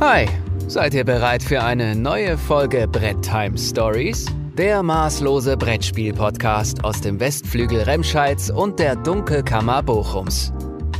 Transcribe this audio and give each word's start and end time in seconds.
Hi, 0.00 0.26
seid 0.66 0.92
ihr 0.92 1.04
bereit 1.04 1.40
für 1.40 1.62
eine 1.62 1.94
neue 1.94 2.36
Folge 2.36 2.88
Brett 2.88 3.22
Time 3.22 3.56
Stories? 3.56 4.26
Der 4.58 4.82
maßlose 4.82 5.56
Brettspiel-Podcast 5.56 6.84
aus 6.84 7.00
dem 7.00 7.20
Westflügel 7.20 7.82
Remscheids 7.82 8.50
und 8.50 8.80
der 8.80 8.96
Dunkelkammer 8.96 9.84
Bochums. 9.84 10.52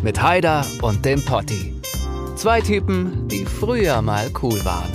Mit 0.03 0.23
Haider 0.23 0.65
und 0.81 1.05
dem 1.05 1.23
Potti. 1.25 1.75
Zwei 2.37 2.61
Typen, 2.61 3.27
die 3.27 3.45
früher 3.45 4.01
mal 4.01 4.31
cool 4.43 4.65
waren. 4.65 4.93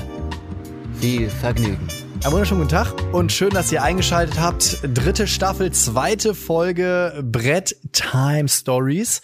Viel 1.01 1.29
Vergnügen. 1.29 1.87
Einen 2.23 2.31
wunderschönen 2.31 2.61
guten 2.61 2.71
Tag 2.71 2.93
und 3.11 3.33
schön, 3.33 3.49
dass 3.49 3.71
ihr 3.71 3.83
eingeschaltet 3.83 4.39
habt. 4.39 4.79
Dritte 4.93 5.27
Staffel, 5.27 5.71
zweite 5.71 6.33
Folge 6.33 7.21
Brett 7.21 7.75
Time 7.91 8.47
Stories 8.47 9.21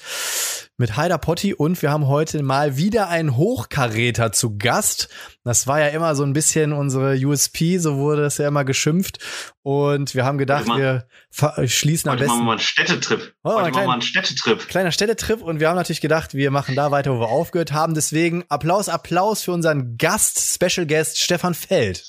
mit 0.77 0.97
Heider 0.97 1.17
Potti 1.17 1.53
und 1.53 1.81
wir 1.81 1.89
haben 1.91 2.07
heute 2.07 2.43
mal 2.43 2.75
wieder 2.75 3.07
einen 3.07 3.37
Hochkaräter 3.37 4.33
zu 4.33 4.57
Gast. 4.57 5.07
Das 5.43 5.67
war 5.67 5.79
ja 5.79 5.87
immer 5.87 6.15
so 6.15 6.23
ein 6.23 6.33
bisschen 6.33 6.73
unsere 6.73 7.15
USP, 7.15 7.77
so 7.77 7.97
wurde 7.97 8.25
es 8.25 8.37
ja 8.39 8.47
immer 8.49 8.65
geschimpft. 8.65 9.19
Und 9.61 10.15
wir 10.15 10.25
haben 10.25 10.37
gedacht, 10.37 10.67
wir 10.67 11.07
schließen 11.67 12.09
am 12.11 12.17
besten. 12.17 12.27
Machen 12.31 12.41
wir 12.41 12.45
mal 12.45 12.51
einen 12.53 12.59
Städtetrip. 12.59 13.33
Oh, 13.43 13.51
Heute 13.51 13.57
ein 13.57 13.61
machen 13.61 13.65
wir 13.65 13.71
klein- 13.71 13.87
mal 13.87 13.93
einen 13.93 14.01
Städtetrip. 14.01 14.67
Kleiner 14.67 14.91
Städtetrip 14.91 15.41
und 15.41 15.59
wir 15.61 15.69
haben 15.69 15.75
natürlich 15.77 16.01
gedacht, 16.01 16.33
wir 16.33 16.51
machen 16.51 16.75
da 16.75 16.91
weiter, 16.91 17.13
wo 17.15 17.19
wir 17.21 17.29
aufgehört 17.29 17.71
haben. 17.71 17.93
Deswegen 17.93 18.43
Applaus, 18.49 18.89
Applaus 18.89 19.43
für 19.43 19.53
unseren 19.53 19.97
Gast, 19.97 20.39
Special 20.39 20.85
Guest 20.85 21.19
Stefan 21.19 21.53
Feld. 21.53 22.03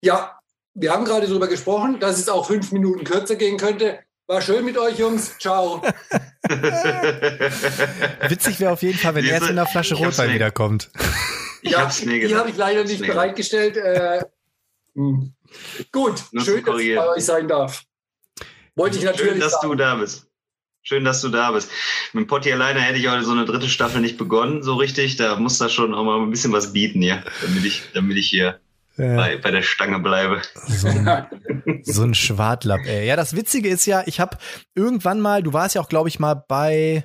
Ja, 0.00 0.38
wir 0.74 0.92
haben 0.92 1.04
gerade 1.04 1.26
darüber 1.26 1.48
gesprochen, 1.48 2.00
dass 2.00 2.18
es 2.18 2.28
auch 2.28 2.46
fünf 2.46 2.72
Minuten 2.72 3.04
kürzer 3.04 3.36
gehen 3.36 3.56
könnte. 3.58 3.98
War 4.28 4.42
schön 4.42 4.64
mit 4.64 4.76
euch, 4.76 4.98
Jungs. 4.98 5.38
Ciao. 5.38 5.80
Witzig 8.28 8.58
wäre 8.58 8.72
auf 8.72 8.82
jeden 8.82 8.98
Fall, 8.98 9.14
wenn 9.14 9.24
Wir 9.24 9.30
er 9.32 9.38
jetzt 9.38 9.50
in 9.50 9.58
einer 9.58 9.68
Flasche 9.68 9.94
Rotwein 9.94 10.34
wiederkommt. 10.34 10.90
Ich 11.62 11.78
hab's 11.78 12.04
mir 12.04 12.26
Die 12.26 12.34
habe 12.34 12.50
ich 12.50 12.56
leider 12.56 12.82
nicht 12.82 13.06
bereitgestellt. 13.06 13.76
Äh, 13.76 14.24
hm. 14.94 15.32
Gut, 15.92 16.24
Nur 16.32 16.44
schön, 16.44 16.64
dass 16.64 16.80
ich 16.80 16.96
bei 16.96 17.08
euch 17.08 17.24
sein 17.24 17.46
darf. 17.46 17.84
Wollte 18.74 18.98
ich 18.98 19.04
natürlich 19.04 19.32
Schön, 19.32 19.40
dass 19.40 19.52
sagen. 19.52 19.68
du 19.68 19.74
da 19.76 19.94
bist. 19.94 20.26
Schön, 20.82 21.04
dass 21.04 21.20
du 21.20 21.28
da 21.28 21.52
bist. 21.52 21.70
Mit 22.12 22.26
Potti 22.28 22.52
alleine 22.52 22.80
hätte 22.80 22.98
ich 22.98 23.08
heute 23.08 23.24
so 23.24 23.32
eine 23.32 23.44
dritte 23.44 23.68
Staffel 23.68 24.00
nicht 24.00 24.18
begonnen, 24.18 24.62
so 24.62 24.74
richtig. 24.74 25.16
Da 25.16 25.36
muss 25.36 25.58
da 25.58 25.68
schon 25.68 25.94
auch 25.94 26.04
mal 26.04 26.20
ein 26.20 26.30
bisschen 26.30 26.52
was 26.52 26.72
bieten 26.72 27.00
hier, 27.00 27.24
damit 27.42 27.64
ich, 27.64 27.82
damit 27.94 28.16
ich 28.16 28.28
hier 28.28 28.60
Äh, 28.98 29.14
bei, 29.16 29.36
bei 29.36 29.50
der 29.50 29.62
Stange 29.62 29.98
bleibe. 29.98 30.42
so, 30.66 30.88
ein, 30.88 31.26
so 31.82 32.02
ein 32.02 32.14
Schwartlapp, 32.14 32.80
ey. 32.86 33.06
Ja, 33.06 33.16
das 33.16 33.36
Witzige 33.36 33.68
ist 33.68 33.86
ja, 33.86 34.02
ich 34.06 34.20
habe 34.20 34.38
irgendwann 34.74 35.20
mal, 35.20 35.42
du 35.42 35.52
warst 35.52 35.74
ja 35.74 35.80
auch, 35.80 35.88
glaube 35.88 36.08
ich, 36.08 36.18
mal 36.18 36.34
bei 36.34 37.04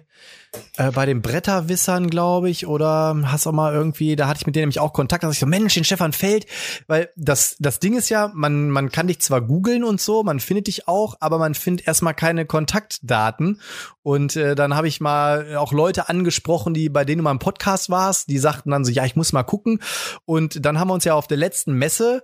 äh, 0.77 0.91
bei 0.91 1.05
den 1.05 1.21
Bretterwissern, 1.21 2.09
glaube 2.09 2.49
ich, 2.49 2.67
oder 2.67 3.16
hast 3.25 3.47
auch 3.47 3.53
mal 3.53 3.73
irgendwie, 3.73 4.16
da 4.16 4.27
hatte 4.27 4.39
ich 4.41 4.45
mit 4.45 4.55
denen 4.55 4.63
nämlich 4.63 4.80
auch 4.80 4.94
Kontakt, 4.94 5.23
dass 5.23 5.33
ich 5.33 5.39
so, 5.39 5.45
Mensch, 5.45 5.73
den 5.73 5.83
Stefan 5.83 6.11
Feld, 6.13 6.45
weil 6.88 7.09
das, 7.16 7.55
das 7.59 7.80
Ding 7.80 7.95
ist 7.95 8.09
ja, 8.09 8.31
man, 8.33 8.69
man 8.69 8.91
kann 8.91 9.07
dich 9.07 9.22
zwar 9.22 9.41
googeln 9.41 9.83
und 9.83 10.02
so, 10.02 10.23
man 10.23 10.39
findet 10.39 10.67
dich 10.67 10.88
auch, 10.88 11.16
aber 11.19 11.38
man 11.38 11.55
findet 11.55 11.88
erstmal 11.88 12.13
keine 12.13 12.45
Kontaktdaten. 12.45 13.61
Und 14.03 14.35
äh, 14.35 14.55
dann 14.55 14.75
habe 14.75 14.88
ich 14.88 14.99
mal 14.99 15.55
auch 15.55 15.72
Leute 15.72 16.09
angesprochen, 16.09 16.73
die 16.73 16.89
bei 16.89 17.05
denen 17.05 17.19
du 17.19 17.23
mal 17.23 17.31
im 17.31 17.39
Podcast 17.39 17.89
warst, 17.89 18.29
die 18.29 18.39
sagten 18.39 18.72
dann 18.72 18.83
so, 18.83 18.91
ja, 18.91 19.05
ich 19.05 19.16
muss 19.16 19.33
mal 19.33 19.44
gucken. 19.44 19.79
Und 20.25 20.66
dann 20.66 20.79
haben 20.79 20.89
wir 20.89 20.94
uns 20.94 21.05
ja 21.05 21.13
auf 21.13 21.27
der 21.27 21.38
letzten 21.38 21.73
Messe 21.73 22.23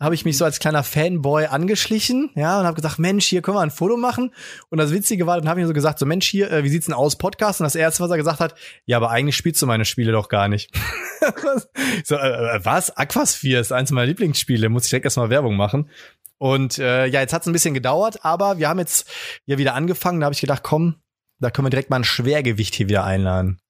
habe 0.00 0.14
ich 0.14 0.24
mich 0.24 0.38
so 0.38 0.44
als 0.46 0.58
kleiner 0.58 0.82
Fanboy 0.82 1.46
angeschlichen, 1.46 2.30
ja, 2.34 2.58
und 2.58 2.66
habe 2.66 2.74
gesagt, 2.74 2.98
Mensch, 2.98 3.26
hier 3.26 3.42
können 3.42 3.58
wir 3.58 3.60
ein 3.60 3.70
Foto 3.70 3.96
machen. 3.96 4.34
Und 4.70 4.78
das 4.78 4.92
Witzige 4.92 5.26
war, 5.26 5.38
dann 5.38 5.48
habe 5.48 5.60
ich 5.60 5.64
mir 5.64 5.68
so 5.68 5.74
gesagt, 5.74 5.98
so 5.98 6.06
Mensch, 6.06 6.26
hier, 6.26 6.50
äh, 6.50 6.64
wie 6.64 6.70
sieht's 6.70 6.86
denn 6.86 6.94
aus, 6.94 7.16
Podcast? 7.16 7.60
Und 7.60 7.64
das 7.64 7.74
erste, 7.74 8.02
was 8.02 8.10
er 8.10 8.16
gesagt 8.16 8.40
hat, 8.40 8.54
ja, 8.86 8.96
aber 8.96 9.10
eigentlich 9.10 9.36
spielst 9.36 9.60
du 9.60 9.66
meine 9.66 9.84
Spiele 9.84 10.12
doch 10.12 10.28
gar 10.30 10.48
nicht. 10.48 10.74
so, 12.04 12.16
äh, 12.16 12.56
äh, 12.56 12.64
was? 12.64 12.96
Aquasphere 12.96 13.60
ist 13.60 13.72
eins 13.72 13.90
meiner 13.90 14.06
Lieblingsspiele, 14.06 14.70
muss 14.70 14.84
ich 14.84 14.90
direkt 14.90 15.04
erstmal 15.04 15.30
Werbung 15.30 15.56
machen. 15.56 15.90
Und 16.38 16.78
äh, 16.78 17.04
ja, 17.04 17.20
jetzt 17.20 17.34
hat's 17.34 17.46
ein 17.46 17.52
bisschen 17.52 17.74
gedauert, 17.74 18.24
aber 18.24 18.56
wir 18.56 18.70
haben 18.70 18.78
jetzt 18.78 19.10
ja 19.44 19.58
wieder 19.58 19.74
angefangen. 19.74 20.20
Da 20.20 20.24
habe 20.24 20.34
ich 20.34 20.40
gedacht, 20.40 20.62
komm, 20.62 20.96
da 21.38 21.50
können 21.50 21.66
wir 21.66 21.70
direkt 21.70 21.90
mal 21.90 21.96
ein 21.96 22.04
Schwergewicht 22.04 22.74
hier 22.74 22.88
wieder 22.88 23.04
einladen. 23.04 23.60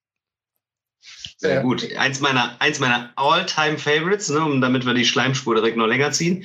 Sehr 1.40 1.54
Ja. 1.54 1.62
gut. 1.62 1.90
Eins 1.96 2.20
meiner, 2.20 2.60
eins 2.60 2.80
meiner 2.80 3.12
All-Time-Favorites, 3.16 4.28
ne, 4.28 4.44
um 4.44 4.60
damit 4.60 4.84
wir 4.84 4.92
die 4.92 5.06
Schleimspur 5.06 5.54
direkt 5.54 5.78
noch 5.78 5.86
länger 5.86 6.12
ziehen. 6.12 6.44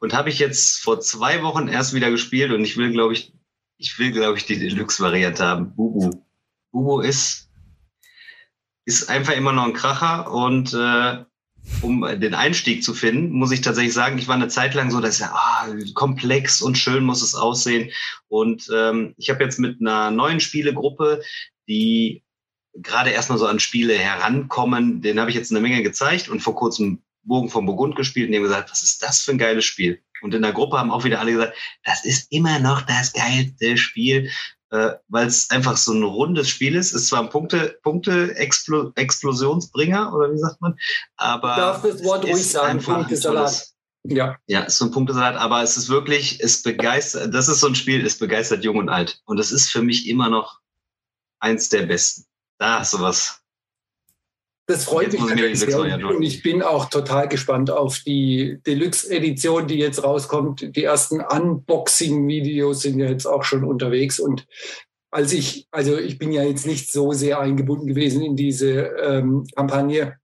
Und 0.00 0.14
habe 0.14 0.30
ich 0.30 0.40
jetzt 0.40 0.82
vor 0.82 0.98
zwei 1.00 1.44
Wochen 1.44 1.68
erst 1.68 1.94
wieder 1.94 2.10
gespielt 2.10 2.50
und 2.50 2.64
ich 2.64 2.76
will, 2.76 2.90
glaube 2.90 3.12
ich, 3.12 3.32
ich 3.78 3.96
will, 4.00 4.10
glaube 4.10 4.36
ich, 4.36 4.46
die 4.46 4.58
Deluxe-Variante 4.58 5.44
haben. 5.44 5.76
Bubu. 5.76 6.10
Bubu 6.72 7.00
ist, 7.00 7.50
ist 8.84 9.08
einfach 9.08 9.34
immer 9.34 9.52
noch 9.52 9.64
ein 9.64 9.74
Kracher 9.74 10.32
und 10.32 10.74
äh, 10.74 11.24
um 11.80 12.00
den 12.20 12.34
Einstieg 12.34 12.82
zu 12.82 12.94
finden, 12.94 13.30
muss 13.30 13.52
ich 13.52 13.60
tatsächlich 13.60 13.94
sagen, 13.94 14.18
ich 14.18 14.26
war 14.26 14.34
eine 14.34 14.48
Zeit 14.48 14.74
lang 14.74 14.90
so, 14.90 15.00
dass 15.00 15.20
ja 15.20 15.30
ah, 15.32 15.68
komplex 15.94 16.62
und 16.62 16.78
schön 16.78 17.04
muss 17.04 17.22
es 17.22 17.36
aussehen. 17.36 17.92
Und 18.26 18.68
ähm, 18.74 19.14
ich 19.18 19.30
habe 19.30 19.44
jetzt 19.44 19.60
mit 19.60 19.80
einer 19.80 20.10
neuen 20.10 20.40
Spielegruppe, 20.40 21.22
die 21.68 22.24
gerade 22.74 23.10
erstmal 23.10 23.38
so 23.38 23.46
an 23.46 23.60
Spiele 23.60 23.94
herankommen, 23.94 25.02
den 25.02 25.20
habe 25.20 25.30
ich 25.30 25.36
jetzt 25.36 25.50
eine 25.50 25.60
Menge 25.60 25.82
gezeigt 25.82 26.28
und 26.28 26.40
vor 26.40 26.54
kurzem 26.54 27.02
Bogen 27.22 27.48
vom 27.48 27.66
Burgund 27.66 27.96
gespielt 27.96 28.26
und 28.26 28.32
die 28.32 28.38
haben 28.38 28.44
gesagt, 28.44 28.70
was 28.70 28.82
ist 28.82 29.02
das 29.02 29.20
für 29.20 29.32
ein 29.32 29.38
geiles 29.38 29.64
Spiel? 29.64 30.00
Und 30.22 30.34
in 30.34 30.42
der 30.42 30.52
Gruppe 30.52 30.78
haben 30.78 30.90
auch 30.90 31.04
wieder 31.04 31.20
alle 31.20 31.32
gesagt, 31.32 31.56
das 31.84 32.04
ist 32.04 32.30
immer 32.30 32.58
noch 32.58 32.82
das 32.82 33.12
geilste 33.12 33.76
Spiel, 33.76 34.30
äh, 34.70 34.92
weil 35.08 35.26
es 35.26 35.50
einfach 35.50 35.76
so 35.76 35.92
ein 35.92 36.02
rundes 36.02 36.48
Spiel 36.48 36.76
ist. 36.76 36.92
Es 36.92 37.02
ist 37.02 37.08
zwar 37.08 37.22
ein 37.22 37.30
Punkte, 37.30 37.78
Punkte 37.82 38.34
-Explo 38.38 38.92
Explosionsbringer 38.96 40.12
oder 40.14 40.32
wie 40.32 40.38
sagt 40.38 40.60
man, 40.60 40.76
aber 41.16 41.56
Darf 41.56 41.82
das 41.82 42.04
Wort 42.04 42.24
es 42.24 42.30
ruhig 42.30 42.46
sagen, 42.46 42.80
Punktesalat. 42.80 43.66
Ja, 44.04 44.38
ja, 44.46 44.62
es 44.62 44.74
ist 44.74 44.78
so 44.78 44.86
ein 44.86 44.92
Punktesalat, 44.92 45.36
aber 45.36 45.62
es 45.62 45.76
ist 45.76 45.90
wirklich, 45.90 46.40
es 46.40 46.62
begeistert, 46.62 47.34
das 47.34 47.48
ist 47.48 47.60
so 47.60 47.66
ein 47.66 47.74
Spiel, 47.74 48.04
es 48.04 48.18
begeistert 48.18 48.64
jung 48.64 48.78
und 48.78 48.88
alt. 48.88 49.20
Und 49.26 49.38
es 49.38 49.52
ist 49.52 49.70
für 49.70 49.82
mich 49.82 50.08
immer 50.08 50.30
noch 50.30 50.60
eins 51.38 51.68
der 51.68 51.82
besten. 51.82 52.24
Da 52.60 52.80
hast 52.80 52.92
du 52.92 53.00
was. 53.00 53.40
das 54.66 54.84
freut 54.84 55.14
Jetzt 55.14 55.34
mich 55.34 55.58
sehr. 55.58 55.80
Und, 55.80 56.04
und 56.04 56.22
ich 56.22 56.42
bin 56.42 56.62
auch 56.62 56.90
total 56.90 57.26
gespannt 57.26 57.70
auf 57.70 58.00
die 58.00 58.58
Deluxe-Edition, 58.66 59.66
die 59.66 59.78
jetzt 59.78 60.04
rauskommt. 60.04 60.76
Die 60.76 60.84
ersten 60.84 61.22
Unboxing-Videos 61.22 62.82
sind 62.82 62.98
ja 62.98 63.08
jetzt 63.08 63.24
auch 63.24 63.44
schon 63.44 63.64
unterwegs. 63.64 64.20
Und 64.20 64.46
als 65.10 65.32
ich, 65.32 65.68
also 65.70 65.98
ich 65.98 66.18
bin 66.18 66.32
ja 66.32 66.42
jetzt 66.44 66.66
nicht 66.66 66.92
so 66.92 67.12
sehr 67.12 67.40
eingebunden 67.40 67.86
gewesen 67.86 68.22
in 68.22 68.36
diese 68.36 68.70
ähm, 69.02 69.46
Kampagne. 69.56 70.18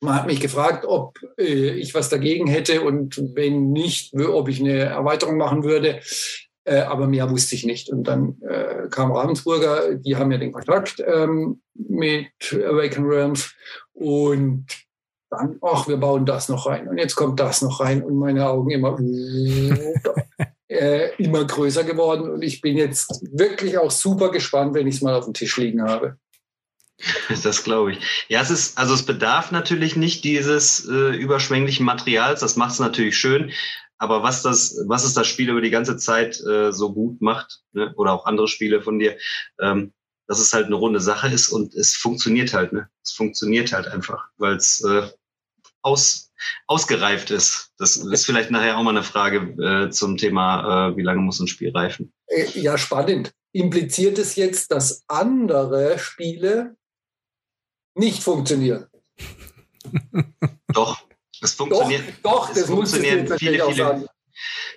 Man 0.00 0.14
hat 0.14 0.26
mich 0.26 0.40
gefragt, 0.40 0.86
ob 0.86 1.18
äh, 1.38 1.70
ich 1.74 1.94
was 1.94 2.08
dagegen 2.08 2.46
hätte 2.46 2.80
und 2.80 3.20
wenn 3.34 3.72
nicht, 3.72 4.14
ob 4.14 4.48
ich 4.48 4.58
eine 4.58 4.78
Erweiterung 4.78 5.36
machen 5.36 5.64
würde. 5.64 6.00
Äh, 6.64 6.80
aber 6.80 7.06
mehr 7.06 7.30
wusste 7.30 7.54
ich 7.54 7.64
nicht. 7.64 7.90
Und 7.90 8.04
dann 8.04 8.40
äh, 8.42 8.88
kam 8.90 9.12
Ravensburger, 9.12 9.94
die 9.94 10.16
haben 10.16 10.32
ja 10.32 10.38
den 10.38 10.52
Kontakt 10.52 11.02
ähm, 11.06 11.60
mit 11.74 12.30
Awaken 12.52 13.04
Realms 13.04 13.54
und 13.92 14.66
dann, 15.30 15.58
ach, 15.62 15.88
wir 15.88 15.96
bauen 15.96 16.26
das 16.26 16.48
noch 16.48 16.66
rein. 16.66 16.88
Und 16.88 16.98
jetzt 16.98 17.16
kommt 17.16 17.40
das 17.40 17.62
noch 17.62 17.80
rein 17.80 18.02
und 18.02 18.16
meine 18.16 18.48
Augen 18.48 18.70
immer, 18.70 18.98
äh, 20.68 21.14
immer 21.22 21.44
größer 21.44 21.84
geworden. 21.84 22.30
Und 22.30 22.42
ich 22.42 22.60
bin 22.60 22.76
jetzt 22.76 23.20
wirklich 23.32 23.78
auch 23.78 23.90
super 23.90 24.30
gespannt, 24.30 24.74
wenn 24.74 24.86
ich 24.86 24.96
es 24.96 25.02
mal 25.02 25.14
auf 25.14 25.24
dem 25.24 25.34
Tisch 25.34 25.56
liegen 25.56 25.82
habe. 25.82 26.16
Das 27.42 27.64
glaube 27.64 27.92
ich. 27.92 28.26
Ja, 28.28 28.40
es 28.40 28.50
ist, 28.50 28.78
also 28.78 28.94
es 28.94 29.04
bedarf 29.04 29.50
natürlich 29.50 29.96
nicht 29.96 30.24
dieses 30.24 30.88
äh, 30.88 31.16
überschwänglichen 31.16 31.84
Materials. 31.84 32.40
Das 32.40 32.56
macht 32.56 32.72
es 32.72 32.78
natürlich 32.78 33.16
schön. 33.16 33.50
Aber 34.04 34.22
was 34.22 34.42
das, 34.42 34.76
was 34.86 35.02
es 35.02 35.14
das 35.14 35.26
Spiel 35.26 35.48
über 35.48 35.62
die 35.62 35.70
ganze 35.70 35.96
Zeit 35.96 36.38
äh, 36.42 36.72
so 36.72 36.92
gut 36.92 37.22
macht, 37.22 37.62
ne? 37.72 37.94
oder 37.96 38.12
auch 38.12 38.26
andere 38.26 38.48
Spiele 38.48 38.82
von 38.82 38.98
dir, 38.98 39.16
ähm, 39.58 39.94
dass 40.26 40.40
es 40.40 40.52
halt 40.52 40.66
eine 40.66 40.74
runde 40.74 41.00
Sache 41.00 41.28
ist 41.28 41.48
und 41.48 41.72
es 41.72 41.94
funktioniert 41.96 42.52
halt, 42.52 42.74
ne? 42.74 42.90
Es 43.02 43.12
funktioniert 43.12 43.72
halt 43.72 43.88
einfach, 43.88 44.28
weil 44.36 44.56
es 44.56 44.84
äh, 44.84 45.08
aus, 45.80 46.32
ausgereift 46.66 47.30
ist. 47.30 47.72
Das 47.78 47.96
ist 47.96 48.26
vielleicht 48.26 48.50
nachher 48.50 48.76
auch 48.76 48.82
mal 48.82 48.90
eine 48.90 49.02
Frage 49.02 49.86
äh, 49.86 49.90
zum 49.90 50.18
Thema, 50.18 50.90
äh, 50.90 50.96
wie 50.98 51.02
lange 51.02 51.22
muss 51.22 51.40
ein 51.40 51.48
Spiel 51.48 51.70
reifen. 51.70 52.12
Äh, 52.26 52.60
ja, 52.60 52.76
spannend. 52.76 53.32
Impliziert 53.52 54.18
es 54.18 54.36
jetzt, 54.36 54.70
dass 54.70 55.02
andere 55.08 55.98
Spiele 55.98 56.76
nicht 57.94 58.22
funktionieren? 58.22 58.86
Doch, 60.74 61.06
es 61.44 61.56
Doch, 61.56 61.66
funktioniert. 61.68 62.02
doch, 62.22 62.48
es 62.48 62.54
das 62.54 62.64
es 62.64 62.70
funktionieren 62.70 63.26
viele, 63.38 63.64
viele- 63.64 63.74
sagen. 63.74 64.06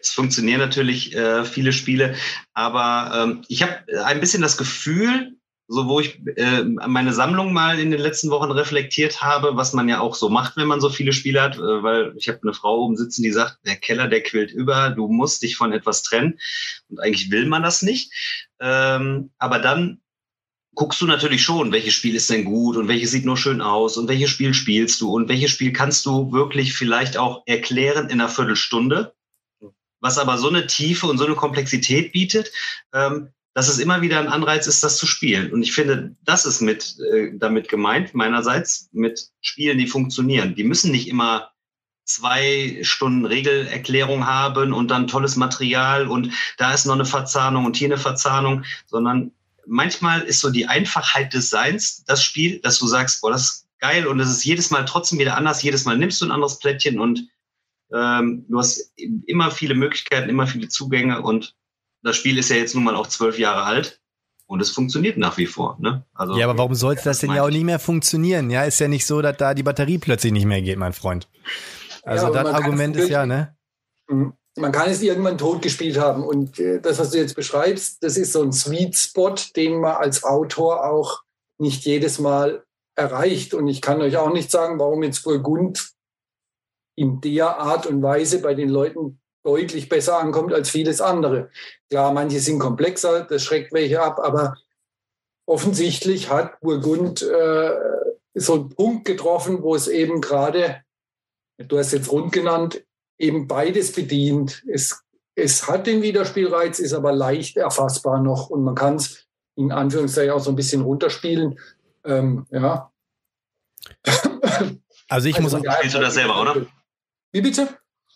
Es 0.01 0.11
funktionieren 0.11 0.59
natürlich 0.59 1.15
äh, 1.15 1.43
viele 1.43 1.73
Spiele, 1.73 2.15
aber 2.53 3.23
ähm, 3.23 3.41
ich 3.47 3.63
habe 3.63 3.79
ein 4.05 4.19
bisschen 4.19 4.43
das 4.43 4.55
Gefühl, 4.55 5.33
so 5.67 5.87
wo 5.89 5.99
ich 5.99 6.21
äh, 6.37 6.63
meine 6.63 7.11
Sammlung 7.11 7.51
mal 7.51 7.79
in 7.79 7.89
den 7.91 7.99
letzten 7.99 8.29
Wochen 8.29 8.51
reflektiert 8.51 9.21
habe, 9.23 9.57
was 9.57 9.73
man 9.73 9.89
ja 9.89 9.99
auch 9.99 10.13
so 10.15 10.29
macht, 10.29 10.55
wenn 10.55 10.67
man 10.67 10.79
so 10.79 10.89
viele 10.89 11.11
Spiele 11.11 11.41
hat, 11.41 11.57
äh, 11.57 11.83
weil 11.83 12.13
ich 12.15 12.29
habe 12.29 12.39
eine 12.43 12.53
Frau 12.53 12.77
oben 12.83 12.95
sitzen, 12.95 13.23
die 13.23 13.31
sagt, 13.31 13.57
der 13.65 13.75
Keller, 13.75 14.07
der 14.07 14.21
quillt 14.21 14.51
über, 14.51 14.91
du 14.91 15.07
musst 15.07 15.41
dich 15.41 15.57
von 15.57 15.73
etwas 15.73 16.03
trennen 16.03 16.39
und 16.89 16.99
eigentlich 16.99 17.31
will 17.31 17.47
man 17.47 17.63
das 17.63 17.81
nicht. 17.81 18.13
Ähm, 18.61 19.31
aber 19.39 19.59
dann 19.59 19.99
guckst 20.77 21.01
du 21.01 21.07
natürlich 21.07 21.43
schon, 21.43 21.71
welches 21.71 21.95
Spiel 21.95 22.15
ist 22.15 22.29
denn 22.29 22.45
gut 22.45 22.77
und 22.77 22.87
welches 22.87 23.09
sieht 23.09 23.25
nur 23.25 23.35
schön 23.35 23.61
aus 23.61 23.97
und 23.97 24.07
welches 24.07 24.29
Spiel 24.29 24.53
spielst 24.53 25.01
du 25.01 25.11
und 25.11 25.27
welches 25.27 25.49
Spiel 25.49 25.73
kannst 25.73 26.05
du 26.05 26.31
wirklich 26.31 26.73
vielleicht 26.73 27.17
auch 27.17 27.41
erklären 27.47 28.09
in 28.09 28.21
einer 28.21 28.29
Viertelstunde, 28.29 29.15
was 30.01 30.19
aber 30.19 30.37
so 30.37 30.47
eine 30.47 30.67
Tiefe 30.67 31.07
und 31.07 31.17
so 31.17 31.25
eine 31.25 31.33
Komplexität 31.33 32.11
bietet, 32.11 32.51
ähm, 32.93 33.29
dass 33.55 33.69
es 33.69 33.79
immer 33.79 34.01
wieder 34.01 34.19
ein 34.19 34.27
Anreiz 34.27 34.67
ist, 34.67 34.83
das 34.83 34.97
zu 34.97 35.07
spielen. 35.07 35.51
Und 35.51 35.63
ich 35.63 35.73
finde, 35.73 36.15
das 36.23 36.45
ist 36.45 36.61
mit 36.61 36.95
äh, 37.11 37.31
damit 37.33 37.69
gemeint, 37.69 38.13
meinerseits, 38.13 38.87
mit 38.91 39.31
Spielen, 39.41 39.79
die 39.79 39.87
funktionieren. 39.87 40.53
Die 40.53 40.63
müssen 40.63 40.91
nicht 40.91 41.07
immer 41.07 41.49
zwei 42.05 42.77
Stunden 42.83 43.25
Regelerklärung 43.25 44.27
haben 44.27 44.73
und 44.73 44.91
dann 44.91 45.07
tolles 45.07 45.37
Material 45.37 46.07
und 46.07 46.31
da 46.57 46.71
ist 46.71 46.85
noch 46.85 46.93
eine 46.93 47.05
Verzahnung 47.05 47.65
und 47.65 47.75
hier 47.75 47.87
eine 47.87 47.97
Verzahnung, 47.97 48.63
sondern 48.85 49.31
manchmal 49.67 50.21
ist 50.21 50.39
so 50.39 50.49
die 50.49 50.67
Einfachheit 50.67 51.33
des 51.33 51.49
Seins 51.49 52.03
das 52.05 52.23
Spiel, 52.23 52.59
dass 52.61 52.79
du 52.79 52.87
sagst, 52.87 53.21
boah, 53.21 53.31
das 53.31 53.41
ist 53.43 53.67
geil 53.79 54.07
und 54.07 54.19
es 54.19 54.29
ist 54.29 54.43
jedes 54.43 54.71
Mal 54.71 54.85
trotzdem 54.85 55.19
wieder 55.19 55.37
anders. 55.37 55.61
Jedes 55.61 55.85
Mal 55.85 55.97
nimmst 55.97 56.21
du 56.21 56.25
ein 56.25 56.31
anderes 56.31 56.59
Plättchen 56.59 56.99
und 56.99 57.27
ähm, 57.93 58.45
du 58.49 58.59
hast 58.59 58.91
immer 59.25 59.51
viele 59.51 59.75
Möglichkeiten, 59.75 60.29
immer 60.29 60.47
viele 60.47 60.67
Zugänge 60.67 61.21
und 61.21 61.55
das 62.03 62.15
Spiel 62.15 62.37
ist 62.37 62.49
ja 62.49 62.55
jetzt 62.55 62.75
nun 62.75 62.83
mal 62.83 62.95
auch 62.95 63.07
zwölf 63.07 63.37
Jahre 63.37 63.63
alt 63.63 64.01
und 64.45 64.61
es 64.61 64.71
funktioniert 64.71 65.17
nach 65.17 65.37
wie 65.37 65.45
vor. 65.45 65.77
Ne? 65.79 66.03
Also, 66.13 66.37
ja, 66.37 66.47
aber 66.47 66.57
warum 66.57 66.75
sollte 66.75 67.03
das 67.03 67.19
denn 67.19 67.31
ja 67.31 67.43
auch 67.43 67.49
nicht 67.49 67.63
mehr 67.63 67.79
funktionieren? 67.79 68.49
Ja, 68.49 68.63
ist 68.63 68.79
ja 68.79 68.87
nicht 68.87 69.05
so, 69.05 69.21
dass 69.21 69.37
da 69.37 69.53
die 69.53 69.63
Batterie 69.63 69.97
plötzlich 69.97 70.31
nicht 70.31 70.45
mehr 70.45 70.61
geht, 70.61 70.77
mein 70.77 70.93
Freund. 70.93 71.27
Also 72.03 72.27
ja, 72.27 72.43
das 72.43 72.53
Argument 72.53 72.95
ist 72.95 73.09
ja, 73.09 73.25
ne? 73.25 73.55
Mhm. 74.07 74.33
Man 74.57 74.71
kann 74.71 74.89
es 74.89 75.01
irgendwann 75.01 75.37
tot 75.37 75.61
gespielt 75.61 75.97
haben. 75.97 76.23
Und 76.23 76.59
äh, 76.59 76.81
das, 76.81 76.99
was 76.99 77.11
du 77.11 77.19
jetzt 77.19 77.35
beschreibst, 77.35 78.03
das 78.03 78.17
ist 78.17 78.33
so 78.33 78.41
ein 78.41 78.51
Sweet 78.51 78.95
Spot, 78.95 79.35
den 79.55 79.79
man 79.79 79.95
als 79.95 80.23
Autor 80.23 80.85
auch 80.85 81.23
nicht 81.59 81.85
jedes 81.85 82.19
Mal 82.19 82.63
erreicht. 82.95 83.53
Und 83.53 83.67
ich 83.67 83.81
kann 83.81 84.01
euch 84.01 84.17
auch 84.17 84.33
nicht 84.33 84.51
sagen, 84.51 84.79
warum 84.79 85.03
jetzt 85.03 85.23
Burgund 85.23 85.91
in 86.95 87.21
der 87.21 87.59
Art 87.59 87.85
und 87.85 88.01
Weise 88.01 88.41
bei 88.41 88.55
den 88.55 88.69
Leuten 88.69 89.19
deutlich 89.43 89.87
besser 89.87 90.17
ankommt 90.17 90.53
als 90.53 90.69
vieles 90.69 90.99
andere. 90.99 91.49
Klar, 91.89 92.11
manche 92.11 92.39
sind 92.39 92.59
komplexer, 92.59 93.23
das 93.23 93.43
schreckt 93.43 93.71
welche 93.71 94.01
ab, 94.01 94.19
aber 94.19 94.57
offensichtlich 95.47 96.29
hat 96.29 96.59
Burgund 96.59 97.21
äh, 97.21 97.71
so 98.33 98.53
einen 98.53 98.69
Punkt 98.69 99.05
getroffen, 99.05 99.63
wo 99.63 99.73
es 99.73 99.87
eben 99.87 100.19
gerade, 100.19 100.81
du 101.59 101.77
hast 101.77 101.93
jetzt 101.93 102.11
rund 102.11 102.33
genannt, 102.33 102.83
eben 103.17 103.47
beides 103.47 103.91
bedient. 103.91 104.63
Es, 104.71 105.03
es 105.35 105.67
hat 105.67 105.87
den 105.87 106.01
Wiederspielreiz, 106.01 106.79
ist 106.79 106.93
aber 106.93 107.11
leicht 107.11 107.57
erfassbar 107.57 108.21
noch 108.21 108.49
und 108.49 108.63
man 108.63 108.75
kann 108.75 108.95
es 108.95 109.27
in 109.55 109.71
Anführungszeichen 109.71 110.31
auch 110.31 110.39
so 110.39 110.51
ein 110.51 110.55
bisschen 110.55 110.81
runterspielen. 110.81 111.59
Ähm, 112.03 112.45
ja. 112.51 112.91
Also 115.09 115.29
ich 115.29 115.37
also, 115.37 115.57
muss. 115.57 115.75
Spielst 115.77 115.95
du 115.95 116.01
das 116.01 116.13
selber, 116.15 116.41
oder? 116.41 116.65
Wie 117.31 117.41
bitte? 117.41 117.69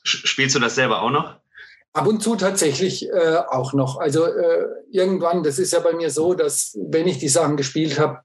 Spielst 0.04 0.56
du 0.56 0.60
das 0.60 0.76
selber 0.76 1.02
auch 1.02 1.10
noch? 1.10 1.40
Ab 1.94 2.08
und 2.08 2.22
zu 2.22 2.36
tatsächlich 2.36 3.10
äh, 3.10 3.38
auch 3.50 3.74
noch. 3.74 3.98
Also 3.98 4.26
äh, 4.26 4.66
irgendwann, 4.92 5.44
das 5.44 5.60
ist 5.60 5.74
ja 5.74 5.80
bei 5.80 5.94
mir 5.94 6.10
so, 6.10 6.34
dass 6.34 6.78
wenn 6.82 7.08
ich 7.08 7.18
die 7.18 7.30
Sachen 7.30 7.58
gespielt 7.58 8.00
habe, 8.00 8.22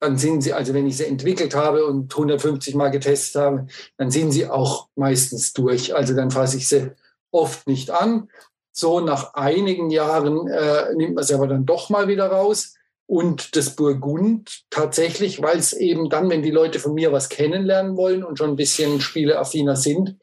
dann 0.00 0.16
sind 0.16 0.42
sie, 0.42 0.52
also 0.52 0.74
wenn 0.74 0.86
ich 0.86 0.96
sie 0.96 1.06
entwickelt 1.06 1.54
habe 1.54 1.84
und 1.86 2.12
150 2.12 2.74
Mal 2.74 2.90
getestet 2.90 3.42
habe, 3.42 3.66
dann 3.96 4.10
sind 4.10 4.32
sie 4.32 4.46
auch 4.46 4.88
meistens 4.94 5.52
durch. 5.52 5.94
Also 5.94 6.14
dann 6.14 6.30
fasse 6.30 6.56
ich 6.56 6.68
sie 6.68 6.92
oft 7.30 7.66
nicht 7.66 7.90
an. 7.90 8.28
So 8.72 9.00
nach 9.00 9.34
einigen 9.34 9.90
Jahren 9.90 10.46
äh, 10.46 10.94
nimmt 10.94 11.16
man 11.16 11.24
sie 11.24 11.34
aber 11.34 11.48
dann 11.48 11.66
doch 11.66 11.90
mal 11.90 12.06
wieder 12.08 12.26
raus. 12.26 12.74
Und 13.06 13.56
das 13.56 13.74
Burgund 13.74 14.64
tatsächlich, 14.70 15.40
weil 15.40 15.58
es 15.58 15.72
eben 15.72 16.10
dann, 16.10 16.28
wenn 16.28 16.42
die 16.42 16.50
Leute 16.50 16.78
von 16.78 16.92
mir 16.92 17.10
was 17.10 17.30
kennenlernen 17.30 17.96
wollen 17.96 18.22
und 18.22 18.36
schon 18.36 18.50
ein 18.50 18.56
bisschen 18.56 19.00
spieleaffiner 19.00 19.76
sind, 19.76 20.16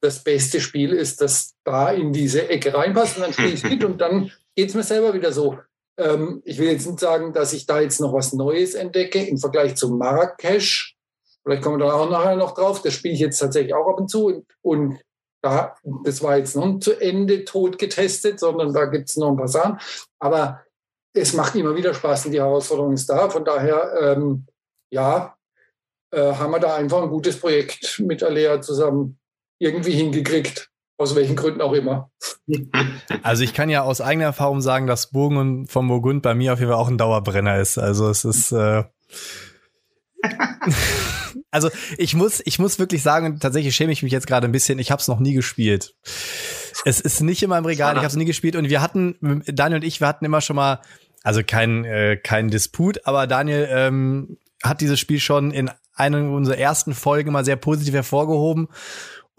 das 0.00 0.24
beste 0.24 0.60
Spiel 0.60 0.92
ist, 0.92 1.20
das 1.20 1.54
da 1.64 1.90
in 1.90 2.12
diese 2.12 2.48
Ecke 2.48 2.72
reinpasst 2.72 3.18
und 3.18 3.24
dann 3.24 3.32
spiele 3.34 3.52
ich 3.52 3.62
mit 3.62 3.84
und 3.84 4.00
dann 4.00 4.32
geht 4.56 4.70
es 4.70 4.74
mir 4.74 4.82
selber 4.82 5.12
wieder 5.12 5.32
so. 5.32 5.58
Ähm, 6.00 6.42
ich 6.44 6.58
will 6.58 6.70
jetzt 6.70 6.86
nicht 6.86 7.00
sagen, 7.00 7.32
dass 7.32 7.52
ich 7.52 7.66
da 7.66 7.80
jetzt 7.80 8.00
noch 8.00 8.12
was 8.12 8.32
Neues 8.32 8.74
entdecke 8.74 9.22
im 9.22 9.38
Vergleich 9.38 9.76
zu 9.76 9.90
Marrakesch. 9.90 10.96
Vielleicht 11.42 11.62
kommen 11.62 11.78
wir 11.78 11.86
da 11.86 11.92
auch 11.92 12.10
nachher 12.10 12.36
noch 12.36 12.54
drauf. 12.54 12.82
Das 12.82 12.94
spiele 12.94 13.14
ich 13.14 13.20
jetzt 13.20 13.38
tatsächlich 13.38 13.74
auch 13.74 13.88
ab 13.88 13.98
und 13.98 14.08
zu. 14.08 14.26
Und, 14.26 14.44
und 14.62 15.00
da, 15.42 15.74
das 16.04 16.22
war 16.22 16.38
jetzt 16.38 16.56
noch 16.56 16.66
nicht 16.66 16.84
zu 16.84 16.98
Ende 17.00 17.44
tot 17.44 17.78
getestet, 17.78 18.40
sondern 18.40 18.72
da 18.72 18.86
gibt 18.86 19.08
es 19.08 19.16
noch 19.16 19.30
ein 19.30 19.36
paar 19.36 19.48
Sachen. 19.48 19.78
Aber 20.18 20.62
es 21.12 21.32
macht 21.34 21.54
immer 21.54 21.74
wieder 21.74 21.94
Spaß 21.94 22.26
und 22.26 22.32
die 22.32 22.40
Herausforderung 22.40 22.92
ist 22.92 23.08
da. 23.08 23.28
Von 23.28 23.44
daher, 23.44 23.92
ähm, 24.00 24.46
ja, 24.90 25.36
äh, 26.12 26.32
haben 26.34 26.52
wir 26.52 26.60
da 26.60 26.76
einfach 26.76 27.02
ein 27.02 27.10
gutes 27.10 27.38
Projekt 27.38 28.00
mit 28.00 28.22
Alea 28.22 28.60
zusammen 28.60 29.18
irgendwie 29.58 29.92
hingekriegt. 29.92 30.70
Aus 31.00 31.14
welchen 31.14 31.34
Gründen 31.34 31.62
auch 31.62 31.72
immer. 31.72 32.10
Also 33.22 33.42
ich 33.42 33.54
kann 33.54 33.70
ja 33.70 33.82
aus 33.82 34.00
eigener 34.00 34.26
Erfahrung 34.26 34.60
sagen, 34.60 34.86
dass 34.86 35.10
Bogen 35.10 35.66
vom 35.66 35.88
Burgund 35.88 36.22
bei 36.22 36.34
mir 36.34 36.52
auf 36.52 36.58
jeden 36.58 36.70
Fall 36.70 36.80
auch 36.80 36.88
ein 36.88 36.98
Dauerbrenner 36.98 37.58
ist. 37.58 37.78
Also 37.78 38.08
es 38.08 38.24
ist 38.24 38.52
äh 38.52 38.84
also 41.50 41.70
ich 41.96 42.14
muss, 42.14 42.42
ich 42.44 42.58
muss 42.58 42.78
wirklich 42.78 43.02
sagen, 43.02 43.40
tatsächlich 43.40 43.74
schäme 43.74 43.92
ich 43.92 44.02
mich 44.02 44.12
jetzt 44.12 44.26
gerade 44.26 44.46
ein 44.46 44.52
bisschen. 44.52 44.78
Ich 44.78 44.90
habe 44.90 45.00
es 45.00 45.08
noch 45.08 45.20
nie 45.20 45.32
gespielt. 45.32 45.94
Es 46.84 47.00
ist 47.00 47.20
nicht 47.20 47.42
in 47.42 47.50
meinem 47.50 47.66
Regal. 47.66 47.94
Ich 47.94 47.98
habe 47.98 48.08
es 48.08 48.16
nie 48.16 48.24
gespielt 48.24 48.56
und 48.56 48.68
wir 48.68 48.82
hatten 48.82 49.42
Daniel 49.46 49.80
und 49.80 49.84
ich, 49.84 50.00
wir 50.00 50.08
hatten 50.08 50.24
immer 50.24 50.40
schon 50.40 50.56
mal, 50.56 50.80
also 51.22 51.42
kein 51.46 51.84
äh, 51.84 52.16
kein 52.16 52.48
Disput, 52.48 53.06
aber 53.06 53.26
Daniel 53.26 53.68
ähm, 53.70 54.38
hat 54.62 54.80
dieses 54.80 55.00
Spiel 55.00 55.20
schon 55.20 55.50
in 55.50 55.70
einer 55.94 56.30
unserer 56.30 56.58
ersten 56.58 56.94
Folgen 56.94 57.32
mal 57.32 57.44
sehr 57.44 57.56
positiv 57.56 57.94
hervorgehoben 57.94 58.68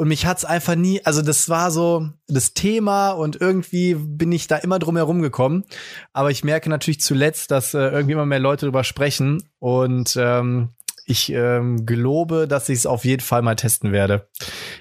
und 0.02 0.08
mich 0.08 0.26
hat's 0.26 0.46
einfach 0.46 0.74
nie, 0.74 1.00
also 1.06 1.22
das 1.22 1.48
war 1.48 1.70
so 1.70 2.10
das 2.28 2.56
Thema 2.56 3.12
und 3.12 3.40
irgendwie 3.40 3.94
bin 3.94 4.32
ich 4.32 4.48
da 4.48 4.58
immer 4.58 4.80
drum 4.80 4.96
herum 4.96 5.22
gekommen. 5.22 5.64
Aber 6.12 6.32
ich 6.32 6.44
merke 6.44 6.72
natürlich 6.72 7.02
zuletzt, 7.02 7.52
dass 7.52 7.76
äh, 7.76 7.78
irgendwie 7.78 8.14
immer 8.14 8.26
mehr 8.26 8.40
Leute 8.40 8.66
drüber 8.66 8.84
sprechen 8.84 9.44
und 9.60 10.18
ähm, 10.20 10.70
ich 11.06 11.32
ähm, 11.32 11.86
gelobe, 11.86 12.48
dass 12.48 12.68
ich 12.70 12.80
es 12.80 12.86
auf 12.88 13.06
jeden 13.06 13.22
Fall 13.22 13.44
mal 13.44 13.56
testen 13.56 13.92
werde. 13.92 14.28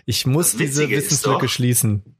Ich 0.06 0.24
muss 0.24 0.56
diese 0.56 0.88
Wissenslücke 0.88 1.48
schließen. 1.48 2.16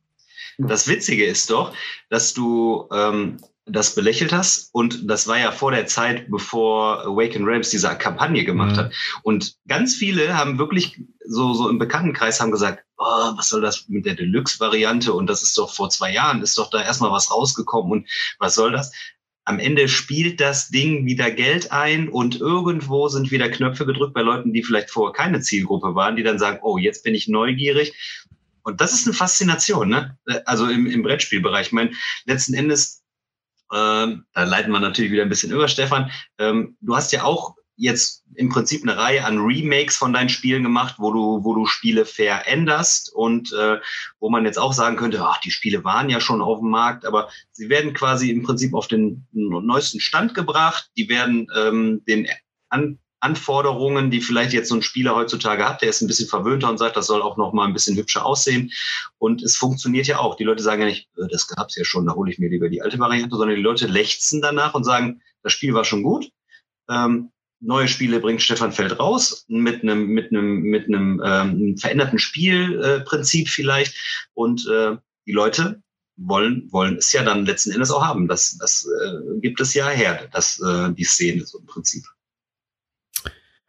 Das 0.59 0.87
Witzige 0.87 1.25
ist 1.25 1.49
doch, 1.49 1.73
dass 2.11 2.35
du 2.35 2.87
ähm, 2.93 3.39
das 3.73 3.95
belächelt 3.95 4.33
hast. 4.33 4.69
Und 4.73 5.09
das 5.09 5.27
war 5.27 5.39
ja 5.39 5.53
vor 5.53 5.71
der 5.71 5.87
Zeit, 5.87 6.31
bevor 6.31 7.03
Awaken 7.03 7.45
Realms 7.45 7.71
diese 7.71 7.89
Kampagne 7.97 8.45
gemacht 8.45 8.73
mhm. 8.73 8.77
hat. 8.77 8.93
Und 9.23 9.57
ganz 9.69 9.95
viele 9.95 10.37
haben 10.37 10.59
wirklich 10.59 11.01
so, 11.25 11.53
so 11.55 11.69
im 11.69 11.79
Bekanntenkreis 11.79 12.41
haben 12.41 12.51
gesagt, 12.51 12.85
oh, 13.01 13.33
was 13.37 13.49
soll 13.49 13.63
das 13.63 13.89
mit 13.89 14.05
der 14.05 14.15
Deluxe-Variante? 14.15 15.13
Und 15.13 15.27
das 15.27 15.43
ist 15.43 15.57
doch 15.57 15.73
vor 15.73 15.91
zwei 15.91 16.13
Jahren, 16.13 16.43
ist 16.43 16.59
doch 16.59 16.71
da 16.71 16.83
erstmal 16.83 17.11
was 17.11 17.31
rausgekommen. 17.31 17.93
Und 17.93 18.09
was 18.39 18.55
soll 18.55 18.73
das? 18.73 18.93
Am 19.45 19.59
Ende 19.59 19.89
spielt 19.89 20.39
das 20.39 20.69
Ding 20.69 21.07
wieder 21.07 21.31
Geld 21.31 21.73
ein 21.73 22.09
und 22.09 22.41
irgendwo 22.41 23.09
sind 23.09 23.31
wieder 23.31 23.49
Knöpfe 23.49 23.87
gedrückt 23.87 24.15
bei 24.15 24.21
Leuten, 24.21 24.53
die 24.53 24.63
vielleicht 24.63 24.91
vorher 24.91 25.15
keine 25.15 25.41
Zielgruppe 25.41 25.95
waren, 25.95 26.15
die 26.15 26.23
dann 26.23 26.39
sagen, 26.39 26.61
oh, 26.63 26.77
jetzt 26.77 27.03
bin 27.03 27.15
ich 27.15 27.27
neugierig. 27.27 27.95
Und 28.63 28.83
das 28.83 28.93
ist 28.93 29.07
eine 29.07 29.17
Faszination, 29.17 29.89
ne? 29.89 30.19
Also 30.45 30.69
im, 30.69 30.87
im 30.87 31.03
Brettspielbereich. 31.03 31.69
Ich 31.69 31.73
meine, 31.73 31.93
letzten 32.27 32.53
Endes 32.53 33.01
ähm, 33.73 34.25
da 34.35 34.43
leiten 34.45 34.73
wir 34.73 34.81
natürlich 34.81 35.13
wieder 35.13 35.23
ein 35.23 35.29
bisschen 35.29 35.53
über, 35.53 35.69
Stefan. 35.69 36.11
Ähm, 36.39 36.77
du 36.81 36.97
hast 36.97 37.13
ja 37.13 37.23
auch 37.23 37.55
jetzt 37.81 38.23
im 38.35 38.51
Prinzip 38.51 38.83
eine 38.83 38.97
Reihe 38.97 39.25
an 39.25 39.39
Remakes 39.39 39.97
von 39.97 40.13
deinen 40.13 40.29
Spielen 40.29 40.63
gemacht, 40.63 40.97
wo 40.99 41.11
du, 41.13 41.43
wo 41.43 41.55
du 41.55 41.67
Spiele 41.67 42.05
veränderst 42.05 43.13
und 43.13 43.53
äh, 43.53 43.79
wo 44.21 44.29
man 44.29 44.45
jetzt 44.45 44.59
auch 44.59 44.73
sagen 44.73 44.97
könnte, 44.97 45.25
ach, 45.25 45.41
die 45.41 45.51
Spiele 45.51 45.83
waren 45.83 46.11
ja 46.11 46.21
schon 46.21 46.43
auf 46.43 46.61
dem 46.61 46.71
Markt, 46.71 47.07
aber 47.07 47.31
sie 47.53 47.69
werden 47.69 47.95
quasi 47.95 48.31
im 48.31 48.43
Prinzip 48.43 48.75
auf 48.75 48.87
den 48.87 49.27
neuesten 49.33 49.99
Stand 49.99 50.35
gebracht. 50.35 50.91
Die 50.97 51.09
werden 51.09 51.47
ähm, 51.57 52.03
den 52.07 52.29
an, 52.69 52.99
Anforderungen, 53.21 54.11
die 54.11 54.21
vielleicht 54.21 54.53
jetzt 54.53 54.69
so 54.69 54.75
ein 54.75 54.83
Spieler 54.83 55.15
heutzutage 55.15 55.67
hat, 55.67 55.83
der 55.83 55.89
ist 55.89 56.03
ein 56.03 56.07
bisschen 56.07 56.29
verwöhnter 56.29 56.69
und 56.69 56.79
sagt, 56.79 56.97
das 56.97 57.07
soll 57.07 57.23
auch 57.23 57.37
noch 57.37 57.53
mal 57.53 57.67
ein 57.67 57.73
bisschen 57.73 57.97
hübscher 57.97 58.25
aussehen. 58.25 58.71
Und 59.19 59.43
es 59.43 59.57
funktioniert 59.57 60.07
ja 60.07 60.19
auch. 60.19 60.37
Die 60.37 60.45
Leute 60.45 60.63
sagen 60.63 60.83
ja 60.83 60.89
nicht, 60.89 61.09
äh, 61.17 61.29
das 61.31 61.47
gab's 61.49 61.77
ja 61.77 61.85
schon, 61.85 62.07
da 62.07 62.15
hole 62.15 62.31
ich 62.31 62.39
mir 62.39 62.51
lieber 62.51 62.69
die 62.69 62.83
alte 62.83 62.99
Variante, 62.99 63.37
sondern 63.37 63.57
die 63.57 63.63
Leute 63.63 63.87
lechzen 63.87 64.43
danach 64.43 64.75
und 64.75 64.85
sagen, 64.85 65.23
das 65.43 65.53
Spiel 65.53 65.73
war 65.73 65.85
schon 65.85 66.03
gut. 66.03 66.31
Ähm, 66.91 67.31
neue 67.61 67.89
Spiele 67.89 68.21
bringt 68.21 68.43
Stefan 68.43 68.73
Feld 68.73 68.99
raus 68.99 69.45
mit 69.49 69.83
einem 69.83 70.07
mit 70.07 70.31
einem 70.31 70.63
mit 70.63 70.87
einem 70.87 71.23
ähm, 71.25 71.77
veränderten 71.77 72.19
Spielprinzip 72.19 73.47
äh, 73.47 73.51
vielleicht 73.51 74.29
und 74.35 74.67
äh, 74.67 74.97
die 75.27 75.33
Leute 75.33 75.83
wollen 76.17 76.69
wollen 76.71 76.97
es 76.97 77.13
ja 77.13 77.23
dann 77.23 77.47
letzten 77.47 77.71
Endes 77.71 77.91
auch 77.91 78.05
haben. 78.05 78.29
Das 78.29 78.57
das 78.59 78.87
äh, 78.87 79.41
gibt 79.41 79.61
es 79.61 79.75
ja 79.75 79.89
her, 79.89 80.29
das 80.33 80.61
äh, 80.61 80.93
die 80.93 81.05
Szene 81.05 81.45
so 81.45 81.59
im 81.59 81.67
Prinzip. 81.67 82.05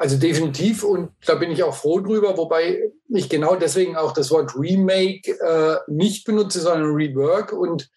Also 0.01 0.17
definitiv 0.17 0.83
und 0.83 1.11
da 1.27 1.35
bin 1.35 1.51
ich 1.51 1.61
auch 1.61 1.75
froh 1.75 1.99
drüber, 1.99 2.35
wobei 2.35 2.91
ich 3.09 3.29
genau 3.29 3.55
deswegen 3.55 3.95
auch 3.95 4.13
das 4.13 4.31
Wort 4.31 4.55
Remake 4.55 5.29
äh, 5.39 5.77
nicht 5.91 6.25
benutze, 6.25 6.59
sondern 6.59 6.95
Rework. 6.95 7.53
Und 7.53 7.91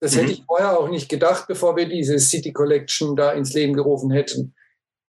Das 0.00 0.14
mhm. 0.14 0.20
hätte 0.20 0.32
ich 0.32 0.44
vorher 0.46 0.78
auch 0.78 0.88
nicht 0.88 1.08
gedacht, 1.08 1.46
bevor 1.48 1.74
wir 1.76 1.88
diese 1.88 2.20
City 2.20 2.52
Collection 2.52 3.16
da 3.16 3.32
ins 3.32 3.52
Leben 3.52 3.72
gerufen 3.72 4.12
hätten. 4.12 4.54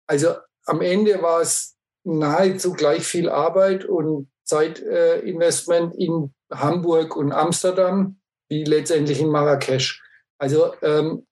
Also 0.08 0.36
am 0.66 0.82
Ende 0.82 1.22
war 1.22 1.42
es 1.42 1.76
nahezu 2.04 2.74
gleich 2.74 3.06
viel 3.06 3.30
Arbeit 3.30 3.86
und 3.86 4.30
Zeitinvestment 4.44 5.96
äh, 5.96 6.06
in 6.06 6.34
Hamburg 6.52 7.16
und 7.16 7.32
Amsterdam 7.32 8.20
wie 8.48 8.64
letztendlich 8.64 9.20
in 9.20 9.30
Marrakesch. 9.30 10.04
Also 10.38 10.74
ähm, 10.82 11.26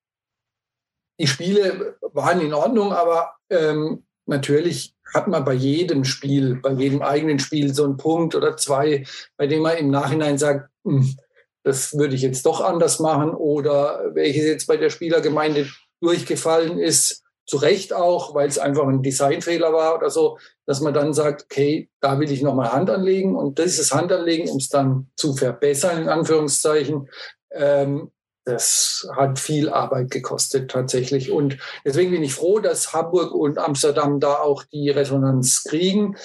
die 1.19 1.27
Spiele 1.27 1.97
waren 2.01 2.41
in 2.41 2.53
Ordnung, 2.53 2.91
aber 2.91 3.35
ähm, 3.49 4.05
natürlich 4.25 4.95
hat 5.13 5.27
man 5.27 5.45
bei 5.45 5.53
jedem 5.53 6.05
Spiel, 6.05 6.55
bei 6.55 6.71
jedem 6.71 7.01
eigenen 7.03 7.37
Spiel 7.37 7.73
so 7.73 7.83
einen 7.83 7.97
Punkt 7.97 8.33
oder 8.33 8.57
zwei, 8.57 9.05
bei 9.37 9.45
dem 9.45 9.61
man 9.61 9.77
im 9.77 9.91
Nachhinein 9.91 10.39
sagt, 10.39 10.69
hm, 10.83 11.15
das 11.63 11.97
würde 11.97 12.15
ich 12.15 12.21
jetzt 12.21 12.45
doch 12.45 12.61
anders 12.61 12.99
machen 12.99 13.29
oder 13.31 14.13
welches 14.13 14.43
jetzt 14.43 14.67
bei 14.67 14.75
der 14.75 14.89
Spielergemeinde 14.89 15.69
durchgefallen 16.01 16.79
ist, 16.79 17.22
zu 17.45 17.57
Recht 17.57 17.93
auch, 17.93 18.33
weil 18.33 18.47
es 18.47 18.57
einfach 18.57 18.87
ein 18.87 19.03
Designfehler 19.03 19.73
war 19.73 19.95
oder 19.95 20.09
so, 20.09 20.37
dass 20.65 20.81
man 20.81 20.93
dann 20.93 21.13
sagt, 21.13 21.43
okay, 21.43 21.89
da 21.99 22.19
will 22.19 22.31
ich 22.31 22.41
nochmal 22.41 22.71
Hand 22.71 22.89
anlegen 22.89 23.35
und 23.35 23.59
dieses 23.59 23.93
Hand 23.93 24.11
anlegen, 24.11 24.49
um 24.49 24.57
es 24.57 24.69
dann 24.69 25.11
zu 25.15 25.33
verbessern, 25.33 26.03
in 26.03 26.09
Anführungszeichen, 26.09 27.09
ähm, 27.51 28.11
das 28.45 29.07
hat 29.15 29.39
viel 29.39 29.69
Arbeit 29.69 30.11
gekostet 30.11 30.69
tatsächlich. 30.69 31.31
Und 31.31 31.57
deswegen 31.85 32.11
bin 32.11 32.23
ich 32.23 32.33
froh, 32.33 32.59
dass 32.59 32.93
Hamburg 32.93 33.33
und 33.33 33.57
Amsterdam 33.57 34.19
da 34.19 34.35
auch 34.35 34.63
die 34.63 34.89
Resonanz 34.89 35.63
kriegen. 35.63 36.17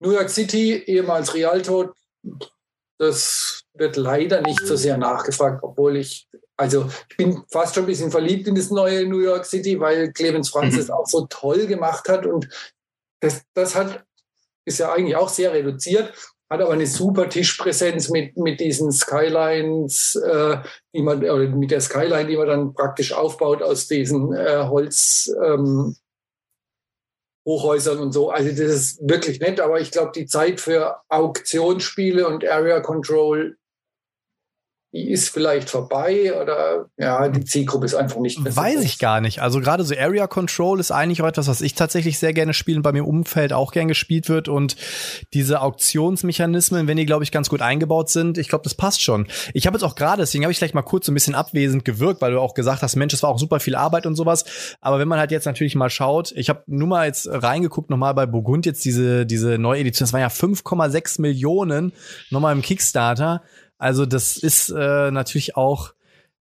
New 0.00 0.12
York 0.12 0.28
City, 0.28 0.74
ehemals 0.74 1.34
Rialto, 1.34 1.92
das 2.98 3.62
wird 3.74 3.96
leider 3.96 4.42
nicht 4.42 4.66
so 4.66 4.76
sehr 4.76 4.98
nachgefragt, 4.98 5.62
obwohl 5.62 5.96
ich 5.96 6.28
also 6.56 6.88
ich 7.08 7.16
bin 7.16 7.42
fast 7.50 7.74
schon 7.74 7.84
ein 7.84 7.86
bisschen 7.86 8.10
verliebt 8.10 8.46
in 8.46 8.54
das 8.54 8.70
neue 8.70 9.06
New 9.06 9.20
York 9.20 9.44
City, 9.44 9.80
weil 9.80 10.12
Clemens 10.12 10.50
Franz 10.50 10.76
es 10.76 10.88
mhm. 10.88 10.94
auch 10.94 11.06
so 11.06 11.26
toll 11.26 11.66
gemacht 11.66 12.08
hat. 12.08 12.26
Und 12.26 12.48
das, 13.20 13.42
das 13.54 13.74
hat, 13.74 14.04
ist 14.64 14.78
ja 14.78 14.92
eigentlich 14.92 15.16
auch 15.16 15.28
sehr 15.28 15.52
reduziert, 15.52 16.12
hat 16.50 16.60
aber 16.60 16.72
eine 16.72 16.86
super 16.86 17.28
Tischpräsenz 17.28 18.10
mit, 18.10 18.36
mit 18.36 18.60
diesen 18.60 18.92
Skylines, 18.92 20.16
äh, 20.16 20.58
die 20.94 21.02
man, 21.02 21.18
oder 21.18 21.48
mit 21.48 21.70
der 21.70 21.80
Skyline, 21.80 22.26
die 22.26 22.36
man 22.36 22.46
dann 22.48 22.74
praktisch 22.74 23.12
aufbaut 23.12 23.62
aus 23.62 23.88
diesen 23.88 24.32
äh, 24.34 24.64
Holz. 24.68 25.32
Ähm, 25.42 25.96
Hochhäusern 27.44 27.98
und 27.98 28.12
so. 28.12 28.30
Also 28.30 28.50
das 28.50 28.60
ist 28.60 29.00
wirklich 29.02 29.40
nett, 29.40 29.58
aber 29.58 29.80
ich 29.80 29.90
glaube, 29.90 30.12
die 30.14 30.26
Zeit 30.26 30.60
für 30.60 31.00
Auktionsspiele 31.08 32.28
und 32.28 32.46
Area 32.46 32.78
Control 32.78 33.56
die 34.92 35.10
ist 35.10 35.30
vielleicht 35.30 35.70
vorbei 35.70 36.34
oder 36.38 36.86
ja, 36.98 37.28
die 37.28 37.44
Zielgruppe 37.44 37.86
ist 37.86 37.94
einfach 37.94 38.20
nicht 38.20 38.38
mehr. 38.38 38.54
Weiß 38.54 38.82
ich 38.82 38.98
gar 38.98 39.22
nicht. 39.22 39.40
Also 39.40 39.60
gerade 39.60 39.84
so 39.84 39.94
Area 39.96 40.26
Control 40.26 40.78
ist 40.80 40.90
eigentlich 40.90 41.22
auch 41.22 41.26
etwas, 41.26 41.48
was 41.48 41.62
ich 41.62 41.74
tatsächlich 41.74 42.18
sehr 42.18 42.34
gerne 42.34 42.52
spiele 42.52 42.76
und 42.76 42.82
bei 42.82 42.92
mir 42.92 42.98
im 42.98 43.06
Umfeld 43.06 43.54
auch 43.54 43.72
gern 43.72 43.88
gespielt 43.88 44.28
wird 44.28 44.48
und 44.48 44.76
diese 45.32 45.62
Auktionsmechanismen, 45.62 46.88
wenn 46.88 46.98
die 46.98 47.06
glaube 47.06 47.24
ich 47.24 47.32
ganz 47.32 47.48
gut 47.48 47.62
eingebaut 47.62 48.10
sind, 48.10 48.36
ich 48.36 48.48
glaube, 48.48 48.64
das 48.64 48.74
passt 48.74 49.02
schon. 49.02 49.28
Ich 49.54 49.66
habe 49.66 49.76
jetzt 49.76 49.82
auch 49.82 49.94
gerade, 49.94 50.20
deswegen 50.20 50.44
habe 50.44 50.52
ich 50.52 50.58
vielleicht 50.58 50.74
mal 50.74 50.82
kurz 50.82 51.06
so 51.06 51.12
ein 51.12 51.14
bisschen 51.14 51.34
abwesend 51.34 51.86
gewirkt, 51.86 52.20
weil 52.20 52.32
du 52.32 52.40
auch 52.40 52.52
gesagt 52.52 52.82
hast, 52.82 52.94
Mensch, 52.96 53.14
es 53.14 53.22
war 53.22 53.30
auch 53.30 53.38
super 53.38 53.60
viel 53.60 53.74
Arbeit 53.74 54.04
und 54.04 54.14
sowas, 54.14 54.44
aber 54.82 54.98
wenn 54.98 55.08
man 55.08 55.18
halt 55.18 55.30
jetzt 55.30 55.46
natürlich 55.46 55.74
mal 55.74 55.88
schaut, 55.88 56.32
ich 56.32 56.50
habe 56.50 56.64
nur 56.66 56.88
mal 56.88 57.06
jetzt 57.06 57.26
reingeguckt 57.30 57.88
nochmal 57.88 58.12
bei 58.12 58.26
Burgund 58.26 58.66
jetzt 58.66 58.84
diese 58.84 59.24
diese 59.24 59.56
neue 59.56 59.80
Edition, 59.80 60.04
das 60.04 60.12
waren 60.12 60.20
ja 60.20 60.28
5,6 60.28 61.18
Millionen 61.22 61.92
nochmal 62.28 62.54
im 62.54 62.60
Kickstarter 62.60 63.42
also 63.82 64.06
das 64.06 64.36
ist 64.36 64.70
äh, 64.70 65.10
natürlich 65.10 65.56
auch 65.56 65.92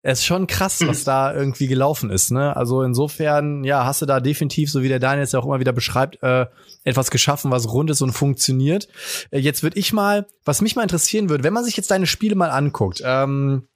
es 0.03 0.19
ist 0.19 0.25
schon 0.25 0.47
krass, 0.47 0.81
was 0.85 1.03
da 1.03 1.33
irgendwie 1.33 1.67
gelaufen 1.67 2.09
ist. 2.09 2.31
Ne? 2.31 2.55
Also 2.55 2.81
insofern, 2.81 3.63
ja, 3.63 3.85
hast 3.85 4.01
du 4.01 4.07
da 4.07 4.19
definitiv, 4.19 4.71
so 4.71 4.81
wie 4.81 4.87
der 4.87 4.99
Daniel 4.99 5.23
es 5.23 5.31
ja 5.31 5.39
auch 5.39 5.45
immer 5.45 5.59
wieder 5.59 5.73
beschreibt, 5.73 6.21
äh, 6.23 6.47
etwas 6.83 7.11
geschaffen, 7.11 7.51
was 7.51 7.71
rund 7.71 7.91
ist 7.91 8.01
und 8.01 8.11
funktioniert. 8.11 8.87
Äh, 9.29 9.39
jetzt 9.39 9.61
würde 9.61 9.77
ich 9.77 9.93
mal, 9.93 10.25
was 10.43 10.61
mich 10.61 10.75
mal 10.75 10.81
interessieren 10.81 11.29
würde, 11.29 11.43
wenn 11.43 11.53
man 11.53 11.63
sich 11.63 11.77
jetzt 11.77 11.91
deine 11.91 12.07
Spiele 12.07 12.35
mal 12.35 12.49
anguckt, 12.49 13.03
ähm, 13.05 13.67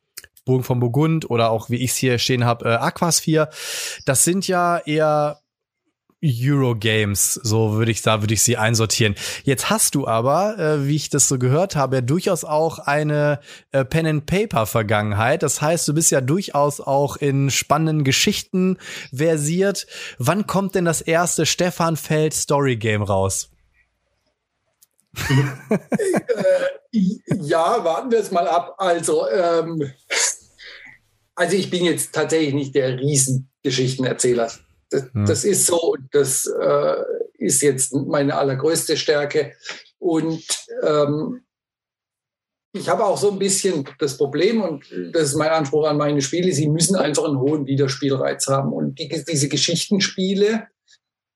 Burgen 0.45 0.63
von 0.63 0.79
Burgund 0.79 1.29
oder 1.29 1.51
auch, 1.51 1.69
wie 1.69 1.84
ich 1.84 1.91
es 1.91 1.98
hier 1.98 2.17
stehen 2.17 2.45
habe, 2.45 2.65
äh, 2.65 2.74
Aquas 2.75 3.19
4, 3.19 3.50
das 4.05 4.24
sind 4.24 4.48
ja 4.48 4.77
eher 4.79 5.39
Eurogames, 6.25 7.36
so 7.36 7.74
würde 7.74 7.91
ich 7.91 8.01
da 8.01 8.22
würde 8.22 8.34
ich 8.34 8.41
sie 8.41 8.58
einsortieren. 8.58 9.15
Jetzt 9.44 9.70
hast 9.70 9.96
du 9.96 10.08
aber, 10.08 10.58
äh, 10.58 10.88
wie 10.88 10.96
ich 10.96 11.10
das 11.10 11.27
so 11.27 11.38
gehört 11.38 11.75
habe, 11.75 11.98
ja 11.98 12.01
durchaus 12.01 12.44
auch 12.44 12.79
eine 12.79 13.39
äh, 13.72 13.86
Pen 13.86 14.08
and 14.08 14.25
Paper 14.25 14.65
Vergangenheit. 14.65 15.44
Das 15.44 15.62
heißt, 15.62 15.88
du 15.88 15.94
bist 15.94 16.12
ja 16.12 16.22
durchaus 16.22 16.82
auch 16.82 17.17
in 17.17 17.50
spannenden 17.50 18.03
Geschichten 18.03 18.77
versiert. 19.13 19.88
Wann 20.17 20.48
kommt 20.48 20.75
denn 20.75 20.86
das 20.86 21.01
erste 21.01 21.46
Stefan 21.46 21.98
Feld 21.98 22.34
Story 22.34 22.77
Game 22.77 23.03
raus? 23.03 23.50
äh, 25.29 27.00
ja, 27.41 27.84
warten 27.84 28.12
wir 28.12 28.20
es 28.20 28.32
mal 28.32 28.48
ab. 28.48 28.75
Also, 28.77 29.29
ähm, 29.29 29.91
also 31.36 31.55
ich 31.55 31.70
bin 31.70 31.86
jetzt 31.86 32.13
tatsächlich 32.13 32.53
nicht 32.53 32.75
der 32.75 32.98
Riesengeschichtenerzähler. 32.98 34.51
Das, 34.96 35.14
hm. 35.14 35.25
das 35.25 35.44
ist 35.44 35.66
so, 35.66 35.96
das 36.12 36.48
äh, 36.48 36.96
ist 37.38 37.62
jetzt 37.62 37.94
meine 37.94 38.36
allergrößte 38.36 38.98
Stärke. 38.98 39.54
Und 40.00 40.44
ähm, 40.84 41.42
ich 42.74 42.90
habe 42.90 43.06
auch 43.06 43.18
so 43.18 43.32
ein 43.32 43.40
bisschen 43.40 43.88
das 44.00 44.18
Problem, 44.18 44.62
und 44.62 44.86
das 45.14 45.30
ist 45.30 45.36
mein 45.36 45.50
Anspruch 45.50 45.88
an 45.88 45.98
meine 45.98 46.22
Spiele, 46.22 46.52
sie 46.52 46.68
müssen 46.68 46.96
einfach 46.96 47.25
einen 47.25 47.40
hohen 47.40 47.66
Wiederspielreiz 47.66 48.48
haben. 48.48 48.74
Und 48.74 49.00
die, 49.00 49.08
diese 49.28 49.48
Geschichtenspiele, 49.48 50.68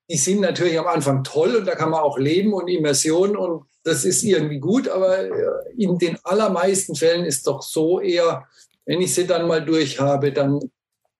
die 0.09 0.17
sind 0.17 0.41
natürlich 0.41 0.77
am 0.77 0.87
Anfang 0.87 1.23
toll 1.23 1.55
und 1.55 1.65
da 1.65 1.75
kann 1.75 1.91
man 1.91 2.01
auch 2.01 2.17
leben 2.17 2.53
und 2.53 2.67
Immersion 2.67 3.37
und 3.37 3.65
das 3.83 4.03
ist 4.05 4.23
irgendwie 4.23 4.59
gut, 4.59 4.89
aber 4.89 5.19
äh, 5.19 5.31
in 5.77 5.97
den 5.97 6.17
allermeisten 6.23 6.95
Fällen 6.95 7.25
ist 7.25 7.47
doch 7.47 7.61
so 7.61 8.01
eher, 8.01 8.47
wenn 8.85 9.01
ich 9.01 9.13
sie 9.13 9.25
dann 9.25 9.47
mal 9.47 9.63
durch 9.63 9.99
habe, 9.99 10.33
dann, 10.33 10.59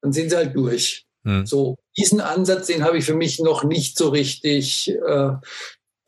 dann 0.02 0.12
sind 0.12 0.32
sie 0.32 0.36
halt 0.36 0.56
durch. 0.56 1.06
Hm. 1.24 1.46
So, 1.46 1.78
diesen 2.00 2.22
Ansatz, 2.22 2.68
den 2.68 2.84
habe 2.84 2.98
ich 2.98 3.06
für 3.06 3.14
mich 3.14 3.40
noch 3.40 3.64
nicht 3.64 3.98
so 3.98 4.10
richtig 4.10 4.90
äh, 4.90 5.32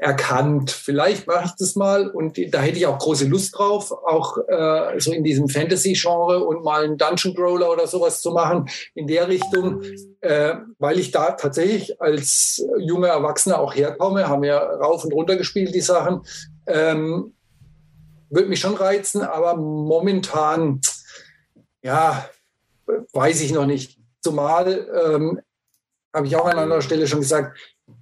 erkannt. 0.01 0.71
Vielleicht 0.71 1.27
mache 1.27 1.45
ich 1.45 1.51
das 1.59 1.75
mal 1.75 2.09
und 2.09 2.39
da 2.53 2.61
hätte 2.61 2.79
ich 2.79 2.87
auch 2.87 2.97
große 2.97 3.27
Lust 3.27 3.55
drauf, 3.55 3.91
auch 3.91 4.37
äh, 4.47 4.99
so 4.99 5.11
in 5.11 5.23
diesem 5.23 5.47
Fantasy-Genre 5.47 6.43
und 6.43 6.63
mal 6.63 6.83
einen 6.83 6.97
Dungeon 6.97 7.35
Crawler 7.35 7.69
oder 7.69 7.85
sowas 7.85 8.19
zu 8.19 8.31
machen 8.31 8.67
in 8.95 9.05
der 9.05 9.27
Richtung, 9.27 9.83
äh, 10.21 10.55
weil 10.79 10.97
ich 10.97 11.11
da 11.11 11.31
tatsächlich 11.31 12.01
als 12.01 12.65
junger 12.79 13.09
Erwachsener 13.09 13.59
auch 13.59 13.75
herkomme, 13.75 14.27
haben 14.27 14.43
ja 14.43 14.57
rauf 14.57 15.05
und 15.05 15.13
runter 15.13 15.35
gespielt 15.35 15.75
die 15.75 15.81
Sachen. 15.81 16.21
Ähm, 16.65 17.33
würde 18.31 18.49
mich 18.49 18.59
schon 18.59 18.75
reizen, 18.75 19.21
aber 19.21 19.55
momentan, 19.55 20.81
ja, 21.83 22.27
weiß 23.13 23.41
ich 23.41 23.51
noch 23.51 23.67
nicht. 23.67 23.99
Zumal, 24.21 24.87
ähm, 25.05 25.41
habe 26.13 26.27
ich 26.27 26.35
auch 26.35 26.45
an 26.45 26.59
anderer 26.59 26.81
Stelle 26.81 27.07
schon 27.07 27.19
gesagt, 27.19 27.57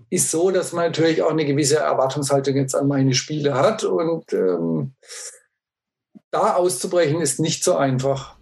ist 0.09 0.31
so, 0.31 0.51
dass 0.51 0.73
man 0.73 0.85
natürlich 0.85 1.21
auch 1.21 1.29
eine 1.29 1.45
gewisse 1.45 1.77
Erwartungshaltung 1.77 2.55
jetzt 2.55 2.75
an 2.75 2.87
meine 2.87 3.13
Spiele 3.13 3.53
hat. 3.53 3.83
Und 3.83 4.33
ähm, 4.33 4.93
da 6.31 6.55
auszubrechen 6.55 7.21
ist 7.21 7.39
nicht 7.39 7.63
so 7.63 7.75
einfach. 7.75 8.35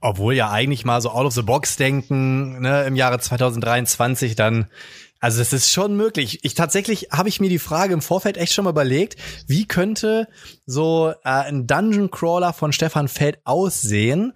Obwohl 0.00 0.34
ja 0.34 0.50
eigentlich 0.50 0.84
mal 0.84 1.00
so 1.00 1.10
out 1.10 1.26
of 1.26 1.34
the 1.34 1.42
box 1.42 1.76
denken, 1.76 2.60
ne, 2.60 2.84
im 2.84 2.96
Jahre 2.96 3.18
2023 3.18 4.36
dann 4.36 4.70
also 5.18 5.38
das 5.38 5.54
ist 5.54 5.72
schon 5.72 5.96
möglich. 5.96 6.40
Ich 6.42 6.54
tatsächlich 6.54 7.08
habe 7.10 7.28
ich 7.28 7.40
mir 7.40 7.48
die 7.48 7.58
Frage 7.58 7.94
im 7.94 8.02
Vorfeld 8.02 8.36
echt 8.36 8.52
schon 8.52 8.64
mal 8.64 8.70
überlegt, 8.70 9.16
wie 9.46 9.66
könnte 9.66 10.28
so 10.66 11.14
äh, 11.24 11.28
ein 11.28 11.66
Dungeon 11.66 12.10
Crawler 12.10 12.52
von 12.52 12.72
Stefan 12.72 13.08
Feld 13.08 13.38
aussehen? 13.44 14.34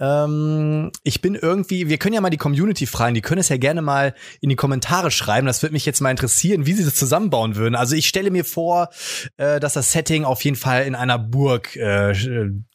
Ähm, 0.00 0.90
ich 1.04 1.20
bin 1.20 1.34
irgendwie, 1.34 1.88
wir 1.88 1.98
können 1.98 2.14
ja 2.14 2.20
mal 2.20 2.30
die 2.30 2.36
Community 2.36 2.86
fragen, 2.86 3.14
die 3.14 3.20
können 3.20 3.40
es 3.40 3.50
ja 3.50 3.58
gerne 3.58 3.82
mal 3.82 4.14
in 4.40 4.48
die 4.48 4.56
Kommentare 4.56 5.10
schreiben. 5.10 5.46
Das 5.46 5.62
würde 5.62 5.74
mich 5.74 5.86
jetzt 5.86 6.00
mal 6.00 6.10
interessieren, 6.10 6.66
wie 6.66 6.72
sie 6.72 6.84
das 6.84 6.94
zusammenbauen 6.94 7.56
würden. 7.56 7.74
Also 7.74 7.94
ich 7.94 8.08
stelle 8.08 8.30
mir 8.30 8.44
vor, 8.44 8.88
äh, 9.36 9.60
dass 9.60 9.74
das 9.74 9.92
Setting 9.92 10.24
auf 10.24 10.42
jeden 10.42 10.56
Fall 10.56 10.84
in 10.84 10.94
einer 10.94 11.18
Burg 11.18 11.76
äh, 11.76 12.14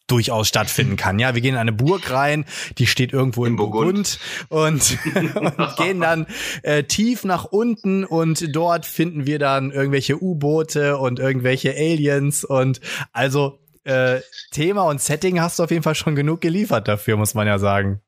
durchaus 0.08 0.48
stattfinden 0.48 0.98
kann. 0.98 1.18
Ja, 1.20 1.34
wir 1.34 1.42
gehen 1.42 1.56
in 1.56 1.60
eine 1.60 1.74
Burg 1.74 2.12
rein, 2.12 2.46
die 2.78 2.86
steht 2.86 3.12
irgendwo 3.12 3.46
in 3.46 3.56
Burgund, 3.56 4.20
Burgund 4.50 4.96
und, 5.16 5.36
und 5.58 5.78
gehen 5.78 6.00
dann 6.00 6.28
äh, 6.62 6.84
tief 6.84 7.24
nach 7.24 7.46
unten 7.46 8.04
und 8.04 8.56
dort 8.56 8.86
finden 8.86 9.26
wir 9.26 9.40
dann 9.40 9.72
irgendwelche 9.72 10.22
U-Boote 10.22 10.98
und 10.98 11.20
irgendwelche 11.20 11.72
Aliens 11.72 12.44
und 12.44 12.82
also 13.14 13.60
äh, 13.86 14.22
Thema 14.52 14.84
und 14.84 15.02
Setting 15.02 15.40
hast 15.40 15.60
du 15.60 15.64
auf 15.64 15.72
jeden 15.72 15.84
Fall 15.84 15.96
schon 15.96 16.16
genug 16.16 16.42
geliefert 16.42 16.88
dafür, 16.88 17.18
muss 17.18 17.34
man 17.34 17.48
ja 17.48 17.60
sagen. 17.60 18.02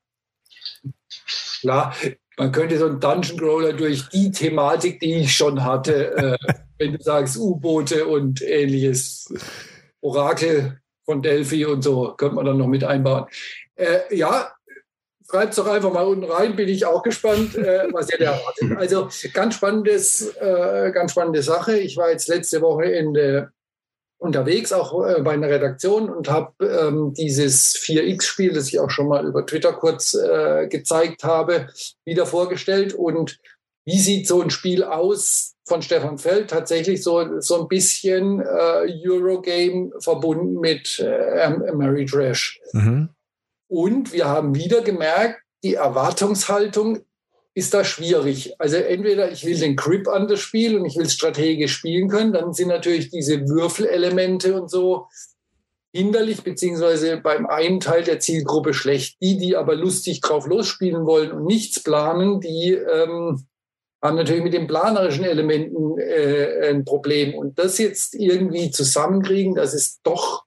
Klar, 1.60 1.94
man 2.36 2.52
könnte 2.52 2.78
so 2.78 2.86
einen 2.86 3.00
Dungeon 3.00 3.38
Crawler 3.38 3.72
durch 3.72 4.08
die 4.10 4.30
Thematik, 4.30 5.00
die 5.00 5.14
ich 5.14 5.36
schon 5.36 5.64
hatte, 5.64 6.16
äh, 6.16 6.36
wenn 6.78 6.92
du 6.92 7.02
sagst 7.02 7.36
U-Boote 7.36 8.06
und 8.06 8.42
ähnliches, 8.42 9.32
Orakel 10.00 10.80
von 11.04 11.22
Delphi 11.22 11.64
und 11.64 11.82
so, 11.82 12.14
könnte 12.16 12.36
man 12.36 12.44
dann 12.44 12.58
noch 12.58 12.66
mit 12.66 12.84
einbauen. 12.84 13.26
Äh, 13.74 14.14
ja, 14.14 14.52
schreibt 15.28 15.50
es 15.50 15.56
doch 15.56 15.66
einfach 15.66 15.92
mal 15.92 16.06
unten 16.06 16.30
rein, 16.30 16.56
bin 16.56 16.68
ich 16.68 16.86
auch 16.86 17.02
gespannt, 17.02 17.56
äh, 17.56 17.88
was 17.92 18.10
ihr 18.10 18.18
da 18.18 18.36
erwartet. 18.36 18.78
Also 18.78 19.08
ganz 19.32 19.56
spannendes, 19.56 20.34
äh, 20.36 20.90
ganz 20.92 21.12
spannende 21.12 21.42
Sache. 21.42 21.78
Ich 21.78 21.96
war 21.96 22.10
jetzt 22.10 22.28
letzte 22.28 22.60
Woche 22.62 22.84
in 22.84 23.14
der 23.14 23.52
unterwegs, 24.18 24.72
auch 24.72 25.06
äh, 25.06 25.22
bei 25.22 25.32
einer 25.32 25.48
Redaktion 25.48 26.10
und 26.10 26.28
habe 26.28 26.52
ähm, 26.60 27.14
dieses 27.14 27.74
4X-Spiel, 27.76 28.52
das 28.52 28.68
ich 28.68 28.80
auch 28.80 28.90
schon 28.90 29.08
mal 29.08 29.24
über 29.24 29.46
Twitter 29.46 29.72
kurz 29.72 30.14
äh, 30.14 30.66
gezeigt 30.68 31.24
habe, 31.24 31.68
wieder 32.04 32.26
vorgestellt. 32.26 32.94
Und 32.94 33.38
wie 33.86 33.98
sieht 33.98 34.26
so 34.26 34.42
ein 34.42 34.50
Spiel 34.50 34.84
aus 34.84 35.54
von 35.64 35.82
Stefan 35.82 36.18
Feld? 36.18 36.50
Tatsächlich 36.50 37.02
so, 37.02 37.40
so 37.40 37.62
ein 37.62 37.68
bisschen 37.68 38.40
äh, 38.40 38.92
Eurogame 39.06 39.92
verbunden 40.00 40.60
mit 40.60 40.98
äh, 40.98 41.50
Mary 41.72 42.04
Trash. 42.04 42.60
Mhm. 42.72 43.10
Und 43.70 44.12
wir 44.12 44.26
haben 44.26 44.54
wieder 44.54 44.80
gemerkt, 44.82 45.40
die 45.62 45.74
Erwartungshaltung 45.74 47.00
ist 47.58 47.74
da 47.74 47.84
schwierig. 47.84 48.54
Also 48.60 48.76
entweder 48.76 49.32
ich 49.32 49.44
will 49.44 49.58
den 49.58 49.74
Grip 49.74 50.06
an 50.06 50.28
das 50.28 50.38
Spiel 50.38 50.78
und 50.78 50.84
ich 50.84 50.96
will 50.96 51.08
strategisch 51.08 51.72
spielen 51.72 52.08
können, 52.08 52.32
dann 52.32 52.52
sind 52.52 52.68
natürlich 52.68 53.10
diese 53.10 53.48
Würfelelemente 53.48 54.60
und 54.60 54.70
so 54.70 55.08
hinderlich, 55.92 56.44
beziehungsweise 56.44 57.16
beim 57.16 57.46
einen 57.46 57.80
Teil 57.80 58.04
der 58.04 58.20
Zielgruppe 58.20 58.74
schlecht. 58.74 59.20
Die, 59.20 59.38
die 59.38 59.56
aber 59.56 59.74
lustig 59.74 60.20
drauf 60.20 60.46
losspielen 60.46 61.04
wollen 61.04 61.32
und 61.32 61.46
nichts 61.46 61.82
planen, 61.82 62.40
die 62.40 62.74
ähm, 62.74 63.44
haben 64.00 64.16
natürlich 64.16 64.44
mit 64.44 64.54
den 64.54 64.68
planerischen 64.68 65.24
Elementen 65.24 65.98
äh, 65.98 66.70
ein 66.70 66.84
Problem. 66.84 67.34
Und 67.34 67.58
das 67.58 67.78
jetzt 67.78 68.14
irgendwie 68.14 68.70
zusammenkriegen, 68.70 69.56
dass 69.56 69.74
es 69.74 70.00
doch 70.02 70.44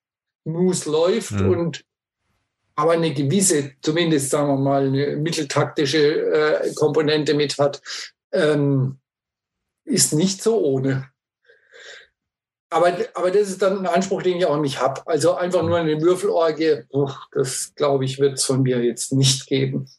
smooth 0.48 0.86
läuft 0.86 1.32
mhm. 1.32 1.50
und 1.50 1.82
aber 2.76 2.94
eine 2.94 3.14
gewisse, 3.14 3.72
zumindest 3.82 4.30
sagen 4.30 4.48
wir 4.48 4.58
mal, 4.58 4.88
eine 4.88 5.18
mitteltaktische 5.18 6.00
äh, 6.00 6.74
Komponente 6.74 7.34
mit 7.34 7.58
hat, 7.58 7.82
ähm, 8.32 9.00
ist 9.86 10.14
nicht 10.14 10.42
so 10.42 10.60
ohne. 10.64 11.10
Aber, 12.70 12.94
aber 13.16 13.32
das 13.32 13.50
ist 13.50 13.62
dann 13.62 13.80
ein 13.80 13.86
Anspruch, 13.86 14.24
den 14.24 14.38
ich 14.38 14.46
auch 14.46 14.60
nicht 14.60 14.80
habe. 14.80 15.06
Also 15.06 15.36
einfach 15.36 15.62
nur 15.62 15.78
eine 15.78 16.02
Würfelorgie, 16.02 16.84
das 17.34 17.74
glaube 17.76 18.06
ich, 18.06 18.20
wird 18.20 18.36
es 18.36 18.46
von 18.46 18.62
mir 18.64 18.82
jetzt 18.82 19.12
nicht 19.12 19.46
geben. 19.48 19.90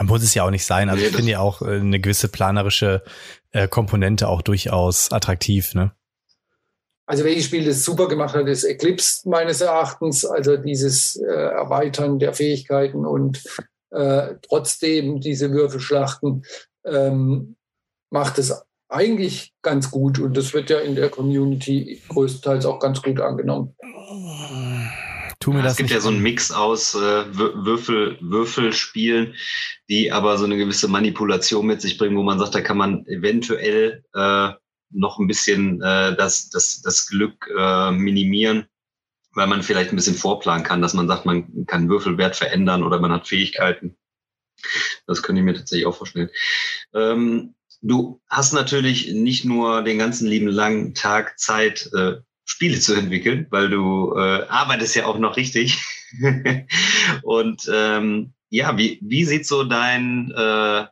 Muss 0.00 0.22
es 0.22 0.34
ja 0.34 0.44
auch 0.44 0.50
nicht 0.50 0.66
sein. 0.66 0.90
Also 0.90 1.04
ich 1.04 1.16
finde 1.16 1.32
ja 1.32 1.40
auch 1.40 1.62
äh, 1.62 1.76
eine 1.76 1.98
gewisse 1.98 2.28
planerische 2.28 3.02
äh, 3.50 3.66
Komponente 3.66 4.28
auch 4.28 4.42
durchaus 4.42 5.10
attraktiv, 5.10 5.74
ne? 5.74 5.92
Also 7.08 7.24
welches 7.24 7.46
Spiel 7.46 7.64
das 7.64 7.84
super 7.84 8.06
gemacht 8.06 8.34
hat, 8.34 8.46
ist 8.48 8.64
Eclipse 8.64 9.26
meines 9.26 9.62
Erachtens. 9.62 10.26
Also 10.26 10.58
dieses 10.58 11.16
äh, 11.16 11.24
Erweitern 11.26 12.18
der 12.18 12.34
Fähigkeiten 12.34 13.06
und 13.06 13.42
äh, 13.90 14.34
trotzdem 14.46 15.18
diese 15.18 15.50
Würfelschlachten 15.50 16.44
ähm, 16.84 17.56
macht 18.10 18.38
es 18.38 18.62
eigentlich 18.90 19.54
ganz 19.62 19.90
gut 19.90 20.18
und 20.18 20.36
das 20.36 20.52
wird 20.52 20.68
ja 20.68 20.80
in 20.80 20.96
der 20.96 21.08
Community 21.08 22.02
größtenteils 22.10 22.66
auch 22.66 22.78
ganz 22.78 23.00
gut 23.00 23.20
angenommen. 23.20 23.74
Tu 25.40 25.52
mir 25.52 25.58
ja, 25.58 25.62
das 25.62 25.72
es 25.72 25.78
gibt 25.78 25.90
ja 25.90 26.00
so 26.00 26.10
einen 26.10 26.20
Mix 26.20 26.52
aus 26.52 26.94
äh, 26.94 26.98
Würfel, 26.98 28.18
Würfelspielen, 28.20 29.34
die 29.88 30.12
aber 30.12 30.36
so 30.36 30.44
eine 30.44 30.58
gewisse 30.58 30.88
Manipulation 30.88 31.66
mit 31.66 31.80
sich 31.80 31.96
bringen, 31.96 32.18
wo 32.18 32.22
man 32.22 32.38
sagt, 32.38 32.54
da 32.54 32.60
kann 32.60 32.76
man 32.76 33.06
eventuell 33.06 34.04
äh, 34.12 34.50
noch 34.90 35.18
ein 35.18 35.26
bisschen 35.26 35.82
äh, 35.82 36.16
das, 36.16 36.50
das, 36.50 36.80
das 36.82 37.06
Glück 37.06 37.48
äh, 37.56 37.90
minimieren, 37.90 38.66
weil 39.32 39.46
man 39.46 39.62
vielleicht 39.62 39.92
ein 39.92 39.96
bisschen 39.96 40.14
vorplanen 40.14 40.64
kann, 40.64 40.82
dass 40.82 40.94
man 40.94 41.08
sagt, 41.08 41.26
man 41.26 41.66
kann 41.66 41.88
Würfelwert 41.88 42.36
verändern 42.36 42.82
oder 42.82 42.98
man 43.00 43.12
hat 43.12 43.28
Fähigkeiten. 43.28 43.96
Das 45.06 45.22
könnte 45.22 45.40
ich 45.40 45.44
mir 45.44 45.54
tatsächlich 45.54 45.86
auch 45.86 45.96
vorstellen. 45.96 46.30
Ähm, 46.94 47.54
du 47.82 48.20
hast 48.28 48.52
natürlich 48.52 49.12
nicht 49.12 49.44
nur 49.44 49.82
den 49.82 49.98
ganzen 49.98 50.26
lieben 50.26 50.48
langen 50.48 50.94
Tag 50.94 51.38
Zeit, 51.38 51.90
äh, 51.94 52.16
Spiele 52.44 52.80
zu 52.80 52.94
entwickeln, 52.94 53.46
weil 53.50 53.68
du 53.68 54.14
äh, 54.16 54.46
arbeitest 54.48 54.96
ja 54.96 55.04
auch 55.04 55.18
noch 55.18 55.36
richtig. 55.36 55.78
Und 57.22 57.70
ähm, 57.72 58.32
ja, 58.48 58.78
wie, 58.78 58.98
wie 59.02 59.24
sieht 59.24 59.46
so 59.46 59.64
dein, 59.64 60.32
äh, 60.34 60.86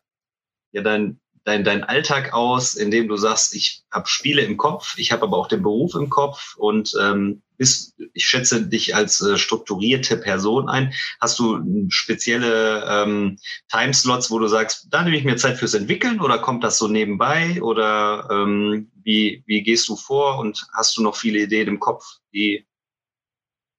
ja, 0.73 0.83
dein, 0.83 1.19
dein, 1.47 1.63
dein 1.63 1.85
Alltag 1.85 2.33
aus, 2.33 2.75
in 2.75 2.91
dem 2.91 3.07
du 3.07 3.17
sagst, 3.17 3.55
ich 3.55 3.85
habe 3.93 4.09
Spiele 4.09 4.43
im 4.43 4.57
Kopf, 4.57 4.99
ich 4.99 5.13
habe 5.13 5.23
aber 5.23 5.39
auch 5.39 5.47
den 5.47 5.63
Beruf 5.63 5.95
im 5.95 6.11
Kopf 6.11 6.57
und 6.57 6.93
ähm, 7.01 7.43
bist, 7.57 7.95
ich 8.15 8.27
schätze 8.27 8.67
dich 8.67 8.97
als 8.97 9.21
äh, 9.23 9.39
strukturierte 9.39 10.17
Person 10.17 10.69
ein. 10.69 10.93
Hast 11.21 11.39
du 11.39 11.89
spezielle 11.89 12.85
ähm, 12.89 13.39
Timeslots, 13.71 14.31
wo 14.33 14.41
du 14.41 14.49
sagst, 14.49 14.89
da 14.91 15.03
nehme 15.03 15.17
ich 15.17 15.25
mir 15.25 15.37
Zeit 15.37 15.57
fürs 15.57 15.75
Entwickeln 15.75 16.21
oder 16.21 16.39
kommt 16.39 16.65
das 16.65 16.79
so 16.79 16.89
nebenbei 16.89 17.63
oder 17.63 18.29
ähm, 18.29 18.91
wie, 19.05 19.45
wie 19.47 19.63
gehst 19.63 19.89
du 19.89 19.95
vor 19.95 20.41
und 20.41 20.67
hast 20.75 20.97
du 20.97 21.03
noch 21.03 21.15
viele 21.15 21.39
Ideen 21.39 21.69
im 21.69 21.81
Kopf, 21.81 22.05
die, 22.35 22.67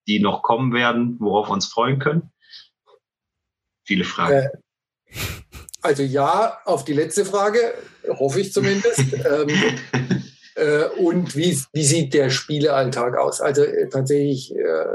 die 0.08 0.20
noch 0.20 0.42
kommen 0.42 0.74
werden, 0.74 1.18
worauf 1.20 1.50
wir 1.50 1.54
uns 1.54 1.68
freuen 1.68 2.00
können? 2.00 2.32
Viele 3.84 4.06
Fragen. 4.06 4.48
Äh, 5.06 5.18
also 5.88 6.04
ja, 6.04 6.60
auf 6.66 6.84
die 6.84 6.94
letzte 6.94 7.24
Frage, 7.24 7.74
hoffe 8.10 8.42
ich 8.42 8.52
zumindest. 8.52 9.00
ähm, 9.14 9.50
äh, 10.56 10.86
und 11.00 11.36
wie, 11.36 11.58
wie 11.72 11.86
sieht 11.86 12.14
der 12.14 12.30
Spielealltag 12.30 13.18
aus? 13.18 13.40
Also 13.40 13.64
äh, 13.64 13.88
tatsächlich 13.88 14.54
äh, 14.54 14.86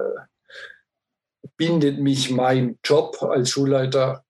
bindet 1.56 1.98
mich 1.98 2.30
mein 2.30 2.78
Job 2.84 3.22
als 3.22 3.48
Schulleiter 3.50 4.24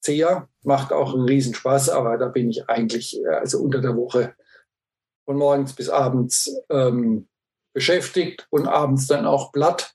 sehr, 0.00 0.48
macht 0.62 0.92
auch 0.92 1.12
einen 1.12 1.24
Riesenspaß, 1.24 1.90
aber 1.90 2.16
da 2.16 2.28
bin 2.28 2.48
ich 2.48 2.68
eigentlich 2.70 3.20
äh, 3.22 3.28
also 3.28 3.58
unter 3.58 3.80
der 3.80 3.94
Woche 3.94 4.34
von 5.26 5.36
morgens 5.36 5.74
bis 5.74 5.90
abends 5.90 6.50
ähm, 6.70 7.28
beschäftigt 7.74 8.46
und 8.48 8.66
abends 8.66 9.06
dann 9.08 9.26
auch 9.26 9.52
platt, 9.52 9.92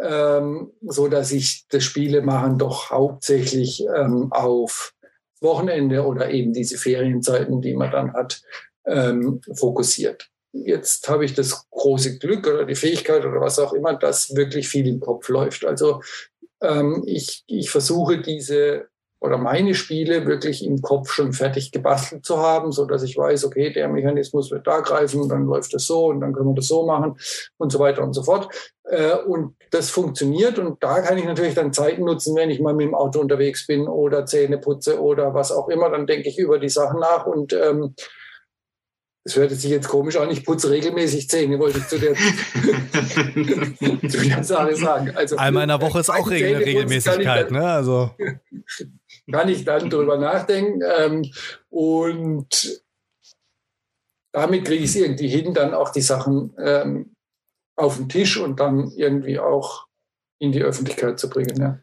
ähm, 0.00 0.70
so 0.82 1.08
dass 1.08 1.32
ich 1.32 1.66
das 1.68 1.82
Spiele 1.82 2.22
machen 2.22 2.58
doch 2.58 2.90
hauptsächlich 2.90 3.84
ähm, 3.96 4.30
auf 4.30 4.94
Wochenende 5.40 6.04
oder 6.04 6.30
eben 6.30 6.52
diese 6.52 6.78
Ferienzeiten, 6.78 7.60
die 7.60 7.74
man 7.74 7.90
dann 7.90 8.12
hat, 8.12 8.42
ähm, 8.86 9.40
fokussiert. 9.54 10.30
Jetzt 10.52 11.08
habe 11.08 11.24
ich 11.24 11.34
das 11.34 11.68
große 11.70 12.18
Glück 12.18 12.46
oder 12.46 12.64
die 12.64 12.74
Fähigkeit 12.74 13.24
oder 13.24 13.40
was 13.40 13.58
auch 13.58 13.72
immer, 13.72 13.94
dass 13.94 14.34
wirklich 14.34 14.68
viel 14.68 14.86
im 14.86 15.00
Kopf 15.00 15.28
läuft. 15.28 15.64
Also 15.64 16.00
ähm, 16.60 17.02
ich, 17.06 17.44
ich 17.46 17.70
versuche 17.70 18.20
diese 18.20 18.88
oder 19.20 19.36
meine 19.38 19.74
Spiele 19.74 20.26
wirklich 20.26 20.64
im 20.64 20.80
Kopf 20.80 21.10
schon 21.10 21.32
fertig 21.32 21.72
gebastelt 21.72 22.24
zu 22.24 22.38
haben, 22.38 22.72
so 22.72 22.84
dass 22.84 23.02
ich 23.02 23.16
weiß, 23.16 23.44
okay, 23.44 23.72
der 23.72 23.88
Mechanismus 23.88 24.50
wird 24.50 24.66
da 24.66 24.80
greifen, 24.80 25.28
dann 25.28 25.46
läuft 25.46 25.74
das 25.74 25.86
so 25.86 26.06
und 26.06 26.20
dann 26.20 26.32
können 26.32 26.50
wir 26.50 26.54
das 26.54 26.66
so 26.66 26.86
machen 26.86 27.18
und 27.56 27.72
so 27.72 27.78
weiter 27.78 28.02
und 28.02 28.12
so 28.14 28.22
fort. 28.22 28.48
Äh, 28.84 29.16
und 29.16 29.56
das 29.70 29.90
funktioniert 29.90 30.58
und 30.58 30.82
da 30.82 31.00
kann 31.00 31.18
ich 31.18 31.24
natürlich 31.24 31.54
dann 31.54 31.72
Zeiten 31.72 32.04
nutzen, 32.04 32.36
wenn 32.36 32.50
ich 32.50 32.60
mal 32.60 32.74
mit 32.74 32.86
dem 32.86 32.94
Auto 32.94 33.20
unterwegs 33.20 33.66
bin 33.66 33.88
oder 33.88 34.24
Zähne 34.24 34.58
putze 34.58 35.00
oder 35.00 35.34
was 35.34 35.52
auch 35.52 35.68
immer, 35.68 35.90
dann 35.90 36.06
denke 36.06 36.28
ich 36.28 36.38
über 36.38 36.58
die 36.58 36.68
Sachen 36.68 37.00
nach 37.00 37.26
und 37.26 37.52
ähm, 37.52 37.94
es 39.28 39.36
hört 39.36 39.50
sich 39.50 39.70
jetzt 39.70 39.88
komisch 39.88 40.16
an, 40.16 40.30
ich 40.30 40.44
putze 40.44 40.70
regelmäßig 40.70 41.28
Zähne, 41.28 41.58
wollte 41.58 41.78
ich 41.78 41.86
zu 41.86 41.98
der, 41.98 42.14
zu 44.08 44.18
der 44.26 44.42
Sache 44.42 44.74
sagen. 44.74 45.12
Also, 45.14 45.36
Einmal 45.36 45.64
in 45.64 45.68
der 45.68 45.80
Woche 45.82 46.00
ist 46.00 46.08
auch 46.08 46.30
Regel 46.30 46.56
Regelmäßigkeit, 46.56 47.50
ne? 47.50 47.64
Also. 47.66 48.10
kann 49.30 49.48
ich 49.48 49.64
dann 49.64 49.90
drüber 49.90 50.16
nachdenken. 50.16 50.82
Ähm, 50.98 51.30
und 51.68 52.82
damit 54.32 54.64
kriege 54.64 54.82
ich 54.84 54.90
es 54.90 54.96
irgendwie 54.96 55.28
hin, 55.28 55.52
dann 55.52 55.74
auch 55.74 55.90
die 55.90 56.00
Sachen 56.00 56.54
ähm, 56.58 57.14
auf 57.76 57.96
den 57.96 58.08
Tisch 58.08 58.38
und 58.38 58.60
dann 58.60 58.90
irgendwie 58.96 59.38
auch 59.38 59.86
in 60.38 60.52
die 60.52 60.62
Öffentlichkeit 60.62 61.18
zu 61.18 61.28
bringen. 61.28 61.60
Ja. 61.60 61.78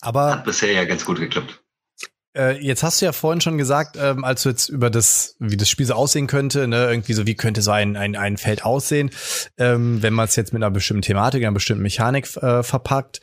Aber 0.00 0.32
hat 0.32 0.44
bisher 0.44 0.72
ja 0.72 0.84
ganz 0.84 1.04
gut 1.04 1.20
geklappt. 1.20 1.62
Äh, 2.36 2.62
jetzt 2.62 2.82
hast 2.82 3.00
du 3.00 3.06
ja 3.06 3.12
vorhin 3.12 3.40
schon 3.40 3.56
gesagt, 3.56 3.96
ähm, 3.98 4.22
als 4.22 4.42
du 4.42 4.50
jetzt 4.50 4.68
über 4.68 4.90
das, 4.90 5.36
wie 5.38 5.56
das 5.56 5.70
Spiel 5.70 5.86
so 5.86 5.94
aussehen 5.94 6.26
könnte, 6.26 6.68
ne, 6.68 6.88
irgendwie 6.90 7.14
so, 7.14 7.26
wie 7.26 7.34
könnte 7.34 7.62
so 7.62 7.70
ein, 7.70 7.96
ein, 7.96 8.14
ein 8.14 8.36
Feld 8.36 8.64
aussehen, 8.64 9.10
ähm, 9.56 10.02
wenn 10.02 10.12
man 10.12 10.26
es 10.26 10.36
jetzt 10.36 10.52
mit 10.52 10.62
einer 10.62 10.70
bestimmten 10.70 11.02
Thematik, 11.02 11.42
einer 11.42 11.52
bestimmten 11.52 11.82
Mechanik 11.82 12.36
äh, 12.36 12.62
verpackt. 12.62 13.22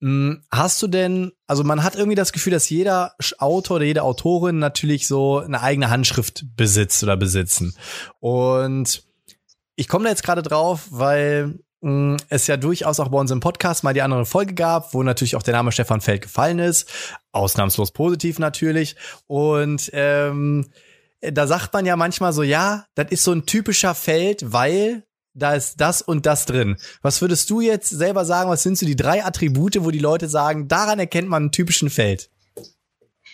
Hm, 0.00 0.42
hast 0.50 0.82
du 0.82 0.86
denn, 0.86 1.32
also 1.46 1.62
man 1.62 1.82
hat 1.82 1.94
irgendwie 1.94 2.16
das 2.16 2.32
Gefühl, 2.32 2.52
dass 2.52 2.70
jeder 2.70 3.12
Autor 3.38 3.76
oder 3.76 3.84
jede 3.84 4.02
Autorin 4.02 4.58
natürlich 4.58 5.06
so 5.06 5.40
eine 5.40 5.60
eigene 5.60 5.90
Handschrift 5.90 6.44
besitzt 6.56 7.02
oder 7.02 7.18
besitzen. 7.18 7.76
Und 8.20 9.02
ich 9.76 9.88
komme 9.88 10.04
da 10.04 10.10
jetzt 10.10 10.22
gerade 10.22 10.42
drauf, 10.42 10.86
weil 10.90 11.58
es 12.28 12.46
ja 12.46 12.56
durchaus 12.56 12.98
auch 12.98 13.08
bei 13.08 13.18
uns 13.18 13.30
im 13.30 13.40
Podcast 13.40 13.84
mal 13.84 13.92
die 13.92 14.02
andere 14.02 14.24
Folge 14.24 14.54
gab, 14.54 14.94
wo 14.94 15.02
natürlich 15.02 15.36
auch 15.36 15.42
der 15.42 15.54
Name 15.54 15.70
Stefan 15.70 16.00
Feld 16.00 16.22
gefallen 16.22 16.58
ist. 16.58 16.90
Ausnahmslos 17.32 17.92
positiv 17.92 18.38
natürlich. 18.38 18.96
Und 19.26 19.90
ähm, 19.92 20.66
da 21.20 21.46
sagt 21.46 21.72
man 21.74 21.84
ja 21.84 21.96
manchmal 21.96 22.32
so, 22.32 22.42
ja, 22.42 22.86
das 22.94 23.10
ist 23.10 23.24
so 23.24 23.32
ein 23.32 23.44
typischer 23.44 23.94
Feld, 23.94 24.52
weil 24.52 25.04
da 25.34 25.54
ist 25.54 25.80
das 25.80 26.00
und 26.00 26.26
das 26.26 26.46
drin. 26.46 26.76
Was 27.02 27.20
würdest 27.20 27.50
du 27.50 27.60
jetzt 27.60 27.90
selber 27.90 28.24
sagen, 28.24 28.48
was 28.50 28.62
sind 28.62 28.78
so 28.78 28.86
die 28.86 28.96
drei 28.96 29.24
Attribute, 29.24 29.84
wo 29.84 29.90
die 29.90 29.98
Leute 29.98 30.28
sagen, 30.28 30.68
daran 30.68 30.98
erkennt 30.98 31.28
man 31.28 31.44
einen 31.44 31.52
typischen 31.52 31.90
Feld? 31.90 32.30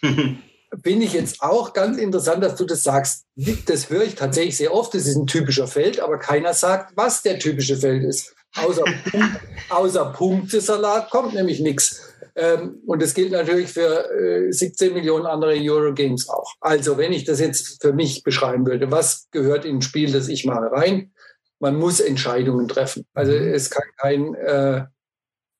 Finde 0.02 1.04
ich 1.04 1.12
jetzt 1.12 1.42
auch 1.42 1.72
ganz 1.72 1.98
interessant, 1.98 2.42
dass 2.42 2.54
du 2.54 2.64
das 2.64 2.84
sagst. 2.84 3.26
Das 3.66 3.90
höre 3.90 4.04
ich 4.04 4.14
tatsächlich 4.14 4.56
sehr 4.56 4.72
oft. 4.72 4.94
Das 4.94 5.06
ist 5.06 5.16
ein 5.16 5.26
typischer 5.26 5.66
Feld, 5.66 6.00
aber 6.00 6.18
keiner 6.18 6.54
sagt, 6.54 6.96
was 6.96 7.22
der 7.22 7.38
typische 7.38 7.76
Feld 7.76 8.04
ist. 8.04 8.34
Außer, 8.56 8.84
Punkt, 9.10 9.40
außer 9.68 10.12
Punktesalat 10.12 11.10
kommt 11.10 11.34
nämlich 11.34 11.60
nichts. 11.60 12.14
Ähm, 12.36 12.80
und 12.86 13.02
das 13.02 13.14
gilt 13.14 13.32
natürlich 13.32 13.70
für 13.70 14.10
äh, 14.10 14.52
17 14.52 14.94
Millionen 14.94 15.26
andere 15.26 15.56
Eurogames 15.56 16.28
auch. 16.28 16.54
Also 16.60 16.96
wenn 16.96 17.12
ich 17.12 17.24
das 17.24 17.40
jetzt 17.40 17.82
für 17.82 17.92
mich 17.92 18.22
beschreiben 18.22 18.66
würde, 18.66 18.90
was 18.90 19.28
gehört 19.30 19.64
in 19.64 19.76
ein 19.76 19.82
Spiel, 19.82 20.12
das 20.12 20.28
ich 20.28 20.44
mache, 20.44 20.70
rein? 20.72 21.12
Man 21.58 21.76
muss 21.76 22.00
Entscheidungen 22.00 22.68
treffen. 22.68 23.04
Also 23.14 23.32
mhm. 23.32 23.48
es 23.48 23.70
kann 23.70 23.84
kein 23.98 24.34
äh, 24.34 24.84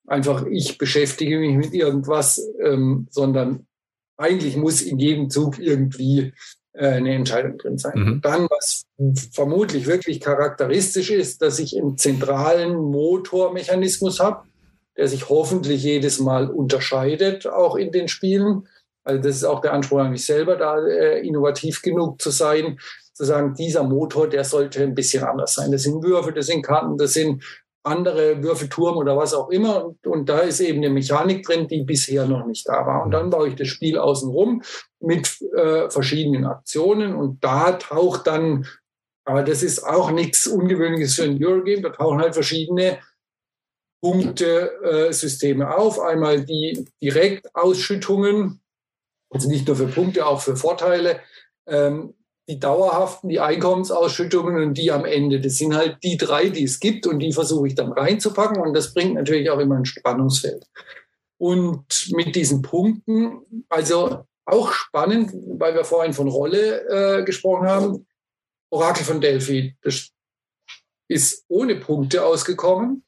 einfach 0.07 0.47
ich 0.47 0.77
beschäftige 0.79 1.39
mich 1.39 1.57
mit 1.57 1.73
irgendwas, 1.73 2.41
ähm, 2.63 3.07
sondern 3.11 3.67
eigentlich 4.17 4.57
muss 4.57 4.83
in 4.83 4.99
jedem 4.99 5.31
Zug 5.31 5.59
irgendwie 5.59 6.35
eine 6.73 7.15
Entscheidung 7.15 7.59
drin 7.59 7.79
sein. 7.79 7.93
Mhm. 7.95 8.21
Dann, 8.23 8.47
was 8.51 8.85
vermutlich 9.33 9.87
wirklich 9.87 10.21
charakteristisch 10.21 11.11
ist, 11.11 11.43
dass 11.43 11.59
ich 11.59 11.77
einen 11.77 11.99
zentralen 11.99 12.77
Motormechanismus 12.77 14.21
habe, 14.21 14.45
der 14.97 15.09
sich 15.09 15.29
hoffentlich 15.29 15.83
jedes 15.83 16.21
Mal 16.21 16.49
unterscheidet, 16.49 17.47
auch 17.47 17.77
in 17.77 17.91
den 17.91 18.09
Spielen. 18.09 18.69
Also 19.03 19.23
das 19.23 19.37
ist 19.37 19.45
auch 19.45 19.61
der 19.61 19.73
Anspruch 19.73 20.01
an 20.01 20.11
mich 20.11 20.25
selber, 20.25 20.57
da 20.57 20.79
äh, 20.85 21.27
innovativ 21.27 21.83
genug 21.83 22.21
zu 22.21 22.31
sein, 22.31 22.79
zu 23.15 23.25
sagen, 23.25 23.55
dieser 23.55 23.83
Motor, 23.83 24.29
der 24.29 24.45
sollte 24.45 24.83
ein 24.83 24.95
bisschen 24.95 25.25
anders 25.25 25.55
sein. 25.55 25.73
Das 25.73 25.83
sind 25.83 26.03
Würfe, 26.03 26.33
das 26.33 26.47
sind 26.47 26.63
Karten, 26.63 26.97
das 26.97 27.15
sind 27.15 27.43
andere 27.83 28.43
Würfelturm 28.43 28.97
oder 28.97 29.17
was 29.17 29.35
auch 29.35 29.49
immer. 29.51 29.85
Und, 29.85 30.07
und, 30.07 30.29
da 30.29 30.41
ist 30.41 30.61
eben 30.61 30.79
eine 30.79 30.91
Mechanik 30.91 31.45
drin, 31.45 31.69
die 31.69 31.83
bisher 31.83 32.27
noch 32.27 32.47
nicht 32.47 32.69
da 32.69 32.87
war. 32.87 33.05
Und 33.05 33.13
dann 33.13 33.31
baue 33.31 33.49
ich 33.49 33.57
das 33.57 33.69
Spiel 33.69 33.99
außenrum 33.99 34.63
mit 35.01 35.41
äh, 35.57 35.89
verschiedenen 35.89 36.45
Aktionen 36.45 37.15
und 37.15 37.43
da 37.43 37.73
taucht 37.73 38.27
dann, 38.27 38.67
aber 39.25 39.43
das 39.43 39.63
ist 39.63 39.83
auch 39.83 40.11
nichts 40.11 40.47
Ungewöhnliches 40.47 41.15
für 41.15 41.25
ein 41.25 41.43
Eurogame, 41.43 41.83
da 41.83 41.91
tauchen 41.91 42.21
halt 42.21 42.35
verschiedene 42.35 42.99
Punktesysteme 44.03 45.65
äh, 45.65 45.69
auf. 45.69 46.01
Einmal 46.01 46.45
die 46.45 46.87
Direktausschüttungen, 47.03 48.61
also 49.31 49.49
nicht 49.49 49.67
nur 49.67 49.77
für 49.77 49.87
Punkte, 49.87 50.27
auch 50.27 50.41
für 50.41 50.57
Vorteile. 50.57 51.21
Ähm, 51.67 52.15
die 52.51 52.59
dauerhaften, 52.59 53.29
die 53.29 53.39
Einkommensausschüttungen 53.39 54.61
und 54.61 54.75
die 54.75 54.91
am 54.91 55.05
Ende. 55.05 55.41
Das 55.41 55.57
sind 55.57 55.75
halt 55.75 55.99
die 56.03 56.17
drei, 56.17 56.49
die 56.49 56.65
es 56.65 56.81
gibt 56.81 57.07
und 57.07 57.21
die 57.21 57.33
versuche 57.33 57.69
ich 57.69 57.77
dann 57.77 57.93
reinzupacken 57.93 58.61
und 58.61 58.75
das 58.75 58.93
bringt 58.93 59.15
natürlich 59.15 59.49
auch 59.51 59.61
immer 59.61 59.77
ein 59.77 59.85
Spannungsfeld. 59.85 60.67
Und 61.39 62.11
mit 62.13 62.35
diesen 62.35 62.61
Punkten, 62.61 63.65
also 63.69 64.25
auch 64.45 64.73
spannend, 64.73 65.33
weil 65.59 65.75
wir 65.75 65.85
vorhin 65.85 66.13
von 66.13 66.29
Rolle 66.29 67.21
äh, 67.21 67.25
gesprochen 67.25 67.69
haben, 67.69 68.07
Orakel 68.71 69.05
von 69.05 69.21
Delphi, 69.21 69.77
das 69.83 70.11
ist 71.09 71.45
ohne 71.49 71.77
Punkte 71.77 72.25
ausgekommen. 72.25 73.05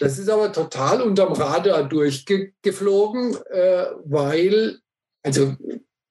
Das 0.00 0.18
ist 0.18 0.30
aber 0.30 0.52
total 0.52 1.02
unterm 1.02 1.34
Radar 1.34 1.84
durchgeflogen, 1.84 3.36
äh, 3.50 3.86
weil, 4.04 4.78
also 5.22 5.54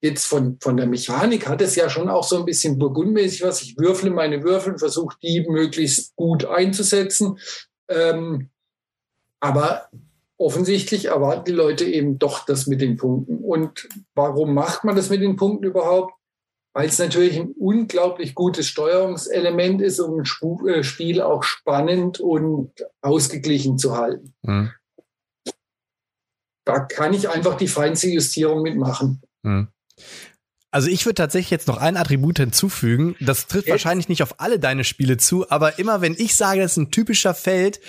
jetzt 0.06 0.26
von, 0.26 0.58
von 0.60 0.76
der 0.76 0.86
Mechanik 0.86 1.48
hat 1.48 1.60
es 1.60 1.76
ja 1.76 1.90
schon 1.90 2.08
auch 2.08 2.24
so 2.24 2.38
ein 2.38 2.44
bisschen 2.44 2.78
burgundmäßig 2.78 3.42
was. 3.42 3.62
Ich 3.62 3.76
würfle 3.78 4.10
meine 4.10 4.42
Würfel, 4.42 4.78
versuche 4.78 5.16
die 5.22 5.46
möglichst 5.48 6.16
gut 6.16 6.44
einzusetzen. 6.44 7.38
Ähm, 7.88 8.50
aber 9.40 9.88
offensichtlich 10.38 11.06
erwarten 11.06 11.44
die 11.46 11.52
Leute 11.52 11.84
eben 11.84 12.18
doch 12.18 12.44
das 12.44 12.66
mit 12.66 12.80
den 12.80 12.96
Punkten. 12.96 13.38
Und 13.38 13.88
warum 14.14 14.54
macht 14.54 14.84
man 14.84 14.96
das 14.96 15.10
mit 15.10 15.22
den 15.22 15.36
Punkten 15.36 15.64
überhaupt? 15.64 16.14
Weil 16.72 16.88
es 16.88 16.98
natürlich 16.98 17.38
ein 17.38 17.54
unglaublich 17.58 18.34
gutes 18.34 18.66
Steuerungselement 18.66 19.80
ist, 19.80 19.98
um 19.98 20.20
ein 20.20 20.68
äh, 20.68 20.84
Spiel 20.84 21.22
auch 21.22 21.42
spannend 21.42 22.20
und 22.20 22.70
ausgeglichen 23.00 23.78
zu 23.78 23.96
halten. 23.96 24.34
Mhm. 24.42 24.72
Da 26.66 26.80
kann 26.80 27.14
ich 27.14 27.30
einfach 27.30 27.56
die 27.56 27.68
feinste 27.68 28.08
Justierung 28.08 28.60
mitmachen. 28.60 29.22
Mhm. 29.42 29.68
Also 30.70 30.88
ich 30.88 31.06
würde 31.06 31.14
tatsächlich 31.14 31.50
jetzt 31.50 31.68
noch 31.68 31.78
ein 31.78 31.96
Attribut 31.96 32.38
hinzufügen. 32.38 33.16
Das 33.20 33.46
trifft 33.46 33.66
jetzt? 33.66 33.72
wahrscheinlich 33.72 34.08
nicht 34.08 34.22
auf 34.22 34.40
alle 34.40 34.58
deine 34.58 34.84
Spiele 34.84 35.16
zu, 35.16 35.48
aber 35.50 35.78
immer 35.78 36.00
wenn 36.00 36.14
ich 36.18 36.36
sage, 36.36 36.60
das 36.60 36.72
ist 36.72 36.76
ein 36.76 36.90
typischer 36.90 37.34
Feld, 37.34 37.80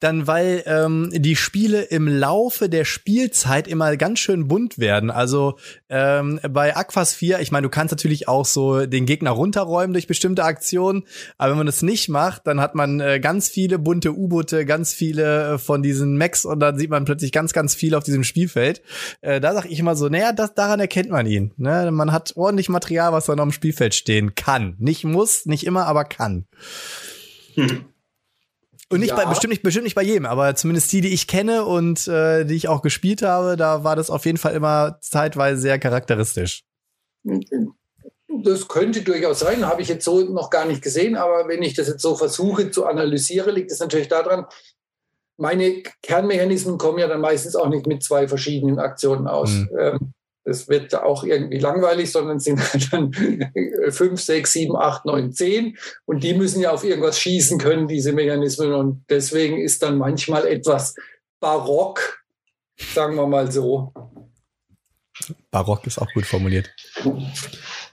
dann 0.00 0.26
weil 0.26 0.62
ähm, 0.66 1.10
die 1.12 1.36
Spiele 1.36 1.82
im 1.82 2.08
Laufe 2.08 2.68
der 2.68 2.84
Spielzeit 2.84 3.68
immer 3.68 3.96
ganz 3.96 4.18
schön 4.18 4.48
bunt 4.48 4.78
werden. 4.78 5.10
Also 5.10 5.58
ähm, 5.88 6.40
bei 6.50 6.74
Aquas 6.74 7.14
4, 7.14 7.40
ich 7.40 7.52
meine, 7.52 7.66
du 7.66 7.70
kannst 7.70 7.92
natürlich 7.92 8.26
auch 8.26 8.46
so 8.46 8.86
den 8.86 9.06
Gegner 9.06 9.30
runterräumen 9.30 9.92
durch 9.92 10.06
bestimmte 10.06 10.44
Aktionen, 10.44 11.04
aber 11.36 11.50
wenn 11.50 11.58
man 11.58 11.66
das 11.66 11.82
nicht 11.82 12.08
macht, 12.08 12.46
dann 12.46 12.60
hat 12.60 12.74
man 12.74 13.00
äh, 13.00 13.20
ganz 13.20 13.48
viele 13.48 13.78
bunte 13.78 14.16
U-Boote, 14.16 14.64
ganz 14.64 14.94
viele 14.94 15.54
äh, 15.54 15.58
von 15.58 15.82
diesen 15.82 16.16
Mechs 16.16 16.44
und 16.44 16.60
dann 16.60 16.78
sieht 16.78 16.90
man 16.90 17.04
plötzlich 17.04 17.32
ganz, 17.32 17.52
ganz 17.52 17.74
viel 17.74 17.94
auf 17.94 18.04
diesem 18.04 18.24
Spielfeld. 18.24 18.82
Äh, 19.20 19.40
da 19.40 19.52
sag 19.52 19.66
ich 19.66 19.78
immer 19.78 19.96
so, 19.96 20.08
naja, 20.08 20.32
das, 20.32 20.54
daran 20.54 20.80
erkennt 20.80 21.10
man 21.10 21.26
ihn. 21.26 21.52
Ne? 21.58 21.90
Man 21.90 22.10
hat 22.10 22.32
ordentlich 22.36 22.68
Material, 22.70 23.12
was 23.12 23.26
dann 23.26 23.38
auf 23.38 23.48
dem 23.48 23.52
Spielfeld 23.52 23.94
stehen 23.94 24.34
kann. 24.34 24.76
Nicht 24.78 25.04
muss, 25.04 25.44
nicht 25.44 25.64
immer, 25.64 25.86
aber 25.86 26.04
kann. 26.04 26.46
Hm. 27.54 27.84
Und 28.92 29.00
nicht 29.00 29.10
ja. 29.10 29.16
bei, 29.16 29.24
bestimmt 29.24 29.52
nicht, 29.52 29.62
bestimmt 29.62 29.84
nicht 29.84 29.94
bei 29.94 30.02
jedem, 30.02 30.26
aber 30.26 30.56
zumindest 30.56 30.90
die, 30.92 31.00
die 31.00 31.14
ich 31.14 31.28
kenne 31.28 31.64
und 31.64 32.08
äh, 32.08 32.44
die 32.44 32.56
ich 32.56 32.66
auch 32.66 32.82
gespielt 32.82 33.22
habe, 33.22 33.56
da 33.56 33.84
war 33.84 33.94
das 33.94 34.10
auf 34.10 34.26
jeden 34.26 34.38
Fall 34.38 34.54
immer 34.54 34.98
zeitweise 35.00 35.60
sehr 35.60 35.78
charakteristisch. 35.78 36.64
Das 38.28 38.66
könnte 38.66 39.02
durchaus 39.02 39.38
sein, 39.38 39.66
habe 39.66 39.82
ich 39.82 39.88
jetzt 39.88 40.04
so 40.04 40.20
noch 40.20 40.50
gar 40.50 40.64
nicht 40.64 40.82
gesehen, 40.82 41.16
aber 41.16 41.46
wenn 41.46 41.62
ich 41.62 41.74
das 41.74 41.86
jetzt 41.86 42.02
so 42.02 42.16
versuche 42.16 42.72
zu 42.72 42.84
analysieren, 42.84 43.54
liegt 43.54 43.70
es 43.70 43.78
natürlich 43.78 44.08
daran, 44.08 44.46
meine 45.36 45.82
Kernmechanismen 46.02 46.76
kommen 46.76 46.98
ja 46.98 47.06
dann 47.06 47.20
meistens 47.20 47.56
auch 47.56 47.68
nicht 47.68 47.86
mit 47.86 48.02
zwei 48.02 48.26
verschiedenen 48.28 48.78
Aktionen 48.78 49.26
aus. 49.26 49.50
Mhm. 49.50 49.70
Ähm, 49.78 50.12
das 50.44 50.68
wird 50.68 50.94
auch 50.94 51.24
irgendwie 51.24 51.58
langweilig, 51.58 52.10
sondern 52.10 52.38
es 52.38 52.44
sind 52.44 52.58
halt 52.72 52.92
dann 52.92 53.12
fünf, 53.90 54.20
sechs, 54.20 54.52
sieben, 54.52 54.76
acht, 54.76 55.04
neun, 55.04 55.32
zehn. 55.32 55.76
Und 56.06 56.24
die 56.24 56.34
müssen 56.34 56.60
ja 56.60 56.70
auf 56.70 56.84
irgendwas 56.84 57.20
schießen 57.20 57.58
können, 57.58 57.88
diese 57.88 58.12
Mechanismen. 58.12 58.72
Und 58.72 59.04
deswegen 59.08 59.60
ist 59.60 59.82
dann 59.82 59.98
manchmal 59.98 60.46
etwas 60.46 60.94
barock, 61.40 62.24
sagen 62.94 63.16
wir 63.16 63.26
mal 63.26 63.50
so. 63.50 63.92
Barock 65.50 65.86
ist 65.86 65.98
auch 65.98 66.10
gut 66.14 66.24
formuliert. 66.24 66.70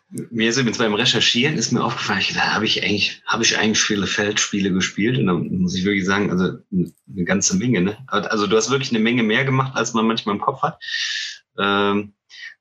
Mir 0.10 0.50
ist 0.50 0.58
übrigens 0.58 0.78
beim 0.78 0.94
Recherchieren 0.94 1.58
ist 1.58 1.74
mir 1.74 1.84
aufgefallen, 1.84 2.22
ich 2.22 2.34
da 2.34 2.54
habe 2.54 2.64
ich 2.64 2.82
eigentlich, 2.82 3.22
habe 3.26 3.44
ich 3.44 3.58
eigentlich 3.58 3.82
viele 3.82 4.08
Feldspiele 4.08 4.72
gespielt 4.72 5.18
und 5.18 5.28
da 5.28 5.34
muss 5.34 5.76
ich 5.76 5.84
wirklich 5.84 6.06
sagen, 6.06 6.32
also 6.32 6.60
eine 6.72 7.24
ganze 7.26 7.58
Menge, 7.58 7.82
ne? 7.82 7.98
Also 8.08 8.48
du 8.48 8.56
hast 8.56 8.70
wirklich 8.70 8.92
eine 8.92 9.00
Menge 9.00 9.24
mehr 9.24 9.44
gemacht, 9.44 9.74
als 9.76 9.94
man 9.94 10.08
manchmal 10.08 10.36
im 10.36 10.42
Kopf 10.42 10.62
hat. 10.62 10.80
Ähm, 11.60 12.14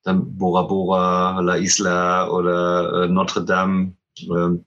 dann 0.06 0.36
Bora 0.36 0.62
Bora, 0.62 1.40
La 1.40 1.56
Isla 1.56 2.28
oder 2.30 3.04
äh, 3.04 3.08
Notre 3.08 3.44
Dame. 3.44 3.96
Ähm, 4.20 4.64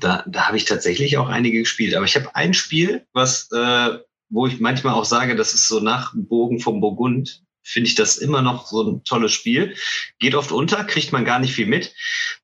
da 0.00 0.24
da 0.26 0.46
habe 0.46 0.56
ich 0.56 0.64
tatsächlich 0.64 1.16
auch 1.16 1.28
einige 1.28 1.60
gespielt. 1.60 1.94
Aber 1.94 2.04
ich 2.04 2.16
habe 2.16 2.34
ein 2.34 2.54
Spiel, 2.54 3.06
was, 3.12 3.50
äh, 3.52 3.98
wo 4.28 4.46
ich 4.46 4.60
manchmal 4.60 4.94
auch 4.94 5.04
sage, 5.04 5.36
das 5.36 5.54
ist 5.54 5.68
so 5.68 5.80
nach 5.80 6.12
Bogen 6.14 6.60
vom 6.60 6.80
Burgund, 6.80 7.42
finde 7.62 7.88
ich 7.88 7.94
das 7.94 8.16
immer 8.18 8.42
noch 8.42 8.66
so 8.66 8.82
ein 8.82 9.04
tolles 9.04 9.32
Spiel. 9.32 9.74
Geht 10.18 10.34
oft 10.34 10.52
unter, 10.52 10.84
kriegt 10.84 11.12
man 11.12 11.24
gar 11.24 11.38
nicht 11.38 11.54
viel 11.54 11.66
mit. 11.66 11.94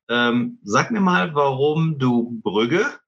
Ähm, 0.09 0.59
sag 0.63 0.91
mir 0.91 1.01
mal, 1.01 1.35
warum 1.35 1.99
du 1.99 2.41
Brügge 2.41 2.99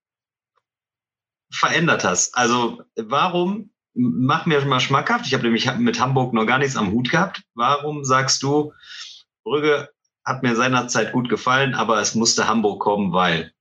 verändert 1.52 2.04
hast. 2.04 2.36
Also 2.38 2.84
warum, 2.96 3.72
mach 3.94 4.46
mir 4.46 4.64
mal 4.66 4.80
schmackhaft, 4.80 5.26
ich 5.26 5.34
habe 5.34 5.44
nämlich 5.44 5.74
mit 5.78 6.00
Hamburg 6.00 6.34
noch 6.34 6.46
gar 6.46 6.60
nichts 6.60 6.78
am 6.78 6.92
Hut 6.92 7.10
gehabt. 7.10 7.44
Warum 7.54 8.04
sagst 8.04 8.44
du, 8.44 8.74
Brügge 9.46 9.90
hat 10.26 10.44
mir 10.44 10.56
seinerzeit 10.56 11.14
gut 11.14 11.30
gefallen, 11.30 11.76
aber 11.76 12.02
es 12.02 12.16
musste 12.16 12.48
Hamburg 12.48 12.82
kommen, 12.82 13.14
weil. 13.14 13.52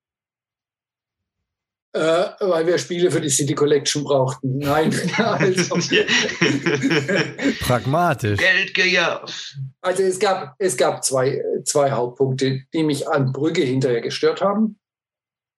Äh, 1.92 2.30
weil 2.40 2.66
wir 2.66 2.76
Spiele 2.78 3.10
für 3.12 3.20
die 3.20 3.28
City 3.28 3.54
Collection 3.54 4.02
brauchten. 4.02 4.58
Nein. 4.58 4.92
also, 5.16 5.76
Pragmatisch. 7.60 8.40
Geldgier. 8.40 9.24
Also 9.80 10.02
es 10.02 10.18
gab, 10.18 10.56
es 10.58 10.76
gab 10.76 11.04
zwei, 11.04 11.40
zwei 11.64 11.92
Hauptpunkte, 11.92 12.62
die 12.72 12.82
mich 12.82 13.06
an 13.06 13.30
Brügge 13.30 13.62
hinterher 13.62 14.00
gestört 14.00 14.40
haben. 14.40 14.80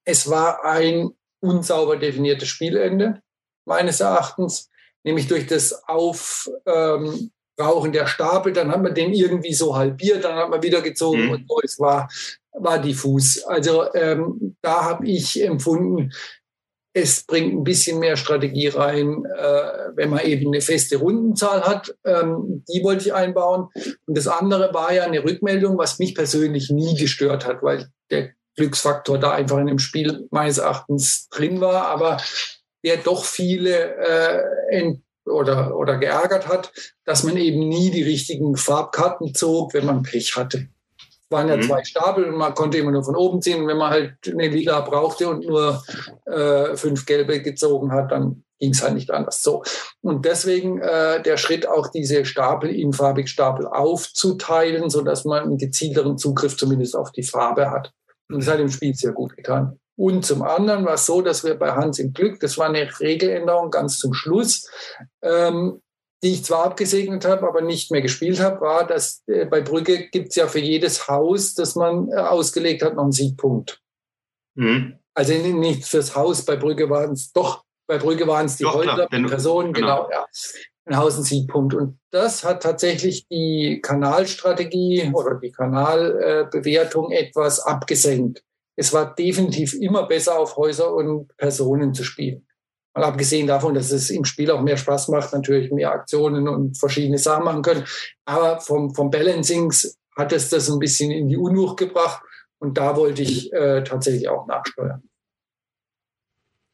Es 0.05 0.29
war 0.29 0.63
ein 0.63 1.09
unsauber 1.39 1.97
definiertes 1.97 2.49
Spielende, 2.49 3.23
meines 3.65 3.99
Erachtens, 3.99 4.69
nämlich 5.03 5.27
durch 5.27 5.47
das 5.47 5.87
Auf, 5.87 6.49
ähm, 6.65 7.31
Rauchen 7.59 7.91
der 7.91 8.07
Stapel, 8.07 8.53
dann 8.53 8.71
hat 8.71 8.81
man 8.81 8.93
den 8.93 9.13
irgendwie 9.13 9.53
so 9.53 9.75
halbiert, 9.75 10.23
dann 10.23 10.35
hat 10.35 10.49
man 10.49 10.63
wieder 10.63 10.81
gezogen 10.81 11.25
mhm. 11.25 11.31
und 11.31 11.45
so. 11.47 11.59
Es 11.63 11.79
war, 11.79 12.09
war 12.53 12.79
diffus. 12.79 13.43
Also 13.43 13.93
ähm, 13.93 14.55
da 14.61 14.83
habe 14.83 15.07
ich 15.07 15.43
empfunden, 15.43 16.11
Es 16.93 17.23
bringt 17.25 17.53
ein 17.53 17.63
bisschen 17.63 17.99
mehr 17.99 18.17
Strategie 18.17 18.69
rein, 18.69 19.23
äh, 19.25 19.91
wenn 19.95 20.09
man 20.09 20.25
eben 20.25 20.47
eine 20.47 20.61
feste 20.61 20.97
Rundenzahl 20.97 21.61
hat. 21.61 21.95
Ähm, 22.03 22.63
die 22.67 22.83
wollte 22.83 23.05
ich 23.05 23.13
einbauen. 23.13 23.69
Und 24.07 24.17
das 24.17 24.27
andere 24.27 24.73
war 24.73 24.91
ja 24.91 25.03
eine 25.03 25.23
Rückmeldung, 25.23 25.77
was 25.77 25.99
mich 25.99 26.15
persönlich 26.15 26.71
nie 26.71 26.95
gestört 26.95 27.45
hat, 27.45 27.61
weil 27.61 27.91
der 28.09 28.31
Glücksfaktor 28.55 29.19
da 29.19 29.31
einfach 29.31 29.59
in 29.59 29.67
dem 29.67 29.77
Spiel 29.77 30.27
meines 30.31 30.57
Erachtens 30.57 31.29
drin 31.29 31.61
war, 31.61 31.87
aber 31.87 32.17
der 32.83 32.97
doch 32.97 33.25
viele 33.25 33.95
äh, 33.97 34.89
oder, 35.27 35.75
oder 35.75 35.97
geärgert 35.97 36.47
hat, 36.47 36.71
dass 37.05 37.23
man 37.23 37.37
eben 37.37 37.67
nie 37.67 37.91
die 37.91 38.03
richtigen 38.03 38.55
Farbkarten 38.55 39.33
zog, 39.33 39.73
wenn 39.73 39.85
man 39.85 40.03
Pech 40.03 40.35
hatte. 40.35 40.67
Es 40.97 41.31
waren 41.31 41.49
ja 41.49 41.57
mhm. 41.57 41.63
zwei 41.63 41.83
Stapel 41.83 42.25
und 42.25 42.37
man 42.37 42.53
konnte 42.53 42.77
immer 42.77 42.91
nur 42.91 43.03
von 43.03 43.15
oben 43.15 43.41
ziehen. 43.41 43.61
Und 43.61 43.67
wenn 43.67 43.77
man 43.77 43.91
halt 43.91 44.15
eine 44.25 44.47
Lila 44.47 44.79
brauchte 44.81 45.27
und 45.27 45.45
nur 45.45 45.83
äh, 46.25 46.75
fünf 46.77 47.05
gelbe 47.05 47.41
gezogen 47.41 47.91
hat, 47.91 48.11
dann 48.11 48.43
ging 48.59 48.71
es 48.71 48.81
halt 48.81 48.93
nicht 48.93 49.11
anders. 49.11 49.43
So. 49.43 49.63
Und 50.01 50.25
deswegen 50.25 50.79
äh, 50.79 51.21
der 51.21 51.37
Schritt, 51.37 51.67
auch 51.67 51.87
diese 51.87 52.25
Stapel 52.25 52.69
in 52.69 52.93
farbig 52.93 53.29
Stapel 53.29 53.67
aufzuteilen, 53.67 54.89
sodass 54.89 55.25
man 55.25 55.43
einen 55.43 55.57
gezielteren 55.57 56.17
Zugriff 56.17 56.57
zumindest 56.57 56.95
auf 56.95 57.11
die 57.11 57.23
Farbe 57.23 57.71
hat. 57.71 57.91
Und 58.29 58.39
das 58.39 58.47
hat 58.47 58.59
dem 58.59 58.69
Spiel 58.69 58.93
sehr 58.95 59.11
gut 59.11 59.35
getan. 59.35 59.79
Und 59.97 60.25
zum 60.25 60.43
anderen 60.43 60.85
war 60.85 60.93
es 60.93 61.07
so, 61.07 61.21
dass 61.21 61.43
wir 61.43 61.55
bei 61.55 61.71
Hans 61.71 61.97
im 61.97 62.13
Glück, 62.13 62.39
das 62.39 62.57
war 62.57 62.67
eine 62.67 62.87
Regeländerung 62.99 63.71
ganz 63.71 63.97
zum 63.97 64.13
Schluss, 64.13 64.69
ähm, 65.23 65.81
die 66.23 66.33
ich 66.33 66.45
zwar 66.45 66.65
abgesegnet 66.65 67.25
habe, 67.25 67.47
aber 67.47 67.61
nicht 67.61 67.91
mehr 67.91 68.01
gespielt 68.01 68.39
habe, 68.39 68.61
war, 68.61 68.85
dass 68.85 69.23
äh, 69.27 69.45
bei 69.45 69.61
Brügge 69.61 70.07
gibt 70.09 70.29
es 70.29 70.35
ja 70.35 70.47
für 70.47 70.59
jedes 70.59 71.07
Haus, 71.07 71.55
das 71.55 71.75
man 71.75 72.09
äh, 72.11 72.15
ausgelegt 72.15 72.83
hat, 72.83 72.95
noch 72.95 73.03
einen 73.03 73.11
Siegpunkt. 73.11 73.81
Mhm. 74.55 74.99
Also 75.15 75.33
nicht 75.33 75.85
fürs 75.85 76.15
Haus, 76.15 76.45
bei 76.45 76.55
Brügge 76.55 76.91
waren 76.91 77.13
es 77.13 77.31
doch, 77.31 77.63
bei 77.87 77.97
Brügge 77.97 78.27
waren 78.27 78.45
es 78.45 78.57
die 78.57 78.65
Häuser, 78.65 79.07
Personen, 79.07 79.73
genau, 79.73 80.03
genau 80.05 80.11
ja. 80.11 80.25
Ein 80.85 80.97
Haus, 80.97 81.17
ein 81.17 81.23
Siegpunkt. 81.23 81.73
Und 81.73 81.99
das 82.11 82.43
hat 82.43 82.63
tatsächlich 82.63 83.27
die 83.27 83.81
Kanalstrategie 83.81 85.11
oder 85.13 85.35
die 85.35 85.51
Kanalbewertung 85.51 87.11
äh, 87.11 87.25
etwas 87.27 87.59
abgesenkt 87.59 88.43
es 88.77 88.93
war 88.93 89.13
definitiv 89.13 89.73
immer 89.73 90.07
besser, 90.07 90.39
auf 90.39 90.55
Häuser 90.55 90.93
und 90.93 91.35
Personen 91.35 91.93
zu 91.93 92.03
spielen. 92.03 92.47
Mal 92.93 93.03
abgesehen 93.03 93.47
davon, 93.47 93.73
dass 93.73 93.91
es 93.91 94.09
im 94.09 94.23
Spiel 94.23 94.49
auch 94.51 94.61
mehr 94.61 94.77
Spaß 94.77 95.09
macht, 95.09 95.33
natürlich 95.33 95.71
mehr 95.71 95.91
Aktionen 95.91 96.47
und 96.47 96.77
verschiedene 96.77 97.17
Sachen 97.17 97.43
machen 97.43 97.63
können. 97.63 97.85
Aber 98.25 98.59
vom, 98.61 98.93
vom 98.93 99.11
Balancings 99.11 99.97
hat 100.15 100.31
es 100.31 100.49
das 100.49 100.69
ein 100.69 100.79
bisschen 100.79 101.11
in 101.11 101.27
die 101.27 101.37
Unwucht 101.37 101.77
gebracht. 101.77 102.21
Und 102.59 102.77
da 102.77 102.95
wollte 102.95 103.21
ich 103.21 103.51
äh, 103.53 103.83
tatsächlich 103.83 104.29
auch 104.29 104.47
nachsteuern. 104.47 105.03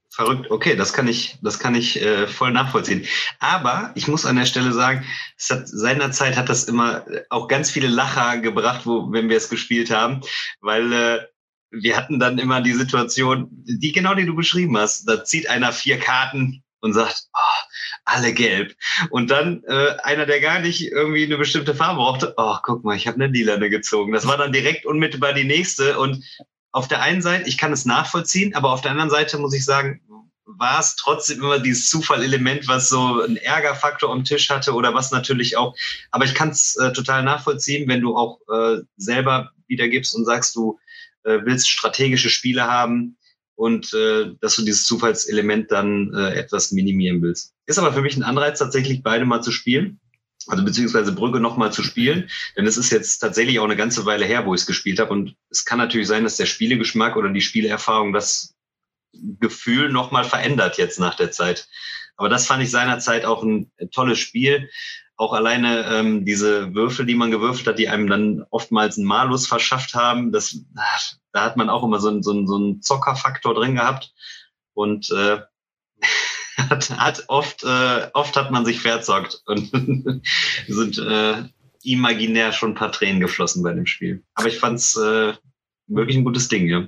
Verrückt, 0.10 0.52
okay, 0.52 0.76
das 0.76 0.94
kann 0.94 1.08
ich, 1.08 1.39
das 1.42 1.58
kann 1.58 1.74
ich 1.74 2.02
äh, 2.02 2.28
voll 2.28 2.52
nachvollziehen. 2.52 3.06
Aber 3.39 3.92
ich 3.96 4.08
muss 4.08 4.26
an 4.26 4.36
der 4.36 4.46
Stelle 4.46 4.72
sagen, 4.72 5.04
es 5.38 5.50
hat, 5.50 5.68
seinerzeit 5.68 6.38
hat 6.38 6.50
das 6.50 6.66
immer 6.66 7.04
auch 7.30 7.48
ganz 7.48 7.72
viele 7.72 7.88
Lacher 7.88 8.38
gebracht, 8.38 8.86
wo, 8.86 9.12
wenn 9.12 9.28
wir 9.28 9.38
es 9.38 9.50
gespielt 9.50 9.89
haben, 9.89 10.22
weil 10.62 10.94
äh, 10.94 11.20
wir 11.73 11.97
hatten 11.97 12.19
dann 12.19 12.38
immer 12.38 12.62
die 12.62 12.73
Situation, 12.73 13.47
die 13.49 13.91
genau 13.91 14.13
die 14.13 14.25
du 14.25 14.36
beschrieben 14.36 14.77
hast. 14.77 15.07
Da 15.09 15.23
zieht 15.23 15.49
einer 15.49 15.73
vier 15.73 15.99
Karten 15.99 16.63
und 16.81 16.93
sagt, 16.93 17.23
oh, 17.33 17.73
alle 18.05 18.33
gelb. 18.33 18.75
Und 19.09 19.31
dann 19.31 19.63
äh, 19.67 19.95
einer, 20.03 20.25
der 20.25 20.39
gar 20.39 20.59
nicht 20.59 20.91
irgendwie 20.91 21.23
eine 21.23 21.38
bestimmte 21.38 21.73
Farbe 21.73 21.97
brauchte, 21.97 22.33
oh, 22.38 22.57
guck 22.62 22.83
mal, 22.83 22.95
ich 22.95 23.07
habe 23.07 23.15
eine 23.15 23.33
lilane 23.33 23.69
gezogen. 23.69 24.13
Das 24.13 24.27
war 24.27 24.38
dann 24.38 24.51
direkt 24.51 24.86
unmittelbar 24.86 25.33
die 25.33 25.45
nächste. 25.45 25.97
Und 25.97 26.23
auf 26.71 26.88
der 26.88 27.01
einen 27.01 27.21
Seite, 27.21 27.49
ich 27.49 27.57
kann 27.57 27.73
es 27.73 27.86
nachvollziehen, 27.86 28.53
aber 28.55 28.71
auf 28.71 28.81
der 28.81 28.91
anderen 28.91 29.09
Seite 29.09 29.38
muss 29.39 29.55
ich 29.55 29.65
sagen, 29.65 30.01
war 30.45 30.79
es 30.79 30.95
trotzdem 30.95 31.39
immer 31.39 31.59
dieses 31.59 31.89
Zufallelement, 31.89 32.67
was 32.67 32.89
so 32.89 33.21
einen 33.21 33.38
Ärgerfaktor 33.38 34.12
am 34.12 34.25
Tisch 34.25 34.49
hatte 34.49 34.73
oder 34.73 34.93
was 34.93 35.12
natürlich 35.12 35.57
auch, 35.57 35.73
aber 36.12 36.25
ich 36.25 36.36
kann 36.36 36.49
es 36.49 36.75
äh, 36.75 36.91
total 36.91 37.23
nachvollziehen, 37.23 37.88
wenn 37.88 38.01
du 38.01 38.15
auch 38.15 38.39
äh, 38.51 38.81
selber 38.97 39.51
wiedergibst 39.67 40.13
und 40.15 40.25
sagst, 40.25 40.55
du 40.55 40.77
äh, 41.23 41.39
willst 41.43 41.69
strategische 41.69 42.29
Spiele 42.29 42.67
haben 42.67 43.17
und 43.55 43.93
äh, 43.93 44.31
dass 44.41 44.55
du 44.55 44.63
dieses 44.63 44.83
Zufallselement 44.86 45.71
dann 45.71 46.13
äh, 46.13 46.33
etwas 46.33 46.71
minimieren 46.71 47.21
willst. 47.21 47.53
Ist 47.65 47.79
aber 47.79 47.93
für 47.93 48.01
mich 48.01 48.15
ein 48.15 48.23
Anreiz, 48.23 48.59
tatsächlich 48.59 49.03
beide 49.03 49.25
mal 49.25 49.41
zu 49.41 49.51
spielen. 49.51 49.99
Also 50.47 50.65
beziehungsweise 50.65 51.13
Brügge 51.13 51.39
nochmal 51.39 51.71
zu 51.71 51.83
spielen, 51.83 52.29
denn 52.57 52.67
es 52.67 52.75
ist 52.75 52.91
jetzt 52.91 53.19
tatsächlich 53.19 53.59
auch 53.59 53.63
eine 53.63 53.77
ganze 53.77 54.05
Weile 54.05 54.25
her, 54.25 54.45
wo 54.45 54.53
ich 54.53 54.62
es 54.62 54.67
gespielt 54.67 54.99
habe. 54.99 55.12
Und 55.12 55.36
es 55.49 55.63
kann 55.63 55.77
natürlich 55.77 56.07
sein, 56.07 56.25
dass 56.25 56.36
der 56.36 56.47
Spielegeschmack 56.47 57.15
oder 57.15 57.29
die 57.29 57.39
Spielerfahrung 57.39 58.12
das 58.12 58.53
Gefühl 59.13 59.89
nochmal 59.89 60.25
verändert 60.25 60.77
jetzt 60.77 60.99
nach 60.99 61.15
der 61.15 61.31
Zeit. 61.31 61.69
Aber 62.17 62.27
das 62.27 62.45
fand 62.45 62.62
ich 62.62 62.71
seinerzeit 62.71 63.23
auch 63.23 63.43
ein 63.43 63.71
tolles 63.91 64.19
Spiel 64.19 64.69
auch 65.15 65.34
alleine 65.34 65.86
ähm, 65.88 66.26
diese 66.26 66.73
Würfel, 66.73 67.06
die 67.06 67.15
man 67.15 67.32
gewürfelt 67.32 67.67
hat, 67.67 67.80
die 67.80 67.89
einem 67.89 68.08
dann 68.08 68.45
oftmals 68.49 68.97
einen 68.97 69.08
Malus 69.08 69.47
verschafft 69.47 69.93
haben, 69.93 70.32
das, 70.32 70.58
da 71.32 71.43
hat 71.43 71.58
man 71.58 71.69
auch 71.69 71.84
immer 71.84 71.99
so, 71.99 72.10
einen 72.10 72.23
so, 72.23 72.32
einen 72.32 72.47
so 72.47 72.56
einen 72.56 72.82
Zockerfaktor 72.82 73.54
drin 73.54 73.76
gehabt 73.76 74.13
und 74.73 75.12
äh, 75.12 75.39
hat, 76.58 76.89
hat 76.91 77.23
oft, 77.28 77.63
äh, 77.63 78.10
oft 78.13 78.36
hat 78.36 78.52
man 78.52 78.65
sich 78.65 78.82
verzockt 78.82 79.41
und 79.45 79.69
sind 80.67 80.97
äh, 80.97 81.43
imaginär 81.84 82.52
schon 82.52 82.71
ein 82.71 82.76
paar 82.76 82.91
Tränen 82.91 83.19
geflossen 83.19 83.63
bei 83.63 83.73
dem 83.73 83.86
Spiel. 83.86 84.23
Aber 84.34 84.47
ich 84.47 84.60
fand's 84.60 84.95
äh, 84.97 85.34
wirklich 85.88 86.17
ein 86.17 86.23
gutes 86.23 86.47
Ding, 86.47 86.67
ja. 86.67 86.88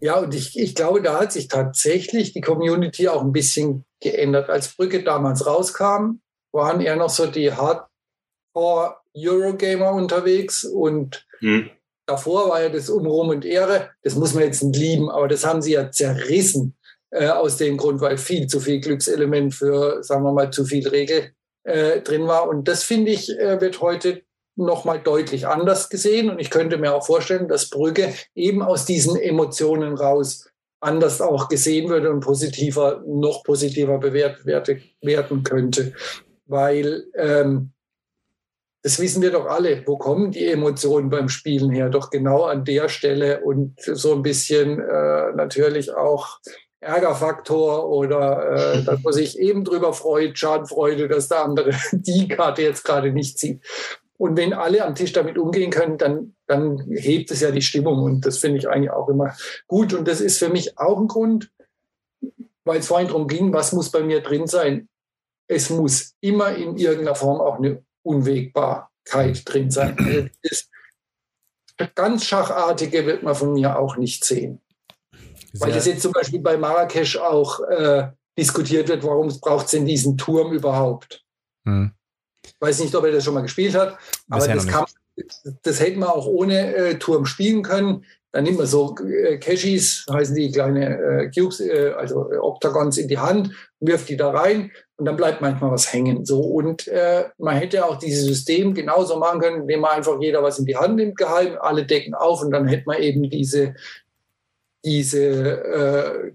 Ja, 0.00 0.18
und 0.18 0.34
ich, 0.34 0.58
ich 0.58 0.74
glaube, 0.74 1.02
da 1.02 1.20
hat 1.20 1.30
sich 1.30 1.48
tatsächlich 1.48 2.32
die 2.32 2.40
Community 2.40 3.08
auch 3.08 3.20
ein 3.22 3.32
bisschen 3.32 3.84
geändert. 4.00 4.48
Als 4.48 4.74
Brücke 4.74 5.02
damals 5.02 5.46
rauskam, 5.46 6.20
waren 6.52 6.80
eher 6.80 6.96
noch 6.96 7.10
so 7.10 7.26
die 7.26 7.52
Hardcore 7.52 8.96
Eurogamer 9.16 9.92
unterwegs 9.92 10.64
und 10.64 11.26
hm. 11.38 11.70
davor 12.06 12.48
war 12.50 12.62
ja 12.62 12.68
das 12.68 12.88
Um 12.88 13.06
Ruhm 13.06 13.30
und 13.30 13.44
Ehre. 13.44 13.90
Das 14.02 14.14
muss 14.14 14.34
man 14.34 14.44
jetzt 14.44 14.62
nicht 14.62 14.78
lieben, 14.78 15.10
aber 15.10 15.28
das 15.28 15.44
haben 15.44 15.62
sie 15.62 15.72
ja 15.72 15.90
zerrissen 15.90 16.76
äh, 17.10 17.28
aus 17.28 17.56
dem 17.56 17.76
Grund, 17.76 18.00
weil 18.00 18.18
viel 18.18 18.46
zu 18.46 18.60
viel 18.60 18.80
Glückselement 18.80 19.54
für, 19.54 20.02
sagen 20.02 20.24
wir 20.24 20.32
mal, 20.32 20.50
zu 20.50 20.64
viel 20.64 20.86
Regel 20.88 21.32
äh, 21.64 22.00
drin 22.00 22.26
war. 22.26 22.48
Und 22.48 22.68
das 22.68 22.84
finde 22.84 23.10
ich, 23.10 23.30
äh, 23.30 23.60
wird 23.60 23.80
heute 23.80 24.22
nochmal 24.56 25.00
deutlich 25.00 25.46
anders 25.46 25.88
gesehen. 25.88 26.30
Und 26.30 26.38
ich 26.38 26.50
könnte 26.50 26.78
mir 26.78 26.94
auch 26.94 27.04
vorstellen, 27.04 27.48
dass 27.48 27.70
Brügge 27.70 28.14
eben 28.34 28.62
aus 28.62 28.84
diesen 28.84 29.16
Emotionen 29.16 29.94
raus 29.94 30.48
anders 30.82 31.20
auch 31.20 31.48
gesehen 31.48 31.90
würde 31.90 32.10
und 32.10 32.20
positiver, 32.20 33.02
noch 33.06 33.42
positiver 33.44 33.98
bewertet 33.98 34.46
werden 35.02 35.42
könnte 35.42 35.92
weil 36.50 37.04
ähm, 37.14 37.72
das 38.82 38.98
wissen 38.98 39.22
wir 39.22 39.30
doch 39.30 39.46
alle. 39.46 39.86
Wo 39.86 39.96
kommen 39.96 40.32
die 40.32 40.46
Emotionen 40.46 41.10
beim 41.10 41.28
Spielen 41.28 41.70
her? 41.70 41.90
Doch 41.90 42.10
genau 42.10 42.44
an 42.44 42.64
der 42.64 42.88
Stelle 42.88 43.40
und 43.40 43.80
so 43.80 44.14
ein 44.14 44.22
bisschen 44.22 44.80
äh, 44.80 45.32
natürlich 45.34 45.92
auch 45.92 46.38
Ärgerfaktor 46.80 47.88
oder 47.90 48.76
äh, 48.76 48.84
dass 48.84 49.02
man 49.02 49.12
sich 49.12 49.38
eben 49.38 49.64
drüber 49.64 49.92
freut, 49.92 50.38
Schadenfreude, 50.38 51.08
dass 51.08 51.28
der 51.28 51.44
andere 51.44 51.70
die 51.92 52.26
Karte 52.26 52.62
jetzt 52.62 52.84
gerade 52.84 53.12
nicht 53.12 53.38
zieht. 53.38 53.62
Und 54.16 54.36
wenn 54.36 54.52
alle 54.52 54.84
am 54.84 54.94
Tisch 54.94 55.12
damit 55.12 55.38
umgehen 55.38 55.70
können, 55.70 55.96
dann, 55.96 56.34
dann 56.46 56.78
hebt 56.90 57.30
es 57.30 57.40
ja 57.40 57.50
die 57.50 57.62
Stimmung. 57.62 58.02
Und 58.02 58.26
das 58.26 58.38
finde 58.38 58.58
ich 58.58 58.68
eigentlich 58.68 58.90
auch 58.90 59.08
immer 59.08 59.34
gut. 59.66 59.94
Und 59.94 60.06
das 60.06 60.20
ist 60.20 60.38
für 60.38 60.50
mich 60.50 60.78
auch 60.78 60.98
ein 60.98 61.08
Grund, 61.08 61.50
weil 62.64 62.80
es 62.80 62.88
vorhin 62.88 63.08
darum 63.08 63.28
ging, 63.28 63.52
was 63.52 63.72
muss 63.72 63.90
bei 63.90 64.02
mir 64.02 64.20
drin 64.20 64.46
sein 64.46 64.90
es 65.50 65.68
muss 65.68 66.14
immer 66.20 66.54
in 66.54 66.76
irgendeiner 66.76 67.16
Form 67.16 67.40
auch 67.40 67.58
eine 67.58 67.82
Unwägbarkeit 68.02 69.42
drin 69.44 69.70
sein. 69.70 69.96
Also 69.98 70.28
das 71.76 71.94
ganz 71.94 72.24
Schachartige 72.24 73.04
wird 73.04 73.24
man 73.24 73.34
von 73.34 73.52
mir 73.52 73.76
auch 73.76 73.96
nicht 73.96 74.24
sehen. 74.24 74.60
Sehr 75.52 75.66
Weil 75.66 75.72
das 75.72 75.86
jetzt 75.86 76.02
zum 76.02 76.12
Beispiel 76.12 76.40
bei 76.40 76.56
Marrakesch 76.56 77.16
auch 77.16 77.60
äh, 77.68 78.08
diskutiert 78.38 78.88
wird, 78.88 79.02
warum 79.02 79.28
braucht 79.40 79.66
es 79.66 79.72
denn 79.72 79.86
diesen 79.86 80.16
Turm 80.16 80.52
überhaupt? 80.52 81.24
Hm. 81.66 81.90
Ich 82.44 82.54
weiß 82.60 82.78
nicht, 82.80 82.94
ob 82.94 83.04
er 83.04 83.12
das 83.12 83.24
schon 83.24 83.34
mal 83.34 83.40
gespielt 83.40 83.74
hat, 83.74 83.98
aber 84.28 84.46
das, 84.46 84.66
kann, 84.68 84.84
das 85.62 85.80
hätte 85.80 85.98
man 85.98 86.10
auch 86.10 86.26
ohne 86.26 86.74
äh, 86.76 86.98
Turm 86.98 87.26
spielen 87.26 87.62
können. 87.62 88.04
Dann 88.32 88.44
nimmt 88.44 88.58
man 88.58 88.66
so 88.68 88.94
äh, 88.98 89.38
Cashis, 89.38 90.06
heißen 90.08 90.36
die 90.36 90.52
kleine 90.52 90.96
äh, 90.96 91.30
Cubes, 91.30 91.58
äh, 91.58 91.92
also 91.96 92.30
äh, 92.30 92.36
Octagons 92.36 92.98
in 92.98 93.08
die 93.08 93.18
Hand, 93.18 93.50
wirft 93.80 94.08
die 94.08 94.16
da 94.16 94.30
rein 94.30 94.70
und 94.96 95.06
dann 95.06 95.16
bleibt 95.16 95.40
manchmal 95.40 95.70
was 95.70 95.92
hängen. 95.92 96.24
So 96.24 96.40
und 96.40 96.86
äh, 96.88 97.24
man 97.38 97.56
hätte 97.56 97.84
auch 97.84 97.96
dieses 97.96 98.24
System 98.24 98.74
genauso 98.74 99.18
machen 99.18 99.40
können, 99.40 99.62
indem 99.62 99.80
man 99.80 99.92
einfach 99.92 100.20
jeder 100.20 100.42
was 100.42 100.58
in 100.58 100.66
die 100.66 100.76
Hand 100.76 100.96
nimmt, 100.96 101.16
geheim, 101.16 101.56
alle 101.60 101.86
decken 101.86 102.14
auf 102.14 102.42
und 102.42 102.50
dann 102.50 102.68
hätte 102.68 102.84
man 102.86 103.02
eben 103.02 103.28
diese 103.28 103.74
diese 104.84 105.22
äh, 105.24 106.32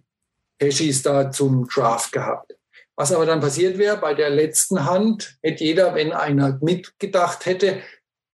Cashis 0.59 1.01
da 1.01 1.31
zum 1.31 1.67
Draft 1.67 2.11
gehabt. 2.11 2.55
Was 2.95 3.11
aber 3.11 3.25
dann 3.25 3.41
passiert 3.41 3.77
wäre, 3.77 3.97
bei 3.97 4.13
der 4.13 4.29
letzten 4.29 4.85
Hand 4.85 5.37
hätte 5.41 5.63
jeder, 5.63 5.95
wenn 5.95 6.13
einer 6.13 6.57
mitgedacht 6.61 7.45
hätte, 7.45 7.79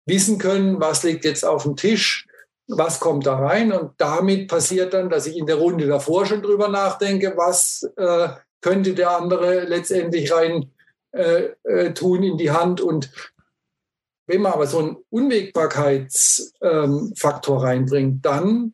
wissen 0.06 0.38
können, 0.38 0.80
was 0.80 1.04
liegt 1.04 1.26
jetzt 1.26 1.43
auf 1.43 1.63
dem 1.63 1.76
Tisch 1.76 2.28
was 2.71 3.00
kommt 3.00 3.26
da 3.26 3.38
rein 3.38 3.71
und 3.71 3.93
damit 3.97 4.47
passiert 4.47 4.93
dann, 4.93 5.10
dass 5.10 5.28
ich 5.28 5.38
in 5.38 5.45
der 5.45 5.58
Runde 5.58 5.88
davor 5.88 6.26
schon 6.26 6.41
drüber 6.41 6.67
nachdenke, 6.67 7.34
was 7.36 7.89
äh, 7.97 8.30
könnte 8.62 8.93
der 8.93 9.12
andere 9.12 9.65
letztendlich 9.65 10.32
rein 10.32 10.71
äh, 11.12 11.50
äh, 11.63 11.93
tun 11.93 12.24
in 12.24 12.38
die 12.38 12.52
Hand 12.52 12.80
und 12.80 13.12
wenn 14.28 14.41
man 14.41 14.54
aber 14.54 14.65
so 14.65 14.80
einen 14.80 14.95
Unwägbarkeitsfaktor 15.10 17.58
ähm, 17.58 17.62
reinbringt, 17.62 18.26
dann 18.26 18.74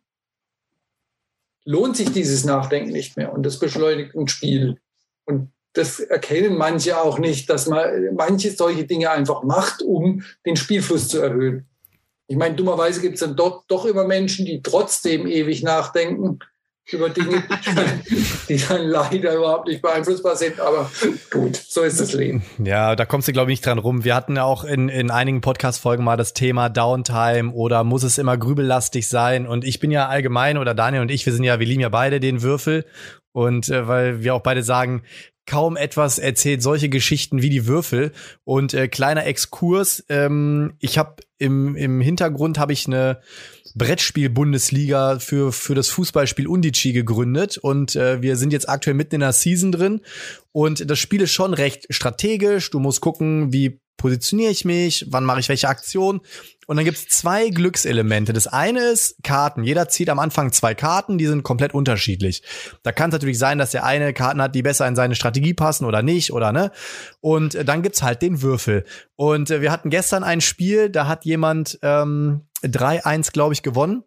lohnt 1.66 1.98
sich 1.98 2.12
dieses 2.12 2.46
Nachdenken 2.46 2.92
nicht 2.92 3.18
mehr 3.18 3.34
und 3.34 3.42
das 3.44 3.58
beschleunigt 3.58 4.14
ein 4.16 4.28
Spiel. 4.28 4.78
Und 5.26 5.52
das 5.74 6.00
erkennen 6.00 6.56
manche 6.58 7.02
auch 7.02 7.18
nicht, 7.18 7.50
dass 7.50 7.66
man 7.68 8.14
manche 8.16 8.52
solche 8.52 8.86
Dinge 8.86 9.10
einfach 9.10 9.42
macht, 9.44 9.82
um 9.82 10.24
den 10.46 10.58
Spielfluss 10.58 11.10
zu 11.10 11.20
erhöhen. 11.20 11.68
Ich 12.28 12.38
meine, 12.38 12.56
dummerweise 12.56 13.02
gibt 13.02 13.16
es 13.16 13.22
dann 13.22 13.36
doch, 13.36 13.64
doch 13.68 13.86
immer 13.86 14.06
Menschen, 14.06 14.46
die 14.46 14.62
trotzdem 14.62 15.26
ewig 15.26 15.64
nachdenken 15.64 16.38
über 16.92 17.10
Dinge, 17.10 17.44
die 18.50 18.58
dann 18.58 18.88
leider 18.88 19.36
überhaupt 19.36 19.68
nicht 19.68 19.82
beeinflussbar 19.82 20.36
sind. 20.36 20.60
Aber 20.60 20.90
gut, 21.32 21.56
so 21.56 21.82
ist 21.82 22.00
das 22.00 22.14
Leben. 22.14 22.44
Ja, 22.64 22.96
da 22.96 23.06
kommst 23.06 23.28
du, 23.28 23.34
glaube 23.34 23.52
ich, 23.52 23.58
nicht 23.58 23.66
dran 23.66 23.80
rum. 23.80 24.04
Wir 24.04 24.16
hatten 24.16 24.36
ja 24.36 24.44
auch 24.44 24.64
in, 24.64 24.90
in 24.90 25.12
einigen 25.12 25.42
Podcast-Folgen 25.42 26.04
mal 26.04 26.18
das 26.18 26.34
Thema 26.34 26.70
Downtime 26.70 27.52
oder 27.52 27.84
muss 27.84 28.04
es 28.04 28.18
immer 28.18 28.38
grübellastig 28.38 29.08
sein? 29.08 29.48
Und 29.48 29.66
ich 29.66 29.80
bin 29.80 29.92
ja 29.92 30.08
allgemein, 30.08 30.58
oder 30.58 30.74
Daniel 30.74 31.02
und 31.02 31.12
ich, 31.12 31.26
wir 31.26 31.34
sind 31.34 31.44
ja, 31.44 31.60
wir 31.60 31.68
lieben 31.68 31.82
ja 31.82 31.90
beide 31.90 32.20
den 32.20 32.42
Würfel. 32.42 32.86
Und 33.34 33.70
äh, 33.70 33.88
weil 33.88 34.24
wir 34.24 34.34
auch 34.34 34.42
beide 34.42 34.64
sagen, 34.64 35.04
kaum 35.46 35.78
etwas 35.78 36.20
erzählt 36.20 36.62
solche 36.62 36.90
Geschichten 36.90 37.42
wie 37.42 37.50
die 37.50 37.68
Würfel. 37.68 38.12
Und 38.44 38.74
äh, 38.74 38.88
kleiner 38.88 39.26
Exkurs, 39.26 40.06
ähm, 40.10 40.74
ich 40.80 40.98
habe 40.98 41.16
im, 41.40 41.76
im 41.76 42.02
Hintergrund 42.02 42.60
habe 42.60 42.74
ich 42.74 42.88
eine 42.88 43.22
Brettspiel-Bundesliga 43.78 45.20
für, 45.20 45.52
für 45.52 45.76
das 45.76 45.90
Fußballspiel 45.90 46.48
Undici 46.48 46.94
gegründet 46.94 47.58
und 47.58 47.96
äh, 47.96 48.22
wir 48.22 48.36
sind 48.36 48.54
jetzt 48.54 48.70
aktuell 48.70 48.96
mitten 48.96 49.16
in 49.16 49.22
der 49.22 49.34
Season 49.34 49.72
drin 49.72 50.02
und 50.52 50.90
das 50.90 51.00
Spiel 51.00 51.22
ist 51.22 51.32
schon 51.32 51.54
recht 51.54 51.88
strategisch. 51.90 52.72
Du 52.72 52.80
musst 52.80 53.02
gucken, 53.02 53.54
wie 53.54 53.80
positioniere 53.98 54.52
ich 54.52 54.64
mich, 54.66 55.06
wann 55.10 55.26
mache 55.26 55.40
ich 55.40 55.50
welche 55.50 55.68
Aktion 55.68 56.22
und 56.68 56.76
dann 56.76 56.86
gibt's 56.86 57.08
zwei 57.08 57.48
Glückselemente. 57.50 58.34
Das 58.34 58.46
eine 58.46 58.82
ist 58.90 59.24
Karten. 59.24 59.64
Jeder 59.64 59.88
zieht 59.88 60.10
am 60.10 60.20
Anfang 60.20 60.52
zwei 60.52 60.76
Karten, 60.76 61.18
die 61.18 61.26
sind 61.26 61.44
komplett 61.44 61.74
unterschiedlich. 61.74 62.44
Da 62.84 62.92
kann 62.92 63.10
es 63.10 63.14
natürlich 63.14 63.40
sein, 63.40 63.58
dass 63.58 63.72
der 63.72 63.86
eine 63.86 64.14
Karten 64.14 64.42
hat, 64.42 64.54
die 64.54 64.62
besser 64.64 64.86
in 64.86 64.98
seine 64.98 65.16
Strategie 65.16 65.54
passen 65.54 65.86
oder 65.86 66.04
nicht, 66.04 66.34
oder 66.34 66.52
ne? 66.52 66.72
Und 67.22 67.56
äh, 67.56 67.64
dann 67.64 67.84
gibt's 67.84 68.04
halt 68.04 68.22
den 68.22 68.42
Würfel. 68.42 68.84
Und 69.16 69.50
äh, 69.50 69.62
wir 69.62 69.72
hatten 69.72 69.90
gestern 69.90 70.26
ein 70.26 70.42
Spiel, 70.42 70.90
da 70.90 71.08
hat 71.08 71.24
jemand 71.24 71.80
ähm, 71.84 72.42
3-1, 72.64 73.32
glaube 73.32 73.54
ich, 73.54 73.64
gewonnen. 73.64 74.04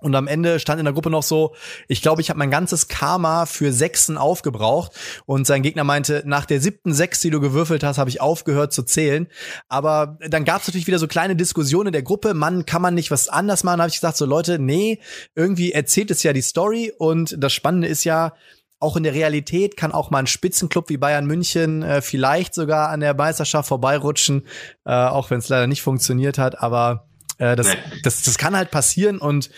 Und 0.00 0.14
am 0.14 0.28
Ende 0.28 0.60
stand 0.60 0.78
in 0.78 0.84
der 0.84 0.94
Gruppe 0.94 1.10
noch 1.10 1.24
so, 1.24 1.54
ich 1.88 2.02
glaube, 2.02 2.20
ich 2.20 2.30
habe 2.30 2.38
mein 2.38 2.50
ganzes 2.50 2.86
Karma 2.86 3.46
für 3.46 3.72
Sechsen 3.72 4.16
aufgebraucht. 4.16 4.92
Und 5.26 5.46
sein 5.46 5.62
Gegner 5.62 5.84
meinte, 5.84 6.22
nach 6.24 6.46
der 6.46 6.60
siebten 6.60 6.94
Sechs, 6.94 7.20
die 7.20 7.30
du 7.30 7.40
gewürfelt 7.40 7.82
hast, 7.82 7.98
habe 7.98 8.10
ich 8.10 8.20
aufgehört 8.20 8.72
zu 8.72 8.84
zählen. 8.84 9.26
Aber 9.68 10.18
dann 10.28 10.44
gab 10.44 10.60
es 10.60 10.68
natürlich 10.68 10.86
wieder 10.86 11.00
so 11.00 11.08
kleine 11.08 11.34
Diskussionen 11.34 11.88
in 11.88 11.92
der 11.92 12.02
Gruppe. 12.02 12.34
Mann, 12.34 12.64
kann 12.64 12.82
man 12.82 12.94
nicht 12.94 13.10
was 13.10 13.28
anders 13.28 13.64
machen? 13.64 13.80
Habe 13.80 13.88
ich 13.88 13.96
gesagt, 13.96 14.16
so 14.16 14.24
Leute, 14.24 14.58
nee, 14.60 15.00
irgendwie 15.34 15.72
erzählt 15.72 16.10
es 16.12 16.22
ja 16.22 16.32
die 16.32 16.42
Story. 16.42 16.92
Und 16.96 17.34
das 17.38 17.52
Spannende 17.52 17.88
ist 17.88 18.04
ja, 18.04 18.34
auch 18.80 18.96
in 18.96 19.02
der 19.02 19.14
Realität 19.14 19.76
kann 19.76 19.90
auch 19.90 20.10
mal 20.10 20.20
ein 20.20 20.28
Spitzenclub 20.28 20.88
wie 20.88 20.98
Bayern 20.98 21.26
München 21.26 21.82
äh, 21.82 22.00
vielleicht 22.00 22.54
sogar 22.54 22.90
an 22.90 23.00
der 23.00 23.12
Meisterschaft 23.12 23.68
vorbeirutschen, 23.68 24.46
äh, 24.84 24.92
auch 24.92 25.30
wenn 25.30 25.40
es 25.40 25.48
leider 25.48 25.66
nicht 25.66 25.82
funktioniert 25.82 26.38
hat. 26.38 26.62
Aber 26.62 27.07
äh, 27.38 27.56
das, 27.56 27.68
das, 28.02 28.22
das 28.22 28.36
kann 28.36 28.56
halt 28.56 28.70
passieren 28.70 29.18
und 29.18 29.50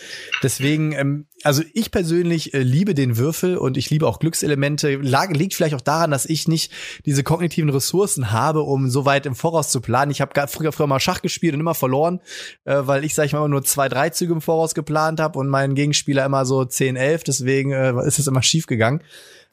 deswegen, 0.43 0.93
ähm, 0.93 1.27
also 1.43 1.62
ich 1.73 1.90
persönlich 1.90 2.55
äh, 2.55 2.62
liebe 2.62 2.95
den 2.95 3.16
Würfel 3.16 3.57
und 3.57 3.77
ich 3.77 3.90
liebe 3.90 4.07
auch 4.07 4.19
Glückselemente. 4.19 4.97
Lag, 4.97 5.31
liegt 5.31 5.55
vielleicht 5.55 5.75
auch 5.75 5.81
daran, 5.81 6.11
dass 6.11 6.27
ich 6.27 6.47
nicht 6.47 6.73
diese 7.07 7.23
kognitiven 7.23 7.71
Ressourcen 7.71 8.31
habe, 8.33 8.62
um 8.62 8.90
so 8.90 9.07
weit 9.07 9.27
im 9.27 9.35
Voraus 9.35 9.71
zu 9.71 9.81
planen. 9.81 10.11
Ich 10.11 10.21
habe 10.21 10.47
früher, 10.49 10.73
früher 10.73 10.87
mal 10.87 11.01
Schach 11.01 11.23
gespielt 11.23 11.55
und 11.55 11.61
immer 11.61 11.75
verloren, 11.75 12.21
äh, 12.64 12.77
weil 12.81 13.05
ich, 13.05 13.14
sag 13.14 13.25
ich 13.25 13.33
mal, 13.33 13.38
immer 13.38 13.49
nur 13.49 13.64
zwei, 13.64 13.88
drei 13.88 14.11
Züge 14.11 14.35
im 14.35 14.43
Voraus 14.43 14.75
geplant 14.75 15.19
habe 15.19 15.38
und 15.38 15.49
mein 15.49 15.75
Gegenspieler 15.75 16.27
immer 16.27 16.45
so 16.45 16.64
zehn, 16.66 16.97
elf. 16.97 17.25
Deswegen 17.25 17.73
äh, 17.73 18.07
ist 18.07 18.19
es 18.19 18.27
immer 18.27 18.43
schief 18.43 18.66
gegangen. 18.66 19.03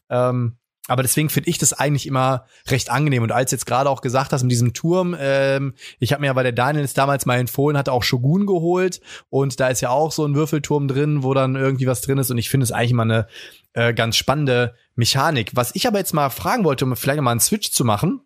Ähm, 0.09 0.57
aber 0.87 1.03
deswegen 1.03 1.29
finde 1.29 1.49
ich 1.49 1.57
das 1.57 1.73
eigentlich 1.73 2.07
immer 2.07 2.45
recht 2.67 2.89
angenehm. 2.89 3.23
Und 3.23 3.31
als 3.31 3.51
jetzt 3.51 3.65
gerade 3.65 3.89
auch 3.89 4.01
gesagt 4.01 4.31
hast, 4.31 4.43
mit 4.43 4.51
diesem 4.51 4.73
Turm, 4.73 5.15
ähm, 5.19 5.73
ich 5.99 6.13
habe 6.13 6.21
mir 6.21 6.27
ja, 6.27 6.35
weil 6.35 6.43
der 6.43 6.53
Daniel 6.53 6.87
damals 6.93 7.25
mal 7.25 7.39
empfohlen 7.39 7.77
hatte, 7.77 7.91
auch 7.91 8.03
Shogun 8.03 8.45
geholt. 8.45 9.01
Und 9.29 9.59
da 9.59 9.67
ist 9.67 9.81
ja 9.81 9.89
auch 9.89 10.11
so 10.11 10.25
ein 10.25 10.35
Würfelturm 10.35 10.87
drin, 10.87 11.23
wo 11.23 11.33
dann 11.33 11.55
irgendwie 11.55 11.87
was 11.87 12.01
drin 12.01 12.17
ist. 12.17 12.31
Und 12.31 12.37
ich 12.37 12.49
finde 12.49 12.63
es 12.63 12.71
eigentlich 12.71 12.93
mal 12.93 13.03
eine 13.03 13.27
äh, 13.73 13.93
ganz 13.93 14.15
spannende 14.15 14.75
Mechanik. 14.95 15.51
Was 15.53 15.75
ich 15.75 15.87
aber 15.87 15.99
jetzt 15.99 16.13
mal 16.13 16.29
fragen 16.29 16.63
wollte, 16.63 16.85
um 16.85 16.95
vielleicht 16.95 17.21
mal 17.21 17.31
einen 17.31 17.39
Switch 17.39 17.71
zu 17.71 17.83
machen, 17.83 18.21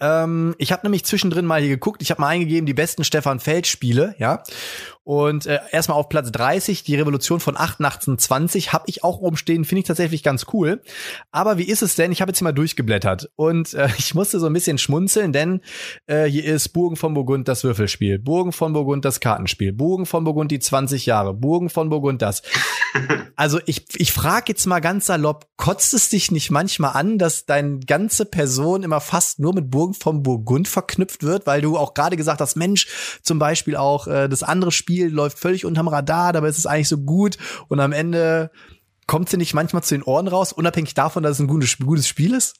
ähm, 0.00 0.54
ich 0.56 0.72
habe 0.72 0.82
nämlich 0.84 1.04
zwischendrin 1.04 1.44
mal 1.44 1.60
hier 1.60 1.68
geguckt, 1.68 2.00
ich 2.00 2.10
habe 2.10 2.22
mal 2.22 2.28
eingegeben, 2.28 2.64
die 2.64 2.74
besten 2.74 3.04
Stefan 3.04 3.38
Feld 3.38 3.66
Spiele, 3.66 4.14
ja. 4.18 4.42
Und 5.10 5.46
äh, 5.46 5.58
erstmal 5.72 5.98
auf 5.98 6.08
Platz 6.08 6.30
30, 6.30 6.84
die 6.84 6.94
Revolution 6.94 7.40
von 7.40 7.56
1820, 7.56 8.72
habe 8.72 8.84
ich 8.86 9.02
auch 9.02 9.18
oben 9.18 9.36
stehen, 9.36 9.64
finde 9.64 9.80
ich 9.80 9.86
tatsächlich 9.88 10.22
ganz 10.22 10.46
cool. 10.52 10.82
Aber 11.32 11.58
wie 11.58 11.64
ist 11.64 11.82
es 11.82 11.96
denn? 11.96 12.12
Ich 12.12 12.20
habe 12.20 12.30
jetzt 12.30 12.38
hier 12.38 12.44
mal 12.44 12.52
durchgeblättert 12.52 13.28
und 13.34 13.74
äh, 13.74 13.88
ich 13.98 14.14
musste 14.14 14.38
so 14.38 14.46
ein 14.46 14.52
bisschen 14.52 14.78
schmunzeln, 14.78 15.32
denn 15.32 15.62
äh, 16.06 16.26
hier 16.26 16.44
ist 16.44 16.68
Burgen 16.68 16.94
von 16.94 17.12
Burgund 17.12 17.48
das 17.48 17.64
Würfelspiel, 17.64 18.20
Burgen 18.20 18.52
von 18.52 18.72
Burgund 18.72 19.04
das 19.04 19.18
Kartenspiel, 19.18 19.72
Burgen 19.72 20.06
von 20.06 20.22
Burgund 20.22 20.52
die 20.52 20.60
20 20.60 21.06
Jahre, 21.06 21.34
Burgen 21.34 21.70
von 21.70 21.88
Burgund 21.90 22.22
das. 22.22 22.42
Also 23.36 23.58
ich, 23.64 23.86
ich 23.96 24.12
frage 24.12 24.46
jetzt 24.48 24.66
mal 24.66 24.80
ganz 24.80 25.06
salopp, 25.06 25.46
kotzt 25.56 25.94
es 25.94 26.10
dich 26.10 26.30
nicht 26.30 26.50
manchmal 26.50 26.92
an, 26.92 27.16
dass 27.16 27.46
deine 27.46 27.80
ganze 27.80 28.26
Person 28.26 28.82
immer 28.82 29.00
fast 29.00 29.38
nur 29.38 29.54
mit 29.54 29.70
Burgen 29.70 29.94
von 29.94 30.22
Burgund 30.22 30.68
verknüpft 30.68 31.22
wird, 31.22 31.46
weil 31.46 31.62
du 31.62 31.78
auch 31.78 31.94
gerade 31.94 32.18
gesagt 32.18 32.42
hast, 32.42 32.56
Mensch, 32.56 32.86
zum 33.22 33.38
Beispiel 33.38 33.76
auch 33.76 34.06
äh, 34.06 34.28
das 34.28 34.42
andere 34.42 34.72
Spiel 34.72 34.99
Spiel 35.00 35.14
läuft 35.14 35.38
völlig 35.38 35.64
unterm 35.64 35.88
Radar, 35.88 36.32
dabei 36.32 36.48
ist 36.48 36.58
es 36.58 36.66
eigentlich 36.66 36.88
so 36.88 36.98
gut 36.98 37.38
und 37.68 37.80
am 37.80 37.92
Ende 37.92 38.50
kommt 39.06 39.28
sie 39.28 39.36
nicht 39.36 39.54
manchmal 39.54 39.82
zu 39.82 39.94
den 39.94 40.02
Ohren 40.02 40.28
raus, 40.28 40.52
unabhängig 40.52 40.94
davon, 40.94 41.22
dass 41.22 41.32
es 41.32 41.40
ein 41.40 41.48
gutes, 41.48 41.78
gutes 41.78 42.06
Spiel 42.06 42.34
ist? 42.34 42.56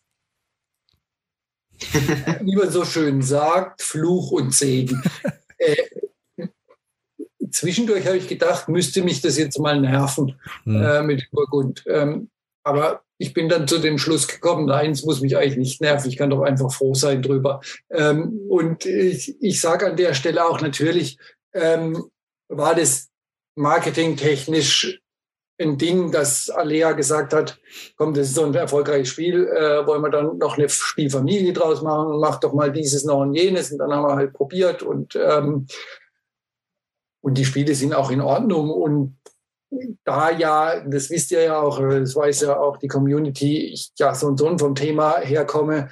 Wie 2.41 2.57
man 2.57 2.71
so 2.71 2.85
schön 2.85 3.23
sagt, 3.23 3.83
Fluch 3.83 4.33
und 4.33 4.55
Segen. 4.55 5.03
äh, 5.59 5.77
zwischendurch 7.51 8.07
habe 8.07 8.17
ich 8.17 8.29
gedacht, 8.29 8.69
müsste 8.69 9.03
mich 9.03 9.21
das 9.21 9.39
jetzt 9.39 9.59
mal 9.59 9.81
nerven 9.81 10.39
hm. 10.65 10.83
äh, 10.83 11.03
mit 11.03 11.31
Burgund. 11.31 11.85
Ähm, 11.87 12.31
aber 12.63 13.03
ich 13.17 13.33
bin 13.33 13.49
dann 13.49 13.69
zu 13.69 13.79
dem 13.79 13.99
Schluss 13.99 14.29
gekommen, 14.29 14.67
nein, 14.67 14.91
es 14.91 15.05
muss 15.05 15.21
mich 15.21 15.37
eigentlich 15.37 15.57
nicht 15.57 15.81
nerven, 15.81 16.09
ich 16.09 16.17
kann 16.17 16.31
doch 16.31 16.43
einfach 16.43 16.73
froh 16.73 16.95
sein 16.95 17.23
drüber. 17.23 17.61
Ähm, 17.91 18.41
und 18.49 18.87
ich, 18.87 19.37
ich 19.41 19.61
sage 19.61 19.87
an 19.87 19.97
der 19.97 20.15
Stelle 20.15 20.45
auch 20.47 20.61
natürlich, 20.61 21.19
ähm, 21.53 22.11
war 22.51 22.75
das 22.75 23.09
marketingtechnisch 23.57 25.01
ein 25.61 25.77
Ding, 25.77 26.11
dass 26.11 26.49
Alea 26.49 26.93
gesagt 26.93 27.35
hat, 27.35 27.59
komm, 27.97 28.15
das 28.15 28.29
ist 28.29 28.35
so 28.35 28.45
ein 28.45 28.55
erfolgreiches 28.55 29.09
Spiel, 29.09 29.47
äh, 29.47 29.87
wollen 29.87 30.03
wir 30.03 30.11
dann 30.11 30.39
noch 30.39 30.57
eine 30.57 30.69
Spielfamilie 30.69 31.53
draus 31.53 31.83
machen, 31.83 32.19
mach 32.19 32.41
doch 32.41 32.55
mal 32.55 32.73
dieses 32.73 33.05
noch 33.05 33.21
und 33.21 33.35
jenes. 33.35 33.71
Und 33.71 33.79
dann 33.79 33.93
haben 33.93 34.03
wir 34.03 34.17
halt 34.17 34.33
probiert 34.33 34.83
und, 34.83 35.17
ähm, 35.17 35.67
und 37.23 37.35
die 37.37 37.45
Spiele 37.45 37.75
sind 37.75 37.93
auch 37.93 38.11
in 38.11 38.23
Ordnung. 38.23 38.71
Und 38.71 39.19
da 40.05 40.31
ja, 40.31 40.81
das 40.81 41.11
wisst 41.11 41.31
ihr 41.31 41.43
ja 41.43 41.61
auch, 41.61 41.79
das 41.79 42.17
weiß 42.17 42.41
ja 42.41 42.59
auch 42.59 42.79
die 42.79 42.89
Community, 42.89 43.73
ich 43.73 43.93
ja 43.99 44.15
so 44.15 44.29
und 44.29 44.39
so 44.39 44.57
vom 44.59 44.75
Thema 44.75 45.19
herkomme, 45.19 45.91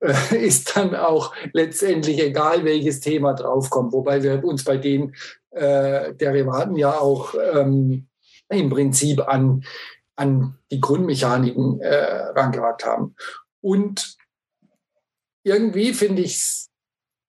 ist 0.30 0.76
dann 0.76 0.94
auch 0.94 1.34
letztendlich 1.52 2.18
egal, 2.20 2.64
welches 2.64 3.00
Thema 3.00 3.34
draufkommt. 3.34 3.92
Wobei 3.92 4.22
wir 4.22 4.42
uns 4.44 4.64
bei 4.64 4.78
den 4.78 5.14
äh, 5.50 6.14
Derivaten 6.14 6.76
ja 6.76 6.98
auch 6.98 7.34
ähm, 7.54 8.08
im 8.48 8.70
Prinzip 8.70 9.20
an, 9.28 9.64
an 10.16 10.58
die 10.70 10.80
Grundmechaniken 10.80 11.80
äh, 11.80 12.28
rangewagt 12.30 12.84
haben. 12.84 13.14
Und 13.60 14.16
irgendwie 15.44 15.92
finde 15.92 16.22
ich 16.22 16.36
es 16.36 16.70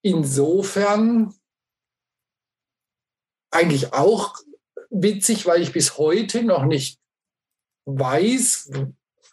insofern 0.01 1.33
eigentlich 3.51 3.93
auch 3.93 4.35
witzig, 4.89 5.45
weil 5.45 5.61
ich 5.61 5.73
bis 5.73 5.97
heute 5.97 6.43
noch 6.43 6.65
nicht 6.65 6.99
weiß, 7.85 8.71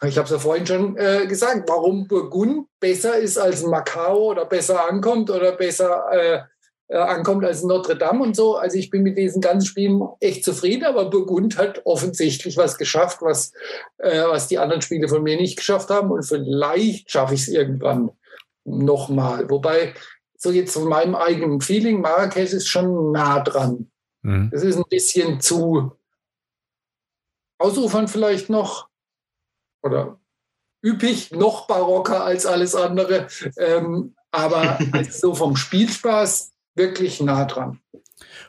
ich 0.06 0.16
habe 0.16 0.26
es 0.26 0.30
ja 0.30 0.38
vorhin 0.38 0.66
schon 0.66 0.96
äh, 0.96 1.26
gesagt, 1.26 1.68
warum 1.68 2.06
Burgund 2.06 2.68
besser 2.78 3.18
ist 3.18 3.36
als 3.36 3.64
Macau 3.64 4.30
oder 4.30 4.44
besser 4.44 4.88
ankommt 4.88 5.28
oder 5.30 5.52
besser 5.52 6.04
äh, 6.12 6.40
äh, 6.90 6.96
ankommt 6.96 7.44
als 7.44 7.62
Notre 7.64 7.96
Dame 7.96 8.22
und 8.22 8.34
so. 8.34 8.56
Also 8.56 8.78
ich 8.78 8.90
bin 8.90 9.02
mit 9.02 9.18
diesen 9.18 9.42
ganzen 9.42 9.66
Spielen 9.66 10.00
echt 10.20 10.44
zufrieden, 10.44 10.84
aber 10.84 11.10
Burgund 11.10 11.58
hat 11.58 11.84
offensichtlich 11.84 12.56
was 12.56 12.78
geschafft, 12.78 13.18
was, 13.20 13.52
äh, 13.98 14.22
was 14.22 14.48
die 14.48 14.58
anderen 14.58 14.82
Spiele 14.82 15.08
von 15.08 15.22
mir 15.22 15.36
nicht 15.36 15.58
geschafft 15.58 15.90
haben 15.90 16.10
und 16.10 16.22
vielleicht 16.22 17.10
schaffe 17.10 17.34
ich 17.34 17.42
es 17.42 17.48
irgendwann 17.48 18.10
nochmal. 18.64 19.50
Wobei, 19.50 19.94
so 20.36 20.50
jetzt 20.50 20.72
von 20.72 20.88
meinem 20.88 21.14
eigenen 21.14 21.60
Feeling, 21.60 22.00
Marrakesch 22.00 22.52
ist 22.52 22.68
schon 22.68 23.12
nah 23.12 23.40
dran. 23.40 23.90
Mhm. 24.22 24.48
Das 24.50 24.62
ist 24.62 24.76
ein 24.76 24.84
bisschen 24.88 25.40
zu 25.40 25.92
ausufern 27.58 28.08
vielleicht 28.08 28.48
noch 28.48 28.87
oder 29.82 30.18
üppig, 30.84 31.32
noch 31.32 31.66
barocker 31.66 32.24
als 32.24 32.46
alles 32.46 32.74
andere, 32.74 33.28
ähm, 33.56 34.14
aber 34.30 34.78
so 35.10 35.34
vom 35.34 35.56
Spielspaß 35.56 36.52
wirklich 36.74 37.20
nah 37.20 37.44
dran. 37.44 37.80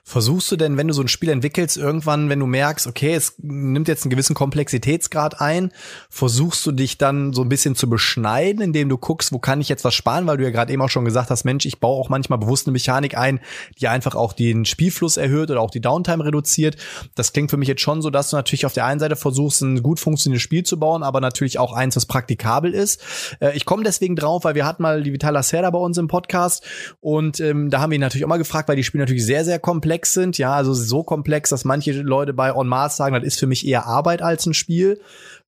Versuchst 0.10 0.52
du 0.52 0.56
denn, 0.56 0.76
wenn 0.76 0.88
du 0.88 0.94
so 0.96 1.04
ein 1.04 1.08
Spiel 1.08 1.30
entwickelst, 1.30 1.78
irgendwann, 1.78 2.30
wenn 2.30 2.40
du 2.40 2.48
merkst, 2.48 2.88
okay, 2.88 3.14
es 3.14 3.36
nimmt 3.38 3.88
jetzt 3.88 4.06
einen 4.06 4.10
gewissen 4.10 4.34
Komplexitätsgrad 4.34 5.40
ein, 5.40 5.72
versuchst 6.10 6.66
du 6.66 6.72
dich 6.72 6.98
dann 6.98 7.32
so 7.32 7.44
ein 7.44 7.50
bisschen 7.50 7.76
zu 7.76 7.88
beschneiden, 7.88 8.64
indem 8.64 8.90
du 8.90 8.98
guckst, 8.98 9.32
wo 9.32 9.38
kann 9.38 9.62
ich 9.62 9.70
jetzt 9.70 9.86
was 9.86 9.94
sparen, 9.94 10.26
weil 10.26 10.38
du 10.38 10.44
ja 10.44 10.50
gerade 10.50 10.74
eben 10.74 10.82
auch 10.82 10.90
schon 10.90 11.06
gesagt 11.06 11.30
hast, 11.30 11.44
Mensch, 11.44 11.68
ich 11.68 11.80
baue 11.80 12.02
auch 12.02 12.10
manchmal 12.10 12.40
bewusst 12.40 12.66
eine 12.66 12.72
Mechanik 12.72 13.16
ein, 13.16 13.40
die 13.80 13.88
einfach 13.88 14.16
auch 14.16 14.34
den 14.34 14.66
Spielfluss 14.66 15.18
erhöht 15.18 15.52
oder 15.52 15.62
auch 15.62 15.70
die 15.70 15.80
Downtime 15.80 16.26
reduziert. 16.26 16.78
Das 17.14 17.32
klingt 17.32 17.52
für 17.52 17.58
mich 17.58 17.68
jetzt 17.68 17.82
schon 17.82 18.02
so, 18.02 18.10
dass 18.10 18.32
du 18.32 18.36
natürlich 18.36 18.66
auf 18.66 18.74
der 18.74 18.88
einen 18.88 19.00
Seite 19.00 19.16
versuchst, 19.16 19.62
ein 19.62 19.84
gut 19.84 20.00
funktionierendes 20.00 20.42
Spiel 20.42 20.64
zu 20.64 20.80
bauen, 20.80 21.04
aber 21.04 21.22
natürlich 21.22 21.60
auch 21.60 21.72
eins, 21.72 21.96
was 21.96 22.08
praktikabel 22.08 22.74
ist. 22.74 23.00
Äh, 23.42 23.56
ich 23.56 23.64
komme 23.64 23.84
deswegen 23.84 24.16
drauf, 24.16 24.44
weil 24.44 24.56
wir 24.56 24.66
hatten 24.66 24.82
mal 24.82 25.04
die 25.04 25.14
Vitala 25.14 25.44
Serra 25.44 25.70
bei 25.70 25.78
uns 25.78 26.00
im 26.00 26.08
Podcast 26.08 26.66
und 27.00 27.40
ähm, 27.40 27.70
da 27.70 27.80
haben 27.80 27.92
wir 27.92 27.96
ihn 27.98 28.02
natürlich 28.02 28.26
auch 28.26 28.30
mal 28.30 28.38
gefragt, 28.38 28.68
weil 28.70 28.76
die 28.76 28.84
Spiele 28.84 29.04
natürlich 29.04 29.24
sehr, 29.24 29.46
sehr 29.46 29.60
komplex 29.60 29.99
komplex 30.00 30.14
sind, 30.14 30.38
ja, 30.38 30.54
also 30.54 30.74
so 30.74 31.04
komplex, 31.04 31.50
dass 31.50 31.66
manche 31.66 31.92
Leute 31.92 32.34
bei 32.34 32.56
On 32.56 32.68
Mars 32.68 32.96
sagen, 32.96 33.14
das 33.16 33.24
ist 33.24 33.40
für 33.40 33.48
mich 33.48 33.68
eher 33.68 33.86
Arbeit 33.86 34.22
als 34.22 34.46
ein 34.46 34.54
Spiel. 34.54 35.00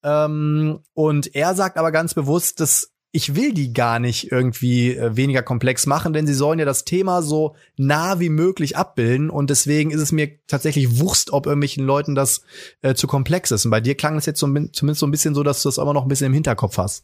Ähm, 0.04 0.80
und 0.93 1.36
er 1.36 1.54
sagt 1.56 1.78
aber 1.78 1.91
ganz 1.91 2.14
bewusst, 2.14 2.60
dass 2.60 2.91
ich 3.12 3.36
will 3.36 3.54
die 3.54 3.74
gar 3.74 4.00
nicht 4.00 4.32
irgendwie 4.32 4.95
äh, 4.95 5.16
weniger 5.16 5.41
komplex 5.41 5.88
machen, 5.88 6.14
denn 6.14 6.28
sie 6.28 6.34
sollen 6.34 6.60
ja 6.60 6.66
das 6.66 6.86
Thema 6.86 7.22
so 7.22 7.56
nah 7.76 8.20
wie 8.20 8.30
möglich 8.30 8.78
abbilden 8.78 9.32
und 9.32 9.50
deswegen 9.50 9.89
ist 9.91 10.02
es 10.02 10.12
mir 10.12 10.30
tatsächlich 10.47 11.00
Wurst, 11.00 11.34
ob 11.34 11.47
irgendwelchen 11.47 11.86
Leuten 11.86 12.14
das 12.14 12.41
äh, 12.82 12.93
zu 12.93 13.08
komplex 13.08 13.52
ist. 13.52 13.66
Und 13.66 13.72
bei 13.72 13.82
dir 13.82 13.95
klang 13.95 14.16
es 14.18 14.28
jetzt 14.28 14.39
so, 14.39 14.47
zumindest 14.47 15.00
so 15.00 15.08
ein 15.08 15.12
bisschen 15.12 15.34
so, 15.36 15.43
dass 15.43 15.62
du 15.62 15.70
das 15.70 15.80
immer 15.80 15.93
noch 15.93 16.04
ein 16.04 16.10
bisschen 16.10 16.28
im 16.28 16.34
Hinterkopf 16.34 16.78
hast. 16.78 17.04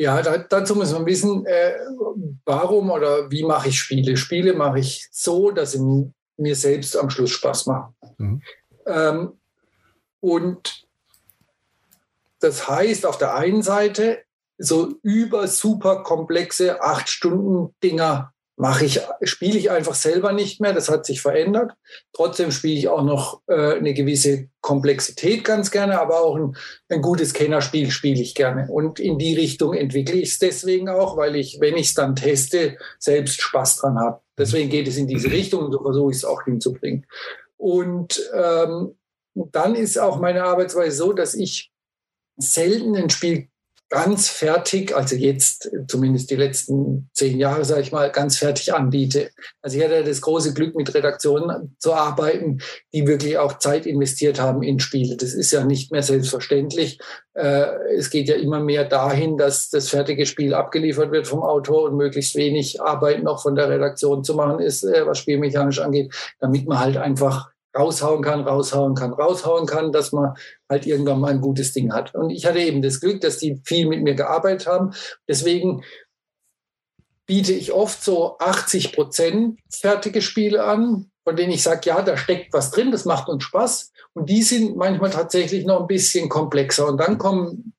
Ja, 0.00 0.22
da, 0.22 0.38
dazu 0.38 0.76
muss 0.76 0.94
man 0.94 1.04
wissen, 1.04 1.44
äh, 1.44 1.74
warum 2.46 2.90
oder 2.90 3.30
wie 3.30 3.44
mache 3.44 3.68
ich 3.68 3.78
Spiele. 3.78 4.16
Spiele 4.16 4.54
mache 4.54 4.78
ich 4.78 5.06
so, 5.12 5.50
dass 5.50 5.72
sie 5.72 6.10
mir 6.38 6.56
selbst 6.56 6.96
am 6.96 7.10
Schluss 7.10 7.32
Spaß 7.32 7.66
machen. 7.66 7.94
Mhm. 8.16 8.42
Ähm, 8.86 9.32
und 10.20 10.86
das 12.38 12.66
heißt, 12.66 13.04
auf 13.04 13.18
der 13.18 13.34
einen 13.34 13.60
Seite 13.60 14.22
so 14.56 14.94
über 15.02 15.46
super 15.46 16.02
komplexe 16.02 16.80
acht 16.82 17.10
Stunden 17.10 17.74
Dinger 17.82 18.32
mache 18.60 18.84
ich, 18.84 19.00
spiele 19.22 19.58
ich 19.58 19.70
einfach 19.70 19.94
selber 19.94 20.32
nicht 20.32 20.60
mehr. 20.60 20.74
Das 20.74 20.90
hat 20.90 21.06
sich 21.06 21.22
verändert. 21.22 21.72
Trotzdem 22.12 22.50
spiele 22.50 22.78
ich 22.78 22.88
auch 22.88 23.02
noch 23.02 23.40
äh, 23.48 23.74
eine 23.76 23.94
gewisse 23.94 24.48
Komplexität 24.60 25.44
ganz 25.44 25.70
gerne, 25.70 25.98
aber 25.98 26.20
auch 26.20 26.36
ein, 26.36 26.54
ein 26.90 27.00
gutes 27.00 27.32
Kennerspiel 27.32 27.90
spiele 27.90 28.20
ich 28.20 28.34
gerne. 28.34 28.68
Und 28.70 29.00
in 29.00 29.18
die 29.18 29.34
Richtung 29.34 29.72
entwickle 29.72 30.16
ich 30.16 30.32
es 30.32 30.38
deswegen 30.38 30.90
auch, 30.90 31.16
weil 31.16 31.36
ich, 31.36 31.58
wenn 31.60 31.76
ich 31.78 31.88
es 31.88 31.94
dann 31.94 32.14
teste, 32.14 32.76
selbst 32.98 33.40
Spaß 33.40 33.78
dran 33.78 33.98
habe. 33.98 34.20
Deswegen 34.36 34.68
geht 34.68 34.88
es 34.88 34.98
in 34.98 35.06
diese 35.06 35.30
Richtung 35.30 35.64
und 35.64 35.72
so 35.72 35.82
versuche 35.82 36.10
ich 36.10 36.18
es 36.18 36.24
auch 36.26 36.44
hinzubringen. 36.44 37.06
Und 37.56 38.20
ähm, 38.34 38.94
dann 39.34 39.74
ist 39.74 39.98
auch 39.98 40.20
meine 40.20 40.44
Arbeitsweise 40.44 40.96
so, 40.96 41.12
dass 41.14 41.34
ich 41.34 41.72
selten 42.36 42.94
ein 42.94 43.10
Spiel 43.10 43.49
ganz 43.90 44.28
fertig, 44.28 44.96
also 44.96 45.16
jetzt 45.16 45.68
zumindest 45.88 46.30
die 46.30 46.36
letzten 46.36 47.10
zehn 47.12 47.38
Jahre, 47.38 47.64
sage 47.64 47.82
ich 47.82 47.90
mal, 47.90 48.10
ganz 48.10 48.38
fertig 48.38 48.72
anbiete. 48.72 49.30
Also 49.62 49.76
ich 49.76 49.84
hatte 49.84 50.04
das 50.04 50.20
große 50.20 50.54
Glück, 50.54 50.76
mit 50.76 50.94
Redaktionen 50.94 51.74
zu 51.78 51.92
arbeiten, 51.92 52.58
die 52.92 53.08
wirklich 53.08 53.36
auch 53.36 53.58
Zeit 53.58 53.86
investiert 53.86 54.40
haben 54.40 54.62
in 54.62 54.78
Spiele. 54.78 55.16
Das 55.16 55.34
ist 55.34 55.50
ja 55.50 55.64
nicht 55.64 55.90
mehr 55.90 56.04
selbstverständlich. 56.04 57.00
Äh, 57.34 57.66
es 57.96 58.10
geht 58.10 58.28
ja 58.28 58.36
immer 58.36 58.60
mehr 58.60 58.84
dahin, 58.84 59.36
dass 59.36 59.70
das 59.70 59.88
fertige 59.88 60.24
Spiel 60.24 60.54
abgeliefert 60.54 61.10
wird 61.10 61.26
vom 61.26 61.42
Autor 61.42 61.90
und 61.90 61.96
möglichst 61.96 62.36
wenig 62.36 62.80
Arbeit 62.80 63.24
noch 63.24 63.42
von 63.42 63.56
der 63.56 63.68
Redaktion 63.68 64.22
zu 64.22 64.34
machen 64.34 64.60
ist, 64.60 64.84
äh, 64.84 65.04
was 65.04 65.18
spielmechanisch 65.18 65.80
angeht, 65.80 66.14
damit 66.38 66.68
man 66.68 66.78
halt 66.78 66.96
einfach 66.96 67.49
raushauen 67.76 68.22
kann, 68.22 68.40
raushauen 68.42 68.94
kann, 68.94 69.12
raushauen 69.12 69.66
kann, 69.66 69.92
dass 69.92 70.12
man 70.12 70.34
halt 70.68 70.86
irgendwann 70.86 71.20
mal 71.20 71.30
ein 71.30 71.40
gutes 71.40 71.72
Ding 71.72 71.92
hat. 71.92 72.14
Und 72.14 72.30
ich 72.30 72.46
hatte 72.46 72.58
eben 72.58 72.82
das 72.82 73.00
Glück, 73.00 73.20
dass 73.20 73.38
die 73.38 73.60
viel 73.64 73.86
mit 73.86 74.02
mir 74.02 74.14
gearbeitet 74.14 74.66
haben. 74.66 74.92
Deswegen 75.28 75.82
biete 77.26 77.52
ich 77.52 77.72
oft 77.72 78.02
so 78.02 78.38
80 78.38 78.92
Prozent 78.92 79.60
fertige 79.70 80.20
Spiele 80.20 80.64
an, 80.64 81.10
von 81.22 81.36
denen 81.36 81.52
ich 81.52 81.62
sage, 81.62 81.82
ja, 81.84 82.02
da 82.02 82.16
steckt 82.16 82.52
was 82.52 82.72
drin, 82.72 82.90
das 82.90 83.04
macht 83.04 83.28
uns 83.28 83.44
Spaß. 83.44 83.92
Und 84.14 84.28
die 84.28 84.42
sind 84.42 84.76
manchmal 84.76 85.10
tatsächlich 85.10 85.64
noch 85.64 85.82
ein 85.82 85.86
bisschen 85.86 86.28
komplexer. 86.28 86.88
Und 86.88 86.98
dann 86.98 87.18
kommen 87.18 87.72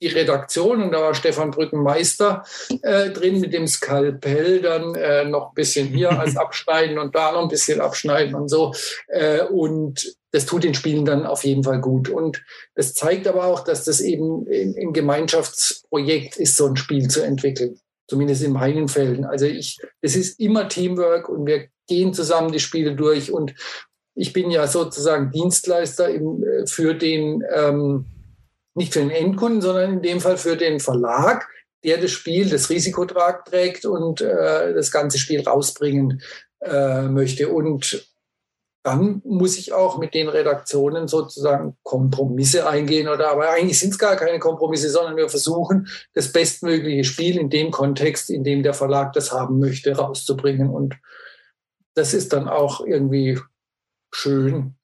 die 0.00 0.08
Redaktion 0.08 0.82
und 0.82 0.92
da 0.92 1.00
war 1.00 1.14
Stefan 1.14 1.50
Brückenmeister 1.50 2.44
äh, 2.82 3.10
drin 3.10 3.40
mit 3.40 3.52
dem 3.52 3.66
Skalpell, 3.66 4.60
dann 4.60 4.94
äh, 4.94 5.24
noch 5.24 5.48
ein 5.48 5.54
bisschen 5.54 5.88
hier 5.88 6.18
als 6.18 6.36
abschneiden 6.36 6.98
und 6.98 7.14
da 7.14 7.32
noch 7.32 7.42
ein 7.42 7.48
bisschen 7.48 7.80
abschneiden 7.80 8.34
und 8.34 8.48
so. 8.48 8.74
Äh, 9.08 9.42
und 9.44 10.16
das 10.32 10.44
tut 10.44 10.64
den 10.64 10.74
Spielen 10.74 11.06
dann 11.06 11.24
auf 11.24 11.44
jeden 11.44 11.64
Fall 11.64 11.80
gut. 11.80 12.10
Und 12.10 12.44
das 12.74 12.92
zeigt 12.92 13.26
aber 13.26 13.44
auch, 13.44 13.64
dass 13.64 13.84
das 13.84 14.00
eben 14.00 14.46
ein 14.48 14.92
Gemeinschaftsprojekt 14.92 16.36
ist, 16.36 16.56
so 16.56 16.66
ein 16.66 16.76
Spiel 16.76 17.08
zu 17.08 17.22
entwickeln. 17.22 17.80
Zumindest 18.08 18.42
in 18.44 18.52
meinen 18.52 18.88
Fällen. 18.88 19.24
Also 19.24 19.46
ich, 19.46 19.78
es 20.02 20.14
ist 20.14 20.38
immer 20.38 20.68
Teamwork 20.68 21.28
und 21.28 21.46
wir 21.46 21.68
gehen 21.88 22.12
zusammen 22.12 22.52
die 22.52 22.60
Spiele 22.60 22.94
durch 22.94 23.32
und 23.32 23.54
ich 24.14 24.32
bin 24.32 24.50
ja 24.50 24.66
sozusagen 24.66 25.30
Dienstleister 25.30 26.08
im, 26.08 26.42
äh, 26.42 26.66
für 26.66 26.94
den 26.94 27.42
ähm, 27.54 28.06
nicht 28.76 28.92
für 28.92 29.00
den 29.00 29.10
Endkunden, 29.10 29.60
sondern 29.60 29.94
in 29.94 30.02
dem 30.02 30.20
Fall 30.20 30.36
für 30.36 30.56
den 30.56 30.80
Verlag, 30.80 31.48
der 31.84 31.98
das 31.98 32.10
Spiel, 32.10 32.48
das 32.48 32.70
Risiko 32.70 33.04
trägt 33.04 33.84
und 33.86 34.20
äh, 34.20 34.74
das 34.74 34.90
ganze 34.90 35.18
Spiel 35.18 35.42
rausbringen 35.42 36.22
äh, 36.60 37.02
möchte. 37.02 37.48
Und 37.48 38.08
dann 38.82 39.20
muss 39.24 39.58
ich 39.58 39.72
auch 39.72 39.98
mit 39.98 40.14
den 40.14 40.28
Redaktionen 40.28 41.08
sozusagen 41.08 41.76
Kompromisse 41.82 42.68
eingehen 42.68 43.08
oder 43.08 43.30
aber 43.30 43.50
eigentlich 43.50 43.80
sind 43.80 43.90
es 43.90 43.98
gar 43.98 44.14
keine 44.14 44.38
Kompromisse, 44.38 44.90
sondern 44.90 45.16
wir 45.16 45.28
versuchen 45.28 45.88
das 46.14 46.30
bestmögliche 46.30 47.02
Spiel 47.02 47.36
in 47.36 47.50
dem 47.50 47.72
Kontext, 47.72 48.30
in 48.30 48.44
dem 48.44 48.62
der 48.62 48.74
Verlag 48.74 49.12
das 49.12 49.32
haben 49.32 49.58
möchte, 49.58 49.96
rauszubringen 49.96 50.70
und 50.70 50.94
das 51.94 52.14
ist 52.14 52.32
dann 52.32 52.48
auch 52.48 52.86
irgendwie 52.86 53.40
schön, 54.12 54.76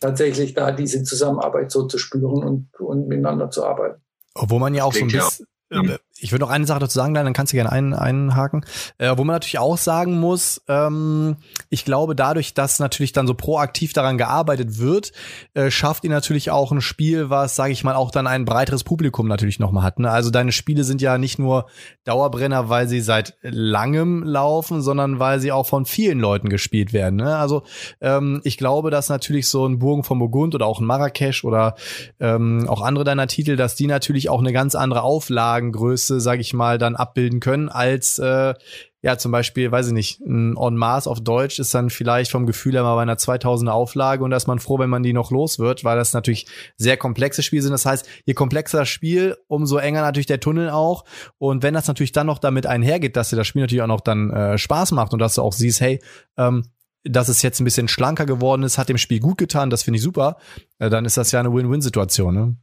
tatsächlich 0.00 0.54
da 0.54 0.72
diese 0.72 1.02
Zusammenarbeit 1.02 1.70
so 1.70 1.86
zu 1.86 1.98
spüren 1.98 2.42
und, 2.44 2.68
und 2.80 3.08
miteinander 3.08 3.50
zu 3.50 3.64
arbeiten. 3.64 4.02
Obwohl 4.34 4.60
man 4.60 4.74
ja 4.74 4.84
auch 4.84 4.92
so 4.92 5.00
ein 5.00 5.08
bisschen, 5.08 5.46
ja 5.70 5.98
ich 6.20 6.32
würde 6.32 6.44
noch 6.44 6.50
eine 6.50 6.66
Sache 6.66 6.80
dazu 6.80 6.94
sagen, 6.94 7.14
dann 7.14 7.32
kannst 7.32 7.52
du 7.52 7.56
gerne 7.56 7.70
einen, 7.70 7.94
einhaken. 7.94 8.64
Äh, 8.98 9.16
wo 9.16 9.24
man 9.24 9.34
natürlich 9.34 9.58
auch 9.58 9.78
sagen 9.78 10.18
muss, 10.18 10.62
ähm, 10.68 11.36
ich 11.70 11.84
glaube, 11.84 12.14
dadurch, 12.14 12.54
dass 12.54 12.78
natürlich 12.78 13.12
dann 13.12 13.26
so 13.26 13.34
proaktiv 13.34 13.92
daran 13.92 14.18
gearbeitet 14.18 14.78
wird, 14.78 15.12
äh, 15.54 15.70
schafft 15.70 16.04
ihr 16.04 16.10
natürlich 16.10 16.50
auch 16.50 16.72
ein 16.72 16.80
Spiel, 16.80 17.30
was, 17.30 17.56
sage 17.56 17.72
ich 17.72 17.84
mal, 17.84 17.94
auch 17.94 18.10
dann 18.10 18.26
ein 18.26 18.44
breiteres 18.44 18.84
Publikum 18.84 19.28
natürlich 19.28 19.58
nochmal 19.58 19.84
hat. 19.84 19.98
Ne? 19.98 20.10
Also 20.10 20.30
deine 20.30 20.52
Spiele 20.52 20.84
sind 20.84 21.00
ja 21.00 21.18
nicht 21.18 21.38
nur 21.38 21.66
Dauerbrenner, 22.04 22.68
weil 22.68 22.88
sie 22.88 23.00
seit 23.00 23.34
langem 23.42 24.22
laufen, 24.22 24.82
sondern 24.82 25.18
weil 25.18 25.40
sie 25.40 25.52
auch 25.52 25.66
von 25.66 25.84
vielen 25.86 26.18
Leuten 26.18 26.48
gespielt 26.48 26.92
werden. 26.92 27.16
Ne? 27.16 27.36
Also 27.36 27.62
ähm, 28.00 28.40
ich 28.44 28.58
glaube, 28.58 28.90
dass 28.90 29.08
natürlich 29.08 29.48
so 29.48 29.66
ein 29.66 29.78
Burgen 29.78 30.04
von 30.04 30.18
Burgund 30.18 30.54
oder 30.54 30.66
auch 30.66 30.80
ein 30.80 30.86
Marrakesch 30.86 31.44
oder 31.44 31.76
ähm, 32.18 32.66
auch 32.68 32.82
andere 32.82 33.04
deiner 33.04 33.26
Titel, 33.26 33.56
dass 33.56 33.76
die 33.76 33.86
natürlich 33.86 34.28
auch 34.28 34.40
eine 34.40 34.52
ganz 34.52 34.74
andere 34.74 35.02
Auflagengröße 35.02 36.07
Größe, 36.08 36.20
sage 36.20 36.40
ich 36.40 36.54
mal, 36.54 36.78
dann 36.78 36.96
abbilden 36.96 37.40
können, 37.40 37.68
als 37.68 38.18
äh, 38.18 38.54
ja 39.02 39.16
zum 39.16 39.30
Beispiel, 39.30 39.70
weiß 39.70 39.88
ich 39.88 39.92
nicht, 39.92 40.20
ein 40.20 40.56
On 40.56 40.76
Mars 40.76 41.06
auf 41.06 41.20
Deutsch 41.20 41.58
ist 41.58 41.74
dann 41.74 41.90
vielleicht 41.90 42.30
vom 42.30 42.46
Gefühl 42.46 42.72
her 42.72 42.82
mal 42.82 42.96
bei 42.96 43.02
einer 43.02 43.16
2000er 43.16 43.70
Auflage 43.70 44.24
und 44.24 44.30
da 44.30 44.36
ist 44.36 44.48
man 44.48 44.58
froh, 44.58 44.78
wenn 44.78 44.90
man 44.90 45.02
die 45.02 45.12
noch 45.12 45.30
los 45.30 45.58
wird, 45.58 45.84
weil 45.84 45.96
das 45.96 46.12
natürlich 46.14 46.46
sehr 46.76 46.96
komplexe 46.96 47.42
Spiele 47.42 47.62
sind. 47.62 47.72
Das 47.72 47.86
heißt, 47.86 48.08
je 48.24 48.34
komplexer 48.34 48.78
das 48.78 48.88
Spiel, 48.88 49.36
umso 49.46 49.76
enger 49.76 50.02
natürlich 50.02 50.26
der 50.26 50.40
Tunnel 50.40 50.70
auch. 50.70 51.04
Und 51.38 51.62
wenn 51.62 51.74
das 51.74 51.86
natürlich 51.86 52.12
dann 52.12 52.26
noch 52.26 52.38
damit 52.38 52.66
einhergeht, 52.66 53.16
dass 53.16 53.30
dir 53.30 53.36
das 53.36 53.46
Spiel 53.46 53.62
natürlich 53.62 53.82
auch 53.82 53.86
noch 53.86 54.00
dann 54.00 54.30
äh, 54.30 54.58
Spaß 54.58 54.92
macht 54.92 55.12
und 55.12 55.20
dass 55.20 55.34
du 55.34 55.42
auch 55.42 55.52
siehst, 55.52 55.80
hey, 55.80 56.00
ähm, 56.36 56.64
dass 57.04 57.28
es 57.28 57.42
jetzt 57.42 57.60
ein 57.60 57.64
bisschen 57.64 57.88
schlanker 57.88 58.26
geworden 58.26 58.64
ist, 58.64 58.76
hat 58.76 58.88
dem 58.88 58.98
Spiel 58.98 59.20
gut 59.20 59.38
getan, 59.38 59.70
das 59.70 59.84
finde 59.84 59.98
ich 59.98 60.02
super, 60.02 60.36
äh, 60.78 60.90
dann 60.90 61.04
ist 61.04 61.16
das 61.16 61.30
ja 61.30 61.40
eine 61.40 61.52
Win-Win-Situation. 61.52 62.34
Ne? 62.34 62.56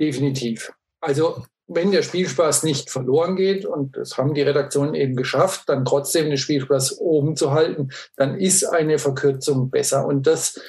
Definitiv. 0.00 0.72
Also 1.00 1.44
wenn 1.68 1.90
der 1.90 2.02
Spielspaß 2.02 2.62
nicht 2.62 2.90
verloren 2.90 3.36
geht, 3.36 3.64
und 3.64 3.96
das 3.96 4.16
haben 4.16 4.34
die 4.34 4.42
Redaktionen 4.42 4.94
eben 4.94 5.16
geschafft, 5.16 5.64
dann 5.66 5.84
trotzdem 5.84 6.26
den 6.26 6.38
Spielspaß 6.38 6.98
oben 7.00 7.36
zu 7.36 7.52
halten, 7.52 7.90
dann 8.16 8.38
ist 8.38 8.64
eine 8.64 8.98
Verkürzung 8.98 9.70
besser. 9.70 10.06
Und 10.06 10.26
das, 10.26 10.60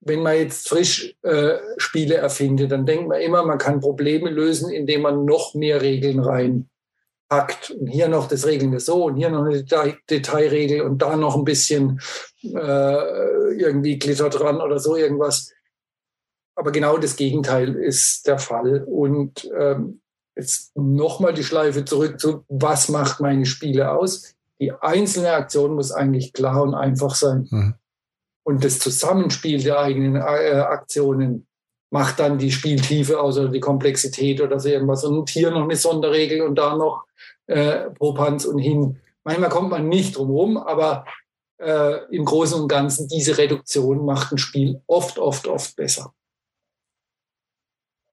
wenn 0.00 0.22
man 0.22 0.36
jetzt 0.36 0.68
frisch 0.68 1.14
äh, 1.22 1.58
Spiele 1.76 2.14
erfindet, 2.14 2.72
dann 2.72 2.86
denkt 2.86 3.08
man 3.08 3.20
immer, 3.20 3.44
man 3.44 3.58
kann 3.58 3.80
Probleme 3.80 4.30
lösen, 4.30 4.70
indem 4.70 5.02
man 5.02 5.24
noch 5.24 5.54
mehr 5.54 5.82
Regeln 5.82 6.20
rein 6.20 6.68
Takt 7.32 7.70
und 7.70 7.86
hier 7.86 8.08
noch 8.08 8.28
das 8.28 8.44
Regeln 8.44 8.78
so 8.78 9.04
und 9.06 9.16
hier 9.16 9.30
noch 9.30 9.46
eine 9.46 9.64
Detail 9.64 9.96
Detailregel 10.10 10.82
und 10.82 11.00
da 11.00 11.16
noch 11.16 11.34
ein 11.34 11.44
bisschen 11.44 11.98
äh, 12.42 13.54
irgendwie 13.54 13.98
Glitter 13.98 14.28
dran 14.28 14.60
oder 14.60 14.78
so 14.78 14.96
irgendwas. 14.96 15.50
Aber 16.54 16.72
genau 16.72 16.98
das 16.98 17.16
Gegenteil 17.16 17.74
ist 17.74 18.26
der 18.26 18.38
Fall. 18.38 18.84
Und 18.84 19.50
ähm, 19.58 20.01
jetzt 20.36 20.76
nochmal 20.76 21.34
die 21.34 21.44
Schleife 21.44 21.84
zurück 21.84 22.20
zu, 22.20 22.44
was 22.48 22.88
macht 22.88 23.20
meine 23.20 23.46
Spiele 23.46 23.92
aus? 23.92 24.34
Die 24.60 24.72
einzelne 24.72 25.32
Aktion 25.32 25.74
muss 25.74 25.92
eigentlich 25.92 26.32
klar 26.32 26.62
und 26.62 26.74
einfach 26.74 27.14
sein. 27.14 27.48
Mhm. 27.50 27.74
Und 28.44 28.64
das 28.64 28.78
Zusammenspiel 28.78 29.62
der 29.62 29.80
eigenen 29.80 30.16
äh, 30.16 30.20
Aktionen 30.20 31.46
macht 31.90 32.18
dann 32.18 32.38
die 32.38 32.50
Spieltiefe 32.50 33.20
aus 33.20 33.38
oder 33.38 33.48
die 33.48 33.60
Komplexität 33.60 34.40
oder 34.40 34.58
so 34.58 34.68
irgendwas. 34.68 35.04
Und 35.04 35.28
hier 35.30 35.50
noch 35.50 35.64
eine 35.64 35.76
Sonderregel 35.76 36.42
und 36.42 36.56
da 36.56 36.76
noch 36.76 37.04
äh, 37.46 37.90
Propanz 37.90 38.44
und 38.44 38.58
hin. 38.58 38.98
Manchmal 39.24 39.50
kommt 39.50 39.70
man 39.70 39.88
nicht 39.88 40.16
drum 40.16 40.30
rum, 40.30 40.56
aber 40.56 41.04
äh, 41.58 42.04
im 42.10 42.24
Großen 42.24 42.60
und 42.60 42.68
Ganzen 42.68 43.08
diese 43.08 43.38
Reduktion 43.38 44.04
macht 44.04 44.32
ein 44.32 44.38
Spiel 44.38 44.80
oft, 44.86 45.18
oft, 45.18 45.46
oft 45.46 45.76
besser. 45.76 46.12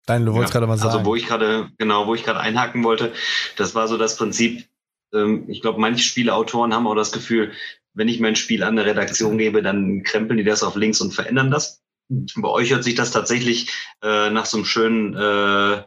Dein, 0.09 0.25
du 0.25 0.33
wolltest 0.33 0.55
ja, 0.55 0.59
gerade 0.59 0.67
mal 0.67 0.77
sagen. 0.77 0.89
Also 0.89 1.05
wo 1.05 1.15
ich 1.15 1.27
gerade, 1.27 1.69
genau, 1.77 2.07
wo 2.07 2.15
ich 2.15 2.23
gerade 2.23 2.39
einhaken 2.39 2.83
wollte, 2.83 3.13
das 3.57 3.75
war 3.75 3.87
so 3.87 3.95
das 3.95 4.17
Prinzip, 4.17 4.65
ähm, 5.13 5.45
ich 5.47 5.61
glaube, 5.61 5.79
manche 5.79 6.03
Spieleautoren 6.03 6.73
haben 6.73 6.87
auch 6.87 6.95
das 6.95 7.11
Gefühl, 7.11 7.51
wenn 7.93 8.07
ich 8.07 8.19
mein 8.19 8.35
Spiel 8.35 8.63
an 8.63 8.79
eine 8.79 8.87
Redaktion 8.87 9.37
gebe, 9.37 9.61
dann 9.61 10.01
krempeln 10.01 10.37
die 10.37 10.43
das 10.43 10.63
auf 10.63 10.75
links 10.75 10.99
und 10.99 11.13
verändern 11.13 11.51
das. 11.51 11.83
Bei 12.35 12.49
euch 12.49 12.71
hört 12.71 12.83
sich 12.83 12.95
das 12.95 13.11
tatsächlich 13.11 13.71
äh, 14.01 14.31
nach 14.31 14.47
so 14.47 14.57
einem 14.57 14.65
schönen 14.65 15.15
äh, 15.15 15.83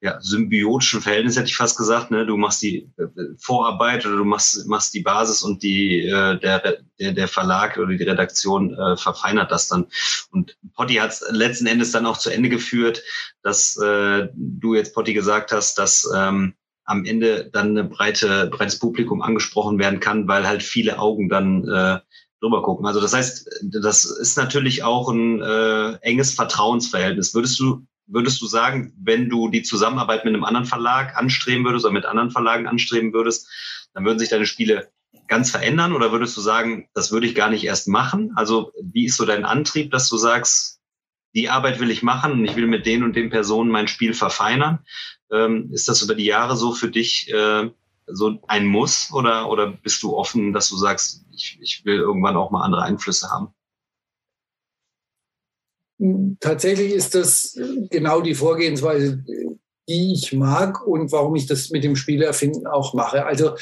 ja, 0.00 0.20
symbiotischen 0.20 1.00
Verhältnis, 1.00 1.36
hätte 1.36 1.48
ich 1.48 1.56
fast 1.56 1.76
gesagt. 1.76 2.10
Ne? 2.10 2.24
Du 2.24 2.36
machst 2.36 2.62
die 2.62 2.88
äh, 2.98 3.06
Vorarbeit 3.38 4.06
oder 4.06 4.16
du 4.16 4.24
machst, 4.24 4.66
machst 4.66 4.94
die 4.94 5.00
Basis 5.00 5.42
und 5.42 5.62
die, 5.62 6.06
äh, 6.06 6.38
der, 6.38 6.78
der, 7.00 7.12
der 7.12 7.28
Verlag 7.28 7.76
oder 7.78 7.94
die 7.94 8.04
Redaktion 8.04 8.74
äh, 8.74 8.96
verfeinert 8.96 9.50
das 9.50 9.68
dann. 9.68 9.86
Und 10.30 10.56
Potti 10.74 10.94
hat 10.94 11.10
es 11.10 11.24
letzten 11.30 11.66
Endes 11.66 11.90
dann 11.90 12.06
auch 12.06 12.16
zu 12.16 12.30
Ende 12.30 12.48
geführt, 12.48 13.02
dass 13.42 13.76
äh, 13.76 14.28
du 14.34 14.74
jetzt, 14.74 14.94
Potti, 14.94 15.14
gesagt 15.14 15.50
hast, 15.50 15.78
dass 15.78 16.08
ähm, 16.14 16.54
am 16.84 17.04
Ende 17.04 17.50
dann 17.52 17.70
eine 17.70 17.84
breite, 17.84 18.46
breites 18.46 18.78
Publikum 18.78 19.20
angesprochen 19.20 19.78
werden 19.78 20.00
kann, 20.00 20.28
weil 20.28 20.46
halt 20.46 20.62
viele 20.62 20.98
Augen 20.98 21.28
dann 21.28 21.68
äh, 21.68 21.98
drüber 22.40 22.62
gucken. 22.62 22.86
Also 22.86 23.00
das 23.00 23.12
heißt, 23.12 23.62
das 23.62 24.04
ist 24.04 24.38
natürlich 24.38 24.84
auch 24.84 25.10
ein 25.10 25.42
äh, 25.42 25.94
enges 26.02 26.32
Vertrauensverhältnis. 26.34 27.34
Würdest 27.34 27.58
du, 27.58 27.84
würdest 28.08 28.40
du 28.40 28.46
sagen, 28.46 28.92
wenn 28.98 29.28
du 29.28 29.48
die 29.48 29.62
Zusammenarbeit 29.62 30.24
mit 30.24 30.34
einem 30.34 30.44
anderen 30.44 30.66
Verlag 30.66 31.16
anstreben 31.16 31.64
würdest 31.64 31.84
oder 31.84 31.92
mit 31.92 32.06
anderen 32.06 32.30
Verlagen 32.30 32.66
anstreben 32.66 33.12
würdest, 33.12 33.48
dann 33.94 34.04
würden 34.04 34.18
sich 34.18 34.28
deine 34.28 34.46
Spiele 34.46 34.90
ganz 35.26 35.50
verändern 35.50 35.92
oder 35.92 36.10
würdest 36.10 36.36
du 36.36 36.40
sagen, 36.40 36.88
das 36.94 37.12
würde 37.12 37.26
ich 37.26 37.34
gar 37.34 37.50
nicht 37.50 37.64
erst 37.64 37.88
machen? 37.88 38.32
Also 38.34 38.72
wie 38.82 39.06
ist 39.06 39.16
so 39.16 39.26
dein 39.26 39.44
Antrieb, 39.44 39.90
dass 39.90 40.08
du 40.08 40.16
sagst, 40.16 40.80
die 41.34 41.50
Arbeit 41.50 41.80
will 41.80 41.90
ich 41.90 42.02
machen 42.02 42.32
und 42.32 42.44
ich 42.44 42.56
will 42.56 42.66
mit 42.66 42.86
den 42.86 43.02
und 43.02 43.14
den 43.14 43.30
Personen 43.30 43.70
mein 43.70 43.88
Spiel 43.88 44.14
verfeinern? 44.14 44.80
Ähm, 45.30 45.70
ist 45.72 45.88
das 45.88 46.02
über 46.02 46.14
die 46.14 46.24
Jahre 46.24 46.56
so 46.56 46.72
für 46.72 46.90
dich 46.90 47.30
äh, 47.32 47.70
so 48.06 48.40
ein 48.48 48.66
Muss 48.66 49.12
oder, 49.12 49.50
oder 49.50 49.66
bist 49.70 50.02
du 50.02 50.16
offen, 50.16 50.52
dass 50.54 50.70
du 50.70 50.76
sagst, 50.76 51.24
ich, 51.30 51.58
ich 51.60 51.84
will 51.84 51.96
irgendwann 51.96 52.36
auch 52.36 52.50
mal 52.50 52.64
andere 52.64 52.82
Einflüsse 52.82 53.30
haben? 53.30 53.52
Tatsächlich 56.40 56.92
ist 56.92 57.14
das 57.14 57.58
genau 57.90 58.20
die 58.20 58.34
Vorgehensweise, 58.34 59.24
die 59.88 60.12
ich 60.12 60.32
mag 60.32 60.86
und 60.86 61.10
warum 61.10 61.34
ich 61.34 61.46
das 61.46 61.70
mit 61.70 61.82
dem 61.82 61.96
Spielerfinden 61.96 62.66
auch 62.66 62.94
mache. 62.94 63.24
Also 63.24 63.56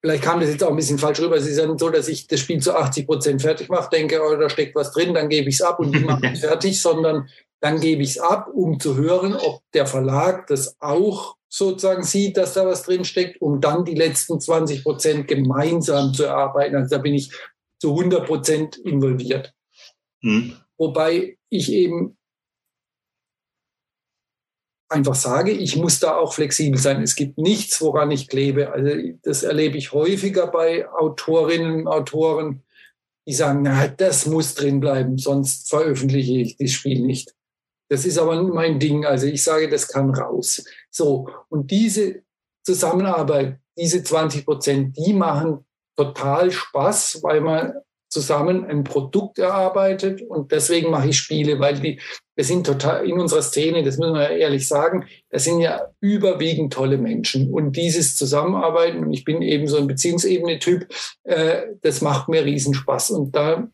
vielleicht 0.00 0.22
kam 0.22 0.40
das 0.40 0.50
jetzt 0.50 0.62
auch 0.62 0.70
ein 0.70 0.76
bisschen 0.76 0.98
falsch 0.98 1.20
rüber. 1.20 1.36
Es 1.36 1.46
ist 1.46 1.58
ja 1.58 1.66
so, 1.76 1.90
dass 1.90 2.08
ich 2.08 2.26
das 2.26 2.40
Spiel 2.40 2.60
zu 2.60 2.76
80 2.76 3.06
Prozent 3.06 3.42
fertig 3.42 3.68
mache, 3.68 3.90
denke, 3.90 4.20
oh, 4.22 4.36
da 4.36 4.48
steckt 4.48 4.76
was 4.76 4.92
drin, 4.92 5.14
dann 5.14 5.28
gebe 5.28 5.48
ich 5.48 5.56
es 5.56 5.62
ab 5.62 5.80
und 5.80 5.92
die 5.92 6.00
mache 6.00 6.26
ich 6.32 6.40
fertig, 6.40 6.80
sondern 6.80 7.28
dann 7.60 7.80
gebe 7.80 8.02
ich 8.02 8.10
es 8.10 8.18
ab, 8.18 8.48
um 8.52 8.78
zu 8.78 8.96
hören, 8.96 9.34
ob 9.34 9.62
der 9.74 9.86
Verlag 9.86 10.46
das 10.46 10.76
auch 10.80 11.36
sozusagen 11.48 12.04
sieht, 12.04 12.36
dass 12.36 12.54
da 12.54 12.64
was 12.64 12.84
drin 12.84 13.04
steckt, 13.04 13.42
um 13.42 13.60
dann 13.60 13.84
die 13.84 13.94
letzten 13.94 14.40
20 14.40 14.84
Prozent 14.84 15.28
gemeinsam 15.28 16.14
zu 16.14 16.24
erarbeiten. 16.24 16.76
Also 16.76 16.96
da 16.96 17.02
bin 17.02 17.14
ich 17.14 17.32
zu 17.80 17.90
100 17.90 18.26
Prozent 18.26 18.76
involviert. 18.78 19.52
Hm. 20.22 20.54
Wobei 20.80 21.36
ich 21.50 21.70
eben 21.70 22.16
einfach 24.88 25.14
sage, 25.14 25.52
ich 25.52 25.76
muss 25.76 26.00
da 26.00 26.16
auch 26.16 26.32
flexibel 26.32 26.80
sein. 26.80 27.02
Es 27.02 27.16
gibt 27.16 27.36
nichts, 27.36 27.82
woran 27.82 28.10
ich 28.10 28.28
klebe. 28.28 28.72
Also 28.72 28.90
das 29.22 29.42
erlebe 29.42 29.76
ich 29.76 29.92
häufiger 29.92 30.46
bei 30.46 30.88
Autorinnen 30.88 31.82
und 31.82 31.86
Autoren, 31.86 32.62
die 33.28 33.34
sagen, 33.34 33.60
na, 33.62 33.88
das 33.88 34.24
muss 34.24 34.54
drin 34.54 34.80
bleiben, 34.80 35.18
sonst 35.18 35.68
veröffentliche 35.68 36.38
ich 36.38 36.56
das 36.56 36.70
Spiel 36.70 37.02
nicht. 37.02 37.34
Das 37.90 38.06
ist 38.06 38.16
aber 38.16 38.42
mein 38.42 38.80
Ding. 38.80 39.04
Also 39.04 39.26
ich 39.26 39.42
sage, 39.42 39.68
das 39.68 39.86
kann 39.86 40.14
raus. 40.14 40.64
So. 40.90 41.28
Und 41.50 41.70
diese 41.70 42.22
Zusammenarbeit, 42.64 43.60
diese 43.76 44.02
20 44.02 44.46
Prozent, 44.46 44.96
die 44.96 45.12
machen 45.12 45.66
total 45.94 46.50
Spaß, 46.50 47.22
weil 47.22 47.42
man 47.42 47.74
zusammen 48.10 48.66
ein 48.66 48.84
Produkt 48.84 49.38
erarbeitet 49.38 50.20
und 50.20 50.52
deswegen 50.52 50.90
mache 50.90 51.08
ich 51.08 51.16
Spiele, 51.16 51.60
weil 51.60 51.78
die, 51.78 52.00
wir 52.34 52.44
sind 52.44 52.66
total 52.66 53.08
in 53.08 53.18
unserer 53.18 53.42
Szene, 53.42 53.84
das 53.84 53.98
müssen 53.98 54.14
wir 54.14 54.32
ja 54.32 54.36
ehrlich 54.36 54.66
sagen, 54.66 55.06
das 55.30 55.44
sind 55.44 55.60
ja 55.60 55.88
überwiegend 56.00 56.72
tolle 56.72 56.98
Menschen. 56.98 57.52
Und 57.52 57.76
dieses 57.76 58.16
Zusammenarbeiten 58.16 59.04
und 59.04 59.12
ich 59.12 59.24
bin 59.24 59.42
eben 59.42 59.68
so 59.68 59.76
ein 59.76 59.86
Beziehungsebene-Typ, 59.86 60.88
äh, 61.24 61.62
das 61.82 62.00
macht 62.00 62.28
mir 62.28 62.44
Riesenspaß. 62.44 63.12
Und 63.12 63.36
da 63.36 63.68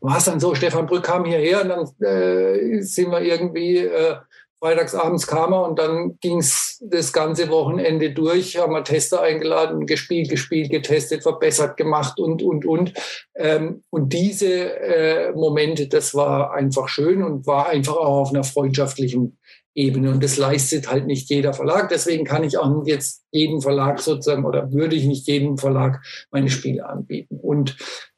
war 0.00 0.18
es 0.18 0.24
dann 0.24 0.40
so, 0.40 0.54
Stefan 0.54 0.86
Brück 0.86 1.04
kam 1.04 1.24
hierher 1.24 1.62
und 1.62 1.68
dann 1.68 2.08
äh, 2.08 2.82
sind 2.82 3.10
wir 3.10 3.20
irgendwie, 3.20 3.78
äh, 3.78 4.16
freitagsabends 4.62 5.26
kam 5.26 5.52
er 5.52 5.66
und 5.68 5.78
dann 5.80 6.18
ging 6.20 6.38
es 6.38 6.80
das 6.86 7.12
ganze 7.12 7.48
Wochenende 7.48 8.12
durch, 8.12 8.58
haben 8.58 8.72
wir 8.72 8.84
Tester 8.84 9.20
eingeladen, 9.20 9.86
gespielt, 9.86 10.30
gespielt, 10.30 10.70
getestet, 10.70 11.24
verbessert, 11.24 11.76
gemacht 11.76 12.20
und, 12.20 12.42
und, 12.42 12.64
und. 12.64 12.92
Ähm, 13.34 13.82
und 13.90 14.12
diese 14.12 14.78
äh, 14.78 15.32
Momente, 15.32 15.88
das 15.88 16.14
war 16.14 16.52
einfach 16.52 16.88
schön 16.88 17.24
und 17.24 17.44
war 17.44 17.70
einfach 17.70 17.96
auch 17.96 18.20
auf 18.20 18.30
einer 18.30 18.44
freundschaftlichen 18.44 19.36
Ebene. 19.74 20.12
Und 20.12 20.22
das 20.22 20.36
leistet 20.36 20.88
halt 20.88 21.06
nicht 21.06 21.28
jeder 21.28 21.54
Verlag. 21.54 21.88
Deswegen 21.88 22.24
kann 22.24 22.44
ich 22.44 22.56
auch 22.56 22.86
jetzt 22.86 23.24
jeden 23.32 23.62
Verlag 23.62 23.98
sozusagen 23.98 24.44
oder 24.44 24.72
würde 24.72 24.94
ich 24.94 25.06
nicht 25.06 25.26
jedem 25.26 25.58
Verlag 25.58 26.04
meine 26.30 26.50
Spiele 26.50 26.86
anbieten. 26.88 27.40
Und 27.42 27.76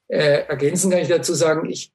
äh, 0.08 0.42
ergänzen 0.46 0.90
kann 0.90 1.00
ich 1.00 1.08
dazu 1.08 1.32
sagen, 1.32 1.70
ich, 1.70 1.90
ich 1.90 1.93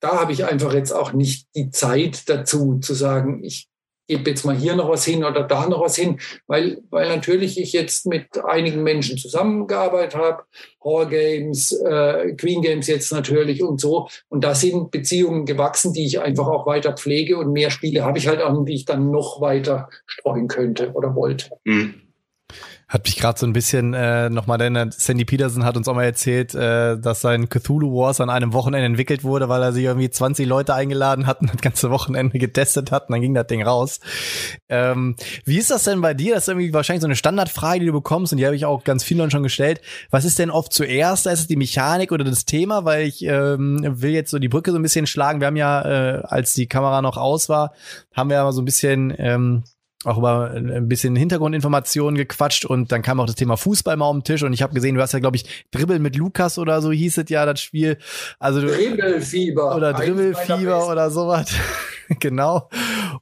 da 0.00 0.20
habe 0.20 0.32
ich 0.32 0.44
einfach 0.44 0.72
jetzt 0.74 0.92
auch 0.92 1.12
nicht 1.12 1.48
die 1.54 1.70
Zeit 1.70 2.28
dazu 2.28 2.78
zu 2.78 2.94
sagen, 2.94 3.44
ich 3.44 3.68
gebe 4.08 4.30
jetzt 4.30 4.44
mal 4.44 4.56
hier 4.56 4.76
noch 4.76 4.88
was 4.88 5.04
hin 5.04 5.24
oder 5.24 5.42
da 5.42 5.68
noch 5.68 5.80
was 5.80 5.96
hin, 5.96 6.20
weil, 6.46 6.78
weil 6.90 7.08
natürlich 7.08 7.58
ich 7.60 7.72
jetzt 7.72 8.06
mit 8.06 8.44
einigen 8.44 8.82
Menschen 8.82 9.18
zusammengearbeitet 9.18 10.14
habe, 10.14 10.44
Horror 10.82 11.08
Games, 11.08 11.72
äh, 11.72 12.32
Queen 12.34 12.62
Games 12.62 12.86
jetzt 12.86 13.12
natürlich 13.12 13.62
und 13.62 13.80
so. 13.80 14.08
Und 14.28 14.44
da 14.44 14.54
sind 14.54 14.90
Beziehungen 14.90 15.44
gewachsen, 15.44 15.92
die 15.92 16.06
ich 16.06 16.20
einfach 16.20 16.46
auch 16.46 16.66
weiter 16.66 16.92
pflege 16.92 17.36
und 17.36 17.52
mehr 17.52 17.70
Spiele 17.70 18.04
habe 18.04 18.18
ich 18.18 18.28
halt 18.28 18.40
auch, 18.40 18.64
die 18.64 18.74
ich 18.74 18.84
dann 18.84 19.10
noch 19.10 19.40
weiter 19.40 19.88
streuen 20.06 20.46
könnte 20.46 20.92
oder 20.92 21.14
wollte. 21.14 21.50
Mhm. 21.64 22.05
Hat 22.88 23.04
mich 23.04 23.16
gerade 23.16 23.36
so 23.36 23.46
ein 23.46 23.52
bisschen 23.52 23.94
äh, 23.94 24.30
nochmal, 24.30 24.58
denn 24.58 24.92
Sandy 24.92 25.24
Peterson 25.24 25.64
hat 25.64 25.76
uns 25.76 25.88
auch 25.88 25.94
mal 25.94 26.04
erzählt, 26.04 26.54
äh, 26.54 26.96
dass 26.96 27.20
sein 27.20 27.48
Cthulhu 27.48 27.92
Wars 27.92 28.20
an 28.20 28.30
einem 28.30 28.52
Wochenende 28.52 28.86
entwickelt 28.86 29.24
wurde, 29.24 29.48
weil 29.48 29.60
er 29.60 29.72
sich 29.72 29.82
irgendwie 29.82 30.08
20 30.08 30.46
Leute 30.46 30.72
eingeladen 30.72 31.26
hat 31.26 31.40
und 31.40 31.52
das 31.52 31.60
ganze 31.60 31.90
Wochenende 31.90 32.38
getestet 32.38 32.92
hat 32.92 33.08
und 33.08 33.14
dann 33.14 33.20
ging 33.20 33.34
das 33.34 33.48
Ding 33.48 33.60
raus. 33.64 33.98
Ähm, 34.68 35.16
wie 35.44 35.58
ist 35.58 35.72
das 35.72 35.82
denn 35.82 36.00
bei 36.00 36.14
dir? 36.14 36.34
Das 36.34 36.44
ist 36.44 36.48
irgendwie 36.48 36.72
wahrscheinlich 36.72 37.00
so 37.00 37.08
eine 37.08 37.16
Standardfrage, 37.16 37.80
die 37.80 37.86
du 37.86 37.92
bekommst 37.92 38.32
und 38.32 38.38
die 38.38 38.46
habe 38.46 38.54
ich 38.54 38.66
auch 38.66 38.84
ganz 38.84 39.02
vielen 39.02 39.32
schon 39.32 39.42
gestellt. 39.42 39.80
Was 40.10 40.24
ist 40.24 40.38
denn 40.38 40.50
oft 40.50 40.72
zuerst? 40.72 41.26
Ist 41.26 41.40
es 41.40 41.46
die 41.48 41.56
Mechanik 41.56 42.12
oder 42.12 42.22
das 42.22 42.44
Thema? 42.44 42.84
Weil 42.84 43.08
ich 43.08 43.24
ähm, 43.24 43.80
will 43.82 44.12
jetzt 44.12 44.30
so 44.30 44.38
die 44.38 44.48
Brücke 44.48 44.70
so 44.70 44.78
ein 44.78 44.82
bisschen 44.82 45.08
schlagen. 45.08 45.40
Wir 45.40 45.48
haben 45.48 45.56
ja, 45.56 45.82
äh, 45.82 46.22
als 46.22 46.54
die 46.54 46.68
Kamera 46.68 47.02
noch 47.02 47.16
aus 47.16 47.48
war, 47.48 47.72
haben 48.14 48.30
wir 48.30 48.36
ja 48.36 48.44
mal 48.44 48.52
so 48.52 48.62
ein 48.62 48.64
bisschen 48.64 49.12
ähm, 49.18 49.64
auch 50.06 50.18
über 50.18 50.50
ein 50.52 50.88
bisschen 50.88 51.16
Hintergrundinformationen 51.16 52.16
gequatscht 52.16 52.64
und 52.64 52.92
dann 52.92 53.02
kam 53.02 53.20
auch 53.20 53.26
das 53.26 53.34
Thema 53.34 53.56
Fußball 53.56 53.96
mal 53.96 54.06
auf 54.06 54.16
den 54.16 54.24
Tisch 54.24 54.42
und 54.42 54.52
ich 54.52 54.62
habe 54.62 54.74
gesehen, 54.74 54.94
du 54.94 55.02
hast 55.02 55.12
ja 55.12 55.18
glaube 55.18 55.36
ich 55.36 55.66
Dribbel 55.70 55.98
mit 55.98 56.16
Lukas 56.16 56.58
oder 56.58 56.80
so 56.80 56.92
hieß 56.92 57.18
es 57.18 57.28
ja 57.28 57.44
das 57.44 57.60
Spiel. 57.60 57.98
Also 58.38 58.60
Dribbelfieber 58.60 59.74
oder 59.74 59.92
Dribbelfieber 59.92 60.88
oder 60.88 61.10
sowas. 61.10 61.52
genau. 62.20 62.68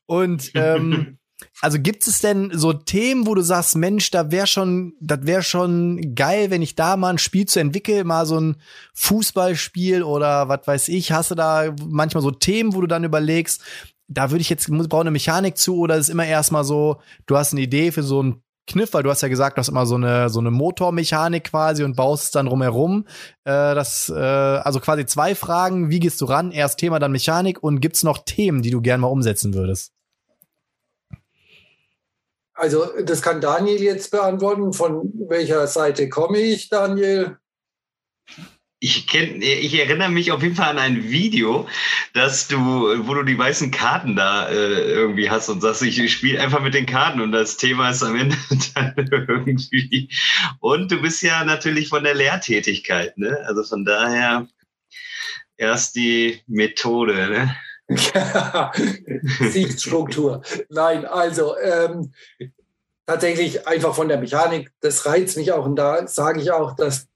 Und 0.07 0.51
ähm, 0.55 1.19
also 1.61 1.79
gibt 1.81 2.07
es 2.07 2.21
denn 2.21 2.51
so 2.53 2.73
Themen, 2.73 3.27
wo 3.27 3.35
du 3.35 3.41
sagst, 3.41 3.77
Mensch, 3.77 4.11
da 4.11 4.31
wäre 4.31 4.47
schon, 4.47 4.95
das 5.01 5.21
wäre 5.23 5.43
schon 5.43 6.15
geil, 6.15 6.51
wenn 6.51 6.63
ich 6.63 6.75
da 6.75 6.97
mal 6.97 7.11
ein 7.11 7.19
Spiel 7.19 7.47
zu 7.47 7.61
entwickeln, 7.61 8.07
mal 8.07 8.27
so 8.27 8.39
ein 8.39 8.57
Fußballspiel 8.95 10.03
oder 10.03 10.49
was 10.49 10.67
weiß 10.67 10.89
ich, 10.89 11.13
hast 11.13 11.31
du 11.31 11.35
da 11.35 11.75
manchmal 11.87 12.23
so 12.23 12.31
Themen, 12.31 12.75
wo 12.75 12.81
du 12.81 12.87
dann 12.87 13.05
überlegst, 13.05 13.63
da 14.09 14.31
würde 14.31 14.43
ich 14.43 14.51
jetzt, 14.51 14.69
brauche 14.69 15.01
eine 15.01 15.11
Mechanik 15.11 15.57
zu 15.57 15.79
oder 15.79 15.97
ist 15.97 16.09
immer 16.09 16.27
erstmal 16.27 16.65
so, 16.65 17.01
du 17.27 17.37
hast 17.37 17.53
eine 17.53 17.63
Idee 17.63 17.93
für 17.93 18.03
so 18.03 18.23
ein 18.23 18.43
Kniff, 18.67 18.95
weil 18.95 19.03
du 19.03 19.11
hast 19.11 19.21
ja 19.21 19.29
gesagt, 19.29 19.57
du 19.57 19.61
hast 19.61 19.69
immer 19.69 19.85
so 19.85 19.97
eine 19.97 20.31
so 20.31 20.41
eine 20.41 20.51
Motormechanik 20.51 21.45
quasi 21.45 21.85
und 21.85 21.97
baust 21.97 22.25
es 22.25 22.31
dann 22.31 22.47
drumherum. 22.47 23.07
Äh, 23.45 23.75
das, 23.75 24.09
äh, 24.09 24.15
also 24.15 24.81
quasi 24.81 25.05
zwei 25.05 25.35
Fragen: 25.35 25.91
Wie 25.91 26.01
gehst 26.01 26.21
du 26.23 26.25
ran? 26.25 26.51
Erst 26.51 26.79
Thema, 26.79 26.99
dann 26.99 27.13
Mechanik. 27.13 27.63
Und 27.63 27.81
gibt's 27.81 28.03
noch 28.03 28.25
Themen, 28.25 28.63
die 28.63 28.71
du 28.71 28.81
gerne 28.81 29.03
mal 29.03 29.09
umsetzen 29.09 29.53
würdest? 29.53 29.93
Also 32.55 32.87
das 33.05 33.21
kann 33.21 33.41
Daniel 33.43 33.83
jetzt 33.83 34.11
beantworten. 34.11 34.73
Von 34.73 35.13
welcher 35.29 35.67
Seite 35.67 36.09
komme 36.09 36.39
ich, 36.39 36.71
Daniel? 36.71 37.37
Ich, 38.85 39.07
kenn, 39.07 39.41
ich 39.41 39.79
erinnere 39.79 40.11
mich 40.11 40.31
auf 40.31 40.43
jeden 40.43 40.57
Fall 40.57 40.69
an 40.69 40.79
ein 40.79 41.05
Video, 41.09 41.67
dass 42.13 42.49
du, 42.49 42.59
wo 42.59 43.15
du 43.15 43.23
die 43.23 43.39
weißen 43.39 43.71
Karten 43.71 44.15
da 44.15 44.47
äh, 44.51 44.93
irgendwie 44.93 45.31
hast 45.31 45.49
und 45.49 45.63
sagst, 45.63 45.81
ich 45.81 46.13
spiele 46.13 46.39
einfach 46.39 46.61
mit 46.61 46.75
den 46.75 46.85
Karten 46.85 47.23
und 47.23 47.33
das 47.33 47.57
Thema 47.57 47.91
ist 47.91 48.03
am 48.03 48.15
Ende 48.15 48.37
dann 48.75 48.95
irgendwie. 48.97 50.11
Und 50.61 50.93
du 50.93 51.01
bist 51.01 51.23
ja 51.23 51.45
natürlich 51.45 51.89
von 51.89 52.05
der 52.05 52.15
Lehrtätigkeit, 52.15 53.17
ne? 53.17 53.39
Also 53.47 53.65
von 53.65 53.87
daher 53.87 54.47
erst 55.57 55.97
die 55.97 56.43
Methode, 56.47 57.15
ne? 57.15 57.57
Sichtstruktur. 59.51 60.43
Nein, 60.69 61.07
also 61.07 61.57
ähm, 61.59 62.13
tatsächlich 63.07 63.67
einfach 63.67 63.95
von 63.95 64.09
der 64.09 64.19
Mechanik, 64.19 64.73
das 64.81 65.07
reizt 65.07 65.39
mich 65.39 65.53
auch 65.53 65.65
und 65.65 65.77
da 65.77 66.07
sage 66.07 66.43
ich 66.43 66.51
auch, 66.51 66.77
dass 66.77 67.09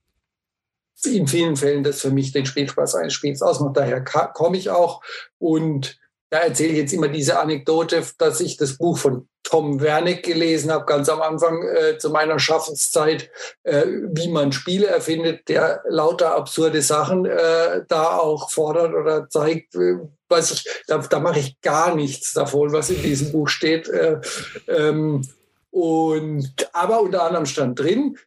in 1.04 1.26
vielen 1.26 1.56
Fällen 1.56 1.84
das 1.84 2.00
für 2.00 2.10
mich 2.10 2.32
den 2.32 2.46
Spielspaß 2.46 2.96
eines 2.96 3.12
Spiels 3.12 3.42
ausmacht. 3.42 3.76
Daher 3.76 4.02
komme 4.02 4.56
ich 4.56 4.70
auch 4.70 5.02
und 5.38 5.98
da 6.30 6.40
erzähle 6.40 6.72
ich 6.72 6.78
jetzt 6.78 6.92
immer 6.92 7.08
diese 7.08 7.38
Anekdote, 7.38 8.02
dass 8.18 8.40
ich 8.40 8.56
das 8.58 8.76
Buch 8.76 8.98
von 8.98 9.28
Tom 9.44 9.80
Wernick 9.80 10.24
gelesen 10.24 10.70
habe, 10.70 10.84
ganz 10.84 11.08
am 11.08 11.22
Anfang 11.22 11.66
äh, 11.66 11.96
zu 11.96 12.10
meiner 12.10 12.38
Schaffenszeit, 12.38 13.30
äh, 13.62 13.86
wie 13.86 14.28
man 14.28 14.52
Spiele 14.52 14.86
erfindet, 14.86 15.48
der 15.48 15.82
lauter 15.88 16.34
absurde 16.34 16.82
Sachen 16.82 17.24
äh, 17.24 17.82
da 17.88 18.18
auch 18.18 18.50
fordert 18.50 18.92
oder 18.92 19.28
zeigt. 19.30 19.74
Äh, 19.74 20.00
weiß 20.28 20.50
ich, 20.50 20.64
da, 20.86 20.98
da 20.98 21.20
mache 21.20 21.38
ich 21.38 21.58
gar 21.62 21.94
nichts 21.94 22.34
davon, 22.34 22.72
was 22.72 22.90
in 22.90 23.00
diesem 23.02 23.32
Buch 23.32 23.48
steht. 23.48 23.88
Äh, 23.88 24.20
ähm, 24.66 25.26
und 25.70 26.68
aber 26.72 27.00
unter 27.00 27.22
anderem 27.22 27.46
stand 27.46 27.78
drin, 27.78 28.18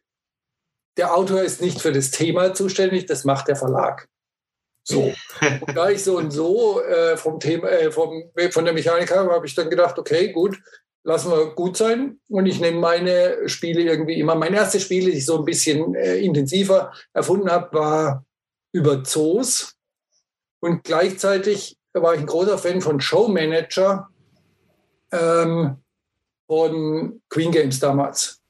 der 0.96 1.14
Autor 1.14 1.42
ist 1.42 1.60
nicht 1.60 1.80
für 1.80 1.92
das 1.92 2.10
Thema 2.10 2.54
zuständig, 2.54 3.06
das 3.06 3.24
macht 3.24 3.48
der 3.48 3.56
Verlag. 3.56 4.08
So. 4.84 5.12
Und 5.66 5.76
da 5.76 5.90
ich 5.90 6.02
so 6.02 6.18
und 6.18 6.32
so 6.32 6.82
äh, 6.82 7.16
vom 7.16 7.38
Thema, 7.38 7.68
äh, 7.68 7.92
vom, 7.92 8.30
von 8.50 8.64
der 8.64 8.74
Mechanik 8.74 9.14
habe, 9.14 9.32
habe 9.32 9.46
ich 9.46 9.54
dann 9.54 9.70
gedacht, 9.70 9.98
okay, 9.98 10.32
gut, 10.32 10.58
lassen 11.04 11.30
wir 11.30 11.54
gut 11.54 11.76
sein. 11.76 12.20
Und 12.28 12.46
ich 12.46 12.60
nehme 12.60 12.78
meine 12.78 13.48
Spiele 13.48 13.82
irgendwie 13.82 14.18
immer. 14.18 14.34
Mein 14.34 14.54
erstes 14.54 14.82
Spiel, 14.82 15.06
das 15.06 15.14
ich 15.14 15.26
so 15.26 15.38
ein 15.38 15.44
bisschen 15.44 15.94
äh, 15.94 16.18
intensiver 16.18 16.92
erfunden 17.12 17.50
habe, 17.50 17.72
war 17.76 18.24
über 18.72 19.04
Zoos. 19.04 19.74
Und 20.60 20.84
gleichzeitig 20.84 21.76
war 21.92 22.14
ich 22.14 22.20
ein 22.20 22.26
großer 22.26 22.58
Fan 22.58 22.80
von 22.80 23.00
Showmanager 23.00 24.08
ähm, 25.12 25.76
von 26.46 27.22
Queen 27.28 27.52
Games 27.52 27.78
damals. 27.78 28.40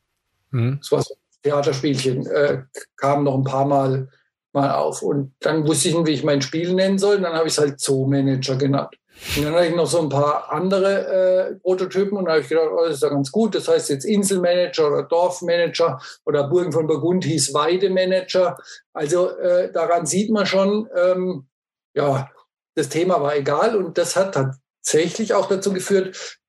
Mhm. 0.51 0.79
Das 0.81 0.93
war 0.93 1.03
so 1.03 1.15
Theaterspielchen 1.43 2.27
äh, 2.27 2.63
kamen 2.97 3.25
noch 3.25 3.35
ein 3.35 3.45
paar 3.45 3.65
Mal, 3.65 4.09
mal 4.53 4.73
auf. 4.73 5.03
Und 5.03 5.35
dann 5.41 5.67
wusste 5.67 5.89
ich 5.89 5.95
nicht, 5.97 6.07
wie 6.07 6.13
ich 6.13 6.25
mein 6.25 6.43
Spiel 6.43 6.75
nennen 6.75 6.99
soll. 6.99 7.17
Und 7.17 7.23
dann 7.23 7.35
habe 7.35 7.49
ich 7.49 7.55
es 7.55 7.59
halt 7.59 7.81
Zoo-Manager 7.81 8.57
genannt. 8.57 8.97
Und 9.37 9.45
dann 9.45 9.55
hatte 9.55 9.67
ich 9.67 9.75
noch 9.75 9.87
so 9.87 10.01
ein 10.01 10.09
paar 10.09 10.51
andere 10.51 11.07
äh, 11.07 11.55
Prototypen 11.57 12.17
und 12.17 12.25
da 12.25 12.33
habe 12.33 12.41
ich 12.41 12.49
gedacht, 12.49 12.69
oh, 12.73 12.85
das 12.85 12.97
ist 12.97 13.03
ja 13.03 13.09
ganz 13.09 13.31
gut. 13.31 13.55
Das 13.55 13.69
heißt 13.69 13.91
jetzt 13.91 14.05
Inselmanager 14.05 14.89
oder 14.89 15.03
Dorfmanager 15.05 16.01
oder 16.25 16.49
Burgen 16.49 16.73
von 16.73 16.87
Burgund 16.87 17.25
hieß 17.25 17.55
Weidemanager. 17.55 18.57
Also 18.93 19.31
äh, 19.39 19.71
daran 19.71 20.07
sieht 20.07 20.31
man 20.31 20.47
schon, 20.47 20.89
ähm, 20.97 21.47
ja, 21.95 22.31
das 22.75 22.89
Thema 22.89 23.21
war 23.21 23.37
egal 23.37 23.77
und 23.77 23.99
das 23.99 24.17
hat 24.17 24.35
tatsächlich 24.35 25.35
auch 25.35 25.47
dazu 25.47 25.73
geführt, 25.73 26.41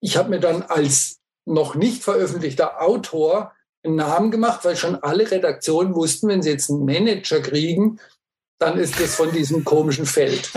ich 0.00 0.16
habe 0.16 0.30
mir 0.30 0.40
dann 0.40 0.62
als 0.62 1.20
noch 1.46 1.74
nicht 1.74 2.02
veröffentlichter 2.02 2.82
Autor 2.82 3.52
einen 3.82 3.96
Namen 3.96 4.30
gemacht, 4.30 4.64
weil 4.64 4.76
schon 4.76 4.96
alle 4.96 5.30
Redaktionen 5.30 5.94
wussten, 5.94 6.28
wenn 6.28 6.42
sie 6.42 6.50
jetzt 6.50 6.70
einen 6.70 6.84
Manager 6.84 7.40
kriegen, 7.40 7.98
dann 8.60 8.78
ist 8.78 9.00
das 9.00 9.14
von 9.14 9.32
diesem 9.32 9.64
komischen 9.64 10.04
Feld. 10.04 10.52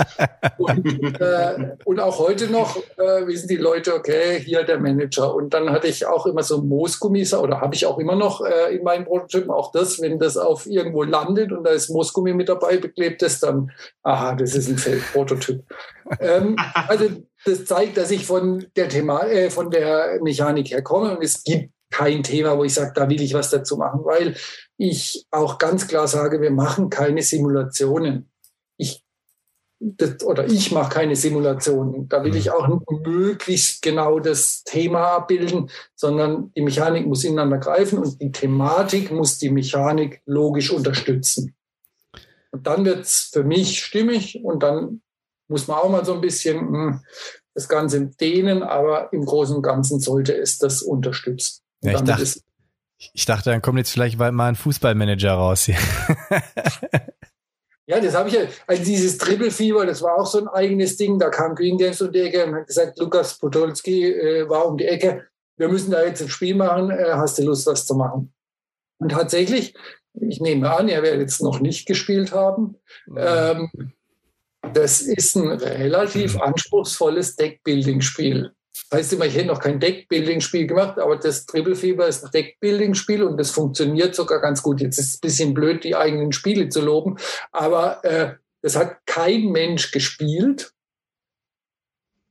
Und, 0.57 1.21
äh, 1.21 1.77
und 1.85 2.01
auch 2.01 2.19
heute 2.19 2.47
noch 2.47 2.75
äh, 2.97 3.25
wissen 3.25 3.47
die 3.47 3.55
Leute, 3.55 3.95
okay, 3.95 4.41
hier 4.41 4.63
der 4.63 4.77
Manager. 4.77 5.33
Und 5.33 5.53
dann 5.53 5.71
hatte 5.71 5.87
ich 5.87 6.05
auch 6.05 6.25
immer 6.25 6.43
so 6.43 6.61
Moosgummis, 6.61 7.33
oder 7.33 7.61
habe 7.61 7.75
ich 7.75 7.85
auch 7.85 7.97
immer 7.97 8.15
noch 8.15 8.41
äh, 8.41 8.75
in 8.75 8.83
meinen 8.83 9.05
Prototypen 9.05 9.51
auch 9.51 9.71
das, 9.71 10.01
wenn 10.01 10.19
das 10.19 10.35
auf 10.35 10.65
irgendwo 10.65 11.03
landet 11.03 11.53
und 11.53 11.63
da 11.63 11.69
ist 11.69 11.89
Moosgummi 11.89 12.33
mit 12.33 12.49
dabei 12.49 12.75
beklebt 12.77 13.21
ist, 13.23 13.41
dann, 13.41 13.71
aha, 14.03 14.35
das 14.35 14.53
ist 14.53 14.67
ein 14.67 14.77
Feldprototyp. 14.77 15.63
ähm, 16.19 16.57
also 16.73 17.05
das 17.45 17.63
zeigt, 17.63 17.95
dass 17.95 18.11
ich 18.11 18.25
von 18.25 18.65
der 18.75 18.89
Thema, 18.89 19.23
äh, 19.27 19.49
von 19.49 19.71
der 19.71 20.19
Mechanik 20.21 20.71
her 20.71 20.81
komme 20.81 21.15
und 21.15 21.23
es 21.23 21.41
gibt 21.41 21.71
kein 21.93 22.23
Thema, 22.23 22.57
wo 22.57 22.63
ich 22.63 22.73
sage, 22.73 22.91
da 22.95 23.07
will 23.07 23.21
ich 23.21 23.35
was 23.35 23.51
dazu 23.51 23.77
machen, 23.77 24.03
weil 24.03 24.35
ich 24.77 25.27
auch 25.29 25.59
ganz 25.59 25.87
klar 25.87 26.07
sage, 26.07 26.41
wir 26.41 26.49
machen 26.49 26.89
keine 26.89 27.21
Simulationen. 27.21 28.31
Ich, 28.77 29.03
das, 29.79 30.23
oder 30.23 30.47
ich 30.47 30.71
mache 30.71 30.91
keine 30.91 31.15
Simulationen. 31.15 32.09
Da 32.09 32.23
will 32.23 32.35
ich 32.35 32.49
auch 32.49 32.67
möglichst 32.89 33.83
genau 33.83 34.19
das 34.19 34.63
Thema 34.63 35.17
abbilden, 35.17 35.69
sondern 35.95 36.51
die 36.57 36.63
Mechanik 36.63 37.05
muss 37.05 37.23
ineinander 37.23 37.59
greifen 37.59 37.99
und 37.99 38.19
die 38.19 38.31
Thematik 38.31 39.11
muss 39.11 39.37
die 39.37 39.51
Mechanik 39.51 40.23
logisch 40.25 40.71
unterstützen. 40.71 41.55
Und 42.51 42.65
dann 42.65 42.85
wird 42.85 43.01
es 43.01 43.29
für 43.31 43.43
mich 43.43 43.83
stimmig 43.83 44.41
und 44.43 44.63
dann 44.63 45.01
muss 45.47 45.67
man 45.67 45.77
auch 45.77 45.89
mal 45.89 46.05
so 46.05 46.15
ein 46.15 46.21
bisschen 46.21 46.59
hm, 46.59 47.01
das 47.53 47.69
Ganze 47.69 48.07
dehnen, 48.07 48.63
aber 48.63 49.13
im 49.13 49.25
Großen 49.25 49.55
und 49.55 49.61
Ganzen 49.61 49.99
sollte 49.99 50.35
es 50.35 50.57
das 50.57 50.81
unterstützen. 50.81 51.62
Ja, 51.83 51.93
ich, 51.93 52.01
dachte, 52.01 52.39
ich 53.13 53.25
dachte, 53.25 53.49
dann 53.49 53.61
kommt 53.61 53.77
jetzt 53.77 53.91
vielleicht 53.91 54.17
mal 54.17 54.39
ein 54.39 54.55
Fußballmanager 54.55 55.33
raus 55.33 55.65
hier. 55.65 55.77
ja, 57.87 57.99
das 57.99 58.15
habe 58.15 58.29
ich 58.29 58.35
ja. 58.35 58.41
Also 58.65 58.83
dieses 58.83 59.17
Triple-Fieber, 59.17 59.85
das 59.85 60.01
war 60.01 60.15
auch 60.15 60.25
so 60.25 60.39
ein 60.39 60.47
eigenes 60.47 60.95
Ding. 60.97 61.19
Da 61.19 61.29
kam 61.29 61.55
Green 61.55 61.77
Games 61.77 62.01
um 62.01 62.11
die 62.11 62.21
Ecke 62.21 62.45
und 62.45 62.55
hat 62.55 62.67
gesagt, 62.67 62.97
Lukas 62.99 63.37
Podolski 63.37 64.11
äh, 64.11 64.49
war 64.49 64.65
um 64.65 64.77
die 64.77 64.85
Ecke. 64.85 65.27
Wir 65.57 65.67
müssen 65.67 65.91
da 65.91 66.03
jetzt 66.03 66.21
ein 66.21 66.29
Spiel 66.29 66.55
machen. 66.55 66.89
Äh, 66.89 67.13
hast 67.13 67.37
du 67.37 67.43
Lust, 67.43 67.67
das 67.67 67.85
zu 67.85 67.95
machen? 67.95 68.33
Und 68.99 69.09
tatsächlich, 69.09 69.75
ich 70.13 70.39
nehme 70.39 70.71
an, 70.71 70.87
er 70.87 71.03
wird 71.03 71.19
jetzt 71.19 71.41
noch 71.41 71.59
nicht 71.59 71.85
gespielt 71.85 72.31
haben. 72.31 72.77
Mhm. 73.05 73.17
Ähm, 73.17 73.69
das 74.73 75.01
ist 75.01 75.35
ein 75.35 75.49
relativ 75.49 76.35
mhm. 76.35 76.41
anspruchsvolles 76.41 77.35
Deckbuilding-Spiel. 77.35 78.53
Das 78.73 78.99
heißt 78.99 79.13
immer, 79.13 79.25
ich 79.25 79.35
hätte 79.35 79.47
noch 79.47 79.59
kein 79.59 79.79
Deckbuilding-Spiel 79.79 80.67
gemacht, 80.67 80.97
aber 80.97 81.17
das 81.17 81.45
Triple 81.45 81.75
Fieber 81.75 82.07
ist 82.07 82.23
ein 82.23 82.31
Deckbuilding-Spiel 82.31 83.23
und 83.23 83.37
das 83.37 83.51
funktioniert 83.51 84.15
sogar 84.15 84.41
ganz 84.41 84.63
gut. 84.63 84.81
Jetzt 84.81 84.97
ist 84.97 85.09
es 85.09 85.15
ein 85.15 85.21
bisschen 85.21 85.53
blöd, 85.53 85.83
die 85.83 85.95
eigenen 85.95 86.31
Spiele 86.31 86.69
zu 86.69 86.81
loben, 86.81 87.17
aber 87.51 88.03
äh, 88.03 88.35
das 88.61 88.75
hat 88.75 89.05
kein 89.05 89.51
Mensch 89.51 89.91
gespielt, 89.91 90.73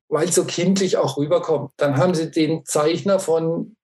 weil 0.09 0.29
es 0.29 0.35
so 0.35 0.45
kindlich 0.45 0.97
auch 0.97 1.17
rüberkommt. 1.17 1.73
Dann 1.77 1.97
haben 1.97 2.15
sie 2.15 2.31
den 2.31 2.65
Zeichner 2.65 3.21
von 3.21 3.77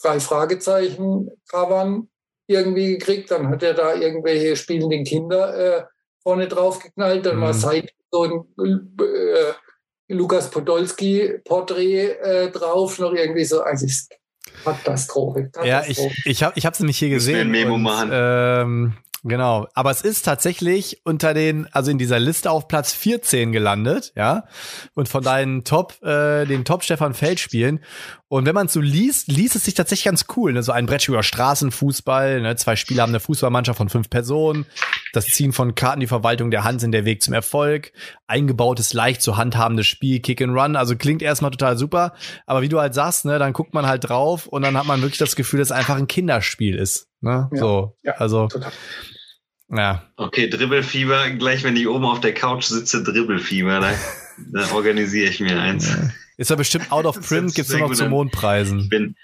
drei 0.00 0.20
Fragezeichen 0.20 1.30
Kavan 1.48 2.08
irgendwie 2.46 2.98
gekriegt, 2.98 3.30
dann 3.30 3.48
hat 3.48 3.62
er 3.62 3.74
da 3.74 3.94
irgendwelche 3.94 4.54
spielenden 4.56 5.04
Kinder 5.04 5.78
äh, 5.78 5.84
vorne 6.22 6.46
drauf 6.46 6.78
geknallt, 6.78 7.26
dann 7.26 7.36
mhm. 7.36 7.42
war 7.42 7.54
seit 7.54 7.92
so 8.10 8.24
ein 8.24 8.96
äh, 9.00 9.52
Lukas 10.08 10.50
Podolski-Porträt 10.50 12.18
äh, 12.20 12.50
drauf, 12.50 12.98
noch 12.98 13.12
irgendwie 13.12 13.44
so. 13.44 13.62
Also 13.62 13.86
ist 13.86 14.12
Katastrophe. 14.64 15.50
Katastrophe. 15.52 15.68
Ja, 15.68 15.84
ich, 15.86 16.42
ich 16.54 16.66
habe 16.66 16.74
es 16.74 16.80
nämlich 16.80 16.98
hier 16.98 17.10
gesehen. 17.10 17.40
Ein 17.40 17.50
Memo 17.50 17.74
und, 17.74 17.82
machen. 17.82 18.10
Ähm, 18.12 18.94
Genau, 19.26 19.66
aber 19.72 19.90
es 19.90 20.02
ist 20.02 20.26
tatsächlich 20.26 21.00
unter 21.04 21.32
den, 21.32 21.66
also 21.72 21.90
in 21.90 21.96
dieser 21.96 22.20
Liste 22.20 22.50
auf 22.50 22.68
Platz 22.68 22.92
14 22.92 23.52
gelandet, 23.52 24.12
ja. 24.16 24.44
Und 24.92 25.08
von 25.08 25.24
deinen 25.24 25.64
Top, 25.64 25.94
äh, 26.02 26.44
den 26.44 26.66
Top 26.66 26.84
Stefan 26.84 27.14
Feld 27.14 27.40
spielen. 27.40 27.80
Und 28.28 28.46
wenn 28.46 28.54
man 28.54 28.66
es 28.66 28.72
so 28.72 28.80
liest, 28.80 29.28
liest 29.28 29.54
es 29.54 29.64
sich 29.64 29.74
tatsächlich 29.74 30.06
ganz 30.06 30.24
cool. 30.36 30.52
Ne? 30.52 30.62
So 30.62 30.72
ein 30.72 30.86
Brettspiel 30.86 31.14
über 31.14 31.22
Straßenfußball, 31.22 32.40
ne? 32.40 32.56
zwei 32.56 32.74
Spieler 32.74 33.02
haben 33.02 33.10
eine 33.10 33.20
Fußballmannschaft 33.20 33.76
von 33.76 33.90
fünf 33.90 34.08
Personen, 34.08 34.66
das 35.12 35.26
Ziehen 35.26 35.52
von 35.52 35.74
Karten, 35.74 36.00
die 36.00 36.06
Verwaltung 36.06 36.50
der 36.50 36.64
Hand 36.64 36.80
sind 36.80 36.92
der 36.92 37.04
Weg 37.04 37.22
zum 37.22 37.34
Erfolg, 37.34 37.92
eingebautes, 38.26 38.94
leicht 38.94 39.20
zu 39.20 39.36
handhabendes 39.36 39.86
Spiel, 39.86 40.20
Kick 40.20 40.40
and 40.40 40.56
Run. 40.58 40.74
Also 40.74 40.96
klingt 40.96 41.22
erstmal 41.22 41.50
total 41.50 41.76
super, 41.76 42.14
aber 42.46 42.62
wie 42.62 42.68
du 42.68 42.80
halt 42.80 42.94
sagst, 42.94 43.24
ne, 43.26 43.38
dann 43.38 43.52
guckt 43.52 43.74
man 43.74 43.86
halt 43.86 44.08
drauf 44.08 44.46
und 44.46 44.62
dann 44.62 44.76
hat 44.76 44.86
man 44.86 45.02
wirklich 45.02 45.18
das 45.18 45.36
Gefühl, 45.36 45.58
dass 45.58 45.68
es 45.68 45.72
einfach 45.72 45.96
ein 45.96 46.08
Kinderspiel 46.08 46.76
ist. 46.76 47.08
Ne? 47.20 47.48
Ja, 47.52 47.58
so, 47.58 47.96
ja, 48.02 48.12
also 48.14 48.48
total. 48.48 48.72
Ja. 49.68 50.04
Okay, 50.16 50.48
Dribbelfieber, 50.48 51.30
gleich 51.30 51.62
wenn 51.62 51.76
ich 51.76 51.88
oben 51.88 52.04
auf 52.04 52.20
der 52.20 52.34
Couch 52.34 52.64
sitze, 52.64 53.02
Dribbelfieber, 53.02 53.80
da, 53.80 53.92
da 54.52 54.72
organisiere 54.74 55.28
ich 55.30 55.40
mir 55.40 55.60
eins. 55.60 55.96
Ist 56.36 56.50
ja 56.50 56.56
bestimmt 56.56 56.90
out 56.90 57.06
of 57.06 57.20
print, 57.28 57.54
gibt's 57.54 57.70
nur 57.72 57.80
noch 57.80 57.94
zu 57.94 58.08
Mondpreisen. 58.08 58.80
Ich 58.80 58.88
bin, 58.88 59.16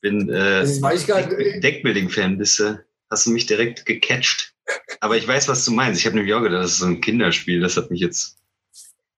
bin 0.00 0.28
äh, 0.28 0.64
Deckbuilding-Fan, 0.64 2.38
bist 2.38 2.58
du? 2.58 2.84
Hast 3.10 3.26
du 3.26 3.30
mich 3.30 3.46
direkt 3.46 3.86
gecatcht? 3.86 4.52
Aber 5.00 5.16
ich 5.16 5.26
weiß, 5.26 5.48
was 5.48 5.64
du 5.64 5.72
meinst. 5.72 6.00
Ich 6.00 6.06
habe 6.06 6.16
nämlich 6.16 6.34
auch 6.34 6.42
gedacht, 6.42 6.64
das 6.64 6.72
ist 6.72 6.78
so 6.78 6.86
ein 6.86 7.00
Kinderspiel. 7.00 7.60
Das 7.60 7.76
hat 7.76 7.90
mich 7.90 8.00
jetzt. 8.00 8.38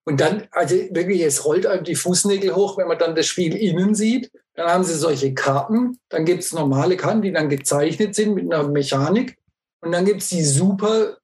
Und 0.05 0.21
dann, 0.21 0.47
also 0.51 0.75
wirklich, 0.75 1.23
es 1.23 1.45
rollt 1.45 1.67
einem 1.67 1.85
die 1.85 1.95
Fußnägel 1.95 2.55
hoch, 2.55 2.79
wenn 2.79 2.89
man 2.89 2.99
dann 2.99 3.15
das 3.15 3.27
Spiel 3.27 3.55
innen 3.55 3.95
sieht. 3.95 4.31
Dann 4.55 4.69
haben 4.69 4.85
sie 4.85 4.95
solche 4.95 5.35
Karten. 5.35 5.99
Dann 6.09 6.25
gibt 6.25 6.43
es 6.43 6.53
normale 6.53 6.97
Karten, 6.97 7.23
die 7.23 7.33
dann 7.33 7.49
gezeichnet 7.49 8.15
sind 8.15 8.35
mit 8.35 8.53
einer 8.53 8.69
Mechanik. 8.69 9.39
Und 9.81 9.93
dann 9.93 10.05
gibt 10.05 10.23
es 10.23 10.29
die 10.29 10.45
super 10.45 11.19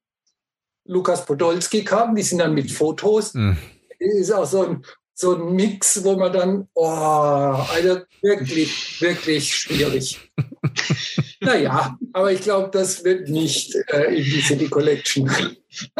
Lukas 0.85 1.25
Podolski-Karten, 1.25 2.15
die 2.15 2.21
sind 2.21 2.39
dann 2.39 2.53
mit 2.53 2.71
Fotos. 2.71 3.33
Mhm. 3.33 3.57
Ist 3.97 4.31
auch 4.31 4.45
so 4.45 4.67
ein, 4.67 4.85
so 5.15 5.35
ein 5.35 5.55
Mix, 5.55 6.03
wo 6.03 6.17
man 6.17 6.31
dann, 6.33 6.67
oh, 6.73 6.85
also 6.85 8.01
wirklich, 8.21 9.01
wirklich 9.01 9.55
schwierig. 9.55 10.19
naja, 11.39 11.97
aber 12.13 12.31
ich 12.31 12.41
glaube, 12.41 12.69
das 12.71 13.03
wird 13.03 13.29
nicht 13.29 13.75
äh, 13.87 14.15
in 14.15 14.23
die 14.23 14.41
City 14.41 14.67
Collection. 14.67 15.29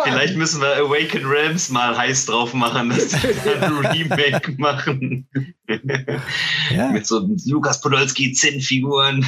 Vielleicht 0.03 0.37
müssen 0.37 0.61
wir 0.61 0.75
Awaken 0.75 1.25
Realms 1.25 1.69
mal 1.69 1.97
heiß 1.97 2.27
drauf 2.27 2.53
machen, 2.53 2.89
dass 2.89 3.11
sie 3.11 3.17
ein 3.61 3.73
Remake 3.73 4.53
machen. 4.57 5.27
ja. 6.71 6.89
Mit 6.91 7.05
so 7.05 7.27
Lukas 7.45 7.81
Podolski 7.81 8.31
Zinnfiguren. 8.31 9.25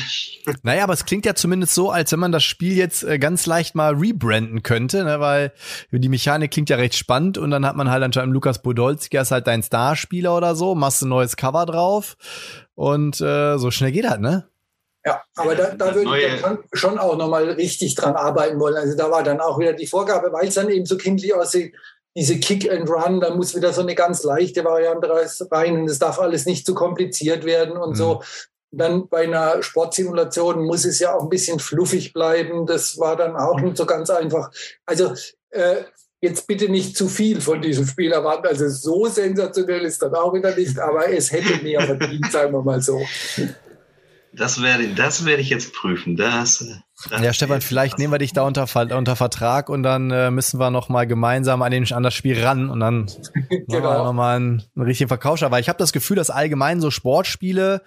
Naja, 0.63 0.83
aber 0.83 0.93
es 0.93 1.05
klingt 1.05 1.25
ja 1.25 1.35
zumindest 1.35 1.73
so, 1.73 1.91
als 1.91 2.11
wenn 2.11 2.19
man 2.19 2.31
das 2.31 2.43
Spiel 2.43 2.77
jetzt 2.77 3.03
äh, 3.03 3.19
ganz 3.19 3.45
leicht 3.45 3.75
mal 3.75 3.93
rebranden 3.95 4.63
könnte, 4.63 5.03
ne? 5.03 5.19
weil 5.19 5.51
die 5.91 6.09
Mechanik 6.09 6.51
klingt 6.51 6.69
ja 6.69 6.77
recht 6.77 6.95
spannend 6.95 7.37
und 7.37 7.51
dann 7.51 7.65
hat 7.65 7.75
man 7.75 7.89
halt 7.89 8.03
anscheinend 8.03 8.33
Lukas 8.33 8.61
Podolski 8.61 9.17
als 9.17 9.31
halt 9.31 9.47
dein 9.47 9.63
Starspieler 9.63 10.35
oder 10.35 10.55
so, 10.55 10.75
machst 10.75 11.01
ein 11.01 11.09
neues 11.09 11.35
Cover 11.35 11.65
drauf 11.65 12.15
und 12.75 13.19
äh, 13.19 13.57
so 13.57 13.71
schnell 13.71 13.91
geht 13.91 14.05
das, 14.05 14.19
ne? 14.19 14.47
Ja, 15.07 15.23
aber 15.35 15.55
da, 15.55 15.73
da 15.73 15.95
würde 15.95 16.17
ich 16.19 16.41
dann 16.41 16.59
schon 16.73 16.99
auch 16.99 17.15
nochmal 17.15 17.49
richtig 17.51 17.95
dran 17.95 18.15
arbeiten 18.15 18.59
wollen. 18.59 18.75
Also 18.75 18.97
da 18.97 19.09
war 19.09 19.23
dann 19.23 19.39
auch 19.39 19.57
wieder 19.57 19.71
die 19.71 19.87
Vorgabe, 19.87 20.33
weil 20.33 20.49
es 20.49 20.55
dann 20.55 20.69
eben 20.69 20.85
so 20.85 20.97
kindlich 20.97 21.33
aussieht, 21.33 21.73
diese 22.17 22.39
Kick 22.39 22.69
and 22.69 22.89
Run, 22.89 23.21
da 23.21 23.33
muss 23.33 23.55
wieder 23.55 23.71
so 23.71 23.81
eine 23.81 23.95
ganz 23.95 24.23
leichte 24.23 24.65
Variante 24.65 25.07
rein 25.51 25.79
und 25.79 25.89
es 25.89 25.99
darf 25.99 26.19
alles 26.19 26.45
nicht 26.45 26.65
zu 26.65 26.73
kompliziert 26.73 27.45
werden 27.45 27.77
und 27.77 27.91
mhm. 27.91 27.95
so. 27.95 28.23
Dann 28.71 29.07
bei 29.07 29.23
einer 29.23 29.63
Sportsimulation 29.63 30.65
muss 30.65 30.83
es 30.83 30.99
ja 30.99 31.15
auch 31.15 31.23
ein 31.23 31.29
bisschen 31.29 31.59
fluffig 31.59 32.11
bleiben. 32.11 32.65
Das 32.65 32.99
war 32.99 33.15
dann 33.15 33.37
auch 33.37 33.61
nicht 33.61 33.77
so 33.77 33.85
ganz 33.85 34.09
einfach. 34.09 34.51
Also 34.85 35.13
äh, 35.51 35.83
jetzt 36.19 36.47
bitte 36.47 36.67
nicht 36.69 36.97
zu 36.97 37.07
viel 37.07 37.39
von 37.39 37.61
diesem 37.61 37.85
Spiel 37.85 38.11
erwarten. 38.11 38.47
Also 38.47 38.67
so 38.67 39.05
sensationell 39.05 39.85
ist 39.85 40.01
das 40.01 40.11
auch 40.13 40.33
wieder 40.33 40.53
nicht, 40.53 40.77
aber 40.79 41.09
es 41.09 41.31
hätte 41.31 41.63
mehr 41.63 41.81
verdient, 41.81 42.25
sagen 42.31 42.51
wir 42.51 42.61
mal 42.61 42.81
so. 42.81 42.99
Das 44.37 44.61
werde, 44.61 44.87
das 44.89 45.25
werde 45.25 45.41
ich 45.41 45.49
jetzt 45.49 45.73
prüfen. 45.73 46.15
Das, 46.15 46.63
das 47.09 47.21
ja, 47.21 47.33
Stefan, 47.33 47.61
vielleicht 47.61 47.97
nehmen 47.97 48.13
wir 48.13 48.17
dich 48.19 48.33
da 48.33 48.43
unter, 48.43 48.67
unter 48.95 49.15
Vertrag 49.15 49.69
und 49.69 49.83
dann 49.83 50.11
äh, 50.11 50.31
müssen 50.31 50.59
wir 50.59 50.71
noch 50.71 50.89
mal 50.89 51.05
gemeinsam 51.05 51.61
an, 51.61 51.71
den, 51.71 51.91
an 51.91 52.03
das 52.03 52.13
Spiel 52.13 52.43
ran 52.43 52.69
und 52.69 52.79
dann 52.79 53.07
genau. 53.67 54.03
noch 54.03 54.13
mal 54.13 54.35
einen, 54.35 54.63
einen 54.75 54.85
richtigen 54.85 55.07
Verkauf. 55.07 55.41
Aber 55.43 55.59
ich 55.59 55.69
habe 55.69 55.79
das 55.79 55.91
Gefühl, 55.91 56.15
dass 56.15 56.29
allgemein 56.29 56.81
so 56.81 56.91
Sportspiele 56.91 57.81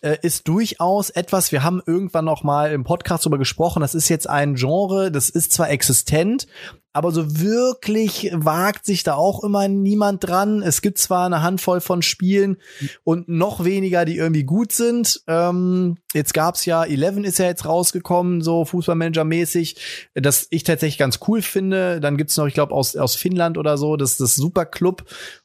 äh, 0.00 0.16
ist 0.22 0.48
durchaus 0.48 1.10
etwas. 1.10 1.52
Wir 1.52 1.62
haben 1.62 1.82
irgendwann 1.86 2.24
noch 2.24 2.42
mal 2.42 2.72
im 2.72 2.84
Podcast 2.84 3.24
darüber 3.24 3.38
gesprochen. 3.38 3.80
Das 3.80 3.94
ist 3.94 4.08
jetzt 4.08 4.28
ein 4.28 4.54
Genre, 4.54 5.10
das 5.10 5.28
ist 5.28 5.52
zwar 5.52 5.70
existent, 5.70 6.46
aber 6.92 7.10
so 7.10 7.40
wirklich 7.40 8.30
wagt 8.34 8.84
sich 8.84 9.02
da 9.02 9.14
auch 9.14 9.42
immer 9.42 9.66
niemand 9.68 10.26
dran. 10.26 10.62
Es 10.62 10.82
gibt 10.82 10.98
zwar 10.98 11.26
eine 11.26 11.42
Handvoll 11.42 11.80
von 11.80 12.02
Spielen 12.02 12.58
und 13.02 13.28
noch 13.28 13.64
weniger, 13.64 14.04
die 14.04 14.16
irgendwie 14.16 14.44
gut 14.44 14.72
sind. 14.72 15.22
Ähm, 15.26 15.96
jetzt 16.12 16.34
gab's 16.34 16.66
ja, 16.66 16.84
Eleven 16.84 17.24
ist 17.24 17.38
ja 17.38 17.46
jetzt 17.46 17.64
rausgekommen, 17.64 18.42
so 18.42 18.64
Fußballmanager-mäßig, 18.64 19.76
das 20.14 20.46
ich 20.50 20.64
tatsächlich 20.64 20.98
ganz 20.98 21.20
cool 21.26 21.40
finde. 21.40 22.00
Dann 22.00 22.18
gibt's 22.18 22.36
noch, 22.36 22.46
ich 22.46 22.54
glaube, 22.54 22.74
aus, 22.74 22.94
aus 22.96 23.16
Finnland 23.16 23.56
oder 23.56 23.78
so, 23.78 23.96
das 23.96 24.18
das 24.18 24.34
Superclub. 24.34 25.04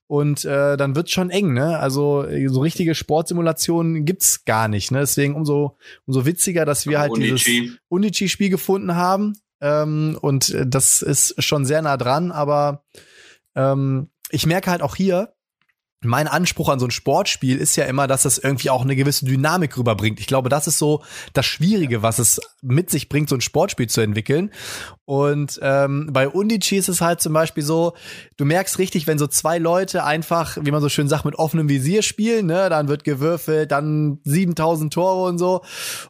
Und 0.10 0.46
äh, 0.46 0.78
dann 0.78 0.96
wird's 0.96 1.12
schon 1.12 1.30
eng, 1.30 1.54
ne? 1.54 1.80
Also 1.80 2.26
so 2.48 2.62
richtige 2.62 2.96
Sportsimulationen 2.96 4.06
gibt's 4.06 4.46
gar 4.46 4.70
nicht, 4.70 4.90
ne? 4.92 5.00
Deswegen 5.00 5.36
umso 5.36 5.78
umso 6.06 6.26
witziger, 6.26 6.64
dass 6.64 6.88
wir 6.88 7.00
halt 7.00 7.12
Unici. 7.12 7.62
dieses 7.62 7.78
Unici-Spiel 7.90 8.50
gefunden 8.50 8.96
haben 8.96 9.34
ähm, 9.62 10.18
und 10.22 10.50
äh, 10.50 10.68
das 10.68 11.02
ist 11.02 11.42
schon 11.44 11.66
sehr 11.66 11.82
nah 11.82 11.98
dran, 11.98 12.32
aber 12.32 12.84
ähm, 13.56 14.10
ich 14.30 14.46
merke 14.46 14.72
halt 14.72 14.82
auch 14.82 14.96
hier, 14.96 15.34
mein 16.02 16.28
Anspruch 16.28 16.70
an 16.70 16.80
so 16.80 16.86
ein 16.86 16.92
Sportspiel 16.92 17.58
ist 17.58 17.76
ja 17.76 17.86
immer, 17.86 18.06
dass 18.06 18.26
es 18.26 18.38
irgendwie 18.38 18.70
auch 18.70 18.84
eine 18.84 18.96
gewisse 18.96 19.26
Dynamik 19.26 19.78
rüberbringt. 19.78 20.20
Ich 20.20 20.28
glaube, 20.28 20.48
das 20.48 20.68
ist 20.68 20.78
so 20.78 21.04
das 21.34 21.48
Schwierige, 21.48 22.04
was 22.04 22.20
es 22.20 22.40
mit 22.62 22.92
sich 22.92 23.10
bringt, 23.10 23.30
so 23.30 23.36
ein 23.36 23.42
Sportspiel 23.42 23.88
zu 23.88 24.02
entwickeln. 24.02 24.52
Und 25.06 25.60
ähm, 25.64 26.10
bei 26.12 26.28
Undici 26.28 26.76
ist 26.76 26.90
es 26.90 27.02
halt 27.02 27.22
zum 27.22 27.34
Beispiel 27.34 27.64
so, 27.64 27.94
du 28.36 28.46
merkst 28.46 28.78
richtig, 28.78 29.08
wenn 29.08 29.18
so 29.18 29.26
zwei 29.26 29.58
Leute 29.58 30.04
einfach, 30.04 30.58
wie 30.62 30.70
man 30.70 30.82
so 30.82 30.90
schön 30.90 31.08
sagt, 31.08 31.26
mit 31.26 31.36
offenem 31.36 31.70
Visier 31.70 32.04
spielen, 32.04 32.46
ne, 32.46 32.70
dann 32.70 32.90
wird 32.90 33.04
gewürfelt, 33.04 33.72
dann 33.72 34.20
7000 34.24 34.94
Tore 34.94 35.28
und 35.30 35.40
so. 35.40 35.62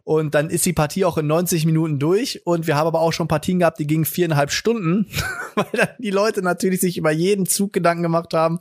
Und 0.04 0.36
dann 0.36 0.50
ist 0.50 0.66
die 0.66 0.74
Partie 0.74 1.06
auch 1.06 1.18
in 1.18 1.28
90 1.28 1.66
Minuten 1.66 2.00
durch. 2.00 2.42
Und 2.46 2.68
wir 2.68 2.76
haben 2.76 2.88
aber 2.88 3.00
auch 3.00 3.14
schon 3.14 3.28
Partien 3.30 3.60
gehabt, 3.60 3.80
die 3.80 3.88
gingen 3.88 4.06
viereinhalb 4.06 4.52
Stunden, 4.52 5.08
weil 5.56 5.66
dann 5.72 5.90
die 6.00 6.12
Leute 6.12 6.42
natürlich 6.42 6.82
sich 6.82 6.98
über 6.98 7.12
jeden 7.12 7.46
Zug 7.46 7.72
Gedanken 7.72 8.04
gemacht 8.04 8.34
haben. 8.34 8.60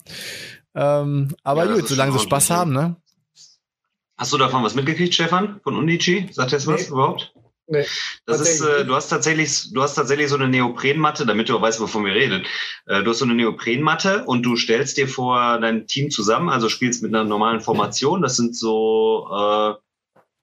Ähm, 0.77 1.35
aber 1.43 1.65
ja, 1.65 1.75
gut, 1.75 1.89
solange 1.89 2.13
sie 2.13 2.19
Spaß 2.19 2.51
haben, 2.51 2.73
ne? 2.73 2.97
Hast 4.19 4.33
du 4.33 4.39
davon 4.39 4.63
was 4.63 4.75
mitgekriegt, 4.75 5.15
Stefan, 5.15 5.61
von 5.65 5.77
Unici? 5.77 6.29
Sagt 6.31 6.53
das 6.53 6.67
was 6.67 6.83
nee. 6.83 6.89
überhaupt? 6.89 7.35
Nee. 7.69 7.85
Das 8.27 8.41
ist, 8.41 8.61
äh, 8.61 8.85
du 8.85 8.95
hast 8.95 9.09
tatsächlich, 9.09 9.73
du 9.73 9.83
hast 9.83 9.95
tatsächlich 9.95 10.29
so 10.29 10.37
eine 10.37 10.49
Neoprenmatte, 10.49 11.27
damit 11.27 11.49
du 11.49 11.57
auch 11.57 11.63
weißt, 11.63 11.81
wovon 11.81 12.05
wir 12.05 12.15
reden. 12.15 12.45
Äh, 12.87 13.03
du 13.03 13.11
hast 13.11 13.19
so 13.19 13.25
eine 13.25 13.35
Neoprenmatte 13.35 14.25
und 14.25 14.43
du 14.45 14.57
stellst 14.57 14.99
dir 14.99 15.09
vor 15.09 15.59
dein 15.59 15.87
Team 15.87 16.11
zusammen, 16.11 16.49
also 16.49 16.69
spielst 16.69 17.03
mit 17.03 17.13
einer 17.13 17.25
normalen 17.25 17.61
Formation. 17.61 18.23
Das 18.23 18.37
sind 18.37 18.57
so 18.57 19.29
äh, 19.33 19.75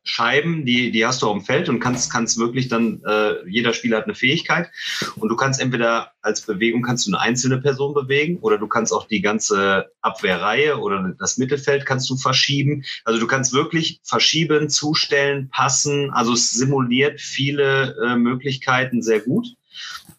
Scheiben, 0.05 0.65
die, 0.65 0.91
die 0.91 1.05
hast 1.05 1.21
du 1.21 1.27
auf 1.27 1.37
dem 1.37 1.45
Feld 1.45 1.69
und 1.69 1.79
kannst, 1.79 2.11
kannst 2.11 2.37
wirklich 2.37 2.67
dann, 2.67 3.01
äh, 3.07 3.47
jeder 3.47 3.73
Spieler 3.73 3.97
hat 3.97 4.05
eine 4.05 4.15
Fähigkeit 4.15 4.69
und 5.15 5.29
du 5.29 5.35
kannst 5.35 5.61
entweder 5.61 6.11
als 6.21 6.41
Bewegung 6.41 6.81
kannst 6.81 7.07
du 7.07 7.11
eine 7.11 7.21
einzelne 7.21 7.59
Person 7.59 7.93
bewegen 7.93 8.39
oder 8.39 8.57
du 8.57 8.67
kannst 8.67 8.91
auch 8.91 9.07
die 9.07 9.21
ganze 9.21 9.91
Abwehrreihe 10.01 10.77
oder 10.77 11.13
das 11.17 11.37
Mittelfeld 11.37 11.85
kannst 11.85 12.09
du 12.09 12.17
verschieben. 12.17 12.83
Also 13.05 13.19
du 13.19 13.27
kannst 13.27 13.53
wirklich 13.53 14.01
verschieben, 14.03 14.69
zustellen, 14.69 15.49
passen. 15.49 16.11
Also 16.11 16.33
es 16.33 16.51
simuliert 16.51 17.21
viele 17.21 17.95
äh, 18.05 18.15
Möglichkeiten 18.15 19.01
sehr 19.01 19.21
gut 19.21 19.47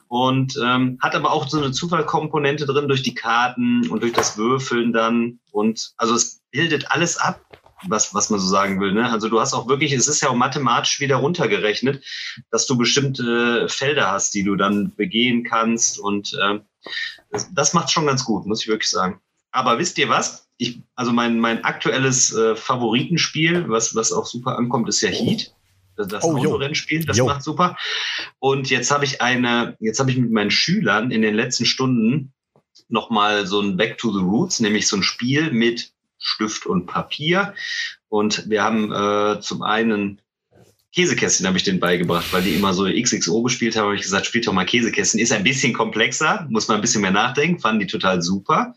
und 0.08 0.56
ähm, 0.62 0.98
hat 1.00 1.14
aber 1.14 1.32
auch 1.32 1.48
so 1.48 1.58
eine 1.58 1.72
Zufallkomponente 1.72 2.66
drin 2.66 2.88
durch 2.88 3.02
die 3.02 3.14
Karten 3.14 3.88
und 3.88 4.02
durch 4.02 4.12
das 4.12 4.38
Würfeln 4.38 4.92
dann 4.92 5.40
und 5.50 5.92
also 5.96 6.14
es 6.14 6.40
bildet 6.50 6.90
alles 6.90 7.18
ab 7.18 7.40
was, 7.88 8.14
was 8.14 8.30
man 8.30 8.40
so 8.40 8.46
sagen 8.46 8.80
will. 8.80 8.92
Ne? 8.92 9.10
Also 9.10 9.28
du 9.28 9.40
hast 9.40 9.54
auch 9.54 9.68
wirklich, 9.68 9.92
es 9.92 10.08
ist 10.08 10.20
ja 10.20 10.28
auch 10.28 10.36
mathematisch 10.36 11.00
wieder 11.00 11.16
runtergerechnet, 11.16 12.04
dass 12.50 12.66
du 12.66 12.76
bestimmte 12.76 13.68
Felder 13.68 14.10
hast, 14.10 14.34
die 14.34 14.42
du 14.42 14.56
dann 14.56 14.94
begehen 14.94 15.44
kannst. 15.44 15.98
Und 15.98 16.34
äh, 16.34 16.60
das, 17.30 17.52
das 17.52 17.74
macht 17.74 17.90
schon 17.90 18.06
ganz 18.06 18.24
gut, 18.24 18.46
muss 18.46 18.62
ich 18.62 18.68
wirklich 18.68 18.90
sagen. 18.90 19.20
Aber 19.50 19.78
wisst 19.78 19.98
ihr 19.98 20.08
was? 20.08 20.48
Ich, 20.56 20.80
also 20.94 21.12
mein, 21.12 21.38
mein 21.38 21.64
aktuelles 21.64 22.34
äh, 22.34 22.56
Favoritenspiel, 22.56 23.68
was, 23.68 23.94
was 23.94 24.12
auch 24.12 24.26
super 24.26 24.58
ankommt, 24.58 24.88
ist 24.88 25.00
ja 25.00 25.10
Heat. 25.10 25.54
Das, 25.96 26.08
das 26.08 26.24
oh, 26.24 26.36
Autorennspiel, 26.36 27.04
das 27.04 27.16
jo. 27.16 27.26
macht 27.26 27.42
super. 27.42 27.76
Und 28.40 28.68
jetzt 28.68 28.90
habe 28.90 29.04
ich 29.04 29.22
eine, 29.22 29.76
jetzt 29.78 30.00
habe 30.00 30.10
ich 30.10 30.16
mit 30.16 30.32
meinen 30.32 30.50
Schülern 30.50 31.12
in 31.12 31.22
den 31.22 31.34
letzten 31.34 31.66
Stunden 31.66 32.32
nochmal 32.88 33.46
so 33.46 33.60
ein 33.60 33.76
Back 33.76 33.98
to 33.98 34.12
the 34.12 34.24
Roots, 34.24 34.58
nämlich 34.60 34.88
so 34.88 34.96
ein 34.96 35.02
Spiel 35.02 35.52
mit 35.52 35.92
Stift 36.24 36.66
und 36.66 36.86
Papier. 36.86 37.54
Und 38.08 38.48
wir 38.48 38.62
haben 38.62 38.92
äh, 38.92 39.40
zum 39.40 39.62
einen 39.62 40.20
Käsekästchen 40.94 41.46
habe 41.46 41.56
ich 41.56 41.64
denen 41.64 41.80
beigebracht, 41.80 42.32
weil 42.32 42.42
die 42.42 42.54
immer 42.54 42.72
so 42.72 42.84
XXO 42.84 43.42
gespielt 43.42 43.76
haben, 43.76 43.86
habe 43.86 43.96
ich 43.96 44.02
gesagt, 44.02 44.26
spielt 44.26 44.46
doch 44.46 44.52
mal 44.52 44.64
Käsekästchen. 44.64 45.18
Ist 45.18 45.32
ein 45.32 45.42
bisschen 45.42 45.72
komplexer, 45.72 46.46
muss 46.50 46.68
man 46.68 46.76
ein 46.76 46.80
bisschen 46.80 47.02
mehr 47.02 47.10
nachdenken, 47.10 47.60
fanden 47.60 47.80
die 47.80 47.88
total 47.88 48.22
super. 48.22 48.76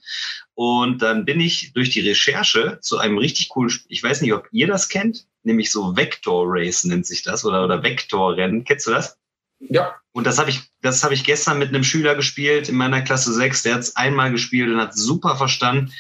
Und 0.56 1.04
dann 1.04 1.26
bin 1.26 1.40
ich 1.40 1.74
durch 1.74 1.92
die 1.92 2.02
Recherche 2.02 2.80
zu 2.82 2.98
einem 2.98 3.20
richtig 3.20 3.50
coolen 3.50 3.70
Spiel, 3.70 3.86
ich 3.90 4.02
weiß 4.02 4.22
nicht, 4.22 4.34
ob 4.34 4.48
ihr 4.52 4.66
das 4.66 4.90
kennt, 4.90 5.28
nämlich 5.44 5.72
so 5.72 5.96
Vector 5.96 6.46
Race 6.48 6.84
nennt 6.86 7.06
sich 7.06 7.22
das 7.22 7.46
oder, 7.46 7.64
oder 7.64 7.84
Vektorrennen. 7.84 8.64
Kennst 8.64 8.88
du 8.88 8.92
das? 8.92 9.18
Ja. 9.60 9.96
Und 10.12 10.26
das 10.26 10.40
habe 10.40 10.50
ich, 10.50 10.62
das 10.82 11.04
habe 11.04 11.14
ich 11.14 11.24
gestern 11.24 11.60
mit 11.60 11.70
einem 11.70 11.84
Schüler 11.84 12.16
gespielt 12.16 12.70
in 12.70 12.76
meiner 12.76 13.04
Klasse 13.04 13.32
6, 13.32 13.62
der 13.62 13.76
hat 13.76 13.82
es 13.82 13.96
einmal 13.96 14.32
gespielt 14.32 14.70
und 14.72 14.82
hat 14.82 14.96
super 14.96 15.36
verstanden, 15.36 15.94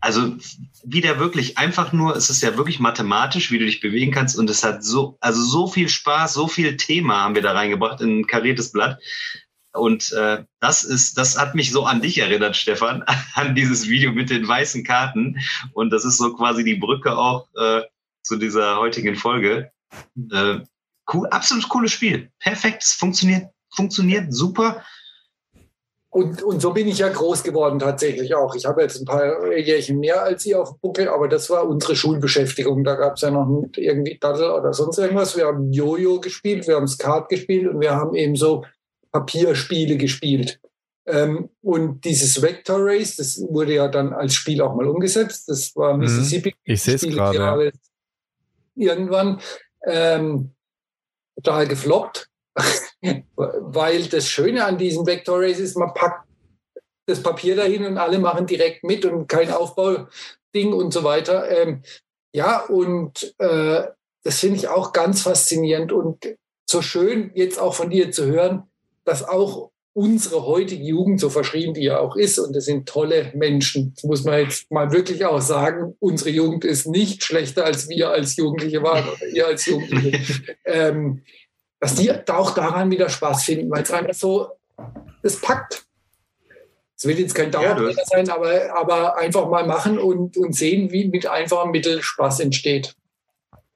also 0.00 0.36
wieder 0.84 1.18
wirklich 1.18 1.58
einfach 1.58 1.92
nur, 1.92 2.16
es 2.16 2.30
ist 2.30 2.42
ja 2.42 2.56
wirklich 2.56 2.80
mathematisch, 2.80 3.50
wie 3.50 3.58
du 3.58 3.66
dich 3.66 3.80
bewegen 3.80 4.12
kannst 4.12 4.38
und 4.38 4.48
es 4.48 4.64
hat 4.64 4.82
so, 4.82 5.18
also 5.20 5.42
so 5.42 5.66
viel 5.66 5.88
Spaß, 5.88 6.32
so 6.32 6.48
viel 6.48 6.76
Thema 6.76 7.22
haben 7.22 7.34
wir 7.34 7.42
da 7.42 7.52
reingebracht 7.52 8.00
in 8.00 8.20
ein 8.20 8.26
kariertes 8.26 8.72
Blatt. 8.72 8.98
Und 9.72 10.12
äh, 10.12 10.44
das 10.58 10.82
ist, 10.82 11.16
das 11.16 11.38
hat 11.38 11.54
mich 11.54 11.70
so 11.70 11.84
an 11.84 12.00
dich 12.00 12.18
erinnert, 12.18 12.56
Stefan, 12.56 13.04
an 13.34 13.54
dieses 13.54 13.88
Video 13.88 14.10
mit 14.10 14.30
den 14.30 14.46
weißen 14.46 14.84
Karten. 14.84 15.38
Und 15.74 15.90
das 15.90 16.04
ist 16.04 16.16
so 16.16 16.34
quasi 16.34 16.64
die 16.64 16.74
Brücke 16.74 17.16
auch 17.16 17.46
äh, 17.56 17.82
zu 18.22 18.36
dieser 18.36 18.78
heutigen 18.78 19.16
Folge. 19.16 19.70
Äh, 20.32 20.60
cool, 21.12 21.28
absolut 21.28 21.68
cooles 21.68 21.92
Spiel. 21.92 22.30
Perfekt, 22.40 22.82
es 22.82 22.92
funktioniert, 22.94 23.50
funktioniert 23.74 24.32
super. 24.32 24.82
Und, 26.12 26.42
und 26.42 26.60
so 26.60 26.72
bin 26.72 26.88
ich 26.88 26.98
ja 26.98 27.08
groß 27.08 27.44
geworden 27.44 27.78
tatsächlich 27.78 28.34
auch. 28.34 28.56
Ich 28.56 28.66
habe 28.66 28.82
jetzt 28.82 29.00
ein 29.00 29.04
paar 29.04 29.52
Jährchen 29.52 30.00
mehr 30.00 30.24
als 30.24 30.44
ihr 30.44 30.60
auf 30.60 30.70
dem 30.70 30.80
Buckel, 30.80 31.08
aber 31.08 31.28
das 31.28 31.48
war 31.50 31.68
unsere 31.68 31.94
Schulbeschäftigung. 31.94 32.82
Da 32.82 32.96
gab 32.96 33.14
es 33.14 33.22
ja 33.22 33.30
noch 33.30 33.68
irgendwie 33.76 34.18
Dattel 34.18 34.50
oder 34.50 34.72
sonst 34.72 34.98
irgendwas. 34.98 35.36
Wir 35.36 35.46
haben 35.46 35.72
Jojo 35.72 36.20
gespielt, 36.20 36.66
wir 36.66 36.74
haben 36.74 36.88
Skat 36.88 37.28
gespielt 37.28 37.68
und 37.68 37.80
wir 37.80 37.92
haben 37.92 38.16
eben 38.16 38.34
so 38.34 38.64
Papierspiele 39.12 39.96
gespielt. 39.96 40.60
Ähm, 41.06 41.48
und 41.62 42.04
dieses 42.04 42.42
Vector 42.42 42.78
Race, 42.80 43.14
das 43.16 43.40
wurde 43.48 43.74
ja 43.74 43.86
dann 43.86 44.12
als 44.12 44.34
Spiel 44.34 44.60
auch 44.62 44.74
mal 44.74 44.88
umgesetzt. 44.88 45.48
Das 45.48 45.74
war 45.76 45.94
mhm. 45.94 46.00
Mississippi. 46.00 46.54
Ich 46.64 46.82
sehe 46.82 46.96
es 46.96 47.02
gerade. 47.02 47.72
Irgendwann 48.74 49.40
ähm, 49.86 50.54
total 51.36 51.68
gefloppt. 51.68 52.28
Weil 53.36 54.04
das 54.04 54.28
Schöne 54.28 54.64
an 54.64 54.78
diesem 54.78 55.06
Vector 55.06 55.40
Race 55.40 55.58
ist, 55.58 55.76
man 55.76 55.94
packt 55.94 56.26
das 57.06 57.22
Papier 57.22 57.56
dahin 57.56 57.84
und 57.84 57.98
alle 57.98 58.18
machen 58.18 58.46
direkt 58.46 58.84
mit 58.84 59.04
und 59.04 59.26
kein 59.26 59.50
Aufbauding 59.50 60.72
und 60.72 60.92
so 60.92 61.02
weiter. 61.02 61.50
Ähm, 61.50 61.82
ja, 62.32 62.60
und 62.66 63.34
äh, 63.38 63.84
das 64.22 64.38
finde 64.38 64.56
ich 64.56 64.68
auch 64.68 64.92
ganz 64.92 65.22
faszinierend 65.22 65.92
und 65.92 66.36
so 66.68 66.82
schön 66.82 67.32
jetzt 67.34 67.58
auch 67.58 67.74
von 67.74 67.90
dir 67.90 68.12
zu 68.12 68.26
hören, 68.26 68.64
dass 69.04 69.26
auch 69.26 69.70
unsere 69.92 70.46
heutige 70.46 70.84
Jugend, 70.84 71.18
so 71.18 71.30
verschrieben 71.30 71.74
die 71.74 71.82
ja 71.82 71.98
auch 71.98 72.14
ist, 72.16 72.38
und 72.38 72.54
das 72.54 72.66
sind 72.66 72.88
tolle 72.88 73.32
Menschen, 73.34 73.92
das 73.94 74.04
muss 74.04 74.24
man 74.24 74.38
jetzt 74.38 74.70
mal 74.70 74.92
wirklich 74.92 75.24
auch 75.24 75.40
sagen, 75.40 75.96
unsere 75.98 76.30
Jugend 76.30 76.64
ist 76.64 76.86
nicht 76.86 77.24
schlechter, 77.24 77.64
als 77.64 77.88
wir 77.88 78.10
als 78.10 78.36
Jugendliche 78.36 78.82
waren 78.82 79.08
oder 79.08 79.26
ihr 79.26 79.46
als 79.48 79.66
Jugendliche. 79.66 80.56
ähm, 80.64 81.22
dass 81.80 81.94
die 81.94 82.12
auch 82.28 82.52
daran 82.52 82.90
wieder 82.90 83.08
Spaß 83.08 83.44
finden, 83.44 83.70
weil 83.70 83.82
es 83.82 83.90
einfach 83.90 84.14
so, 84.14 84.52
das 85.22 85.40
packt. 85.40 85.84
Es 86.96 87.06
will 87.06 87.18
jetzt 87.18 87.34
kein 87.34 87.50
Dauerbrenner 87.50 87.92
ja, 87.92 88.04
sein, 88.04 88.28
aber, 88.28 88.76
aber 88.76 89.16
einfach 89.16 89.48
mal 89.48 89.66
machen 89.66 89.98
und, 89.98 90.36
und 90.36 90.54
sehen, 90.54 90.92
wie 90.92 91.08
mit 91.08 91.26
einfachen 91.26 91.70
Mitteln 91.70 92.02
Spaß 92.02 92.40
entsteht. 92.40 92.94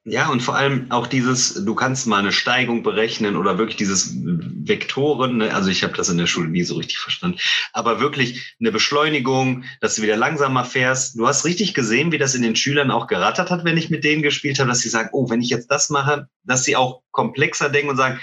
Ja, 0.06 0.28
und 0.28 0.42
vor 0.42 0.54
allem 0.54 0.90
auch 0.90 1.06
dieses, 1.06 1.64
du 1.64 1.74
kannst 1.74 2.06
mal 2.06 2.18
eine 2.18 2.30
Steigung 2.30 2.82
berechnen 2.82 3.36
oder 3.36 3.56
wirklich 3.56 3.76
dieses 3.76 4.14
Vektoren, 4.14 5.38
ne? 5.38 5.54
also 5.54 5.70
ich 5.70 5.82
habe 5.82 5.94
das 5.94 6.10
in 6.10 6.18
der 6.18 6.26
Schule 6.26 6.50
nie 6.50 6.62
so 6.62 6.74
richtig 6.76 6.98
verstanden, 6.98 7.38
aber 7.72 8.00
wirklich 8.00 8.54
eine 8.60 8.70
Beschleunigung, 8.70 9.64
dass 9.80 9.94
du 9.94 10.02
wieder 10.02 10.18
langsamer 10.18 10.66
fährst. 10.66 11.18
Du 11.18 11.26
hast 11.26 11.46
richtig 11.46 11.72
gesehen, 11.72 12.12
wie 12.12 12.18
das 12.18 12.34
in 12.34 12.42
den 12.42 12.54
Schülern 12.54 12.90
auch 12.90 13.06
gerattert 13.06 13.50
hat, 13.50 13.64
wenn 13.64 13.78
ich 13.78 13.88
mit 13.88 14.04
denen 14.04 14.22
gespielt 14.22 14.58
habe, 14.58 14.68
dass 14.68 14.80
sie 14.80 14.90
sagen, 14.90 15.08
oh, 15.12 15.30
wenn 15.30 15.40
ich 15.40 15.48
jetzt 15.48 15.70
das 15.70 15.88
mache, 15.88 16.28
dass 16.42 16.64
sie 16.64 16.76
auch 16.76 17.00
komplexer 17.10 17.70
denken 17.70 17.88
und 17.88 17.96
sagen, 17.96 18.20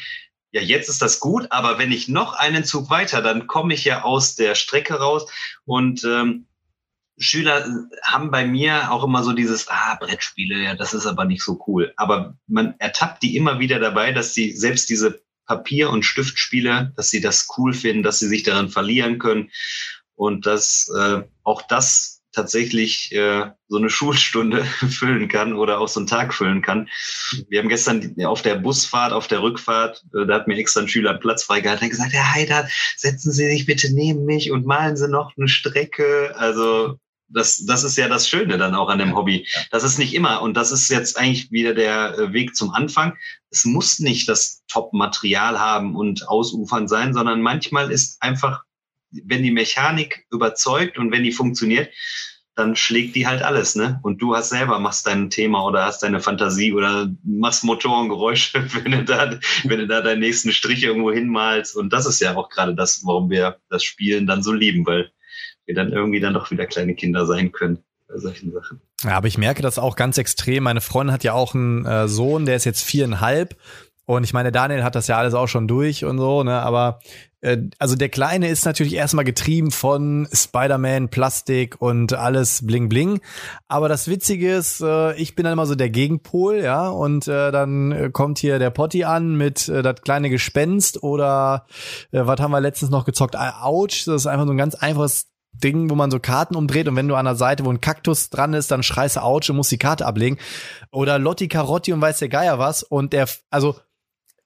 ja, 0.52 0.62
jetzt 0.62 0.88
ist 0.88 1.02
das 1.02 1.20
gut, 1.20 1.48
aber 1.50 1.80
wenn 1.80 1.92
ich 1.92 2.08
noch 2.08 2.34
einen 2.34 2.64
Zug 2.64 2.92
weiter, 2.92 3.24
dann 3.24 3.48
komme 3.48 3.74
ich 3.74 3.86
ja 3.86 4.04
aus 4.04 4.36
der 4.36 4.54
Strecke 4.54 4.96
raus 4.96 5.26
und 5.66 6.04
ähm, 6.04 6.46
Schüler 7.22 7.66
haben 8.04 8.32
bei 8.32 8.46
mir 8.46 8.92
auch 8.92 9.04
immer 9.04 9.24
so 9.24 9.34
dieses, 9.34 9.68
ah, 9.70 9.96
Brettspiele, 10.00 10.64
ja, 10.64 10.76
das 10.76 10.94
ist 10.94 11.06
aber 11.06 11.26
nicht 11.26 11.44
so 11.44 11.64
cool. 11.68 11.94
Aber 11.96 12.36
man 12.48 12.76
ertappt 12.80 13.24
die 13.24 13.36
immer 13.36 13.60
wieder 13.60 13.80
dabei, 13.80 14.12
dass 14.12 14.34
sie 14.34 14.52
selbst 14.54 14.90
diese 14.90 15.22
Papier- 15.46 15.90
und 15.90 16.04
Stiftspiele, 16.04 16.94
dass 16.96 17.10
sie 17.10 17.22
das 17.22 17.48
cool 17.58 17.74
finden, 17.74 18.04
dass 18.04 18.20
sie 18.20 18.28
sich 18.28 18.44
daran 18.44 18.70
verlieren 18.70 19.20
können 19.20 19.52
und 20.16 20.46
dass 20.46 20.90
äh, 20.98 21.24
auch 21.44 21.62
das 21.64 22.22
tatsächlich 22.32 23.12
äh, 23.12 23.52
so 23.68 23.78
eine 23.78 23.90
Schulstunde 23.92 24.64
füllen 24.64 25.28
kann 25.28 25.54
oder 25.54 25.80
auch 25.80 25.88
so 25.88 26.00
einen 26.00 26.08
Tag 26.08 26.34
füllen 26.34 26.62
kann. 26.62 26.90
Wir 27.50 27.60
haben 27.60 27.70
gestern 27.70 28.16
auf 28.24 28.42
der 28.42 28.56
Busfahrt, 28.56 29.14
auf 29.14 29.28
der 29.28 29.42
Rückfahrt, 29.42 30.04
äh, 30.16 30.26
da 30.26 30.36
hat 30.36 30.48
mir 30.48 30.58
extra 30.58 30.82
ein 30.82 30.88
Schüler 30.88 31.16
Platz 31.16 31.44
freigehalten, 31.44 31.86
hat 31.86 31.92
gesagt, 31.92 32.14
Herr 32.14 32.34
Heider, 32.34 32.68
setzen 32.96 33.32
Sie 33.32 33.48
sich 33.48 33.66
bitte 33.66 33.94
neben 33.94 34.26
mich 34.26 34.52
und 34.52 34.66
malen 34.66 34.96
Sie 34.96 35.08
noch 35.08 35.36
eine 35.38 35.48
Strecke. 35.48 36.34
Also 36.38 36.98
das, 37.34 37.66
das 37.66 37.84
ist 37.84 37.98
ja 37.98 38.08
das 38.08 38.28
Schöne 38.28 38.58
dann 38.58 38.76
auch 38.76 38.90
an 38.90 39.00
dem 39.00 39.16
Hobby. 39.16 39.48
Das 39.72 39.84
ist 39.84 39.98
nicht 39.98 40.14
immer, 40.14 40.42
und 40.42 40.56
das 40.56 40.72
ist 40.72 40.90
jetzt 40.90 41.18
eigentlich 41.18 41.52
wieder 41.52 41.74
der 41.74 42.18
äh, 42.18 42.34
Weg 42.34 42.56
zum 42.56 42.72
Anfang. 42.72 43.18
Es 43.50 43.66
muss 43.66 44.00
nicht 44.00 44.28
das 44.30 44.64
Top-Material 44.68 45.60
haben 45.60 45.96
und 45.96 46.28
ausufern 46.28 46.88
sein, 46.88 47.14
sondern 47.14 47.42
manchmal 47.42 47.92
ist 47.92 48.22
einfach, 48.22 48.64
wenn 49.12 49.44
die 49.44 49.52
Mechanik 49.52 50.26
überzeugt 50.32 50.98
und 50.98 51.12
wenn 51.12 51.24
die 51.24 51.34
funktioniert, 51.34 51.90
dann 52.56 52.76
schlägt 52.76 53.16
die 53.16 53.28
halt 53.28 53.42
alles, 53.42 53.76
ne? 53.76 54.00
Und 54.04 54.22
du 54.22 54.36
hast 54.36 54.50
selber, 54.50 54.78
machst 54.80 55.08
dein 55.08 55.30
Thema 55.30 55.66
oder 55.66 55.86
hast 55.86 56.04
deine 56.04 56.20
Fantasie 56.20 56.74
oder 56.74 57.10
machst 57.24 57.64
Motorengeräusche, 57.64 58.68
wenn 58.84 58.92
du 58.92 59.06
da, 59.06 59.40
wenn 59.64 59.80
du 59.80 59.88
da 59.88 60.02
deinen 60.02 60.20
nächsten 60.20 60.52
Strich 60.52 60.84
irgendwo 60.84 61.12
hinmalst. 61.12 61.76
Und 61.76 61.94
das 61.94 62.06
ist 62.06 62.20
ja 62.20 62.36
auch 62.36 62.50
gerade 62.50 62.76
das, 62.76 63.02
warum 63.06 63.30
wir 63.30 63.58
das 63.70 63.84
Spielen 63.84 64.28
dann 64.28 64.44
so 64.44 64.52
lieben, 64.52 64.86
weil 64.86 65.12
wir 65.66 65.76
dann 65.76 65.92
irgendwie 65.92 66.20
dann 66.20 66.34
doch 66.34 66.52
wieder 66.52 66.66
kleine 66.66 66.96
Kinder 66.96 67.26
sein 67.26 67.52
können 67.52 67.80
bei 68.08 68.18
solchen 68.18 68.52
Sachen. 68.52 68.82
Ja, 69.04 69.18
aber 69.18 69.28
ich 69.28 69.38
merke 69.38 69.62
das 69.62 69.80
auch 69.80 69.96
ganz 69.96 70.18
extrem. 70.18 70.64
Meine 70.64 70.82
Freundin 70.82 71.14
hat 71.14 71.24
ja 71.24 71.34
auch 71.34 71.56
einen 71.56 71.86
äh, 71.86 72.08
Sohn, 72.08 72.46
der 72.46 72.56
ist 72.56 72.66
jetzt 72.66 72.84
viereinhalb. 72.84 73.56
Und 74.06 74.24
ich 74.24 74.34
meine, 74.34 74.52
Daniel 74.52 74.84
hat 74.84 74.96
das 74.96 75.08
ja 75.08 75.18
alles 75.18 75.34
auch 75.34 75.48
schon 75.48 75.68
durch 75.68 76.04
und 76.04 76.18
so, 76.18 76.44
ne? 76.44 76.62
Aber 76.62 77.00
äh, 77.42 77.58
also 77.80 77.96
der 77.96 78.10
Kleine 78.10 78.50
ist 78.50 78.66
natürlich 78.66 78.96
erstmal 78.96 79.24
getrieben 79.24 79.72
von 79.72 80.28
Spider-Man, 80.34 81.10
Plastik 81.10 81.82
und 81.82 82.14
alles 82.14 82.66
bling 82.66 82.90
bling. 82.90 83.22
Aber 83.68 83.88
das 83.88 84.08
Witzige 84.08 84.54
ist, 84.54 84.82
äh, 84.82 85.16
ich 85.16 85.36
bin 85.36 85.44
dann 85.44 85.54
immer 85.54 85.66
so 85.66 85.76
der 85.76 85.90
Gegenpol, 85.90 86.58
ja. 86.58 86.90
Und 86.90 87.28
äh, 87.28 87.52
dann 87.52 87.92
äh, 87.92 88.10
kommt 88.12 88.40
hier 88.40 88.60
der 88.60 88.72
Potti 88.72 89.06
an 89.06 89.36
mit 89.38 89.70
äh, 89.70 89.82
das 89.82 90.02
kleine 90.02 90.30
Gespenst 90.30 91.02
oder 91.04 91.66
äh, 92.12 92.26
was 92.26 92.40
haben 92.42 92.52
wir 92.52 92.60
letztens 92.60 92.92
noch 92.92 93.06
gezockt? 93.06 93.36
Ouch, 93.38 94.04
das 94.06 94.08
ist 94.08 94.28
einfach 94.28 94.46
so 94.46 94.52
ein 94.52 94.58
ganz 94.58 94.76
einfaches 94.76 95.31
Ding, 95.54 95.90
wo 95.90 95.96
man 95.96 96.12
so 96.12 96.20
Karten 96.20 96.56
umdreht 96.56 96.88
und 96.88 96.96
wenn 96.96 97.08
du 97.08 97.16
an 97.16 97.26
der 97.26 97.36
Seite, 97.36 97.66
wo 97.66 97.70
ein 97.70 97.82
Kaktus 97.82 98.30
dran 98.30 98.54
ist, 98.54 98.72
dann 98.72 98.84
schreist 98.84 99.18
du 99.18 99.24
Ouch 99.24 99.50
und 99.50 99.58
musst 99.58 99.72
die 99.72 99.78
Karte 99.78 100.06
ablegen. 100.06 100.38
Oder 100.92 101.20
Lotti 101.20 101.48
Carotti 101.48 101.94
und 101.94 102.02
weiß 102.02 102.20
der 102.20 102.30
Geier 102.30 102.58
was. 102.58 102.84
Und 102.84 103.14
der, 103.14 103.28
also 103.50 103.76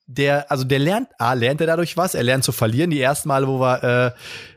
der, 0.08 0.52
also 0.52 0.64
der 0.64 0.80
lernt, 0.80 1.10
ah, 1.18 1.34
lernt 1.34 1.62
er 1.62 1.68
dadurch 1.68 1.98
was? 1.98 2.16
Er 2.16 2.24
lernt 2.24 2.44
zu 2.44 2.52
verlieren. 2.52 2.90
Die 2.90 3.02
ersten 3.02 3.30
Male, 3.30 3.48
wo 3.48 3.60
wir 3.60 3.84
äh, 3.84 4.12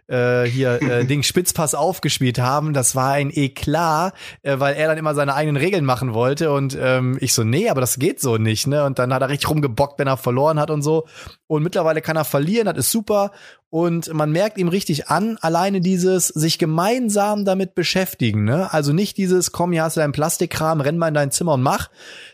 äh, 0.08 0.44
hier 0.44 0.82
äh, 0.82 1.04
Ding 1.06 1.22
Spitzpass 1.22 1.74
aufgespielt 1.74 2.38
haben, 2.38 2.72
das 2.72 2.96
war 2.96 3.12
ein 3.12 3.30
Eklat, 3.32 4.14
äh, 4.42 4.58
weil 4.58 4.74
er 4.74 4.88
dann 4.88 4.98
immer 4.98 5.14
seine 5.14 5.34
eigenen 5.34 5.56
Regeln 5.56 5.84
machen 5.84 6.14
wollte 6.14 6.50
und 6.50 6.76
ähm, 6.80 7.16
ich 7.20 7.34
so, 7.34 7.44
nee, 7.44 7.68
aber 7.68 7.80
das 7.80 7.98
geht 7.98 8.20
so 8.20 8.36
nicht, 8.36 8.66
ne? 8.66 8.84
Und 8.84 8.98
dann 8.98 9.12
hat 9.12 9.22
er 9.22 9.28
richtig 9.28 9.50
rumgebockt, 9.50 9.98
wenn 9.98 10.08
er 10.08 10.16
verloren 10.16 10.58
hat 10.58 10.70
und 10.70 10.82
so. 10.82 11.06
Und 11.46 11.62
mittlerweile 11.62 12.00
kann 12.00 12.16
er 12.16 12.24
verlieren, 12.24 12.66
das 12.66 12.78
ist 12.78 12.92
super. 12.92 13.32
Und 13.70 14.12
man 14.14 14.32
merkt 14.32 14.56
ihm 14.56 14.68
richtig 14.68 15.08
an, 15.08 15.36
alleine 15.42 15.82
dieses 15.82 16.28
sich 16.28 16.58
gemeinsam 16.58 17.44
damit 17.44 17.74
beschäftigen, 17.74 18.44
ne? 18.44 18.72
Also 18.72 18.92
nicht 18.92 19.18
dieses, 19.18 19.52
komm, 19.52 19.72
hier 19.72 19.82
hast 19.82 19.96
du 19.96 20.00
deinen 20.00 20.12
Plastikkram, 20.12 20.80
renn 20.80 20.96
mal 20.96 21.08
in 21.08 21.14
dein 21.14 21.30
Zimmer 21.30 21.54
und 21.54 21.62
mach, 21.62 21.90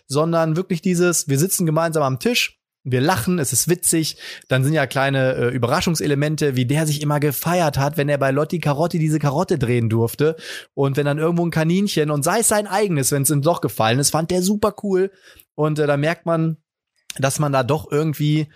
sondern 0.07 0.57
wirklich 0.57 0.81
dieses, 0.81 1.29
wir 1.29 1.39
sitzen 1.39 1.67
gemeinsam 1.67 2.05
am 2.05 2.21
Tisch, 2.21 2.61
wir 2.85 3.01
lachen, 3.01 3.39
es 3.39 3.53
ist 3.53 3.69
witzig. 3.69 4.19
Dann 4.49 4.63
sind 4.63 4.75
ja 4.75 4.87
kleine 4.87 5.35
äh, 5.35 5.49
Überraschungselemente, 5.49 6.55
wie 6.55 6.67
der 6.67 6.87
sich 6.87 7.01
immer 7.01 7.19
gefeiert 7.19 7.79
hat, 7.79 7.97
wenn 7.97 8.11
er 8.11 8.19
bei 8.19 8.31
Lotti 8.31 8.61
Carotti 8.61 8.99
diese 8.99 9.19
Karotte 9.19 9.59
drehen 9.59 9.89
durfte. 9.89 10.37
Und 10.75 10.97
wenn 10.97 11.07
dann 11.07 11.19
irgendwo 11.19 11.45
ein 11.45 11.51
Kaninchen, 11.51 12.11
und 12.11 12.23
sei 12.23 12.41
es 12.41 12.49
sein 12.49 12.67
eigenes, 12.67 13.11
wenn 13.11 13.23
es 13.23 13.31
ins 13.31 13.47
Loch 13.47 13.63
gefallen 13.63 13.99
ist, 13.99 14.11
fand 14.11 14.31
der 14.31 14.43
super 14.43 14.75
cool. 14.83 15.11
Und 15.55 15.79
äh, 15.79 15.87
da 15.87 15.97
merkt 15.97 16.27
man, 16.27 16.59
dass 17.19 17.39
man 17.39 17.53
da 17.53 17.63
doch 17.63 17.91
irgendwie 17.91 18.49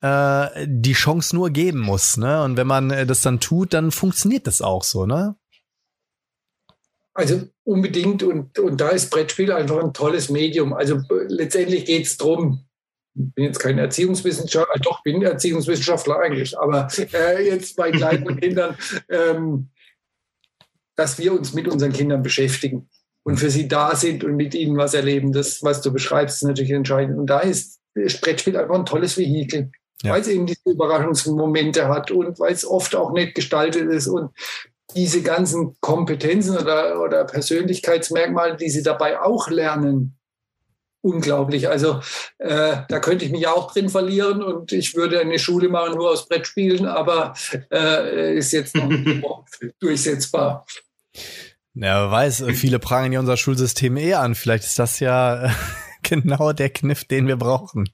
äh, 0.00 0.66
die 0.66 0.92
Chance 0.94 1.36
nur 1.36 1.50
geben 1.50 1.80
muss. 1.80 2.16
Ne? 2.16 2.42
Und 2.42 2.56
wenn 2.56 2.66
man 2.66 2.90
äh, 2.90 3.06
das 3.06 3.20
dann 3.20 3.38
tut, 3.38 3.74
dann 3.74 3.90
funktioniert 3.90 4.46
das 4.46 4.62
auch 4.62 4.82
so, 4.82 5.04
ne? 5.04 5.36
Also 7.12 7.42
unbedingt. 7.62 8.22
Und, 8.22 8.58
und 8.58 8.80
da 8.80 8.88
ist 8.88 9.10
Brettspiel 9.10 9.52
einfach 9.52 9.82
ein 9.82 9.92
tolles 9.92 10.30
Medium. 10.30 10.72
Also 10.72 11.00
letztendlich 11.28 11.84
geht 11.84 12.06
es 12.06 12.16
darum, 12.16 12.66
bin 13.14 13.44
jetzt 13.44 13.60
kein 13.60 13.78
Erziehungswissenschaftler, 13.78 14.80
doch 14.82 15.02
bin 15.02 15.22
Erziehungswissenschaftler 15.22 16.18
eigentlich, 16.18 16.58
aber 16.58 16.88
äh, 17.12 17.46
jetzt 17.46 17.76
bei 17.76 17.90
kleinen 17.90 18.36
Kindern, 18.40 18.76
ähm, 19.08 19.68
dass 20.96 21.18
wir 21.18 21.32
uns 21.32 21.54
mit 21.54 21.68
unseren 21.68 21.92
Kindern 21.92 22.22
beschäftigen 22.22 22.88
und 23.24 23.38
für 23.38 23.50
sie 23.50 23.68
da 23.68 23.96
sind 23.96 24.22
und 24.24 24.36
mit 24.36 24.54
ihnen 24.54 24.76
was 24.76 24.94
erleben. 24.94 25.32
Das, 25.32 25.62
was 25.62 25.80
du 25.80 25.92
beschreibst, 25.92 26.36
ist 26.36 26.48
natürlich 26.48 26.70
entscheidend. 26.70 27.18
Und 27.18 27.26
da 27.26 27.40
ist 27.40 27.80
Brettspiel 27.94 28.56
einfach 28.56 28.74
ein 28.74 28.86
tolles 28.86 29.16
Vehikel, 29.16 29.70
ja. 30.02 30.12
weil 30.12 30.20
es 30.20 30.28
eben 30.28 30.46
diese 30.46 30.70
Überraschungsmomente 30.70 31.88
hat 31.88 32.10
und 32.10 32.38
weil 32.38 32.52
es 32.52 32.66
oft 32.66 32.94
auch 32.94 33.12
nicht 33.12 33.34
gestaltet 33.34 33.90
ist 33.90 34.08
und 34.08 34.30
diese 34.94 35.22
ganzen 35.22 35.76
Kompetenzen 35.80 36.56
oder, 36.56 37.00
oder 37.00 37.24
Persönlichkeitsmerkmale, 37.24 38.56
die 38.56 38.70
sie 38.70 38.82
dabei 38.82 39.20
auch 39.20 39.48
lernen, 39.48 40.16
unglaublich. 41.04 41.68
Also 41.68 42.00
äh, 42.38 42.78
da 42.88 42.98
könnte 42.98 43.24
ich 43.24 43.30
mich 43.30 43.46
auch 43.46 43.72
drin 43.72 43.90
verlieren 43.90 44.42
und 44.42 44.72
ich 44.72 44.94
würde 44.94 45.20
eine 45.20 45.38
Schule 45.38 45.68
machen 45.68 45.94
nur 45.94 46.10
aus 46.10 46.28
Brettspielen, 46.28 46.86
aber 46.86 47.34
äh, 47.70 48.36
ist 48.36 48.52
jetzt 48.52 48.74
noch 48.74 48.90
durchsetzbar. 49.80 50.66
Ja, 51.74 52.04
wer 52.04 52.10
weiß, 52.10 52.44
viele 52.54 52.78
prangern 52.78 53.12
ja 53.12 53.20
unser 53.20 53.36
Schulsystem 53.36 53.96
eh 53.96 54.14
an. 54.14 54.34
Vielleicht 54.34 54.64
ist 54.64 54.78
das 54.78 55.00
ja 55.00 55.54
genau 56.02 56.52
der 56.52 56.70
Kniff, 56.70 57.04
den 57.04 57.26
wir 57.26 57.36
brauchen. 57.36 57.88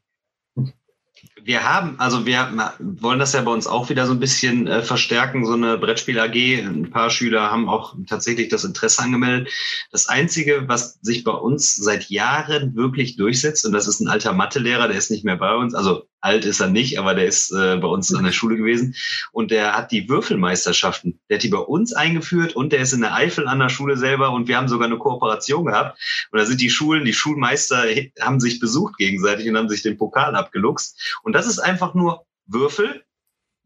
Wir 1.42 1.64
haben, 1.64 1.98
also 1.98 2.26
wir 2.26 2.74
wollen 2.78 3.18
das 3.18 3.32
ja 3.32 3.42
bei 3.42 3.50
uns 3.50 3.66
auch 3.66 3.88
wieder 3.88 4.06
so 4.06 4.12
ein 4.12 4.20
bisschen 4.20 4.66
äh, 4.66 4.82
verstärken, 4.82 5.46
so 5.46 5.54
eine 5.54 5.78
Brettspiel 5.78 6.18
AG. 6.18 6.34
Ein 6.34 6.90
paar 6.90 7.10
Schüler 7.10 7.50
haben 7.50 7.68
auch 7.68 7.94
tatsächlich 8.06 8.48
das 8.48 8.64
Interesse 8.64 9.02
angemeldet. 9.02 9.52
Das 9.90 10.08
Einzige, 10.08 10.64
was 10.68 10.98
sich 11.02 11.24
bei 11.24 11.32
uns 11.32 11.74
seit 11.74 12.10
Jahren 12.10 12.74
wirklich 12.76 13.16
durchsetzt, 13.16 13.64
und 13.64 13.72
das 13.72 13.88
ist 13.88 14.00
ein 14.00 14.08
alter 14.08 14.32
Mathelehrer, 14.32 14.88
der 14.88 14.98
ist 14.98 15.10
nicht 15.10 15.24
mehr 15.24 15.36
bei 15.36 15.54
uns, 15.54 15.74
also 15.74 16.09
alt 16.20 16.44
ist 16.44 16.60
er 16.60 16.68
nicht, 16.68 16.98
aber 16.98 17.14
der 17.14 17.26
ist 17.26 17.50
äh, 17.52 17.76
bei 17.76 17.88
uns 17.88 18.14
an 18.14 18.24
der 18.24 18.32
Schule 18.32 18.56
gewesen. 18.56 18.94
Und 19.32 19.50
der 19.50 19.76
hat 19.76 19.92
die 19.92 20.08
Würfelmeisterschaften, 20.08 21.20
der 21.28 21.36
hat 21.36 21.42
die 21.42 21.48
bei 21.48 21.58
uns 21.58 21.92
eingeführt 21.92 22.54
und 22.54 22.72
der 22.72 22.80
ist 22.80 22.92
in 22.92 23.00
der 23.00 23.14
Eifel 23.14 23.48
an 23.48 23.58
der 23.58 23.68
Schule 23.68 23.96
selber 23.96 24.32
und 24.32 24.48
wir 24.48 24.56
haben 24.56 24.68
sogar 24.68 24.86
eine 24.86 24.98
Kooperation 24.98 25.64
gehabt. 25.64 25.98
Und 26.30 26.38
da 26.38 26.46
sind 26.46 26.60
die 26.60 26.70
Schulen, 26.70 27.04
die 27.04 27.12
Schulmeister 27.12 27.84
haben 28.20 28.40
sich 28.40 28.60
besucht 28.60 28.96
gegenseitig 28.98 29.48
und 29.48 29.56
haben 29.56 29.68
sich 29.68 29.82
den 29.82 29.96
Pokal 29.96 30.36
abgeluchst. 30.36 31.18
Und 31.22 31.32
das 31.32 31.46
ist 31.46 31.58
einfach 31.58 31.94
nur 31.94 32.24
Würfel, 32.46 33.04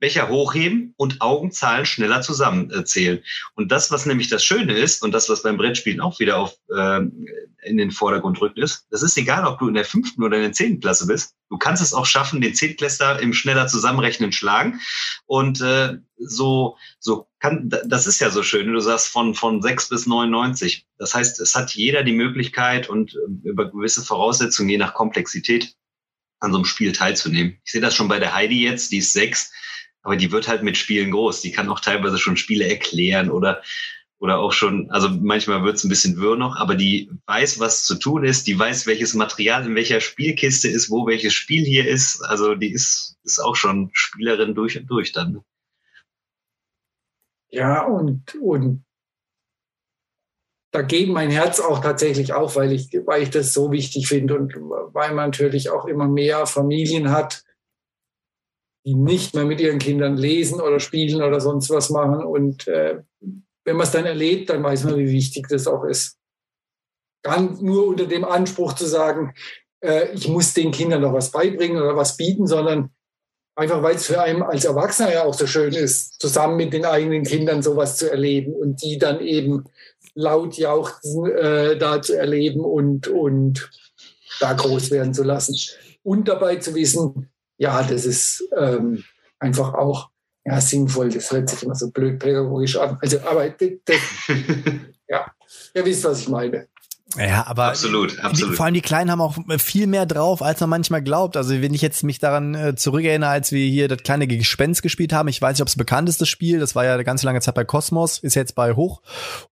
Becher 0.05 0.29
hochheben 0.29 0.93
und 0.99 1.23
Augenzahlen 1.23 1.87
schneller 1.87 2.21
zusammenzählen. 2.21 3.23
Und 3.55 3.73
das, 3.73 3.91
was 3.91 4.05
nämlich 4.05 4.29
das 4.29 4.45
Schöne 4.45 4.75
ist 4.75 5.03
und 5.03 5.13
das, 5.13 5.31
was 5.31 5.43
beim 5.43 5.57
Brettspielen 5.57 6.03
auch 6.03 6.21
wieder 6.21 6.37
auf, 6.37 6.55
äh, 6.77 7.01
in 7.63 7.79
den 7.79 7.91
Vordergrund 7.91 8.39
rückt, 8.39 8.59
ist, 8.59 8.87
das 8.91 9.03
ist 9.03 9.17
egal, 9.17 9.47
ob 9.47 9.59
du 9.59 9.67
in 9.67 9.73
der 9.73 9.87
fünften 9.87 10.23
oder 10.23 10.37
in 10.37 10.43
der 10.43 10.53
zehnten 10.53 10.81
Klasse 10.81 11.07
bist. 11.07 11.37
Du 11.49 11.57
kannst 11.57 11.83
es 11.83 11.95
auch 11.95 12.05
schaffen, 12.05 12.43
den 12.43 12.55
Zehntklässler 12.55 13.19
im 13.19 13.33
schneller 13.33 13.67
Zusammenrechnen 13.67 14.31
schlagen. 14.31 14.79
Und 15.25 15.63
äh, 15.63 15.95
so, 16.19 16.77
so 16.99 17.27
kann, 17.39 17.71
das 17.87 18.07
ist 18.07 18.21
ja 18.21 18.29
so 18.29 18.43
schön. 18.43 18.71
Du 18.71 18.81
sagst 18.81 19.09
von, 19.09 19.35
von 19.35 19.63
sechs 19.63 19.89
bis 19.89 20.05
99. 20.07 20.87
Das 20.99 21.15
heißt, 21.15 21.41
es 21.41 21.55
hat 21.55 21.71
jeder 21.71 22.03
die 22.03 22.13
Möglichkeit 22.13 22.91
und 22.91 23.15
äh, 23.15 23.49
über 23.49 23.71
gewisse 23.71 24.03
Voraussetzungen, 24.03 24.69
je 24.69 24.77
nach 24.77 24.93
Komplexität, 24.93 25.75
an 26.41 26.53
so 26.53 26.59
einem 26.59 26.67
Spiel 26.67 26.93
teilzunehmen. 26.93 27.59
Ich 27.65 27.73
sehe 27.73 27.81
das 27.81 27.95
schon 27.95 28.09
bei 28.09 28.19
der 28.19 28.35
Heidi 28.35 28.63
jetzt, 28.63 28.93
die 28.93 28.99
ist 28.99 29.15
sechs, 29.15 29.51
aber 30.05 30.17
die 30.17 30.31
wird 30.31 30.47
halt 30.47 30.63
mit 30.63 30.77
Spielen 30.77 31.11
groß. 31.11 31.41
Die 31.41 31.51
kann 31.51 31.69
auch 31.69 31.81
teilweise 31.81 32.19
schon 32.19 32.37
Spiele 32.37 32.69
erklären 32.69 33.31
oder 33.31 33.63
oder 34.21 34.39
auch 34.39 34.53
schon, 34.53 34.91
also 34.91 35.11
manchmal 35.11 35.65
wird 35.65 35.77
es 35.77 35.85
ein 35.85 35.91
bisschen 35.91 36.17
wirr 36.17 36.37
noch, 36.37 36.57
aber 36.57 36.77
die 36.77 37.11
weiß, 37.27 37.59
was 37.59 37.85
zu 37.85 37.97
tun 37.97 38.25
ist, 38.25 38.47
die 38.47 38.59
weiß, 38.59 38.87
welches 38.87 39.13
Material 39.13 39.67
in 39.67 39.75
welcher 39.75 40.01
Spielkiste 40.01 40.69
ist, 40.69 40.91
wo 40.91 41.07
welches 41.07 41.35
Spiel 41.35 41.63
hier 41.63 41.87
ist. 41.87 42.23
Also 42.23 42.55
die 42.55 42.73
ist, 42.73 43.19
ist 43.25 43.39
auch 43.39 43.55
schon 43.55 43.91
Spielerin 43.93 44.55
durch 44.55 44.79
und 44.79 44.87
durch 44.87 45.13
dann. 45.13 45.43
Ja, 47.51 47.85
und, 47.85 48.35
und 48.41 48.85
da 50.71 50.81
geht 50.81 51.11
mein 51.11 51.31
Herz 51.31 51.61
auch 51.61 51.81
tatsächlich 51.81 52.33
auf, 52.33 52.57
weil 52.57 52.73
ich, 52.73 52.89
weil 53.05 53.23
ich 53.23 53.31
das 53.31 53.53
so 53.53 53.73
wichtig 53.73 54.09
finde 54.09 54.37
und 54.37 54.55
weil 54.55 55.13
man 55.13 55.27
natürlich 55.31 55.69
auch 55.69 55.85
immer 55.85 56.09
mehr 56.09 56.47
Familien 56.47 57.11
hat, 57.11 57.44
die 58.85 58.95
nicht 58.95 59.35
mehr 59.35 59.45
mit 59.45 59.61
ihren 59.61 59.79
Kindern 59.79 60.17
lesen 60.17 60.61
oder 60.61 60.79
spielen 60.79 61.23
oder 61.23 61.41
sonst 61.41 61.71
was 61.71 61.91
machen. 61.91 62.25
Und 62.25 62.69
äh, 62.69 62.99
wenn 63.65 63.77
man 63.77 63.87
es 63.87 63.93
dann 63.93 64.05
erlebt, 64.05 64.51
dann 64.51 64.63
weiß 64.63 64.85
man, 64.85 64.99
wie 64.99 65.11
wichtig 65.11 65.49
das 65.49 65.67
auch 65.67 65.85
ist. 65.85 66.19
Dann 67.23 67.59
nur 67.63 67.87
unter 67.87 68.07
dem 68.07 68.25
Anspruch 68.25 68.75
zu 68.75 68.85
sagen, 68.87 69.33
äh, 69.81 70.13
ich 70.13 70.29
muss 70.29 70.53
den 70.53 70.71
Kindern 70.71 71.01
noch 71.01 71.15
was 71.15 71.31
beibringen 71.31 71.81
oder 71.81 71.97
was 71.97 72.19
bieten, 72.19 72.47
sondern 72.47 72.91
einfach, 73.57 73.83
weil 73.83 73.97
es 73.97 74.07
für 74.07 74.21
einen 74.21 74.43
als 74.43 74.67
Erwachsener 74.67 75.13
ja 75.13 75.25
auch 75.25 75.35
so 75.35 75.47
schön 75.47 75.73
ist, 75.73 76.21
zusammen 76.21 76.57
mit 76.57 76.75
den 76.75 76.85
eigenen 76.85 77.25
Kindern 77.25 77.63
sowas 77.63 77.97
zu 77.97 78.11
erleben 78.11 78.53
und 78.55 78.83
die 78.83 78.99
dann 78.99 79.21
eben 79.21 79.65
laut 80.15 80.59
jauchzen 80.59 81.27
äh, 81.27 81.79
da 81.79 82.03
zu 82.03 82.19
erleben 82.19 82.61
und, 82.61 83.09
und 83.09 83.71
da 84.41 84.53
groß 84.53 84.91
werden 84.91 85.15
zu 85.15 85.23
lassen. 85.23 85.57
Und 86.03 86.29
dabei 86.29 86.57
zu 86.57 86.75
wissen, 86.75 87.31
ja, 87.57 87.83
das 87.83 88.05
ist 88.07 88.49
ähm, 88.57 89.05
einfach 89.39 89.75
auch 89.75 90.11
ja, 90.45 90.61
sinnvoll. 90.61 91.09
Das 91.11 91.31
hört 91.33 91.49
sich 91.49 91.63
immer 91.63 91.75
so 91.75 91.91
blöd 91.91 92.19
pädagogisch 92.19 92.77
an. 92.77 92.99
Also, 93.01 93.21
aber 93.21 93.49
das, 93.51 93.99
ja, 95.09 95.33
ihr 95.75 95.85
wisst, 95.85 96.05
was 96.05 96.21
ich 96.21 96.29
meine. 96.29 96.69
Ja, 97.17 97.47
aber 97.47 97.67
absolut, 97.67 98.19
absolut. 98.19 98.53
Die, 98.53 98.57
vor 98.57 98.67
allem 98.67 98.75
die 98.75 98.81
Kleinen 98.81 99.11
haben 99.11 99.21
auch 99.21 99.37
viel 99.59 99.87
mehr 99.87 100.07
drauf, 100.07 100.43
als 100.43 100.61
man 100.61 100.71
manchmal 100.71 101.03
glaubt. 101.03 101.37
Also 101.37 101.61
wenn 101.61 101.75
ich 101.75 101.83
jetzt 101.83 102.03
mich 102.03 102.19
daran 102.19 102.55
äh, 102.55 102.75
zurückerinnere, 102.75 103.31
als 103.31 103.53
wir 103.53 103.65
hier 103.67 103.89
das 103.89 104.03
kleine 104.03 104.27
Gespenst 104.27 104.83
gespielt 104.83 105.13
haben, 105.13 105.29
ich 105.29 105.41
weiß 105.41 105.57
nicht, 105.57 105.63
ob 105.63 105.69
es 105.69 105.77
bekannt 105.77 106.09
ist, 106.09 106.21
das 106.21 106.29
Spiel, 106.29 106.59
das 106.59 106.75
war 106.75 106.85
ja 106.85 106.95
eine 106.95 107.05
ganz 107.05 107.23
lange 107.23 107.41
Zeit 107.41 107.55
bei 107.55 107.65
Cosmos, 107.65 108.19
ist 108.19 108.35
jetzt 108.35 108.55
bei 108.55 108.75
Hoch. 108.75 109.01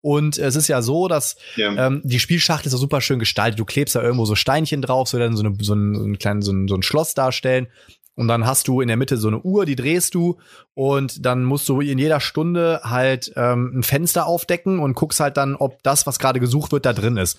Und 0.00 0.38
es 0.38 0.56
ist 0.56 0.68
ja 0.68 0.82
so, 0.82 1.08
dass 1.08 1.36
ja. 1.56 1.86
ähm, 1.86 2.02
die 2.04 2.20
Spielschachtel 2.20 2.66
ist 2.66 2.72
so 2.72 2.78
super 2.78 3.00
schön 3.00 3.18
gestaltet. 3.18 3.60
Du 3.60 3.64
klebst 3.64 3.94
da 3.94 4.02
irgendwo 4.02 4.24
so 4.24 4.34
Steinchen 4.34 4.82
drauf, 4.82 5.08
so 5.08 5.18
dann 5.18 5.36
so, 5.36 5.44
eine, 5.44 5.56
so, 5.60 5.74
ein, 5.74 5.94
so 5.94 6.04
ein 6.04 6.18
kleines, 6.18 6.46
so 6.46 6.52
ein, 6.52 6.68
so 6.68 6.74
ein 6.74 6.82
Schloss 6.82 7.14
darstellen. 7.14 7.68
Und 8.14 8.28
dann 8.28 8.46
hast 8.46 8.68
du 8.68 8.80
in 8.80 8.88
der 8.88 8.96
Mitte 8.96 9.16
so 9.16 9.28
eine 9.28 9.40
Uhr, 9.40 9.64
die 9.64 9.76
drehst 9.76 10.14
du 10.14 10.38
und 10.74 11.24
dann 11.24 11.44
musst 11.44 11.68
du 11.68 11.80
in 11.80 11.98
jeder 11.98 12.20
Stunde 12.20 12.80
halt 12.84 13.32
ähm, 13.36 13.72
ein 13.78 13.82
Fenster 13.82 14.26
aufdecken 14.26 14.80
und 14.80 14.94
guckst 14.94 15.20
halt 15.20 15.36
dann, 15.36 15.56
ob 15.56 15.82
das, 15.82 16.06
was 16.06 16.18
gerade 16.18 16.40
gesucht 16.40 16.72
wird, 16.72 16.84
da 16.84 16.92
drin 16.92 17.16
ist. 17.16 17.38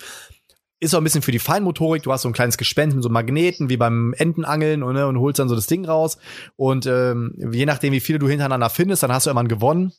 Ist 0.80 0.93
auch 0.93 0.99
ein 0.99 1.03
bisschen 1.03 1.21
für 1.21 1.32
die 1.32 1.39
Feinmotorik. 1.39 2.03
Du 2.03 2.11
hast 2.11 2.24
so 2.24 2.30
ein 2.30 2.34
kleines 2.34 2.57
Gespenst 2.57 2.95
mit 2.95 3.03
so 3.03 3.09
Magneten 3.09 3.69
wie 3.69 3.78
beim 3.78 4.13
Entenangeln 4.17 4.84
und, 4.84 4.95
ne, 4.95 5.07
und 5.07 5.17
holst 5.17 5.39
dann 5.39 5.47
so 5.47 5.55
das 5.55 5.67
Ding 5.67 5.86
raus. 5.86 6.17
Und 6.57 6.88
ähm, 6.88 7.34
je 7.51 7.65
nachdem, 7.65 7.93
wie 7.93 8.01
viele 8.01 8.19
du 8.19 8.28
hintereinander 8.28 8.69
findest, 8.69 9.03
dann 9.03 9.13
hast 9.13 9.26
du 9.26 9.30
irgendwann 9.30 9.47
gewonnen. 9.47 9.93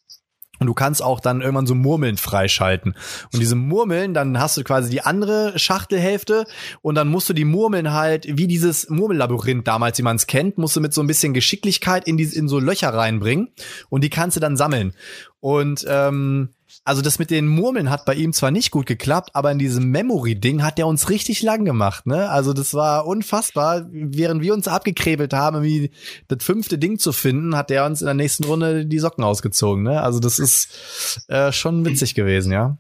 Und 0.61 0.69
du 0.69 0.75
kannst 0.75 1.03
auch 1.03 1.21
dann 1.21 1.41
irgendwann 1.41 1.67
so 1.67 1.75
Murmeln 1.75 2.17
freischalten. 2.17 2.95
Und 3.33 3.41
diese 3.41 3.57
Murmeln, 3.57 4.15
dann 4.15 4.39
hast 4.39 4.57
du 4.57 4.63
quasi 4.63 4.89
die 4.89 5.03
andere 5.03 5.59
Schachtelhälfte 5.59 6.45
und 6.81 6.95
dann 6.95 7.09
musst 7.09 7.29
du 7.29 7.33
die 7.33 7.45
Murmeln 7.45 7.93
halt, 7.93 8.27
wie 8.29 8.47
dieses 8.47 8.89
Murmellabyrinth 8.89 9.67
damals, 9.67 9.99
wie 9.99 10.03
man 10.03 10.17
es 10.17 10.27
kennt, 10.27 10.57
musst 10.57 10.77
du 10.77 10.81
mit 10.81 10.95
so 10.95 11.03
ein 11.03 11.07
bisschen 11.07 11.35
Geschicklichkeit 11.35 12.07
in, 12.07 12.17
die, 12.17 12.25
in 12.25 12.49
so 12.49 12.61
Löcher 12.61 12.95
reinbringen 12.95 13.49
und 13.89 14.05
die 14.05 14.11
kannst 14.11 14.37
du 14.37 14.41
dann 14.41 14.57
sammeln. 14.57 14.95
Und 15.41 15.85
ähm, 15.89 16.54
also 16.87 17.01
das 17.01 17.19
mit 17.19 17.31
den 17.31 17.49
Murmeln 17.49 17.89
hat 17.89 18.05
bei 18.05 18.15
ihm 18.15 18.35
zwar 18.35 18.51
nicht 18.51 18.71
gut 18.71 18.85
geklappt, 18.85 19.31
aber 19.33 19.51
in 19.51 19.59
diesem 19.59 19.91
Memory-Ding 19.91 20.63
hat 20.63 20.77
der 20.77 20.87
uns 20.87 21.09
richtig 21.09 21.43
lang 21.43 21.65
gemacht, 21.65 22.07
ne? 22.07 22.29
Also 22.29 22.53
das 22.53 22.75
war 22.75 23.07
unfassbar. 23.07 23.87
Während 23.91 24.43
wir 24.43 24.53
uns 24.53 24.69
abgekrebelt 24.69 25.33
haben, 25.33 25.57
irgendwie 25.57 25.93
das 26.29 26.45
fünfte 26.45 26.77
Ding 26.77 26.99
zu 26.99 27.13
finden, 27.13 27.57
hat 27.57 27.71
der 27.71 27.87
uns 27.87 28.03
in 28.03 28.07
der 28.07 28.15
nächsten 28.15 28.45
Runde 28.45 28.85
die 28.85 28.99
Socken 28.99 29.25
ausgezogen, 29.25 29.83
ne? 29.83 30.03
Also 30.03 30.21
das 30.21 30.39
ist 30.39 31.25
äh, 31.29 31.53
schon 31.53 31.87
witzig 31.87 32.15
gewesen, 32.15 32.53
ja. 32.53 32.77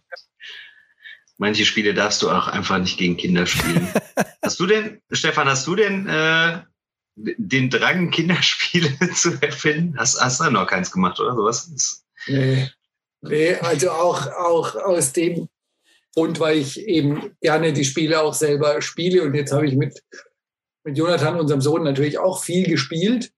Manche 1.38 1.64
Spiele 1.64 1.94
darfst 1.94 2.22
du 2.22 2.30
auch 2.30 2.46
einfach 2.46 2.78
nicht 2.78 2.98
gegen 2.98 3.16
Kinder 3.16 3.46
spielen. 3.46 3.88
hast 4.42 4.60
du 4.60 4.66
denn, 4.66 5.00
Stefan, 5.10 5.48
hast 5.48 5.66
du 5.66 5.76
denn 5.76 6.06
äh, 6.06 6.60
den 7.16 7.70
Drang, 7.70 8.10
Kinderspiele 8.10 8.98
zu 9.14 9.40
erfinden? 9.40 9.98
Hast, 9.98 10.20
hast 10.20 10.40
du 10.40 10.50
noch 10.50 10.66
keins 10.66 10.92
gemacht 10.92 11.18
oder 11.20 11.34
sowas? 11.34 12.04
Nee. 12.26 12.68
Nee, 13.28 13.54
also 13.56 13.90
auch, 13.90 14.26
auch 14.32 14.74
aus 14.76 15.12
dem 15.12 15.48
Grund, 16.14 16.40
weil 16.40 16.58
ich 16.58 16.80
eben 16.86 17.36
gerne 17.40 17.72
die 17.72 17.84
Spiele 17.84 18.22
auch 18.22 18.34
selber 18.34 18.80
spiele. 18.82 19.22
Und 19.22 19.34
jetzt 19.34 19.52
habe 19.52 19.66
ich 19.66 19.76
mit, 19.76 20.02
mit 20.84 20.98
Jonathan, 20.98 21.40
unserem 21.40 21.60
Sohn, 21.60 21.82
natürlich 21.82 22.18
auch 22.18 22.42
viel 22.42 22.66
gespielt. 22.66 23.32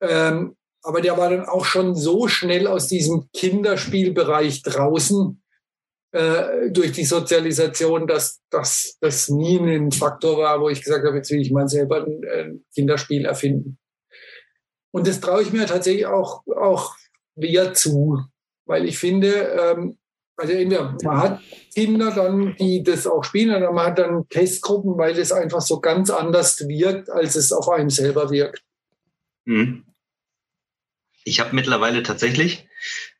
Ähm, 0.00 0.56
aber 0.82 1.00
der 1.00 1.16
war 1.16 1.30
dann 1.30 1.46
auch 1.46 1.64
schon 1.64 1.94
so 1.96 2.28
schnell 2.28 2.66
aus 2.66 2.86
diesem 2.88 3.28
Kinderspielbereich 3.32 4.62
draußen 4.62 5.42
äh, 6.12 6.70
durch 6.70 6.92
die 6.92 7.04
Sozialisation, 7.04 8.06
dass 8.06 8.42
das 8.50 9.28
nie 9.28 9.58
ein 9.58 9.90
Faktor 9.90 10.38
war, 10.38 10.60
wo 10.60 10.68
ich 10.68 10.82
gesagt 10.82 11.04
habe, 11.04 11.16
jetzt 11.16 11.30
will 11.30 11.40
ich 11.40 11.50
mal 11.50 11.68
selber 11.68 12.04
ein, 12.04 12.20
ein 12.30 12.64
Kinderspiel 12.74 13.24
erfinden. 13.24 13.78
Und 14.92 15.08
das 15.08 15.20
traue 15.20 15.42
ich 15.42 15.52
mir 15.52 15.66
tatsächlich 15.66 16.06
auch, 16.06 16.46
auch 16.46 16.94
wieder 17.34 17.74
zu 17.74 18.24
weil 18.66 18.84
ich 18.84 18.98
finde, 18.98 19.32
ähm, 19.32 19.96
also 20.36 20.52
entweder 20.52 20.96
man 21.02 21.18
hat 21.18 21.40
Kinder 21.72 22.10
dann, 22.10 22.56
die 22.56 22.82
das 22.82 23.06
auch 23.06 23.24
spielen, 23.24 23.56
oder 23.56 23.72
man 23.72 23.86
hat 23.86 23.98
dann 23.98 24.28
Testgruppen, 24.28 24.98
weil 24.98 25.18
es 25.18 25.32
einfach 25.32 25.62
so 25.62 25.80
ganz 25.80 26.10
anders 26.10 26.68
wirkt, 26.68 27.08
als 27.08 27.36
es 27.36 27.52
auf 27.52 27.68
einem 27.70 27.90
selber 27.90 28.30
wirkt. 28.30 28.62
Mhm. 29.46 29.84
Ich 31.24 31.40
habe 31.40 31.54
mittlerweile 31.54 32.02
tatsächlich, 32.02 32.68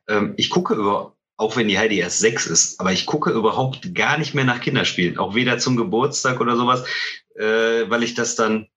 ähm, 0.07 0.33
ich 0.37 0.49
gucke 0.49 0.75
über, 0.75 1.15
auch 1.37 1.55
wenn 1.55 1.67
die 1.67 1.77
Heidi 1.77 1.99
erst 1.99 2.19
sechs 2.19 2.45
ist, 2.45 2.79
aber 2.79 2.91
ich 2.91 3.05
gucke 3.05 3.31
überhaupt 3.31 3.95
gar 3.95 4.17
nicht 4.17 4.33
mehr 4.33 4.45
nach 4.45 4.61
Kinderspielen, 4.61 5.17
auch 5.17 5.35
weder 5.35 5.57
zum 5.57 5.75
Geburtstag 5.75 6.39
oder 6.39 6.55
sowas, 6.55 6.85
äh, 7.35 7.89
weil 7.89 8.03
ich 8.03 8.13
das 8.13 8.35
dann 8.35 8.67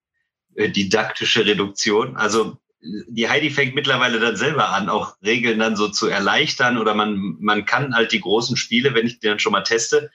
äh, 0.54 0.68
didaktische 0.68 1.44
Reduktion, 1.46 2.16
also 2.16 2.56
die 2.82 3.28
Heidi 3.28 3.50
fängt 3.50 3.74
mittlerweile 3.74 4.20
dann 4.20 4.36
selber 4.36 4.70
an, 4.70 4.88
auch 4.88 5.16
Regeln 5.22 5.58
dann 5.58 5.76
so 5.76 5.88
zu 5.88 6.06
erleichtern 6.06 6.78
oder 6.78 6.94
man, 6.94 7.36
man 7.38 7.66
kann 7.66 7.94
halt 7.94 8.12
die 8.12 8.20
großen 8.20 8.56
Spiele, 8.56 8.94
wenn 8.94 9.06
ich 9.06 9.18
die 9.18 9.26
dann 9.26 9.38
schon 9.38 9.52
mal 9.52 9.62
teste, 9.62 10.10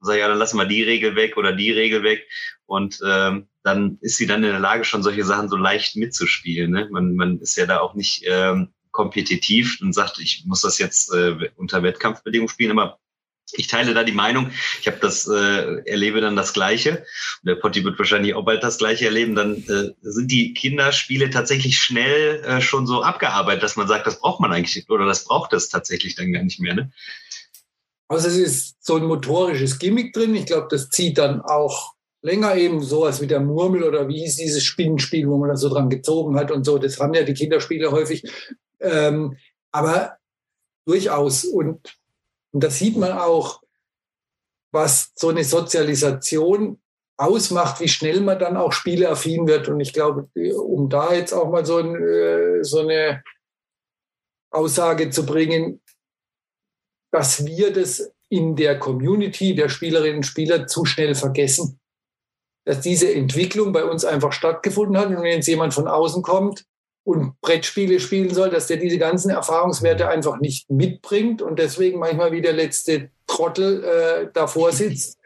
sage 0.00 0.20
ja, 0.20 0.28
dann 0.28 0.38
lassen 0.38 0.58
wir 0.58 0.66
die 0.66 0.82
Regel 0.82 1.16
weg 1.16 1.36
oder 1.36 1.52
die 1.52 1.70
Regel 1.70 2.02
weg 2.02 2.28
und 2.66 3.00
ähm, 3.06 3.48
dann 3.62 3.98
ist 4.00 4.16
sie 4.16 4.26
dann 4.26 4.44
in 4.44 4.50
der 4.50 4.60
Lage, 4.60 4.84
schon 4.84 5.02
solche 5.02 5.24
Sachen 5.24 5.48
so 5.48 5.56
leicht 5.56 5.96
mitzuspielen. 5.96 6.70
Ne? 6.70 6.88
Man, 6.90 7.14
man 7.14 7.38
ist 7.40 7.56
ja 7.56 7.66
da 7.66 7.80
auch 7.80 7.94
nicht 7.94 8.24
ähm, 8.26 8.68
kompetitiv 8.90 9.80
und 9.80 9.92
sagt, 9.92 10.18
ich 10.18 10.44
muss 10.46 10.62
das 10.62 10.78
jetzt 10.78 11.12
äh, 11.12 11.50
unter 11.56 11.82
Wettkampfbedingungen 11.82 12.48
spielen, 12.48 12.78
aber 12.78 12.98
ich 13.56 13.66
teile 13.66 13.94
da 13.94 14.04
die 14.04 14.12
Meinung. 14.12 14.50
Ich 14.80 14.86
habe 14.86 14.98
das 15.00 15.26
äh, 15.28 15.82
erlebe 15.84 16.20
dann 16.20 16.36
das 16.36 16.52
Gleiche. 16.52 17.04
Und 17.42 17.48
der 17.48 17.56
Potti 17.56 17.84
wird 17.84 17.98
wahrscheinlich 17.98 18.34
auch 18.34 18.44
bald 18.44 18.62
das 18.62 18.78
Gleiche 18.78 19.06
erleben. 19.06 19.34
Dann 19.34 19.56
äh, 19.68 19.92
sind 20.02 20.30
die 20.30 20.54
Kinderspiele 20.54 21.30
tatsächlich 21.30 21.78
schnell 21.78 22.42
äh, 22.44 22.60
schon 22.60 22.86
so 22.86 23.02
abgearbeitet, 23.02 23.62
dass 23.62 23.76
man 23.76 23.88
sagt, 23.88 24.06
das 24.06 24.20
braucht 24.20 24.40
man 24.40 24.52
eigentlich 24.52 24.88
oder 24.88 25.06
das 25.06 25.24
braucht 25.24 25.52
es 25.52 25.68
tatsächlich 25.68 26.14
dann 26.14 26.32
gar 26.32 26.42
nicht 26.42 26.60
mehr. 26.60 26.74
Ne? 26.74 26.92
Also 28.08 28.28
es 28.28 28.36
ist 28.36 28.84
so 28.84 28.96
ein 28.96 29.04
motorisches 29.04 29.78
Gimmick 29.78 30.12
drin. 30.12 30.34
Ich 30.34 30.46
glaube, 30.46 30.68
das 30.70 30.88
zieht 30.90 31.18
dann 31.18 31.40
auch 31.42 31.94
länger 32.22 32.56
eben 32.56 32.82
sowas 32.82 33.20
wie 33.20 33.26
der 33.26 33.40
Murmel 33.40 33.84
oder 33.84 34.08
wie 34.08 34.20
hieß 34.20 34.36
dieses 34.36 34.64
Spinnenspiel, 34.64 35.28
wo 35.28 35.38
man 35.38 35.48
da 35.48 35.56
so 35.56 35.68
dran 35.68 35.90
gezogen 35.90 36.36
hat 36.36 36.50
und 36.50 36.64
so. 36.64 36.78
Das 36.78 36.98
haben 36.98 37.14
ja 37.14 37.22
die 37.22 37.34
Kinderspiele 37.34 37.90
häufig. 37.92 38.24
Ähm, 38.80 39.36
aber 39.70 40.16
durchaus. 40.86 41.44
Und, 41.44 41.99
und 42.52 42.64
das 42.64 42.78
sieht 42.78 42.96
man 42.96 43.12
auch, 43.12 43.62
was 44.72 45.12
so 45.14 45.28
eine 45.28 45.44
Sozialisation 45.44 46.80
ausmacht, 47.16 47.80
wie 47.80 47.88
schnell 47.88 48.20
man 48.20 48.38
dann 48.38 48.56
auch 48.56 48.72
spieleaffin 48.72 49.46
wird. 49.46 49.68
Und 49.68 49.80
ich 49.80 49.92
glaube, 49.92 50.28
um 50.54 50.88
da 50.88 51.12
jetzt 51.12 51.32
auch 51.32 51.50
mal 51.50 51.66
so, 51.66 51.78
ein, 51.78 51.94
äh, 51.94 52.64
so 52.64 52.80
eine 52.80 53.22
Aussage 54.50 55.10
zu 55.10 55.26
bringen, 55.26 55.82
dass 57.12 57.44
wir 57.44 57.72
das 57.72 58.12
in 58.28 58.56
der 58.56 58.78
Community 58.78 59.54
der 59.54 59.68
Spielerinnen 59.68 60.18
und 60.18 60.24
Spieler 60.24 60.66
zu 60.66 60.84
schnell 60.84 61.14
vergessen. 61.14 61.80
Dass 62.64 62.80
diese 62.80 63.12
Entwicklung 63.12 63.72
bei 63.72 63.84
uns 63.84 64.04
einfach 64.04 64.32
stattgefunden 64.32 64.96
hat. 64.96 65.08
Und 65.08 65.16
wenn 65.16 65.36
jetzt 65.36 65.48
jemand 65.48 65.74
von 65.74 65.88
außen 65.88 66.22
kommt 66.22 66.64
und 67.04 67.40
Brettspiele 67.40 67.98
spielen 68.00 68.32
soll, 68.34 68.50
dass 68.50 68.66
der 68.66 68.76
diese 68.76 68.98
ganzen 68.98 69.30
Erfahrungswerte 69.30 70.08
einfach 70.08 70.38
nicht 70.38 70.70
mitbringt 70.70 71.42
und 71.42 71.58
deswegen 71.58 71.98
manchmal 71.98 72.32
wie 72.32 72.42
der 72.42 72.52
letzte 72.52 73.10
Trottel 73.26 73.84
äh, 73.84 74.28
davor 74.32 74.72
sitzt. 74.72 75.18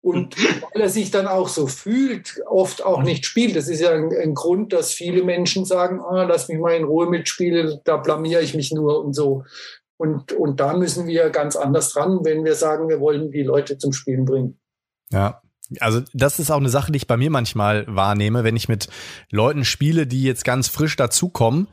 Und 0.00 0.36
weil 0.72 0.82
er 0.82 0.88
sich 0.88 1.10
dann 1.10 1.26
auch 1.26 1.48
so 1.48 1.66
fühlt, 1.66 2.40
oft 2.46 2.84
auch 2.84 3.02
nicht 3.02 3.26
spielt. 3.26 3.56
Das 3.56 3.68
ist 3.68 3.80
ja 3.80 3.90
ein, 3.90 4.12
ein 4.14 4.34
Grund, 4.34 4.72
dass 4.72 4.92
viele 4.92 5.24
Menschen 5.24 5.64
sagen, 5.64 6.00
ah, 6.00 6.22
lass 6.22 6.48
mich 6.48 6.58
mal 6.58 6.76
in 6.76 6.84
Ruhe 6.84 7.08
mitspielen, 7.08 7.80
da 7.84 7.96
blamier 7.96 8.40
ich 8.40 8.54
mich 8.54 8.70
nur 8.72 9.04
und 9.04 9.14
so. 9.14 9.44
Und, 9.98 10.32
und 10.32 10.60
da 10.60 10.74
müssen 10.74 11.06
wir 11.06 11.30
ganz 11.30 11.56
anders 11.56 11.92
dran, 11.92 12.20
wenn 12.22 12.44
wir 12.44 12.54
sagen, 12.54 12.88
wir 12.88 13.00
wollen 13.00 13.30
die 13.30 13.42
Leute 13.42 13.78
zum 13.78 13.92
Spielen 13.92 14.26
bringen. 14.26 14.60
Ja, 15.10 15.40
also 15.80 16.02
das 16.12 16.38
ist 16.38 16.50
auch 16.50 16.58
eine 16.58 16.68
Sache, 16.68 16.92
die 16.92 16.98
ich 16.98 17.06
bei 17.06 17.16
mir 17.16 17.30
manchmal 17.30 17.84
wahrnehme, 17.88 18.44
wenn 18.44 18.56
ich 18.56 18.68
mit 18.68 18.88
Leuten 19.30 19.64
spiele, 19.64 20.06
die 20.06 20.22
jetzt 20.22 20.44
ganz 20.44 20.68
frisch 20.68 20.96
dazukommen, 20.96 21.68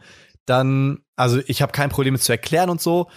dann, 0.46 1.00
also 1.16 1.40
ich 1.48 1.62
habe 1.62 1.72
kein 1.72 1.90
Problem 1.90 2.14
mit 2.14 2.24
zu 2.24 2.32
erklären 2.32 2.70
und 2.70 2.82
so, 2.82 3.10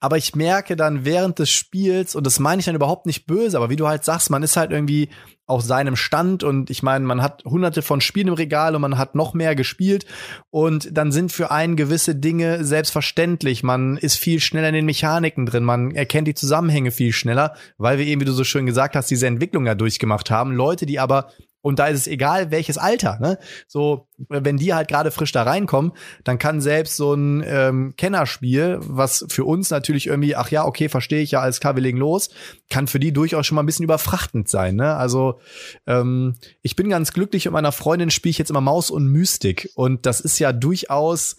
aber 0.00 0.18
ich 0.18 0.34
merke 0.34 0.76
dann 0.76 1.04
während 1.04 1.38
des 1.38 1.50
Spiels, 1.50 2.14
und 2.14 2.26
das 2.26 2.38
meine 2.38 2.60
ich 2.60 2.66
dann 2.66 2.74
überhaupt 2.74 3.06
nicht 3.06 3.26
böse, 3.26 3.56
aber 3.56 3.70
wie 3.70 3.76
du 3.76 3.88
halt 3.88 4.04
sagst, 4.04 4.30
man 4.30 4.42
ist 4.42 4.56
halt 4.56 4.70
irgendwie 4.70 5.08
auf 5.46 5.62
seinem 5.62 5.96
Stand 5.96 6.42
und 6.42 6.70
ich 6.70 6.82
meine, 6.82 7.06
man 7.06 7.22
hat 7.22 7.44
hunderte 7.44 7.80
von 7.80 8.00
Spielen 8.00 8.28
im 8.28 8.34
Regal 8.34 8.74
und 8.74 8.82
man 8.82 8.98
hat 8.98 9.14
noch 9.14 9.32
mehr 9.32 9.54
gespielt 9.54 10.04
und 10.50 10.88
dann 10.96 11.12
sind 11.12 11.30
für 11.30 11.52
einen 11.52 11.76
gewisse 11.76 12.16
Dinge 12.16 12.64
selbstverständlich. 12.64 13.62
Man 13.62 13.96
ist 13.96 14.16
viel 14.16 14.40
schneller 14.40 14.68
in 14.68 14.74
den 14.74 14.86
Mechaniken 14.86 15.46
drin, 15.46 15.64
man 15.64 15.92
erkennt 15.92 16.26
die 16.28 16.34
Zusammenhänge 16.34 16.90
viel 16.90 17.12
schneller, 17.12 17.54
weil 17.78 17.98
wir 17.98 18.06
eben, 18.06 18.20
wie 18.20 18.26
du 18.26 18.32
so 18.32 18.44
schön 18.44 18.66
gesagt 18.66 18.96
hast, 18.96 19.10
diese 19.10 19.28
Entwicklung 19.28 19.66
ja 19.66 19.76
durchgemacht 19.76 20.30
haben. 20.30 20.52
Leute, 20.52 20.84
die 20.84 20.98
aber 20.98 21.30
und 21.66 21.80
da 21.80 21.88
ist 21.88 21.98
es 21.98 22.06
egal, 22.06 22.52
welches 22.52 22.78
Alter. 22.78 23.18
Ne? 23.18 23.40
So, 23.66 24.06
wenn 24.28 24.56
die 24.56 24.72
halt 24.72 24.86
gerade 24.86 25.10
frisch 25.10 25.32
da 25.32 25.42
reinkommen, 25.42 25.90
dann 26.22 26.38
kann 26.38 26.60
selbst 26.60 26.96
so 26.96 27.12
ein 27.12 27.42
ähm, 27.44 27.94
Kennerspiel, 27.96 28.78
was 28.82 29.26
für 29.28 29.44
uns 29.44 29.70
natürlich 29.70 30.06
irgendwie, 30.06 30.36
ach 30.36 30.48
ja, 30.52 30.64
okay, 30.64 30.88
verstehe 30.88 31.22
ich 31.22 31.32
ja, 31.32 31.40
alles 31.40 31.58
klar, 31.58 31.74
wir 31.74 31.82
legen 31.82 31.98
los, 31.98 32.30
kann 32.70 32.86
für 32.86 33.00
die 33.00 33.12
durchaus 33.12 33.48
schon 33.48 33.56
mal 33.56 33.64
ein 33.64 33.66
bisschen 33.66 33.82
überfrachtend 33.82 34.48
sein. 34.48 34.76
Ne? 34.76 34.94
Also 34.94 35.40
ähm, 35.88 36.36
ich 36.62 36.76
bin 36.76 36.88
ganz 36.88 37.12
glücklich 37.12 37.46
mit 37.46 37.52
meiner 37.52 37.72
Freundin 37.72 38.12
spiele 38.12 38.30
ich 38.30 38.38
jetzt 38.38 38.50
immer 38.50 38.60
Maus 38.60 38.92
und 38.92 39.08
Mystik. 39.08 39.68
Und 39.74 40.06
das 40.06 40.20
ist 40.20 40.38
ja 40.38 40.52
durchaus 40.52 41.34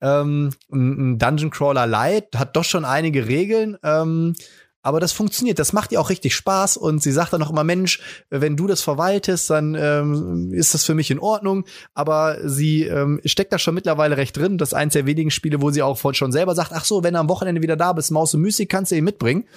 ähm, 0.00 0.48
ein 0.72 1.18
Dungeon 1.18 1.50
Crawler 1.50 1.86
Light, 1.86 2.28
hat 2.36 2.56
doch 2.56 2.64
schon 2.64 2.86
einige 2.86 3.28
Regeln. 3.28 3.76
Ähm, 3.82 4.34
aber 4.82 5.00
das 5.00 5.12
funktioniert, 5.12 5.58
das 5.58 5.72
macht 5.72 5.90
ihr 5.92 6.00
auch 6.00 6.08
richtig 6.08 6.34
Spaß 6.34 6.76
und 6.76 7.02
sie 7.02 7.10
sagt 7.10 7.32
dann 7.32 7.42
auch 7.42 7.50
immer, 7.50 7.64
Mensch, 7.64 8.00
wenn 8.30 8.56
du 8.56 8.66
das 8.66 8.80
verwaltest, 8.80 9.50
dann 9.50 9.74
ähm, 9.74 10.52
ist 10.52 10.72
das 10.72 10.84
für 10.84 10.94
mich 10.94 11.10
in 11.10 11.18
Ordnung. 11.18 11.64
Aber 11.94 12.38
sie 12.48 12.84
ähm, 12.84 13.20
steckt 13.24 13.52
da 13.52 13.58
schon 13.58 13.74
mittlerweile 13.74 14.16
recht 14.16 14.36
drin. 14.36 14.56
Das 14.56 14.70
ist 14.70 14.74
eins 14.74 14.92
der 14.92 15.04
wenigen 15.04 15.30
Spiele, 15.30 15.60
wo 15.60 15.70
sie 15.70 15.82
auch 15.82 15.98
schon 16.14 16.32
selber 16.32 16.54
sagt, 16.54 16.72
ach 16.72 16.84
so, 16.84 17.02
wenn 17.02 17.14
du 17.14 17.20
am 17.20 17.28
Wochenende 17.28 17.60
wieder 17.60 17.76
da 17.76 17.92
bist, 17.92 18.12
Maus 18.12 18.34
und 18.34 18.42
Mystik, 18.42 18.70
kannst 18.70 18.92
du 18.92 18.96
ihn 18.96 19.04
mitbringen. 19.04 19.48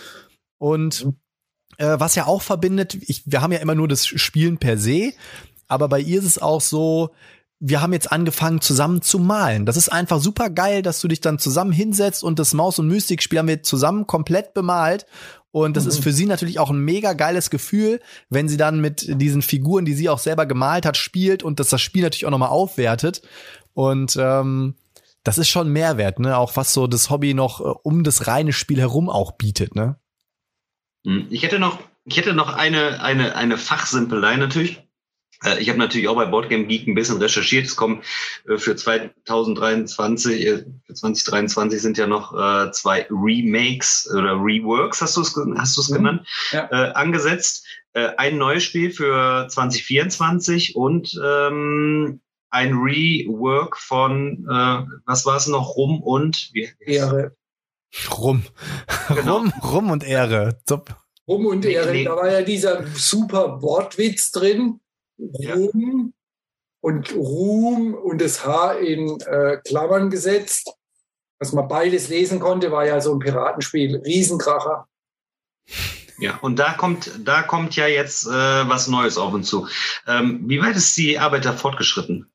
Und 0.57 1.07
äh, 1.77 1.99
was 1.99 2.15
ja 2.15 2.25
auch 2.25 2.41
verbindet, 2.41 2.97
ich, 3.01 3.23
wir 3.25 3.41
haben 3.41 3.51
ja 3.51 3.59
immer 3.59 3.75
nur 3.75 3.87
das 3.87 4.07
Spielen 4.07 4.57
per 4.57 4.77
se, 4.77 5.13
aber 5.67 5.87
bei 5.87 5.99
ihr 5.99 6.19
ist 6.19 6.25
es 6.25 6.41
auch 6.41 6.61
so, 6.61 7.11
wir 7.63 7.79
haben 7.79 7.93
jetzt 7.93 8.11
angefangen 8.11 8.59
zusammen 8.59 9.03
zu 9.03 9.19
malen. 9.19 9.67
Das 9.67 9.77
ist 9.77 9.89
einfach 9.89 10.19
super 10.19 10.49
geil, 10.49 10.81
dass 10.81 10.99
du 10.99 11.07
dich 11.07 11.21
dann 11.21 11.37
zusammen 11.37 11.71
hinsetzt 11.71 12.23
und 12.23 12.39
das 12.39 12.55
Maus- 12.55 12.79
und 12.79 12.87
Mystik-Spiel 12.87 13.37
haben 13.37 13.47
wir 13.47 13.61
zusammen 13.61 14.07
komplett 14.07 14.55
bemalt. 14.55 15.05
Und 15.51 15.77
das 15.77 15.83
mhm. 15.83 15.89
ist 15.89 16.03
für 16.03 16.11
sie 16.11 16.25
natürlich 16.25 16.57
auch 16.57 16.71
ein 16.71 16.79
mega 16.79 17.13
geiles 17.13 17.51
Gefühl, 17.51 18.01
wenn 18.29 18.49
sie 18.49 18.57
dann 18.57 18.81
mit 18.81 19.21
diesen 19.21 19.43
Figuren, 19.43 19.85
die 19.85 19.93
sie 19.93 20.09
auch 20.09 20.17
selber 20.17 20.47
gemalt 20.47 20.87
hat, 20.87 20.97
spielt 20.97 21.43
und 21.43 21.59
dass 21.59 21.69
das 21.69 21.81
Spiel 21.81 22.01
natürlich 22.01 22.25
auch 22.25 22.31
nochmal 22.31 22.49
aufwertet. 22.49 23.21
Und 23.73 24.17
ähm, 24.19 24.75
das 25.23 25.37
ist 25.37 25.49
schon 25.49 25.69
Mehrwert, 25.71 26.19
ne? 26.19 26.37
Auch 26.37 26.55
was 26.55 26.73
so 26.73 26.87
das 26.87 27.11
Hobby 27.11 27.35
noch 27.35 27.61
äh, 27.61 27.73
um 27.83 28.03
das 28.03 28.25
reine 28.25 28.53
Spiel 28.53 28.79
herum 28.79 29.07
auch 29.07 29.33
bietet, 29.33 29.75
ne? 29.75 29.97
Hm, 31.05 31.27
ich 31.29 31.43
hätte 31.43 31.59
noch, 31.59 31.79
ich 32.05 32.17
hätte 32.17 32.33
noch 32.33 32.55
eine, 32.55 33.03
eine, 33.03 33.35
eine 33.35 33.57
Fachsimpelei 33.57 34.37
natürlich. 34.37 34.81
Äh, 35.43 35.59
ich 35.59 35.69
habe 35.69 35.79
natürlich 35.79 36.07
auch 36.07 36.15
bei 36.15 36.25
Boardgame 36.25 36.65
Geek 36.65 36.87
ein 36.87 36.95
bisschen 36.95 37.17
recherchiert. 37.17 37.65
Es 37.65 37.75
kommen 37.75 38.01
äh, 38.47 38.57
für 38.57 38.75
2023, 38.75 40.45
äh, 40.45 40.65
für 40.85 40.93
2023 40.93 41.81
sind 41.81 41.97
ja 41.97 42.07
noch 42.07 42.31
zwei 42.71 43.07
Remakes 43.09 44.09
oder 44.13 44.33
Reworks, 44.33 45.01
hast 45.01 45.17
du 45.17 45.21
es 45.21 45.35
hast 45.57 45.77
du's 45.77 45.89
mhm. 45.89 45.95
genannt, 45.95 46.27
ja. 46.51 46.69
äh, 46.71 46.93
angesetzt. 46.93 47.65
Äh, 47.93 48.11
ein 48.17 48.37
neues 48.37 48.63
Spiel 48.63 48.91
für 48.91 49.47
2024 49.49 50.75
und 50.75 51.19
ähm, 51.23 52.21
ein 52.49 52.73
Rework 52.73 53.77
von, 53.77 54.45
äh, 54.49 54.85
was 55.05 55.25
war 55.25 55.37
es 55.37 55.47
noch, 55.47 55.75
Rum 55.75 56.01
und 56.01 56.49
wie, 56.53 56.69
Ehre. 56.79 57.35
Rum. 58.17 58.45
Genau. 59.09 59.39
Rum, 59.39 59.53
Rum 59.63 59.91
und 59.91 60.03
Ehre. 60.05 60.59
Top. 60.65 60.95
Rum 61.27 61.45
und 61.47 61.65
Ehre. 61.65 62.03
Da 62.03 62.15
war 62.15 62.31
ja 62.31 62.41
dieser 62.41 62.87
super 62.87 63.61
Wortwitz 63.61 64.31
drin. 64.31 64.79
Ruhm 65.21 66.13
und 66.81 67.15
Ruhm 67.15 67.93
und 67.93 68.19
das 68.21 68.45
H 68.45 68.73
in 68.73 69.19
äh, 69.21 69.57
Klammern 69.63 70.09
gesetzt. 70.09 70.73
Was 71.39 71.53
man 71.53 71.67
beides 71.67 72.09
lesen 72.09 72.39
konnte, 72.39 72.71
war 72.71 72.85
ja 72.85 73.01
so 73.01 73.13
ein 73.13 73.19
Piratenspiel. 73.19 73.97
Riesenkracher. 73.97 74.87
Ja, 76.19 76.37
und 76.37 76.59
da 76.59 76.73
kommt, 76.73 77.11
da 77.23 77.41
kommt 77.41 77.75
ja 77.75 77.87
jetzt 77.87 78.27
äh, 78.27 78.29
was 78.29 78.87
Neues 78.87 79.17
auf 79.17 79.33
uns 79.33 79.47
zu. 79.47 79.67
Ähm, 80.05 80.43
wie 80.47 80.61
weit 80.61 80.75
ist 80.75 80.95
die 80.97 81.17
Arbeit 81.17 81.45
da 81.45 81.53
fortgeschritten? 81.53 82.31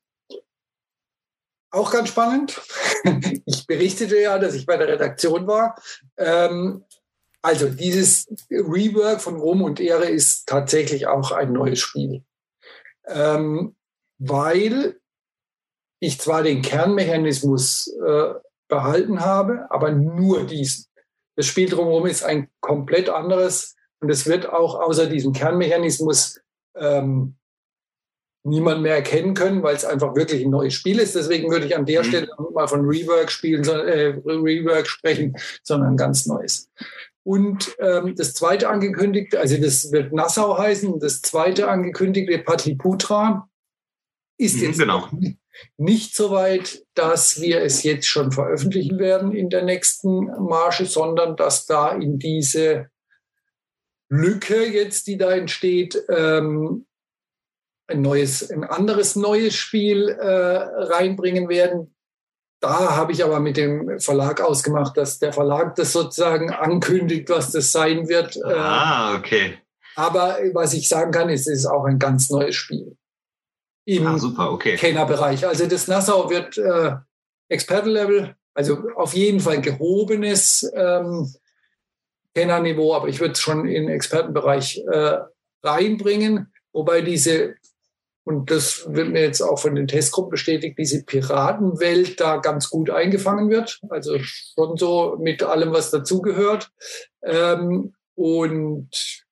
Auch 1.71 1.91
ganz 1.91 2.09
spannend. 2.09 2.61
Ich 3.45 3.65
berichtete 3.65 4.19
ja, 4.19 4.37
dass 4.37 4.53
ich 4.53 4.65
bei 4.65 4.75
der 4.75 4.89
Redaktion 4.89 5.47
war. 5.47 5.81
Ähm, 6.17 6.83
also 7.41 7.69
dieses 7.69 8.27
Rework 8.49 9.21
von 9.21 9.37
Rom 9.37 9.61
und 9.61 9.79
Ehre 9.79 10.09
ist 10.09 10.47
tatsächlich 10.47 11.07
auch 11.07 11.31
ein 11.31 11.53
neues 11.53 11.79
Spiel 11.79 12.23
ähm, 13.07 13.75
weil 14.19 14.99
ich 15.99 16.19
zwar 16.19 16.43
den 16.43 16.61
Kernmechanismus 16.61 17.87
äh, 18.05 18.33
behalten 18.67 19.21
habe, 19.21 19.67
aber 19.69 19.91
nur 19.91 20.45
diesen. 20.45 20.85
Das 21.35 21.45
Spiel 21.45 21.69
drumherum 21.69 22.07
ist 22.07 22.23
ein 22.23 22.49
komplett 22.61 23.09
anderes 23.09 23.75
und 23.99 24.09
es 24.09 24.25
wird 24.25 24.49
auch 24.49 24.79
außer 24.79 25.05
diesem 25.05 25.33
Kernmechanismus 25.33 26.41
ähm, 26.75 27.35
niemand 28.43 28.81
mehr 28.81 28.95
erkennen 28.95 29.33
können, 29.33 29.61
weil 29.61 29.75
es 29.75 29.85
einfach 29.85 30.15
wirklich 30.15 30.43
ein 30.43 30.49
neues 30.49 30.73
Spiel 30.73 30.99
ist. 30.99 31.15
Deswegen 31.15 31.51
würde 31.51 31.65
ich 31.65 31.75
an 31.75 31.85
der 31.85 32.01
mhm. 32.01 32.07
Stelle 32.07 32.29
mal 32.53 32.67
von 32.67 32.85
Rework 32.85 33.31
spielen, 33.31 33.63
äh, 33.67 34.15
Rework 34.25 34.87
sprechen, 34.87 35.35
sondern 35.63 35.91
ein 35.91 35.97
ganz 35.97 36.25
neues. 36.25 36.69
Und 37.27 37.75
ähm, 37.79 38.15
das 38.15 38.33
zweite 38.35 38.69
angekündigte, 38.69 39.37
also 39.37 39.57
das 39.57 39.91
wird 39.91 40.13
Nassau 40.13 40.57
heißen, 40.57 40.97
das 41.01 41.21
zweite 41.21 41.67
angekündigte 41.67 42.39
Patliputra 42.39 43.49
ist 44.37 44.55
mhm, 44.55 44.63
jetzt 44.63 44.79
genau. 44.79 45.09
nicht 45.75 46.15
so 46.15 46.31
weit, 46.31 46.85
dass 46.93 47.41
wir 47.41 47.61
es 47.61 47.83
jetzt 47.83 48.07
schon 48.07 48.31
veröffentlichen 48.31 48.97
werden 48.97 49.33
in 49.33 49.49
der 49.49 49.65
nächsten 49.65 50.27
Marge, 50.41 50.85
sondern 50.85 51.35
dass 51.35 51.65
da 51.65 51.91
in 51.91 52.17
diese 52.17 52.89
Lücke 54.07 54.65
jetzt, 54.65 55.07
die 55.07 55.17
da 55.17 55.31
entsteht, 55.31 56.01
ähm, 56.07 56.85
ein 57.87 58.01
neues, 58.01 58.49
ein 58.49 58.63
anderes 58.63 59.17
neues 59.17 59.53
Spiel 59.53 60.07
äh, 60.07 60.25
reinbringen 60.25 61.49
werden, 61.49 61.93
da 62.59 62.95
habe 62.95 63.11
ich 63.11 63.23
aber 63.23 63.39
mit 63.39 63.57
dem 63.57 63.99
Verlag 63.99 64.41
ausgemacht, 64.41 64.97
dass 64.97 65.19
der 65.19 65.33
Verlag 65.33 65.75
das 65.75 65.93
sozusagen 65.93 66.51
ankündigt, 66.51 67.29
was 67.29 67.51
das 67.51 67.71
sein 67.71 68.07
wird. 68.07 68.43
Ah, 68.43 69.15
okay. 69.15 69.57
Aber 69.95 70.37
was 70.53 70.73
ich 70.73 70.87
sagen 70.87 71.11
kann, 71.11 71.29
ist, 71.29 71.47
es 71.47 71.59
ist 71.59 71.65
auch 71.65 71.85
ein 71.85 71.99
ganz 71.99 72.29
neues 72.29 72.55
Spiel. 72.55 72.95
Im 73.85 74.05
ah, 74.05 74.17
super, 74.17 74.51
okay. 74.51 74.75
Kennerbereich. 74.75 75.47
Also 75.47 75.65
das 75.65 75.87
Nassau 75.87 76.29
wird 76.29 76.57
äh, 76.57 76.95
Expertenlevel, 77.47 78.35
also 78.53 78.83
auf 78.95 79.13
jeden 79.13 79.39
Fall 79.39 79.61
gehobenes 79.61 80.69
ähm, 80.75 81.33
Kennerniveau, 82.35 82.93
aber 82.93 83.07
ich 83.07 83.19
würde 83.19 83.33
es 83.33 83.39
schon 83.39 83.65
in 83.65 83.87
den 83.87 83.89
Expertenbereich 83.89 84.83
äh, 84.91 85.19
reinbringen, 85.63 86.53
wobei 86.73 87.01
diese 87.01 87.55
und 88.27 88.51
das 88.51 88.85
wird 88.93 89.07
mir 89.07 89.21
jetzt 89.21 89.39
auch 89.39 89.57
von 89.57 89.73
den 89.73 89.87
Testgruppen 89.87 90.31
bestätigt, 90.31 90.77
diese 90.77 91.05
Piratenwelt 91.05 92.19
da 92.19 92.35
ganz 92.35 92.69
gut 92.69 92.89
eingefangen 92.89 93.49
wird. 93.49 93.79
Also 93.87 94.19
schon 94.19 94.75
so 94.75 95.15
mit 95.17 95.43
allem, 95.43 95.71
was 95.71 95.91
dazugehört. 95.91 96.69
Ähm, 97.23 97.95
und 98.15 99.23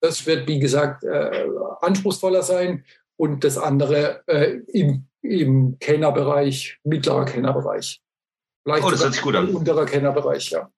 das 0.00 0.24
wird, 0.24 0.48
wie 0.48 0.60
gesagt, 0.60 1.04
äh, 1.04 1.46
anspruchsvoller 1.82 2.42
sein. 2.42 2.86
Und 3.16 3.44
das 3.44 3.58
andere 3.58 4.22
äh, 4.26 4.60
im, 4.68 5.08
im 5.20 5.78
Kennerbereich, 5.78 6.78
mittlerer 6.84 7.26
Kennerbereich. 7.26 8.00
Vielleicht 8.64 8.84
oh, 8.86 8.90
das 8.90 9.02
hört 9.02 9.12
sich 9.12 9.22
gut 9.22 9.36
an. 9.36 9.54
Unterer 9.54 9.84
Kennerbereich, 9.84 10.48
ja. 10.52 10.72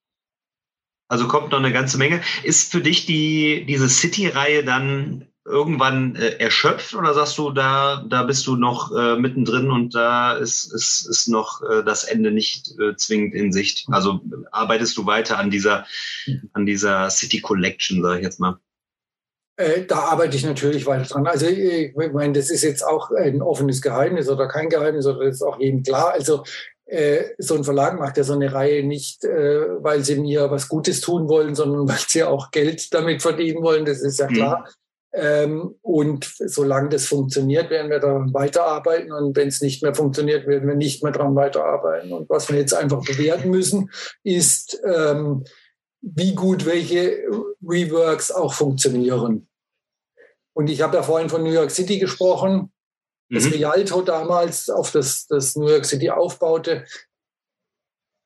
Also 1.07 1.29
kommt 1.29 1.53
noch 1.53 1.61
eine 1.61 1.73
ganze 1.73 1.99
Menge. 1.99 2.21
Ist 2.43 2.73
für 2.73 2.81
dich 2.81 3.07
die, 3.07 3.65
diese 3.65 3.89
City-Reihe 3.89 4.65
dann 4.65 5.30
irgendwann 5.51 6.17
äh, 6.17 6.37
erschöpft 6.39 6.95
oder 6.95 7.15
sagst 7.15 7.37
du, 7.39 7.51
da, 7.51 8.05
da 8.09 8.23
bist 8.23 8.47
du 8.47 8.57
noch 8.57 8.97
äh, 8.97 9.17
mittendrin 9.17 9.71
und 9.71 9.95
da 9.95 10.35
ist, 10.35 10.73
ist, 10.73 11.07
ist 11.09 11.29
noch 11.29 11.63
äh, 11.63 11.83
das 11.85 12.05
Ende 12.05 12.31
nicht 12.31 12.71
äh, 12.81 12.97
zwingend 12.97 13.35
in 13.35 13.53
Sicht? 13.53 13.87
Also 13.91 14.21
arbeitest 14.53 14.97
du 14.97 15.07
weiter 15.07 15.39
an 15.39 15.51
dieser, 15.51 15.87
an 16.53 16.67
dieser 16.67 17.11
City 17.11 17.41
Collection, 17.41 18.03
sage 18.03 18.19
ich 18.19 18.25
jetzt 18.25 18.41
mal? 18.41 18.59
Äh, 19.57 19.85
da 19.85 19.99
arbeite 19.99 20.37
ich 20.37 20.45
natürlich 20.45 20.87
weiter 20.87 21.05
dran. 21.05 21.27
Also 21.27 21.47
ich 21.47 21.95
meine, 21.95 22.33
das 22.33 22.51
ist 22.51 22.63
jetzt 22.63 22.83
auch 22.83 23.11
ein 23.11 23.43
offenes 23.43 23.83
Geheimnis 23.83 24.29
oder 24.29 24.49
kein 24.49 24.71
Geheimnis 24.71 25.07
oder 25.07 25.27
das 25.27 25.37
ist 25.37 25.43
auch 25.43 25.61
jedem 25.61 25.83
klar. 25.83 26.13
Also 26.13 26.45
äh, 26.87 27.35
so 27.39 27.55
ein 27.55 27.65
Verlag 27.65 27.99
macht 27.99 28.17
ja 28.17 28.25
so 28.25 28.33
eine 28.33 28.53
Reihe 28.53 28.83
nicht, 28.83 29.25
äh, 29.25 29.83
weil 29.83 30.03
sie 30.03 30.17
mir 30.17 30.51
was 30.51 30.69
Gutes 30.69 31.01
tun 31.01 31.29
wollen, 31.29 31.55
sondern 31.55 31.87
weil 31.89 31.99
sie 31.99 32.25
auch 32.25 32.51
Geld 32.51 32.93
damit 32.95 33.23
verdienen 33.23 33.63
wollen. 33.63 33.85
Das 33.85 34.01
ist 34.01 34.19
ja 34.19 34.29
mhm. 34.29 34.35
klar. 34.35 34.61
Mhm. 34.61 34.73
Ähm, 35.13 35.75
und 35.83 36.33
solange 36.39 36.91
das 36.91 37.07
funktioniert, 37.07 37.71
werden 37.71 37.91
wir 37.91 37.99
daran 37.99 38.33
weiterarbeiten. 38.33 39.13
Und 39.13 39.37
wenn 39.37 39.49
es 39.49 39.61
nicht 39.61 39.83
mehr 39.83 39.95
funktioniert, 39.95 40.47
werden 40.47 40.69
wir 40.69 40.77
nicht 40.77 41.03
mehr 41.03 41.13
daran 41.13 41.35
weiterarbeiten. 41.35 42.13
Und 42.13 42.29
was 42.31 42.49
wir 42.49 42.59
jetzt 42.59 42.75
einfach 42.75 43.05
bewerten 43.05 43.51
müssen, 43.51 43.91
ist, 44.23 44.81
ähm, 44.85 45.45
wie 46.01 46.35
gut 46.35 46.65
welche 46.65 47.25
Reworks 47.63 48.31
auch 48.31 48.55
funktionieren. 48.55 49.49
Und 50.53 50.71
ich 50.71 50.81
habe 50.81 50.97
ja 50.97 51.03
vorhin 51.03 51.29
von 51.29 51.43
New 51.43 51.53
York 51.53 51.71
City 51.71 51.99
gesprochen. 51.99 52.73
Mhm. 53.29 53.35
Das 53.35 53.53
Rialto 53.53 54.03
damals 54.03 54.71
auf 54.71 54.93
das, 54.93 55.27
das 55.27 55.57
New 55.57 55.69
York 55.69 55.85
City 55.85 56.11
aufbaute, 56.11 56.85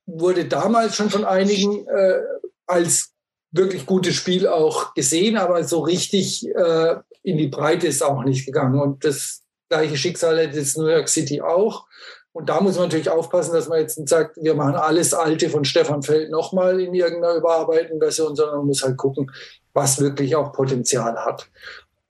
wurde 0.07 0.45
damals 0.45 0.97
schon 0.97 1.11
von 1.11 1.25
einigen 1.25 1.87
äh, 1.89 2.21
als 2.67 3.14
wirklich 3.55 3.87
gutes 3.87 4.15
Spiel 4.15 4.49
auch 4.49 4.95
gesehen, 4.95 5.37
aber 5.37 5.63
so 5.65 5.81
richtig 5.81 6.47
äh, 6.55 6.97
in 7.23 7.39
die 7.39 7.49
Breite 7.49 7.87
ist 7.87 8.03
auch 8.03 8.25
nicht 8.25 8.45
gegangen. 8.45 8.81
Und 8.81 9.05
das 9.05 9.43
gleiche 9.69 9.97
Schicksal 9.97 10.43
hat 10.43 10.55
jetzt 10.55 10.77
New 10.77 10.89
York 10.89 11.09
City 11.09 11.41
auch. 11.41 11.87
Und 12.33 12.49
da 12.49 12.61
muss 12.61 12.75
man 12.75 12.87
natürlich 12.87 13.11
aufpassen, 13.11 13.55
dass 13.55 13.69
man 13.69 13.79
jetzt 13.79 13.97
nicht 13.97 14.09
sagt, 14.09 14.37
wir 14.43 14.55
machen 14.55 14.75
alles 14.75 15.15
Alte 15.15 15.49
von 15.49 15.65
Stefan 15.65 16.03
Feld 16.03 16.31
nochmal 16.31 16.81
in 16.81 16.93
irgendeiner 16.93 17.37
überarbeiteten 17.37 18.01
Version, 18.01 18.35
sondern 18.35 18.57
man 18.57 18.67
muss 18.67 18.83
halt 18.83 18.97
gucken, 18.97 19.31
was 19.73 20.01
wirklich 20.01 20.35
auch 20.35 20.53
Potenzial 20.53 21.17
hat. 21.25 21.49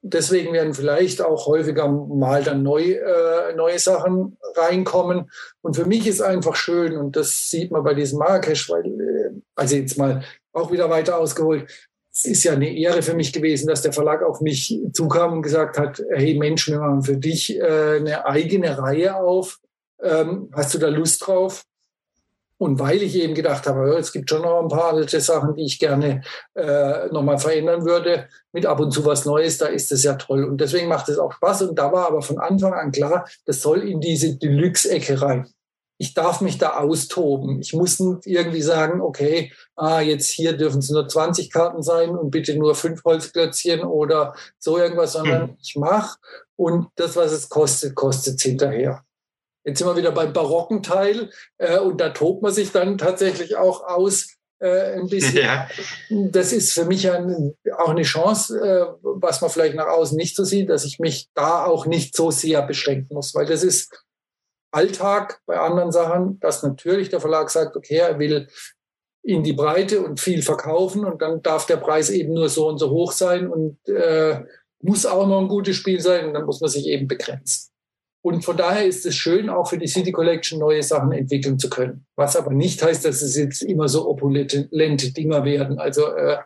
Deswegen 0.01 0.53
werden 0.55 0.73
vielleicht 0.73 1.21
auch 1.21 1.47
häufiger 1.47 1.89
mal 1.89 2.43
dann 2.43 2.63
neu, 2.63 2.93
äh, 2.93 3.55
neue 3.55 3.79
Sachen 3.79 4.39
reinkommen. 4.55 5.31
Und 5.61 5.77
für 5.77 5.85
mich 5.85 6.07
ist 6.07 6.23
einfach 6.23 6.57
schön, 6.57 6.97
und 6.97 7.17
das 7.17 7.51
sieht 7.51 7.71
man 7.71 7.85
bei 7.85 7.93
diesem 7.93 8.19
Marrakesch, 8.19 8.71
weil, 8.71 8.87
äh, 8.87 9.31
also 9.55 9.77
jetzt 9.77 9.99
mal 9.99 10.23
auch 10.55 10.73
wieder 10.73 10.89
weiter 10.91 11.19
ausgeholt. 11.19 11.71
Es 12.13 12.27
ist 12.27 12.45
ja 12.45 12.53
eine 12.53 12.73
Ehre 12.73 13.03
für 13.03 13.15
mich 13.15 13.33
gewesen, 13.33 13.67
dass 13.67 13.83
der 13.83 13.93
Verlag 13.93 14.23
auf 14.23 14.41
mich 14.41 14.81
zukam 14.93 15.33
und 15.33 15.43
gesagt 15.43 15.79
hat, 15.79 16.01
hey 16.13 16.39
Mensch, 16.39 16.69
wir 16.69 16.79
machen 16.79 17.03
für 17.03 17.17
dich 17.17 17.59
äh, 17.59 17.97
eine 17.97 18.25
eigene 18.25 18.79
Reihe 18.79 19.17
auf. 19.17 19.59
Ähm, 20.01 20.49
hast 20.53 20.75
du 20.75 20.79
da 20.79 20.89
Lust 20.89 21.27
drauf? 21.27 21.65
Und 22.57 22.79
weil 22.79 23.03
ich 23.03 23.17
eben 23.17 23.35
gedacht 23.35 23.67
habe, 23.67 23.97
es 23.99 24.13
gibt 24.13 24.31
schon 24.31 24.43
noch 24.43 24.63
ein 24.63 24.69
paar 24.69 24.93
alte 24.93 25.21
Sachen, 25.21 25.57
die 25.57 25.65
ich 25.65 25.81
gerne 25.81 26.23
äh, 26.55 27.09
nochmal 27.09 27.39
verändern 27.39 27.85
würde, 27.85 28.29
mit 28.53 28.65
ab 28.65 28.79
und 28.79 28.93
zu 28.93 29.05
was 29.05 29.25
Neues, 29.25 29.59
da 29.59 29.67
ist 29.67 29.91
es 29.91 30.05
ja 30.05 30.15
toll. 30.15 30.45
Und 30.45 30.61
deswegen 30.61 30.89
macht 30.89 31.09
es 31.09 31.19
auch 31.19 31.33
Spaß. 31.33 31.63
Und 31.63 31.79
da 31.79 31.93
war 31.93 32.07
aber 32.07 32.23
von 32.23 32.39
Anfang 32.39 32.73
an 32.73 32.93
klar, 32.93 33.29
das 33.45 33.61
soll 33.61 33.83
in 33.83 34.01
diese 34.01 34.37
Deluxe-Ecke 34.37 35.21
rein 35.21 35.49
ich 35.99 36.15
darf 36.15 36.41
mich 36.41 36.59
da 36.59 36.79
austoben. 36.79 37.61
Ich 37.61 37.73
muss 37.73 38.01
nicht 38.01 38.27
irgendwie 38.27 38.63
sagen, 38.63 39.01
okay, 39.01 39.53
ah, 39.77 40.01
jetzt 40.01 40.31
hier 40.31 40.55
dürfen 40.55 40.79
es 40.79 40.91
nur 40.91 41.09
20 41.09 41.53
Karten 41.53 41.83
sein 41.83 42.11
und 42.11 42.31
bitte 42.31 42.57
nur 42.57 42.75
fünf 42.75 43.05
Holzklötzchen 43.05 43.83
oder 43.85 44.35
so 44.59 44.79
irgendwas, 44.79 45.13
sondern 45.13 45.49
hm. 45.49 45.57
ich 45.63 45.77
mache 45.77 46.19
und 46.57 46.89
das, 46.97 47.17
was 47.17 47.33
es 47.33 47.49
kostet, 47.49 47.95
kostet 47.95 48.37
es 48.37 48.43
hinterher. 48.43 49.05
Jetzt 49.65 49.79
sind 49.79 49.89
wir 49.89 49.97
wieder 49.97 50.13
beim 50.13 50.33
barocken 50.33 50.83
Teil 50.83 51.31
äh, 51.59 51.79
und 51.79 52.01
da 52.01 52.11
tobt 52.11 52.43
man 52.43 52.53
sich 52.53 52.71
dann 52.71 52.99
tatsächlich 52.99 53.57
auch 53.57 53.83
aus 53.85 54.35
äh, 54.59 54.99
ein 54.99 55.09
bisschen. 55.09 55.39
Ja. 55.39 55.69
Das 56.11 56.53
ist 56.53 56.73
für 56.73 56.85
mich 56.85 57.11
ein, 57.11 57.55
auch 57.79 57.89
eine 57.89 58.03
Chance, 58.03 58.59
äh, 58.59 58.87
was 59.03 59.41
man 59.41 59.51
vielleicht 59.51 59.75
nach 59.75 59.87
außen 59.87 60.17
nicht 60.17 60.37
so 60.37 60.45
sieht, 60.45 60.69
dass 60.69 60.85
ich 60.85 60.99
mich 60.99 61.29
da 61.35 61.65
auch 61.65 61.87
nicht 61.87 62.15
so 62.15 62.31
sehr 62.31 62.63
beschränken 62.63 63.15
muss, 63.15 63.35
weil 63.35 63.47
das 63.47 63.63
ist 63.63 64.04
Alltag 64.75 65.41
bei 65.47 65.59
anderen 65.59 65.93
Sachen, 65.93 66.41
dass 66.41 66.63
natürlich 66.63 67.09
der 67.09 67.21
Verlag 67.21 67.51
sagt, 67.51 67.77
okay, 67.77 67.97
er 67.97 68.19
will 68.19 68.49
in 69.23 69.43
die 69.43 69.55
Breite 69.55 70.03
und 70.03 70.21
viel 70.21 70.43
verkaufen 70.43 71.05
und 71.05 71.23
dann 71.23 71.43
darf 71.43 71.67
der 71.67 71.79
Preis 71.79 72.11
eben 72.11 72.35
nur 72.35 72.49
so 72.49 72.69
und 72.69 72.79
so 72.79 72.91
hoch 72.91 73.13
sein 73.13 73.49
und 73.49 73.79
äh, 73.89 74.45
muss 74.83 75.07
auch 75.07 75.27
noch 75.27 75.41
ein 75.41 75.49
gutes 75.49 75.77
Spiel 75.77 76.01
sein 76.01 76.29
und 76.29 76.35
dann 76.35 76.45
muss 76.45 76.61
man 76.61 76.69
sich 76.69 76.87
eben 76.87 77.09
begrenzen. 77.09 77.71
Und 78.23 78.45
von 78.45 78.57
daher 78.57 78.87
ist 78.87 79.05
es 79.07 79.15
schön, 79.17 79.49
auch 79.51 79.69
für 79.69 79.79
die 79.79 79.87
City 79.87 80.13
Collection 80.13 80.59
neue 80.59 80.83
Sachen 80.83 81.13
entwickeln 81.13 81.59
zu 81.59 81.69
können. 81.69 82.07
Was 82.17 82.37
aber 82.37 82.53
nicht 82.53 82.83
heißt, 82.83 83.05
dass 83.05 83.23
es 83.23 83.37
jetzt 83.37 83.63
immer 83.63 83.89
so 83.89 84.09
opulente 84.09 84.67
Dinger 84.71 85.45
werden. 85.45 85.79
Also 85.79 86.09
äh, 86.15 86.39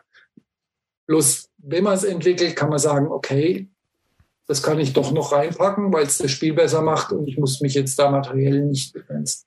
bloß 1.07 1.49
wenn 1.57 1.83
man 1.83 1.95
es 1.95 2.03
entwickelt, 2.03 2.55
kann 2.55 2.69
man 2.69 2.79
sagen, 2.79 3.07
okay, 3.07 3.69
das 4.49 4.63
kann 4.63 4.79
ich 4.79 4.93
doch 4.93 5.11
noch 5.11 5.31
reinpacken, 5.31 5.93
weil 5.93 6.07
es 6.07 6.17
das 6.17 6.31
Spiel 6.31 6.53
besser 6.53 6.81
macht 6.81 7.11
und 7.11 7.27
ich 7.27 7.37
muss 7.37 7.61
mich 7.61 7.75
jetzt 7.75 7.99
da 7.99 8.09
materiell 8.09 8.65
nicht 8.65 8.93
begrenzen. 8.93 9.45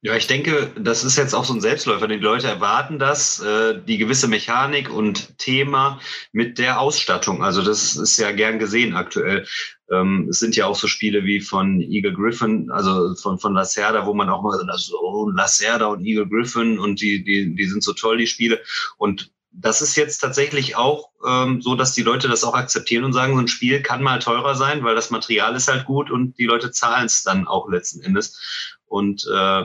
Ja, 0.00 0.16
ich 0.16 0.26
denke, 0.26 0.70
das 0.80 1.04
ist 1.04 1.18
jetzt 1.18 1.34
auch 1.34 1.44
so 1.44 1.52
ein 1.52 1.60
Selbstläufer. 1.60 2.08
Die 2.08 2.16
Leute 2.16 2.46
erwarten 2.46 2.98
das, 2.98 3.40
äh, 3.40 3.78
die 3.86 3.98
gewisse 3.98 4.26
Mechanik 4.26 4.90
und 4.90 5.36
Thema 5.38 6.00
mit 6.32 6.58
der 6.58 6.80
Ausstattung. 6.80 7.44
Also 7.44 7.60
das 7.60 7.96
ist 7.96 8.18
ja 8.18 8.32
gern 8.32 8.58
gesehen 8.58 8.94
aktuell. 8.96 9.46
Ähm, 9.90 10.28
es 10.30 10.38
sind 10.38 10.56
ja 10.56 10.66
auch 10.66 10.76
so 10.76 10.88
Spiele 10.88 11.24
wie 11.24 11.40
von 11.40 11.82
Eagle 11.82 12.14
Griffin, 12.14 12.70
also 12.70 13.14
von, 13.16 13.38
von 13.38 13.52
Lacerda, 13.52 14.06
wo 14.06 14.14
man 14.14 14.30
auch 14.30 14.42
mal 14.42 14.58
so, 14.76 14.98
oh, 15.00 15.28
Lacerda 15.28 15.86
und 15.86 16.04
Eagle 16.04 16.28
Griffin 16.28 16.78
und 16.78 17.02
die, 17.02 17.22
die, 17.22 17.54
die 17.54 17.66
sind 17.66 17.82
so 17.82 17.92
toll, 17.92 18.16
die 18.16 18.26
Spiele. 18.26 18.60
Und 18.96 19.32
das 19.56 19.80
ist 19.80 19.96
jetzt 19.96 20.18
tatsächlich 20.18 20.76
auch 20.76 21.10
ähm, 21.26 21.62
so, 21.62 21.76
dass 21.76 21.94
die 21.94 22.02
Leute 22.02 22.28
das 22.28 22.44
auch 22.44 22.54
akzeptieren 22.54 23.04
und 23.04 23.12
sagen, 23.12 23.34
so 23.34 23.40
ein 23.40 23.48
Spiel 23.48 23.82
kann 23.82 24.02
mal 24.02 24.18
teurer 24.18 24.54
sein, 24.56 24.82
weil 24.82 24.94
das 24.94 25.10
Material 25.10 25.54
ist 25.54 25.68
halt 25.68 25.84
gut 25.84 26.10
und 26.10 26.38
die 26.38 26.46
Leute 26.46 26.70
zahlen 26.70 27.06
es 27.06 27.22
dann 27.22 27.46
auch 27.46 27.68
letzten 27.68 28.02
Endes. 28.02 28.40
Und 28.86 29.26
äh, 29.32 29.64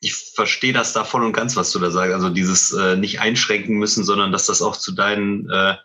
ich 0.00 0.14
verstehe 0.14 0.72
das 0.72 0.92
da 0.92 1.04
voll 1.04 1.24
und 1.24 1.32
ganz, 1.32 1.56
was 1.56 1.70
du 1.72 1.78
da 1.78 1.90
sagst. 1.90 2.14
Also 2.14 2.30
dieses 2.30 2.72
äh, 2.72 2.96
nicht 2.96 3.20
einschränken 3.20 3.76
müssen, 3.76 4.02
sondern 4.02 4.32
dass 4.32 4.46
das 4.46 4.62
auch 4.62 4.76
zu 4.76 4.92
deinen 4.92 5.48
äh, 5.50 5.76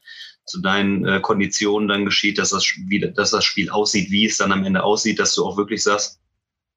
zu 0.46 0.62
deinen 0.62 1.06
äh, 1.06 1.20
Konditionen 1.20 1.90
dann 1.90 2.06
geschieht, 2.06 2.38
dass 2.40 2.52
das, 2.52 2.64
wie, 2.64 3.00
dass 3.00 3.32
das 3.32 3.44
Spiel 3.44 3.70
aussieht, 3.70 4.10
wie 4.12 4.26
es 4.26 4.38
dann 4.38 4.54
am 4.54 4.64
Ende 4.64 4.82
aussieht, 4.82 5.20
dass 5.20 5.36
du 5.36 5.46
auch 5.46 5.58
wirklich 5.58 5.84
sagst, 5.84 6.22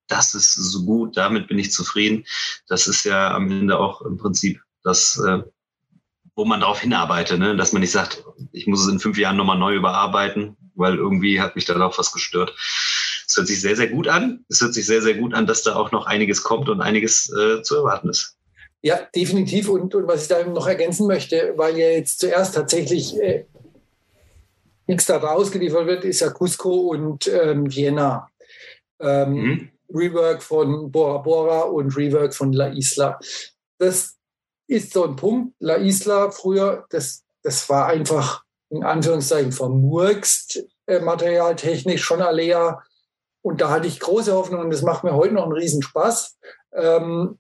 das 0.09 0.35
ist 0.35 0.55
so 0.55 0.85
gut, 0.85 1.17
damit 1.17 1.47
bin 1.47 1.59
ich 1.59 1.71
zufrieden. 1.71 2.27
Das 2.67 2.89
ist 2.89 3.05
ja 3.05 3.33
am 3.33 3.49
Ende 3.49 3.79
auch 3.79 4.03
im 4.03 4.19
Prinzip 4.19 4.61
das, 4.83 5.17
äh, 5.19 5.43
wo 6.41 6.47
man 6.47 6.61
darauf 6.61 6.81
hinarbeitet, 6.81 7.39
ne? 7.39 7.55
dass 7.55 7.75
man 7.75 7.81
nicht 7.81 7.93
sagt, 7.93 8.25
ich 8.53 8.67
muss 8.67 8.81
es 8.81 8.91
in 8.91 8.99
fünf 8.99 9.19
Jahren 9.19 9.37
nochmal 9.37 9.59
neu 9.59 9.75
überarbeiten, 9.75 10.57
weil 10.75 10.95
irgendwie 10.95 11.39
hat 11.39 11.55
mich 11.55 11.67
da 11.67 11.75
doch 11.75 11.99
was 11.99 12.13
gestört. 12.13 12.55
Es 13.29 13.37
hört 13.37 13.47
sich 13.47 13.61
sehr, 13.61 13.77
sehr 13.77 13.89
gut 13.89 14.09
an. 14.09 14.43
Es 14.49 14.63
hört 14.63 14.73
sich 14.73 14.87
sehr, 14.87 15.03
sehr 15.03 15.19
gut 15.19 15.35
an, 15.35 15.47
dass 15.47 15.65
da 15.65 15.77
auch 15.77 15.93
noch 15.93 16.07
einiges 16.07 16.43
kommt 16.43 16.71
und 16.71 16.81
einiges 16.81 17.31
äh, 17.31 17.61
zu 17.61 17.77
erwarten 17.77 18.09
ist. 18.09 18.39
Ja, 18.81 19.01
definitiv. 19.15 19.69
Und, 19.69 19.95
und 19.95 20.09
was 20.09 20.23
ich 20.23 20.29
da 20.29 20.43
noch 20.47 20.67
ergänzen 20.67 21.07
möchte, 21.07 21.53
weil 21.57 21.77
ja 21.77 21.91
jetzt 21.91 22.21
zuerst 22.21 22.55
tatsächlich 22.55 23.21
äh, 23.21 23.45
nichts 24.87 25.05
da 25.05 25.19
rausgeliefert 25.19 25.87
wird, 25.87 26.05
ist 26.05 26.21
ja 26.21 26.31
Cusco 26.31 26.71
und 26.71 27.29
ähm, 27.29 27.71
Vienna. 27.71 28.31
Ähm, 28.99 29.33
mhm. 29.33 29.69
Rework 29.93 30.43
von 30.43 30.91
Bora 30.91 31.19
Bora 31.19 31.61
und 31.65 31.95
Rework 31.95 32.35
von 32.35 32.55
La 32.55 32.69
Isla. 32.69 33.19
Das 33.77 34.17
ist 34.71 34.93
so 34.93 35.05
ein 35.05 35.17
Punkt. 35.17 35.55
La 35.59 35.77
Isla 35.77 36.31
früher, 36.31 36.87
das, 36.91 37.25
das 37.43 37.69
war 37.69 37.87
einfach 37.87 38.45
in 38.71 38.85
Anführungszeichen 38.85 39.51
vermurkst, 39.51 40.65
äh, 40.87 41.01
materialtechnisch 41.01 42.03
schon 42.03 42.23
Alea. 42.23 42.83
Und 43.43 43.61
da 43.61 43.71
hatte 43.71 43.89
ich 43.89 43.99
große 43.99 44.33
Hoffnung 44.33 44.61
und 44.61 44.71
das 44.71 44.83
macht 44.83 45.03
mir 45.03 45.15
heute 45.15 45.35
noch 45.35 45.43
einen 45.43 45.53
Riesenspaß. 45.53 46.39
Ähm, 46.75 47.39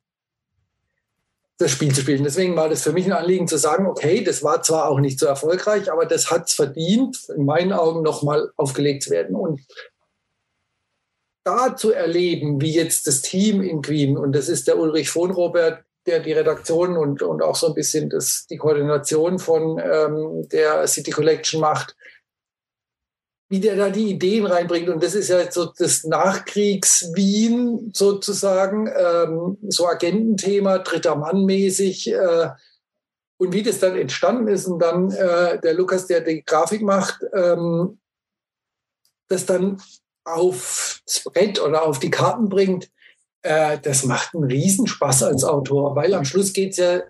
das 1.59 1.71
Spiel 1.71 1.95
zu 1.95 2.01
spielen. 2.01 2.25
Deswegen 2.25 2.57
war 2.57 2.69
das 2.69 2.83
für 2.83 2.93
mich 2.93 3.07
ein 3.07 3.13
Anliegen 3.13 3.47
zu 3.47 3.59
sagen, 3.59 3.87
okay, 3.87 4.25
das 4.25 4.43
war 4.43 4.63
zwar 4.63 4.89
auch 4.89 4.99
nicht 4.99 5.21
so 5.21 5.27
erfolgreich, 5.27 5.93
aber 5.93 6.07
das 6.07 6.31
hat 6.31 6.49
es 6.49 6.55
verdient, 6.55 7.29
in 7.37 7.45
meinen 7.45 7.73
Augen 7.73 8.03
nochmal 8.03 8.51
aufgelegt 8.57 9.05
zu 9.05 9.11
werden. 9.11 9.37
Und 9.37 9.61
da 11.45 11.77
zu 11.77 11.93
erleben, 11.93 12.61
wie 12.61 12.75
jetzt 12.75 13.07
das 13.07 13.23
Team 13.23 13.63
in 13.63 13.83
Queen, 13.83 14.17
und 14.17 14.33
das 14.33 14.49
ist 14.49 14.69
der 14.69 14.79
Ulrich 14.79 15.11
von 15.11 15.31
Robert, 15.31 15.85
der 16.07 16.21
die 16.21 16.33
Redaktion 16.33 16.97
und, 16.97 17.23
und 17.23 17.43
auch 17.43 17.57
so 17.57 17.69
ein 17.69 17.75
bisschen 17.75 18.09
das, 18.09 18.47
die 18.49 18.57
Koordination 18.57 19.39
von 19.39 19.79
ähm, 19.79 20.49
der 20.49 20.87
City 20.87 21.11
Collection 21.11 21.61
macht, 21.61 21.97
wie 23.51 23.61
der 23.61 23.77
da 23.77 23.91
die 23.91 24.11
Ideen 24.11 24.47
reinbringt. 24.47 24.89
Und 24.89 25.03
das 25.03 25.15
ist 25.15 25.29
ja 25.29 25.51
so 25.51 25.67
das 25.77 26.05
Nachkriegs-Wien 26.05 27.91
sozusagen, 27.95 28.87
ähm, 28.87 29.59
so 29.69 29.87
Agententhema, 29.89 30.79
dritter 30.79 31.17
Mann 31.17 31.45
mäßig. 31.45 32.13
Äh, 32.13 32.51
und 33.39 33.53
wie 33.53 33.63
das 33.63 33.81
dann 33.81 33.97
entstanden 33.97 34.49
ist 34.49 34.67
und 34.67 34.79
dann 34.79 35.11
äh, 35.11 35.59
der 35.61 35.75
Lukas, 35.75 36.07
der 36.07 36.21
die 36.21 36.45
Grafik 36.45 36.83
macht, 36.83 37.25
ähm, 37.33 37.99
das 39.29 39.47
dann 39.47 39.83
aufs 40.25 41.03
Brett 41.25 41.61
oder 41.61 41.85
auf 41.85 41.99
die 41.99 42.11
Karten 42.11 42.49
bringt, 42.49 42.91
äh, 43.43 43.79
das 43.79 44.05
macht 44.05 44.35
einen 44.35 44.45
Riesenspaß 44.45 45.25
als 45.25 45.45
Autor, 45.45 45.97
weil 45.97 46.15
am 46.15 46.25
Schluss 46.25 46.53
geht 46.53 46.73
es 46.73 46.77
ja, 46.79 47.03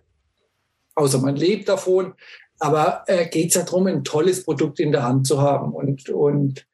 außer 0.94 1.19
man 1.19 1.36
lebt 1.36 1.69
davon, 1.69 2.15
aber 2.59 3.05
äh, 3.07 3.28
geht 3.28 3.48
es 3.48 3.55
ja 3.55 3.62
darum, 3.62 3.86
ein 3.86 4.05
tolles 4.05 4.44
Produkt 4.44 4.81
in 4.81 4.93
der 4.93 5.02
Hand 5.02 5.27
zu 5.27 5.40
haben. 5.40 5.73
Und, 5.73 6.09
und 6.11 6.66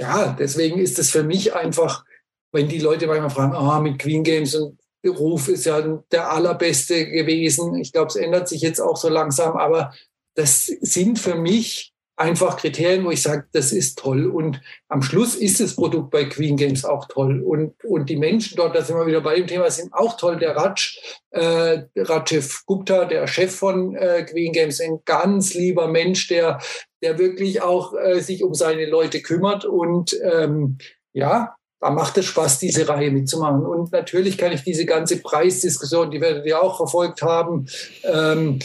ja, 0.00 0.34
deswegen 0.38 0.78
ist 0.78 0.98
es 0.98 1.10
für 1.10 1.24
mich 1.24 1.54
einfach, 1.54 2.04
wenn 2.52 2.68
die 2.68 2.78
Leute 2.78 3.06
manchmal 3.06 3.30
fragen, 3.30 3.54
ah, 3.54 3.80
mit 3.80 3.98
Queen 3.98 4.22
Games 4.22 4.54
und 4.54 4.78
Ruf 5.06 5.48
ist 5.48 5.66
ja 5.66 5.80
der 6.12 6.30
allerbeste 6.30 7.10
gewesen. 7.10 7.74
Ich 7.76 7.92
glaube, 7.92 8.08
es 8.08 8.16
ändert 8.16 8.48
sich 8.48 8.62
jetzt 8.62 8.80
auch 8.80 8.96
so 8.96 9.08
langsam, 9.08 9.56
aber 9.56 9.92
das 10.34 10.66
sind 10.66 11.18
für 11.18 11.34
mich 11.34 11.93
einfach 12.16 12.56
Kriterien, 12.56 13.04
wo 13.04 13.10
ich 13.10 13.22
sage, 13.22 13.46
das 13.52 13.72
ist 13.72 13.98
toll. 13.98 14.26
Und 14.26 14.60
am 14.88 15.02
Schluss 15.02 15.34
ist 15.34 15.60
das 15.60 15.74
Produkt 15.74 16.10
bei 16.10 16.24
Queen 16.24 16.56
Games 16.56 16.84
auch 16.84 17.06
toll. 17.08 17.42
Und, 17.42 17.74
und 17.84 18.08
die 18.08 18.16
Menschen 18.16 18.56
dort, 18.56 18.76
da 18.76 18.82
sind 18.82 18.96
wir 18.96 19.06
wieder 19.06 19.20
bei 19.20 19.36
dem 19.36 19.46
Thema, 19.46 19.70
sind 19.70 19.92
auch 19.92 20.16
toll. 20.16 20.38
Der 20.38 20.56
Raj, 20.56 20.98
äh, 21.30 21.82
Rajiv 21.96 22.64
Gupta, 22.66 23.04
der 23.04 23.26
Chef 23.26 23.54
von 23.54 23.96
äh, 23.96 24.24
Queen 24.24 24.52
Games, 24.52 24.80
ein 24.80 25.00
ganz 25.04 25.54
lieber 25.54 25.88
Mensch, 25.88 26.28
der, 26.28 26.60
der 27.02 27.18
wirklich 27.18 27.62
auch 27.62 27.94
äh, 27.94 28.20
sich 28.20 28.44
um 28.44 28.54
seine 28.54 28.86
Leute 28.86 29.20
kümmert. 29.20 29.64
Und 29.64 30.16
ähm, 30.22 30.78
ja, 31.12 31.56
da 31.80 31.90
macht 31.90 32.16
es 32.16 32.24
Spaß, 32.26 32.60
diese 32.60 32.88
Reihe 32.88 33.10
mitzumachen. 33.10 33.66
Und 33.66 33.92
natürlich 33.92 34.38
kann 34.38 34.52
ich 34.52 34.62
diese 34.62 34.86
ganze 34.86 35.20
Preisdiskussion, 35.20 36.10
die 36.10 36.20
werdet 36.20 36.46
ihr 36.46 36.62
auch 36.62 36.76
verfolgt 36.78 37.20
haben, 37.22 37.66
ähm, 38.04 38.60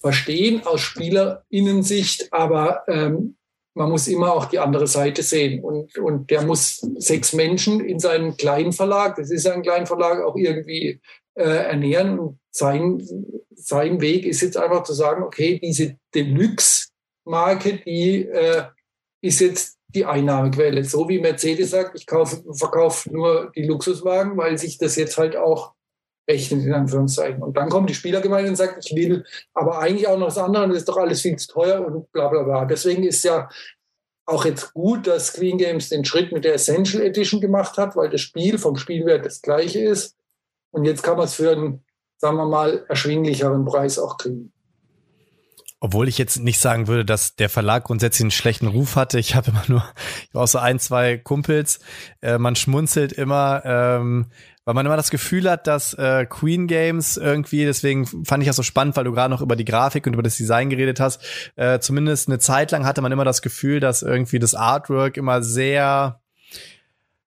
verstehen 0.00 0.66
aus 0.66 0.80
Spielerinnensicht, 0.80 2.32
aber 2.32 2.84
ähm, 2.88 3.36
man 3.74 3.90
muss 3.90 4.08
immer 4.08 4.32
auch 4.32 4.46
die 4.46 4.58
andere 4.58 4.86
Seite 4.86 5.22
sehen. 5.22 5.62
Und, 5.62 5.96
und 5.98 6.30
der 6.30 6.42
muss 6.42 6.78
sechs 6.98 7.32
Menschen 7.32 7.80
in 7.80 7.98
seinem 7.98 8.36
kleinen 8.36 8.72
Verlag, 8.72 9.16
das 9.16 9.30
ist 9.30 9.46
ein 9.46 9.62
kleiner 9.62 9.86
Verlag, 9.86 10.22
auch 10.22 10.36
irgendwie 10.36 11.00
äh, 11.34 11.42
ernähren. 11.42 12.18
Und 12.18 12.38
sein, 12.50 13.06
sein 13.54 14.00
Weg 14.00 14.26
ist 14.26 14.40
jetzt 14.40 14.56
einfach 14.56 14.82
zu 14.82 14.92
sagen, 14.92 15.22
okay, 15.22 15.60
diese 15.62 15.96
Deluxe-Marke, 16.14 17.80
die 17.84 18.26
äh, 18.26 18.64
ist 19.22 19.40
jetzt 19.40 19.78
die 19.88 20.04
Einnahmequelle. 20.04 20.84
So 20.84 21.08
wie 21.08 21.18
Mercedes 21.18 21.70
sagt, 21.70 21.96
ich 21.96 22.06
kaufe, 22.06 22.42
verkaufe 22.52 23.12
nur 23.12 23.52
die 23.54 23.64
Luxuswagen, 23.64 24.36
weil 24.36 24.56
sich 24.58 24.78
das 24.78 24.96
jetzt 24.96 25.18
halt 25.18 25.36
auch 25.36 25.74
rechnet, 26.30 26.64
in 26.64 26.72
Anführungszeichen. 26.72 27.42
Und 27.42 27.56
dann 27.56 27.68
kommt 27.68 27.90
die 27.90 27.94
Spielergemeinde 27.94 28.50
und 28.50 28.56
sagt, 28.56 28.84
ich 28.84 28.94
will 28.94 29.24
aber 29.54 29.78
eigentlich 29.78 30.06
auch 30.08 30.18
noch 30.18 30.28
das 30.28 30.38
andere, 30.38 30.68
das 30.68 30.78
ist 30.78 30.88
doch 30.88 30.96
alles 30.96 31.20
viel 31.20 31.36
zu 31.36 31.52
teuer 31.52 31.84
und 31.84 32.10
bla 32.12 32.28
bla 32.28 32.42
bla. 32.42 32.64
Deswegen 32.64 33.04
ist 33.04 33.24
ja 33.24 33.48
auch 34.26 34.44
jetzt 34.44 34.72
gut, 34.74 35.06
dass 35.06 35.32
Queen 35.32 35.58
Games 35.58 35.88
den 35.88 36.04
Schritt 36.04 36.32
mit 36.32 36.44
der 36.44 36.54
Essential 36.54 37.02
Edition 37.02 37.40
gemacht 37.40 37.76
hat, 37.76 37.96
weil 37.96 38.10
das 38.10 38.20
Spiel 38.20 38.58
vom 38.58 38.76
Spielwert 38.76 39.26
das 39.26 39.42
gleiche 39.42 39.80
ist. 39.80 40.16
Und 40.70 40.84
jetzt 40.84 41.02
kann 41.02 41.16
man 41.16 41.26
es 41.26 41.34
für 41.34 41.50
einen, 41.50 41.84
sagen 42.18 42.36
wir 42.36 42.46
mal, 42.46 42.84
erschwinglicheren 42.88 43.64
Preis 43.64 43.98
auch 43.98 44.18
kriegen. 44.18 44.52
Obwohl 45.82 46.08
ich 46.08 46.18
jetzt 46.18 46.38
nicht 46.38 46.60
sagen 46.60 46.88
würde, 46.88 47.06
dass 47.06 47.36
der 47.36 47.48
Verlag 47.48 47.84
grundsätzlich 47.84 48.24
einen 48.24 48.30
schlechten 48.30 48.66
Ruf 48.66 48.96
hatte. 48.96 49.18
Ich 49.18 49.34
habe 49.34 49.50
immer 49.50 49.64
nur, 49.66 49.84
ich 50.28 50.34
auch 50.34 50.46
so 50.46 50.58
ein, 50.58 50.78
zwei 50.78 51.16
Kumpels. 51.16 51.80
Äh, 52.20 52.36
man 52.36 52.54
schmunzelt 52.54 53.12
immer, 53.12 53.62
ähm, 53.64 54.26
weil 54.64 54.74
man 54.74 54.86
immer 54.86 54.96
das 54.96 55.10
Gefühl 55.10 55.50
hat, 55.50 55.66
dass 55.66 55.94
äh, 55.94 56.26
Queen 56.26 56.66
Games 56.66 57.16
irgendwie, 57.16 57.64
deswegen 57.64 58.06
fand 58.24 58.42
ich 58.42 58.46
das 58.48 58.56
so 58.56 58.62
spannend, 58.62 58.96
weil 58.96 59.04
du 59.04 59.12
gerade 59.12 59.32
noch 59.32 59.42
über 59.42 59.56
die 59.56 59.64
Grafik 59.64 60.06
und 60.06 60.12
über 60.12 60.22
das 60.22 60.36
Design 60.36 60.70
geredet 60.70 61.00
hast, 61.00 61.22
äh, 61.56 61.78
zumindest 61.80 62.28
eine 62.28 62.38
Zeit 62.38 62.70
lang 62.70 62.84
hatte 62.84 63.02
man 63.02 63.12
immer 63.12 63.24
das 63.24 63.42
Gefühl, 63.42 63.80
dass 63.80 64.02
irgendwie 64.02 64.38
das 64.38 64.54
Artwork 64.54 65.16
immer 65.16 65.42
sehr 65.42 66.20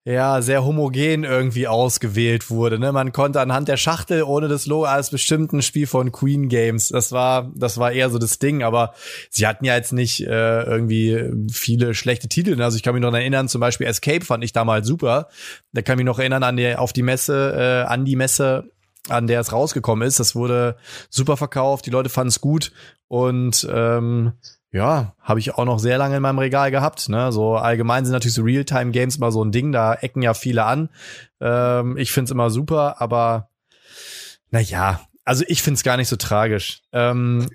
ja, 0.05 0.41
sehr 0.41 0.65
homogen 0.65 1.23
irgendwie 1.23 1.67
ausgewählt 1.67 2.49
wurde. 2.49 2.77
Ne? 2.77 2.91
Man 2.91 3.13
konnte 3.13 3.39
anhand 3.39 3.69
der 3.69 3.77
Schachtel 3.77 4.23
ohne 4.23 4.49
das 4.49 4.65
Logo 4.65 4.83
als 4.83 5.11
bestimmt 5.11 5.53
ein 5.53 5.61
Spiel 5.61 5.87
von 5.87 6.11
Queen 6.11 6.49
Games. 6.49 6.89
Das 6.89 7.13
war, 7.13 7.51
das 7.55 7.77
war 7.77 7.93
eher 7.93 8.09
so 8.09 8.17
das 8.17 8.37
Ding. 8.37 8.63
Aber 8.63 8.93
sie 9.29 9.47
hatten 9.47 9.63
ja 9.63 9.75
jetzt 9.75 9.93
nicht 9.93 10.27
äh, 10.27 10.63
irgendwie 10.63 11.31
viele 11.51 11.93
schlechte 11.93 12.27
Titel. 12.27 12.61
Also 12.61 12.75
ich 12.75 12.83
kann 12.83 12.95
mich 12.95 13.01
noch 13.01 13.13
erinnern, 13.13 13.47
zum 13.47 13.61
Beispiel 13.61 13.87
Escape 13.87 14.25
fand 14.25 14.43
ich 14.43 14.51
damals 14.51 14.87
super. 14.87 15.29
Da 15.71 15.81
kann 15.81 15.93
ich 15.93 16.03
mich 16.03 16.05
noch 16.05 16.19
erinnern 16.19 16.43
an 16.43 16.57
die, 16.57 16.75
auf 16.75 16.91
die 16.91 17.03
Messe, 17.03 17.85
äh, 17.87 17.89
an 17.89 18.03
die 18.03 18.17
Messe, 18.17 18.71
an 19.07 19.27
der 19.27 19.39
es 19.39 19.53
rausgekommen 19.53 20.05
ist. 20.05 20.19
Das 20.19 20.35
wurde 20.35 20.75
super 21.09 21.37
verkauft. 21.37 21.85
Die 21.85 21.91
Leute 21.91 22.09
fanden 22.09 22.29
es 22.29 22.41
gut 22.41 22.73
und 23.07 23.65
ähm, 23.71 24.33
ja, 24.73 25.13
habe 25.21 25.39
ich 25.39 25.53
auch 25.53 25.65
noch 25.65 25.77
sehr 25.77 25.99
lange 25.99 26.17
in 26.17 26.21
meinem 26.21 26.39
Regal 26.39 26.71
gehabt. 26.71 27.07
Ne? 27.07 27.31
So 27.31 27.55
allgemein 27.55 28.05
sind 28.05 28.13
natürlich 28.13 28.33
so 28.33 28.41
Realtime-Games 28.41 29.17
immer 29.17 29.31
so 29.31 29.43
ein 29.43 29.51
Ding, 29.51 29.71
da 29.71 29.93
ecken 29.93 30.23
ja 30.23 30.33
viele 30.33 30.65
an. 30.65 30.89
Ähm, 31.39 31.95
ich 31.95 32.11
find's 32.11 32.31
immer 32.31 32.49
super, 32.49 32.99
aber 32.99 33.49
na 34.49 34.59
ja, 34.59 35.01
also 35.23 35.45
ich 35.47 35.61
find's 35.61 35.83
gar 35.83 35.95
nicht 35.95 36.09
so 36.09 36.15
tragisch. 36.15 36.81
Ähm, 36.91 37.47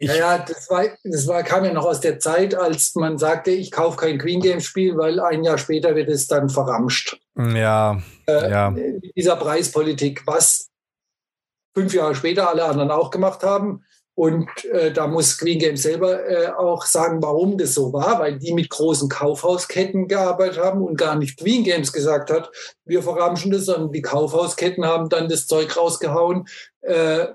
ich 0.00 0.08
ja, 0.08 0.16
ja, 0.16 0.38
das, 0.38 0.68
war, 0.70 0.84
das 1.04 1.28
war, 1.28 1.42
kam 1.42 1.64
ja 1.64 1.72
noch 1.72 1.84
aus 1.84 2.00
der 2.00 2.18
Zeit, 2.18 2.54
als 2.54 2.94
man 2.94 3.18
sagte, 3.18 3.50
ich 3.50 3.70
kaufe 3.70 3.98
kein 3.98 4.18
Queen 4.18 4.40
Game 4.40 4.60
Spiel, 4.60 4.96
weil 4.96 5.20
ein 5.20 5.44
Jahr 5.44 5.58
später 5.58 5.94
wird 5.94 6.08
es 6.08 6.26
dann 6.26 6.48
verramscht. 6.48 7.20
Ja, 7.36 8.02
äh, 8.26 8.50
ja. 8.50 8.74
Dieser 9.14 9.36
Preispolitik, 9.36 10.26
was 10.26 10.70
fünf 11.74 11.92
Jahre 11.94 12.14
später 12.14 12.48
alle 12.48 12.64
anderen 12.64 12.90
auch 12.90 13.10
gemacht 13.10 13.42
haben. 13.42 13.84
Und 14.14 14.48
äh, 14.66 14.92
da 14.92 15.06
muss 15.06 15.38
Queen 15.38 15.58
Games 15.58 15.82
selber 15.82 16.28
äh, 16.28 16.48
auch 16.48 16.84
sagen, 16.84 17.22
warum 17.22 17.56
das 17.56 17.74
so 17.74 17.92
war, 17.94 18.18
weil 18.18 18.38
die 18.38 18.52
mit 18.52 18.68
großen 18.68 19.08
Kaufhausketten 19.08 20.06
gearbeitet 20.06 20.58
haben 20.58 20.82
und 20.82 20.98
gar 20.98 21.16
nicht 21.16 21.38
Queen 21.38 21.64
Games 21.64 21.92
gesagt 21.92 22.30
hat, 22.30 22.50
wir 22.84 23.02
verramschen 23.02 23.50
das, 23.50 23.64
sondern 23.64 23.90
die 23.90 24.02
Kaufhausketten 24.02 24.84
haben 24.84 25.08
dann 25.08 25.30
das 25.30 25.46
Zeug 25.46 25.74
rausgehauen, 25.76 26.46
äh, 26.82 27.28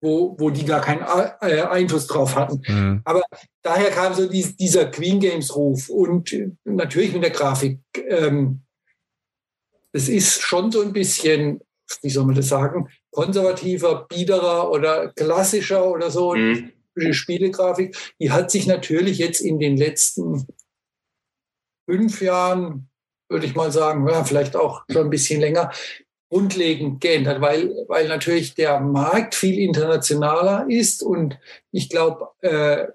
wo, 0.00 0.34
wo 0.38 0.50
die 0.50 0.64
gar 0.64 0.80
keinen 0.80 1.02
äh, 1.02 1.60
Einfluss 1.62 2.08
drauf 2.08 2.34
hatten. 2.34 2.62
Mhm. 2.66 3.02
Aber 3.04 3.22
daher 3.62 3.90
kam 3.90 4.12
so 4.12 4.26
dies, 4.26 4.56
dieser 4.56 4.86
Queen 4.86 5.20
Games 5.20 5.54
Ruf 5.54 5.88
und 5.88 6.34
natürlich 6.64 7.12
mit 7.12 7.22
der 7.22 7.30
Grafik. 7.30 7.78
Ähm, 8.08 8.62
das 9.92 10.08
ist 10.08 10.40
schon 10.40 10.72
so 10.72 10.82
ein 10.82 10.92
bisschen, 10.92 11.60
wie 12.02 12.10
soll 12.10 12.24
man 12.24 12.34
das 12.34 12.48
sagen, 12.48 12.88
konservativer, 13.12 14.06
biederer 14.08 14.70
oder 14.70 15.08
klassischer 15.12 15.86
oder 15.86 16.10
so 16.10 16.34
mhm. 16.34 16.72
Spielegrafik, 17.10 17.96
die 18.18 18.30
hat 18.30 18.50
sich 18.50 18.66
natürlich 18.66 19.18
jetzt 19.18 19.40
in 19.40 19.58
den 19.58 19.76
letzten 19.76 20.46
fünf 21.88 22.20
Jahren, 22.20 22.88
würde 23.28 23.46
ich 23.46 23.54
mal 23.54 23.70
sagen, 23.70 24.08
ja, 24.08 24.24
vielleicht 24.24 24.56
auch 24.56 24.82
schon 24.90 25.04
ein 25.04 25.10
bisschen 25.10 25.40
länger, 25.40 25.70
grundlegend 26.30 27.02
geändert, 27.02 27.42
weil, 27.42 27.74
weil 27.88 28.08
natürlich 28.08 28.54
der 28.54 28.80
Markt 28.80 29.34
viel 29.34 29.58
internationaler 29.58 30.66
ist 30.68 31.02
und 31.02 31.38
ich 31.70 31.90
glaube, 31.90 32.28
äh, 32.40 32.88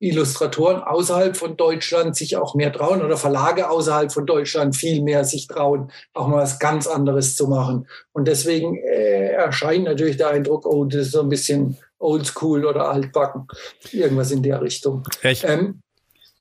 Illustratoren 0.00 0.82
außerhalb 0.82 1.36
von 1.36 1.56
Deutschland 1.56 2.16
sich 2.16 2.36
auch 2.36 2.54
mehr 2.54 2.72
trauen 2.72 3.02
oder 3.02 3.18
Verlage 3.18 3.68
außerhalb 3.68 4.10
von 4.10 4.24
Deutschland 4.24 4.74
viel 4.74 5.02
mehr 5.02 5.24
sich 5.24 5.46
trauen, 5.46 5.92
auch 6.14 6.26
mal 6.26 6.38
was 6.38 6.58
ganz 6.58 6.86
anderes 6.86 7.36
zu 7.36 7.46
machen. 7.46 7.86
Und 8.12 8.26
deswegen 8.26 8.78
äh, 8.78 9.32
erscheint 9.32 9.84
natürlich 9.84 10.16
der 10.16 10.30
Eindruck, 10.30 10.64
oh, 10.64 10.86
das 10.86 11.02
ist 11.02 11.12
so 11.12 11.20
ein 11.20 11.28
bisschen 11.28 11.76
oldschool 11.98 12.64
oder 12.64 12.88
altbacken, 12.90 13.46
irgendwas 13.92 14.30
in 14.30 14.42
der 14.42 14.62
Richtung. 14.62 15.04
Ähm, 15.22 15.82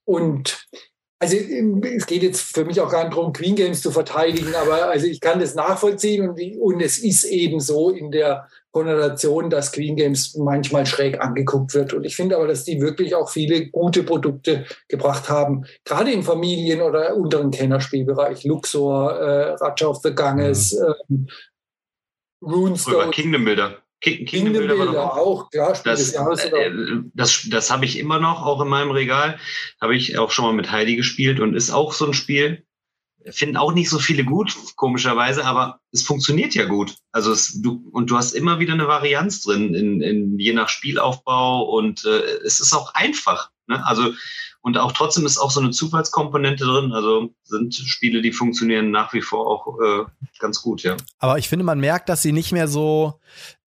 und 0.06 0.66
also 1.20 1.36
es 1.36 2.06
geht 2.06 2.24
jetzt 2.24 2.42
für 2.42 2.64
mich 2.64 2.80
auch 2.80 2.90
gar 2.90 3.04
nicht 3.04 3.16
darum, 3.16 3.34
Queen 3.34 3.56
Games 3.56 3.82
zu 3.82 3.92
verteidigen, 3.92 4.56
aber 4.56 4.86
also 4.86 5.06
ich 5.06 5.20
kann 5.20 5.42
das 5.42 5.54
nachvollziehen 5.54 6.30
und, 6.30 6.40
und 6.62 6.80
es 6.80 6.98
ist 6.98 7.26
eben 7.26 7.60
so 7.60 7.90
in 7.90 8.10
der 8.10 8.48
Konnotation, 8.72 9.50
dass 9.50 9.72
Queen 9.72 9.96
Games 9.96 10.36
manchmal 10.36 10.86
schräg 10.86 11.20
angeguckt 11.22 11.74
wird. 11.74 11.94
Und 11.94 12.04
ich 12.04 12.16
finde 12.16 12.36
aber, 12.36 12.48
dass 12.48 12.64
die 12.64 12.82
wirklich 12.82 13.16
auch 13.16 13.30
viele 13.30 13.68
gute 13.70 14.04
Produkte 14.04 14.66
gebracht 14.88 15.30
haben, 15.30 15.66
gerade 15.86 16.12
im 16.12 16.24
Familien- 16.24 16.82
oder 16.82 17.16
unteren 17.16 17.52
Kennerspielbereich. 17.52 18.44
Luxor, 18.44 19.12
äh, 19.20 19.54
Raja 19.54 19.88
of 19.88 20.02
the 20.04 20.14
Ganges, 20.14 20.74
mhm. 21.08 21.16
ähm, 21.18 21.28
Runestone. 22.42 23.12
Kingdom 23.12 23.44
Builder. 23.44 23.78
Kingdom, 24.02 24.26
Kingdom 24.28 24.54
Builder, 24.54 24.76
Builder 24.76 25.14
auch, 25.14 25.50
ja, 25.52 25.76
Spiel 25.76 25.92
das, 25.92 26.00
des 26.00 26.14
Jahres. 26.14 26.46
Äh, 26.46 26.72
das, 27.14 27.48
das 27.50 27.70
habe 27.70 27.86
ich 27.86 28.00
immer 28.00 28.20
noch, 28.20 28.46
auch 28.46 28.62
in 28.62 28.70
meinem 28.70 28.92
Regal. 28.92 29.40
Habe 29.82 29.96
ich 29.96 30.18
auch 30.18 30.32
schon 30.32 30.46
mal 30.46 30.54
mit 30.54 30.72
Heidi 30.72 30.96
gespielt 30.96 31.40
und 31.40 31.54
ist 31.54 31.72
auch 31.72 31.92
so 31.92 32.06
ein 32.06 32.14
Spiel, 32.14 32.64
finden 33.32 33.58
auch 33.58 33.74
nicht 33.74 33.90
so 33.90 34.00
viele 34.00 34.24
gut, 34.24 34.56
komischerweise, 34.76 35.46
aber 35.46 35.80
es 35.92 36.04
funktioniert 36.04 36.54
ja 36.56 36.66
gut. 36.66 36.96
Also 37.12 37.32
es, 37.32 37.62
du, 37.62 37.90
und 37.92 38.10
du 38.10 38.18
hast 38.18 38.34
immer 38.34 38.60
wieder 38.60 38.74
eine 38.74 38.88
Varianz 38.88 39.42
drin, 39.42 39.74
in, 39.74 40.02
in, 40.02 40.40
je 40.40 40.54
nach 40.54 40.70
Spielaufbau 40.70 41.64
und 41.64 42.06
äh, 42.06 42.38
es 42.46 42.60
ist 42.60 42.74
auch 42.74 42.94
einfach. 42.94 43.52
Ne? 43.68 43.86
Also 43.86 44.14
und 44.62 44.78
auch 44.78 44.92
trotzdem 44.92 45.26
ist 45.26 45.38
auch 45.38 45.52
so 45.52 45.62
eine 45.62 45.70
Zufallskomponente 45.70 46.66
drin. 46.66 46.92
Also 46.92 47.30
sind 47.44 47.74
Spiele, 47.74 48.22
die 48.22 48.34
funktionieren 48.34 48.92
nach 48.92 49.14
wie 49.14 49.22
vor 49.22 49.48
auch 49.48 49.80
äh, 49.80 50.06
ganz 50.38 50.62
gut, 50.62 50.84
ja. 50.84 50.98
Aber 51.18 51.38
ich 51.38 51.48
finde, 51.48 51.64
man 51.64 51.80
merkt, 51.80 52.10
dass 52.10 52.22
sie 52.22 52.34
nicht 52.34 52.52
mehr 52.52 52.68
so, 52.68 53.20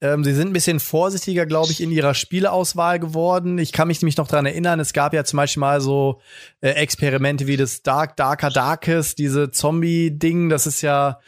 ähm, 0.03 0.23
sie 0.23 0.35
sind 0.35 0.49
ein 0.49 0.53
bisschen 0.53 0.81
vorsichtiger, 0.81 1.47
glaube 1.47 1.73
ich, 1.73 1.81
in 1.81 1.91
ihrer 1.91 2.13
Spieleauswahl 2.13 2.99
geworden. 2.99 3.57
Ich 3.57 3.73
kann 3.73 3.89
mich 3.89 4.03
nämlich 4.03 4.19
noch 4.19 4.29
dran 4.29 4.45
erinnern, 4.45 4.81
es 4.81 4.93
gab 4.93 5.15
ja 5.15 5.25
zum 5.25 5.39
Beispiel 5.39 5.61
mal 5.61 5.81
so 5.81 6.21
äh, 6.61 6.71
Experimente 6.71 7.47
wie 7.47 7.57
das 7.57 7.83
Dark 7.83 8.17
Darker 8.17 8.51
Darkest, 8.51 9.19
diese 9.19 9.51
Zombie-Ding, 9.51 10.51
das 10.51 10.67
ist 10.67 10.83
ja 10.83 11.21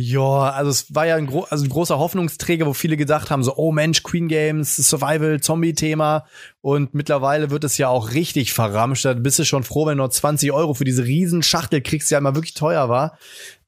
ja, 0.00 0.50
also 0.50 0.70
es 0.70 0.94
war 0.94 1.06
ja 1.06 1.16
ein, 1.16 1.26
gro 1.26 1.46
also 1.50 1.64
ein 1.64 1.68
großer 1.68 1.98
Hoffnungsträger, 1.98 2.64
wo 2.64 2.72
viele 2.72 2.96
gedacht 2.96 3.30
haben, 3.30 3.44
so, 3.44 3.54
oh 3.56 3.70
Mensch, 3.70 4.02
Queen 4.02 4.28
Games, 4.28 4.76
Survival, 4.76 5.40
Zombie-Thema. 5.40 6.24
Und 6.62 6.94
mittlerweile 6.94 7.50
wird 7.50 7.64
es 7.64 7.76
ja 7.76 7.88
auch 7.88 8.12
richtig 8.12 8.54
verramscht. 8.54 9.04
Da 9.04 9.12
bist 9.12 9.38
du 9.38 9.44
schon 9.44 9.62
froh, 9.62 9.86
wenn 9.86 9.98
du 9.98 10.04
nur 10.04 10.10
20 10.10 10.52
Euro 10.52 10.72
für 10.72 10.84
diese 10.84 11.04
riesen 11.04 11.42
Schachtel 11.42 11.82
kriegst, 11.82 12.10
die 12.10 12.14
ja 12.14 12.18
immer 12.18 12.34
wirklich 12.34 12.54
teuer 12.54 12.88
war. 12.88 13.18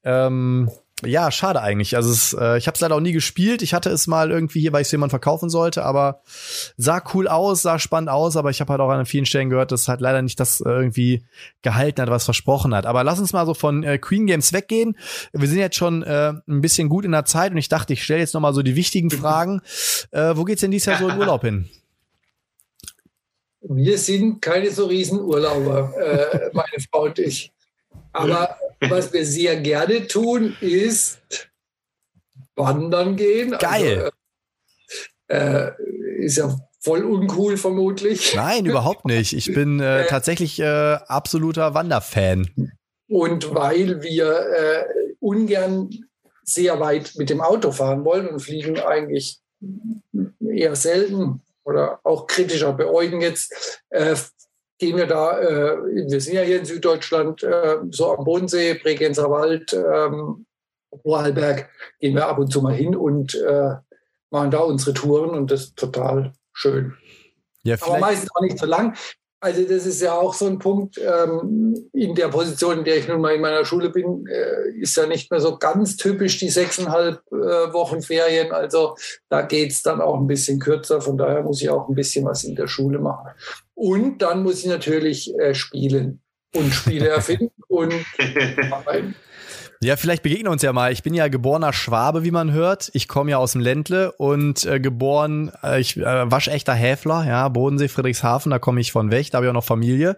Ähm, 0.05 0.71
ja, 1.05 1.31
schade 1.31 1.61
eigentlich. 1.61 1.97
Also 1.97 2.11
es, 2.11 2.33
äh, 2.33 2.59
ich 2.59 2.67
habe 2.67 2.75
es 2.75 2.81
leider 2.81 2.95
auch 2.95 3.01
nie 3.01 3.13
gespielt. 3.13 3.63
Ich 3.63 3.75
hatte 3.75 3.91
es 3.91 4.07
mal 4.07 4.31
irgendwie 4.31 4.61
hier, 4.61 4.73
weil 4.73 4.83
ich 4.83 4.89
es 4.89 4.93
jemand 4.93 5.11
verkaufen 5.11 5.51
sollte, 5.51 5.85
aber 5.85 6.23
sah 6.77 7.03
cool 7.15 7.29
aus, 7.29 7.63
sah 7.63 7.79
spannend 7.79 8.09
aus, 8.11 8.37
aber 8.37 8.51
ich 8.51 8.61
habe 8.61 8.73
halt 8.73 8.81
auch 8.81 8.89
an 8.89 9.07
vielen 9.07 9.27
Stellen 9.27 9.51
gehört, 9.51 9.73
dass 9.73 9.89
halt 9.89 10.01
leider 10.01 10.23
nicht 10.23 10.39
das 10.39 10.61
äh, 10.61 10.69
irgendwie 10.69 11.25
gehalten 11.63 12.01
hat, 12.03 12.11
was 12.11 12.25
versprochen 12.25 12.75
hat. 12.75 12.87
Aber 12.87 13.03
lass 13.05 13.19
uns 13.19 13.33
mal 13.33 13.47
so 13.47 13.55
von 13.55 13.83
äh, 13.83 13.99
Queen 13.99 14.27
Games 14.27 14.53
weggehen. 14.53 14.97
Wir 15.33 15.49
sind 15.49 15.59
jetzt 15.59 15.77
schon 15.77 16.03
äh, 16.03 16.35
ein 16.49 16.61
bisschen 16.61 16.89
gut 16.89 17.05
in 17.05 17.13
der 17.13 17.25
Zeit 17.25 17.53
und 17.53 17.59
ich 17.59 17.69
dachte, 17.69 17.93
ich 17.93 18.05
stelle 18.05 18.21
jetzt 18.21 18.35
noch 18.35 18.41
mal 18.41 18.55
so 18.55 18.63
die 18.63 18.77
wichtigen 18.77 19.11
Fragen. 19.11 19.61
Äh, 20.13 20.37
wo 20.37 20.45
geht's 20.45 20.61
denn 20.61 20.71
dieses 20.71 20.87
Jahr 20.87 20.99
so 20.99 21.09
in 21.09 21.19
Urlaub 21.19 21.43
hin? 21.43 21.69
Wir 23.63 23.99
sind 23.99 24.41
keine 24.43 24.71
so 24.71 24.87
riesen 24.87 25.21
Urlauber, 25.21 25.95
äh, 25.97 26.51
meine 26.53 26.83
Frau 26.91 27.05
und 27.05 27.19
ich. 27.19 27.53
Aber 28.13 28.59
was 28.81 29.13
wir 29.13 29.25
sehr 29.25 29.57
gerne 29.57 30.07
tun, 30.07 30.57
ist 30.61 31.21
wandern 32.55 33.17
gehen. 33.17 33.55
Also, 33.55 33.67
Geil. 33.67 34.11
Also, 35.29 35.47
äh, 35.57 35.73
ist 36.25 36.37
ja 36.37 36.55
voll 36.81 37.05
uncool 37.05 37.57
vermutlich. 37.57 38.35
Nein, 38.35 38.67
überhaupt 38.67 39.05
nicht. 39.05 39.33
Ich 39.33 39.53
bin 39.55 39.81
äh, 39.81 40.03
äh, 40.03 40.07
tatsächlich 40.07 40.59
äh, 40.61 40.65
absoluter 41.07 41.75
Wanderfan. 41.75 42.51
Und 43.09 43.55
weil 43.55 44.03
wir 44.03 44.27
äh, 44.27 44.85
ungern 45.21 45.91
sehr 46.45 46.81
weit 46.81 47.13
mit 47.17 47.31
dem 47.31 47.41
Auto 47.41 47.71
fahren 47.73 48.05
wollen 48.05 48.29
und 48.29 48.41
fliegen 48.41 48.79
eigentlich 48.81 49.39
eher 50.41 50.75
selten 50.75 51.41
oder 51.65 52.01
auch 52.03 52.27
kritischer 52.27 52.73
beäugen 52.73 53.21
jetzt, 53.21 53.81
gehen 54.83 54.97
wir 54.97 55.07
da, 55.07 55.39
äh, 55.39 55.77
wir 56.11 56.21
sind 56.21 56.35
ja 56.35 56.43
hier 56.43 56.59
in 56.59 56.65
Süddeutschland, 56.65 57.45
äh, 57.45 57.77
so 57.93 58.17
am 58.17 58.25
Bodensee, 58.25 58.75
Bregenzer 58.75 59.31
Wald, 59.31 59.73
ähm, 59.73 60.45
Vorarlberg, 61.03 61.71
gehen 62.01 62.17
wir 62.17 62.27
ab 62.27 62.41
und 62.41 62.53
zu 62.53 62.61
mal 62.63 62.75
hin 62.75 62.97
und 62.97 63.33
äh, 63.37 63.77
machen 64.31 64.51
da 64.51 64.59
unsere 64.59 64.93
Touren 64.93 65.31
und 65.31 65.53
das 65.53 65.67
ist 65.67 65.77
total 65.77 66.33
schön. 66.53 66.95
Ja, 67.63 67.77
Aber 67.81 68.01
meistens 68.01 68.29
auch 68.35 68.41
nicht 68.41 68.59
so 68.59 68.67
lang. 68.67 68.97
Also 69.43 69.65
das 69.65 69.87
ist 69.87 70.01
ja 70.01 70.15
auch 70.15 70.35
so 70.35 70.47
ein 70.47 70.61
Punkt, 70.61 70.99
ähm, 70.99 71.91
in 71.93 72.15
der 72.15 72.29
Position, 72.29 72.79
in 72.79 72.85
der 72.85 72.99
ich 72.99 73.09
nun 73.09 73.21
mal 73.21 73.35
in 73.35 73.41
meiner 73.41 73.65
Schule 73.65 73.91
bin, 73.91 74.25
äh, 74.29 74.71
ist 74.79 74.97
ja 74.97 75.09
nicht 75.09 75.33
mehr 75.33 75.41
so 75.41 75.59
ganz 75.59 75.97
typisch 75.97 76.39
die 76.39 76.49
sechseinhalb 76.49 77.21
äh, 77.33 77.73
Wochen 77.73 78.03
Ferien. 78.03 78.53
Also 78.53 78.95
da 79.29 79.43
geht 79.43 79.73
es 79.73 79.83
dann 79.83 80.01
auch 80.01 80.17
ein 80.17 80.29
bisschen 80.29 80.61
kürzer. 80.61 81.01
Von 81.01 81.19
daher 81.19 81.43
muss 81.43 81.61
ich 81.61 81.69
auch 81.71 81.89
ein 81.89 81.97
bisschen 81.97 82.25
was 82.25 82.45
in 82.45 82.55
der 82.55 82.69
Schule 82.69 83.01
machen. 83.01 83.33
Und 83.75 84.23
dann 84.23 84.45
muss 84.45 84.61
ich 84.61 84.67
natürlich 84.67 85.37
äh, 85.41 85.55
spielen 85.55 86.23
und 86.55 86.73
Spiele 86.73 87.09
erfinden 87.09 87.51
und 87.67 87.93
Ja, 89.83 89.97
vielleicht 89.97 90.23
begegnen 90.23 90.47
uns 90.47 90.63
ja 90.63 90.73
mal. 90.73 90.93
Ich 90.93 91.03
bin 91.03 91.13
ja 91.13 91.27
geborener 91.27 91.73
Schwabe, 91.73 92.23
wie 92.23 92.31
man 92.31 92.53
hört. 92.53 92.93
Ich 92.95 93.09
komme 93.09 93.33
ja 93.33 93.39
aus 93.39 93.51
dem 93.51 93.61
Ländle 93.61 94.13
und 94.13 94.65
äh, 94.65 94.79
geboren, 94.79 95.51
äh, 95.65 95.81
ich 95.81 95.97
äh, 95.97 96.31
waschechter 96.31 96.73
Häfler, 96.73 97.27
ja, 97.27 97.49
Bodensee, 97.49 97.89
Friedrichshafen, 97.89 98.51
da 98.51 98.61
komme 98.61 98.81
ich 98.81 98.93
von 98.93 99.11
weg, 99.11 99.33
da 99.33 99.39
habe 99.39 99.47
ich 99.47 99.51
auch 99.51 99.55
noch 99.55 99.65
Familie. 99.65 100.17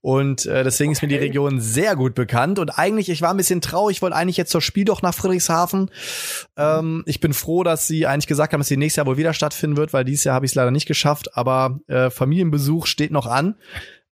Und 0.00 0.46
äh, 0.46 0.62
deswegen 0.62 0.90
okay. 0.90 0.92
ist 0.92 1.02
mir 1.02 1.08
die 1.08 1.16
Region 1.16 1.60
sehr 1.60 1.96
gut 1.96 2.14
bekannt. 2.14 2.60
Und 2.60 2.78
eigentlich, 2.78 3.08
ich 3.08 3.20
war 3.20 3.32
ein 3.32 3.36
bisschen 3.36 3.60
traurig, 3.60 3.96
ich 3.96 4.02
wollte 4.02 4.14
eigentlich 4.14 4.36
jetzt 4.36 4.52
zur 4.52 4.62
Spiel 4.62 4.84
doch 4.84 5.02
nach 5.02 5.14
Friedrichshafen. 5.14 5.90
Ähm, 6.56 7.02
ich 7.04 7.18
bin 7.18 7.32
froh, 7.32 7.64
dass 7.64 7.88
sie 7.88 8.06
eigentlich 8.06 8.28
gesagt 8.28 8.52
haben, 8.52 8.60
dass 8.60 8.68
sie 8.68 8.76
nächstes 8.76 8.98
Jahr 8.98 9.06
wohl 9.06 9.16
wieder 9.16 9.34
stattfinden 9.34 9.76
wird, 9.76 9.92
weil 9.92 10.04
dieses 10.04 10.22
Jahr 10.22 10.36
habe 10.36 10.46
ich 10.46 10.52
es 10.52 10.54
leider 10.54 10.70
nicht 10.70 10.86
geschafft. 10.86 11.36
Aber 11.36 11.80
äh, 11.88 12.10
Familienbesuch 12.10 12.86
steht 12.86 13.10
noch 13.10 13.26
an. 13.26 13.56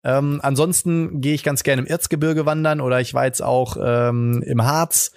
Ähm, 0.05 0.39
ansonsten 0.43 1.21
gehe 1.21 1.35
ich 1.35 1.43
ganz 1.43 1.65
gerne 1.65 1.83
im 1.83 1.89
Erzgebirge 1.89 2.47
wandern 2.47 2.81
oder 2.81 3.01
ich 3.01 3.15
war 3.15 3.25
jetzt 3.25 3.43
auch 3.43 3.77
ähm, 3.83 4.43
im 4.47 4.65
Harz, 4.65 5.11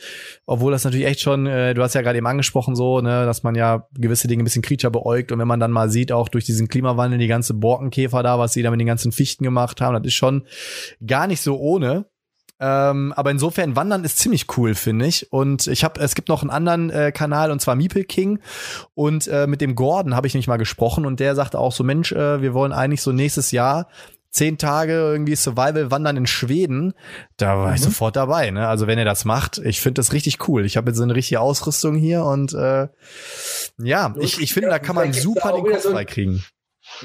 obwohl 0.48 0.72
das 0.72 0.84
natürlich 0.84 1.06
echt 1.06 1.20
schon, 1.20 1.46
äh, 1.46 1.76
du 1.76 1.84
hast 1.84 1.94
ja 1.94 2.02
gerade 2.02 2.18
eben 2.18 2.26
angesprochen 2.26 2.76
so, 2.76 3.00
ne, 3.00 3.26
dass 3.26 3.44
man 3.44 3.54
ja 3.54 3.88
gewisse 3.94 4.28
Dinge 4.28 4.42
ein 4.42 4.46
bisschen 4.46 4.64
kriecher 4.64 4.90
beäugt 4.90 5.32
und 5.32 5.38
wenn 5.38 5.48
man 5.48 5.60
dann 5.60 5.72
mal 5.72 5.92
sieht, 5.92 6.12
auch 6.12 6.30
durch 6.30 6.46
diesen 6.46 6.68
Klimawandel 6.68 7.20
die 7.20 7.28
ganze 7.28 7.54
Borkenkäfer 7.54 8.24
da, 8.24 8.40
was 8.40 8.54
sie 8.54 8.64
da 8.64 8.72
mit 8.72 8.80
den 8.80 8.88
ganzen 8.88 9.12
Fichten 9.12 9.44
gemacht 9.44 9.82
haben, 9.82 9.94
das 9.94 10.08
ist 10.08 10.16
schon 10.16 10.48
gar 11.06 11.28
nicht 11.28 11.42
so 11.42 11.60
ohne. 11.60 12.08
Ähm, 12.60 13.12
aber 13.16 13.32
insofern 13.32 13.76
Wandern 13.76 14.04
ist 14.04 14.20
ziemlich 14.20 14.46
cool, 14.56 14.76
finde 14.76 15.08
ich. 15.08 15.34
Und 15.34 15.66
ich 15.66 15.84
habe, 15.84 16.00
es 16.00 16.14
gibt 16.14 16.30
noch 16.30 16.44
einen 16.44 16.52
anderen 16.52 16.92
äh, 16.92 17.12
Kanal 17.12 17.50
und 17.50 17.60
zwar 17.60 17.76
Meeple 17.76 18.04
King. 18.04 18.40
Und 18.94 19.28
äh, 19.28 19.48
mit 19.48 19.62
dem 19.62 19.74
Gordon 19.74 20.16
habe 20.16 20.28
ich 20.28 20.36
nicht 20.36 20.48
mal 20.48 20.58
gesprochen 20.58 21.08
und 21.08 21.20
der 21.20 21.34
sagte 21.34 21.58
auch 21.58 21.72
so, 21.72 21.84
Mensch, 21.84 22.12
äh, 22.12 22.42
wir 22.44 22.54
wollen 22.54 22.72
eigentlich 22.72 23.02
so 23.02 23.12
nächstes 23.12 23.50
Jahr 23.50 23.88
zehn 24.32 24.58
Tage 24.58 24.94
irgendwie 24.94 25.36
Survival 25.36 25.92
wandern 25.92 26.18
in 26.18 26.26
Schweden, 26.26 26.94
da 27.38 27.58
war 27.58 27.70
mhm. 27.70 27.76
ich 27.76 27.82
sofort 27.82 28.16
dabei. 28.16 28.50
Ne? 28.50 28.68
Also 28.68 28.88
wenn 28.88 28.98
ihr 28.98 29.06
das 29.06 29.26
macht, 29.26 29.60
ich 29.60 29.82
finde 29.82 30.00
das 30.00 30.14
richtig 30.14 30.48
cool. 30.48 30.66
Ich 30.66 30.78
habe 30.78 30.90
jetzt 30.90 30.98
so 30.98 31.04
eine 31.04 31.16
richtige 31.16 31.42
Ausrüstung 31.42 31.96
hier 31.96 32.24
und 32.24 32.54
äh, 32.54 32.88
ja, 33.78 34.16
ich, 34.20 34.42
ich 34.42 34.54
finde, 34.54 34.70
da 34.70 34.80
kann 34.80 34.96
man 34.96 35.14
super 35.14 35.54
den 35.54 35.66
Kopf 35.66 35.82
so 35.82 35.92
frei 35.92 36.06
kriegen. 36.06 36.44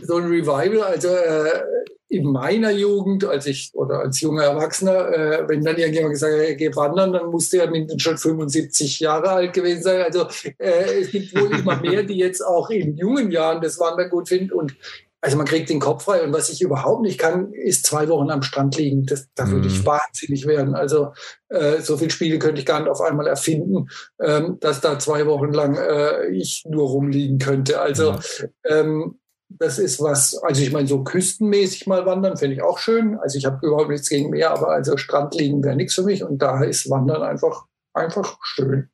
So 0.03 0.17
ein 0.17 0.25
Revival, 0.25 0.83
also 0.83 1.09
äh, 1.09 1.63
in 2.09 2.25
meiner 2.31 2.71
Jugend, 2.71 3.25
als 3.25 3.47
ich 3.47 3.71
oder 3.75 4.01
als 4.01 4.21
junger 4.21 4.45
Erwachsener, 4.45 5.09
äh, 5.13 5.49
wenn 5.49 5.65
dann 5.65 5.77
irgendjemand 5.77 6.15
gesagt 6.15 6.35
hat, 6.35 6.59
geh 6.59 6.75
wandern, 6.75 7.13
dann 7.13 7.31
musste 7.31 7.59
er 7.59 7.71
mindestens 7.71 8.03
schon 8.03 8.17
75 8.17 9.01
Jahre 9.01 9.31
alt 9.31 9.53
gewesen 9.53 9.83
sein. 9.83 10.03
Also 10.03 10.29
äh, 10.59 11.01
es 11.01 11.11
gibt 11.11 11.35
wohl 11.35 11.59
immer 11.59 11.77
mehr, 11.81 12.05
die 12.05 12.17
jetzt 12.17 12.43
auch 12.43 12.71
in 12.71 12.97
jungen 12.97 13.31
Jahren 13.33 13.61
das 13.61 13.81
Wandern 13.81 14.11
gut 14.11 14.29
finden. 14.29 14.53
Und 14.53 14.77
also 15.21 15.37
man 15.37 15.47
kriegt 15.47 15.69
den 15.71 15.81
Kopf 15.81 16.05
frei. 16.05 16.23
Und 16.23 16.33
was 16.33 16.51
ich 16.51 16.63
überhaupt 16.63 17.03
nicht 17.03 17.19
kann, 17.19 17.53
ist 17.53 17.87
zwei 17.87 18.09
Wochen 18.09 18.31
am 18.31 18.43
Strand 18.43 18.77
liegen. 18.77 19.07
Das, 19.07 19.29
da 19.35 19.51
würde 19.51 19.67
ich 19.67 19.81
mhm. 19.81 19.87
wahnsinnig 19.87 20.47
werden. 20.47 20.75
Also 20.75 21.13
äh, 21.49 21.81
so 21.81 21.97
viele 21.97 22.11
Spiele 22.11 22.39
könnte 22.39 22.61
ich 22.61 22.67
gar 22.67 22.81
nicht 22.81 22.89
auf 22.89 23.01
einmal 23.01 23.27
erfinden, 23.27 23.89
ähm, 24.21 24.59
dass 24.61 24.81
da 24.81 24.99
zwei 24.99 25.27
Wochen 25.27 25.53
lang 25.53 25.77
äh, 25.77 26.29
ich 26.29 26.65
nur 26.69 26.89
rumliegen 26.89 27.39
könnte. 27.39 27.81
Also 27.81 28.13
ja. 28.13 28.19
ähm, 28.65 29.19
das 29.49 29.79
ist 29.79 30.01
was, 30.01 30.37
also 30.43 30.63
ich 30.63 30.73
meine, 30.73 30.89
so 30.89 31.05
küstenmäßig 31.05 31.87
mal 31.87 32.05
wandern 32.05 32.37
finde 32.37 32.57
ich 32.57 32.63
auch 32.63 32.79
schön. 32.79 33.19
Also 33.19 33.39
ich 33.39 33.47
habe 33.47 33.65
überhaupt 33.67 33.91
nichts 33.91 34.09
gegen 34.09 34.31
Meer, 34.31 34.51
aber 34.51 34.71
also 34.71 34.97
Strand 34.97 35.35
liegen 35.35 35.63
wäre 35.65 35.77
nichts 35.77 35.95
für 35.95 36.03
mich. 36.03 36.25
Und 36.25 36.43
da 36.43 36.63
ist 36.63 36.91
Wandern 36.91 37.23
einfach, 37.23 37.67
einfach 37.95 38.39
schön. 38.43 38.91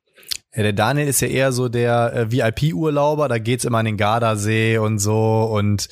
Ja, 0.55 0.61
der 0.61 0.73
Daniel 0.73 1.07
ist 1.07 1.19
ja 1.21 1.27
eher 1.27 1.51
so 1.51 1.67
der 1.67 2.13
äh, 2.13 2.31
VIP-Urlauber, 2.31 3.27
da 3.27 3.39
geht's 3.39 3.65
immer 3.65 3.79
an 3.79 3.85
den 3.85 3.97
Gardasee 3.97 4.77
und 4.77 4.99
so 4.99 5.49
und 5.51 5.89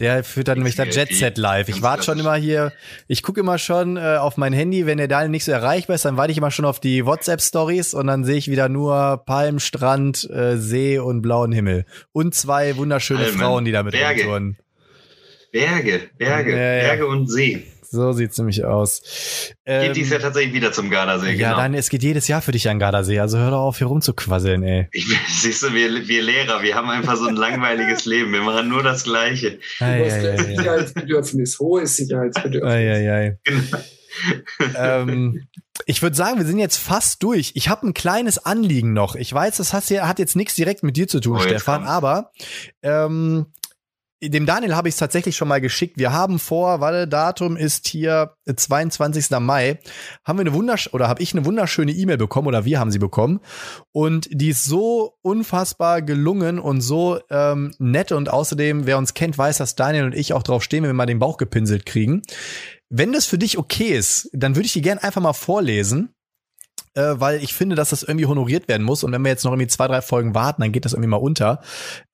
der 0.00 0.24
führt 0.24 0.48
dann 0.48 0.58
nämlich 0.58 0.74
da 0.74 0.84
Jet 0.84 1.14
Set 1.14 1.38
live. 1.38 1.68
Ich 1.68 1.82
warte 1.82 2.02
schon 2.02 2.18
immer 2.18 2.34
hier, 2.34 2.72
ich 3.06 3.22
gucke 3.22 3.38
immer 3.38 3.58
schon 3.58 3.96
äh, 3.96 4.16
auf 4.18 4.36
mein 4.36 4.52
Handy, 4.52 4.86
wenn 4.86 4.98
der 4.98 5.06
Daniel 5.06 5.30
nicht 5.30 5.44
so 5.44 5.52
erreichbar 5.52 5.94
ist, 5.94 6.04
dann 6.04 6.16
warte 6.16 6.32
ich 6.32 6.38
immer 6.38 6.50
schon 6.50 6.64
auf 6.64 6.80
die 6.80 7.06
WhatsApp-Stories 7.06 7.94
und 7.94 8.08
dann 8.08 8.24
sehe 8.24 8.36
ich 8.36 8.50
wieder 8.50 8.68
nur 8.68 9.22
Palm, 9.24 9.60
Strand, 9.60 10.28
äh, 10.30 10.56
See 10.56 10.98
und 10.98 11.22
blauen 11.22 11.52
Himmel. 11.52 11.84
Und 12.10 12.34
zwei 12.34 12.76
wunderschöne 12.76 13.20
Alman. 13.20 13.38
Frauen, 13.38 13.64
die 13.64 13.70
da 13.72 13.84
mit 13.84 13.92
Berge. 13.92 14.56
Berge, 15.52 16.00
Berge, 16.18 16.50
ja, 16.50 16.74
ja. 16.74 16.82
Berge 16.88 17.06
und 17.06 17.30
See. 17.30 17.66
So 17.92 18.12
sieht's 18.12 18.38
nämlich 18.38 18.64
aus. 18.64 19.02
Ähm, 19.66 19.88
geht 19.88 19.96
dies 19.96 20.08
ja 20.08 20.18
tatsächlich 20.18 20.54
wieder 20.54 20.72
zum 20.72 20.88
Gardasee, 20.88 21.32
Ja, 21.34 21.50
genau. 21.50 21.60
dann, 21.60 21.74
es 21.74 21.90
geht 21.90 22.02
jedes 22.02 22.26
Jahr 22.26 22.40
für 22.40 22.52
dich 22.52 22.66
an 22.70 22.78
Gardasee, 22.78 23.20
also 23.20 23.36
hör 23.36 23.50
doch 23.50 23.60
auf, 23.60 23.76
hier 23.76 23.86
rumzuquasseln, 23.86 24.62
ey. 24.62 24.88
Ich, 24.92 25.06
siehst 25.28 25.62
du, 25.62 25.74
wir, 25.74 26.08
wir 26.08 26.22
Lehrer, 26.22 26.62
wir 26.62 26.74
haben 26.74 26.88
einfach 26.88 27.16
so 27.16 27.26
ein 27.26 27.36
langweiliges 27.36 28.06
Leben, 28.06 28.32
wir 28.32 28.40
machen 28.40 28.70
nur 28.70 28.82
das 28.82 29.04
Gleiche. 29.04 29.58
Ei, 29.78 30.10
ei, 30.10 30.30
ei, 30.30 30.36
Sicherheitsbedürfnis, 30.38 31.58
hohes 31.58 31.96
Sicherheitsbedürfnis. 31.96 32.72
Ei, 32.72 32.92
ei, 32.92 33.12
ei. 33.12 33.38
Genau. 33.44 33.78
ähm, 34.74 35.46
ich 35.84 36.00
würde 36.00 36.16
sagen, 36.16 36.38
wir 36.38 36.46
sind 36.46 36.58
jetzt 36.58 36.78
fast 36.78 37.22
durch. 37.22 37.52
Ich 37.54 37.68
habe 37.68 37.86
ein 37.86 37.92
kleines 37.94 38.38
Anliegen 38.38 38.94
noch. 38.94 39.16
Ich 39.16 39.32
weiß, 39.32 39.58
das 39.58 39.74
hat, 39.74 39.84
hat 39.84 40.18
jetzt 40.18 40.36
nichts 40.36 40.54
direkt 40.54 40.82
mit 40.82 40.96
dir 40.96 41.08
zu 41.08 41.20
tun, 41.20 41.36
oh, 41.36 41.40
Stefan, 41.40 41.84
aber 41.84 42.30
ähm, 42.82 43.46
dem 44.22 44.46
Daniel 44.46 44.76
habe 44.76 44.88
ich 44.88 44.94
es 44.94 44.98
tatsächlich 44.98 45.36
schon 45.36 45.48
mal 45.48 45.60
geschickt. 45.60 45.98
Wir 45.98 46.12
haben 46.12 46.38
vor, 46.38 46.80
warte, 46.80 47.08
Datum 47.08 47.56
ist 47.56 47.88
hier 47.88 48.34
22. 48.54 49.30
Mai, 49.40 49.78
haben 50.24 50.38
wir 50.38 50.42
eine 50.42 50.54
wundersch 50.54 50.88
oder 50.92 51.08
habe 51.08 51.22
ich 51.22 51.34
eine 51.34 51.44
wunderschöne 51.44 51.92
E-Mail 51.92 52.18
bekommen 52.18 52.46
oder 52.46 52.64
wir 52.64 52.78
haben 52.78 52.92
sie 52.92 53.00
bekommen 53.00 53.40
und 53.90 54.28
die 54.30 54.50
ist 54.50 54.64
so 54.64 55.14
unfassbar 55.22 56.02
gelungen 56.02 56.60
und 56.60 56.80
so 56.80 57.18
ähm, 57.30 57.74
nett 57.78 58.12
und 58.12 58.30
außerdem, 58.30 58.86
wer 58.86 58.98
uns 58.98 59.14
kennt, 59.14 59.36
weiß, 59.36 59.58
dass 59.58 59.74
Daniel 59.74 60.04
und 60.04 60.14
ich 60.14 60.32
auch 60.32 60.44
drauf 60.44 60.62
stehen, 60.62 60.84
wenn 60.84 60.90
wir 60.90 60.94
mal 60.94 61.06
den 61.06 61.18
Bauch 61.18 61.36
gepinselt 61.36 61.84
kriegen. 61.84 62.22
Wenn 62.88 63.12
das 63.12 63.26
für 63.26 63.38
dich 63.38 63.58
okay 63.58 63.88
ist, 63.88 64.30
dann 64.32 64.54
würde 64.54 64.66
ich 64.66 64.72
die 64.72 64.82
gerne 64.82 65.02
einfach 65.02 65.22
mal 65.22 65.32
vorlesen 65.32 66.14
äh, 66.94 67.14
weil 67.14 67.42
ich 67.42 67.54
finde, 67.54 67.76
dass 67.76 67.90
das 67.90 68.02
irgendwie 68.02 68.26
honoriert 68.26 68.68
werden 68.68 68.82
muss. 68.82 69.04
Und 69.04 69.12
wenn 69.12 69.22
wir 69.22 69.30
jetzt 69.30 69.44
noch 69.44 69.52
irgendwie 69.52 69.68
zwei, 69.68 69.88
drei 69.88 70.02
Folgen 70.02 70.34
warten, 70.34 70.62
dann 70.62 70.72
geht 70.72 70.84
das 70.84 70.92
irgendwie 70.92 71.08
mal 71.08 71.16
unter. 71.16 71.60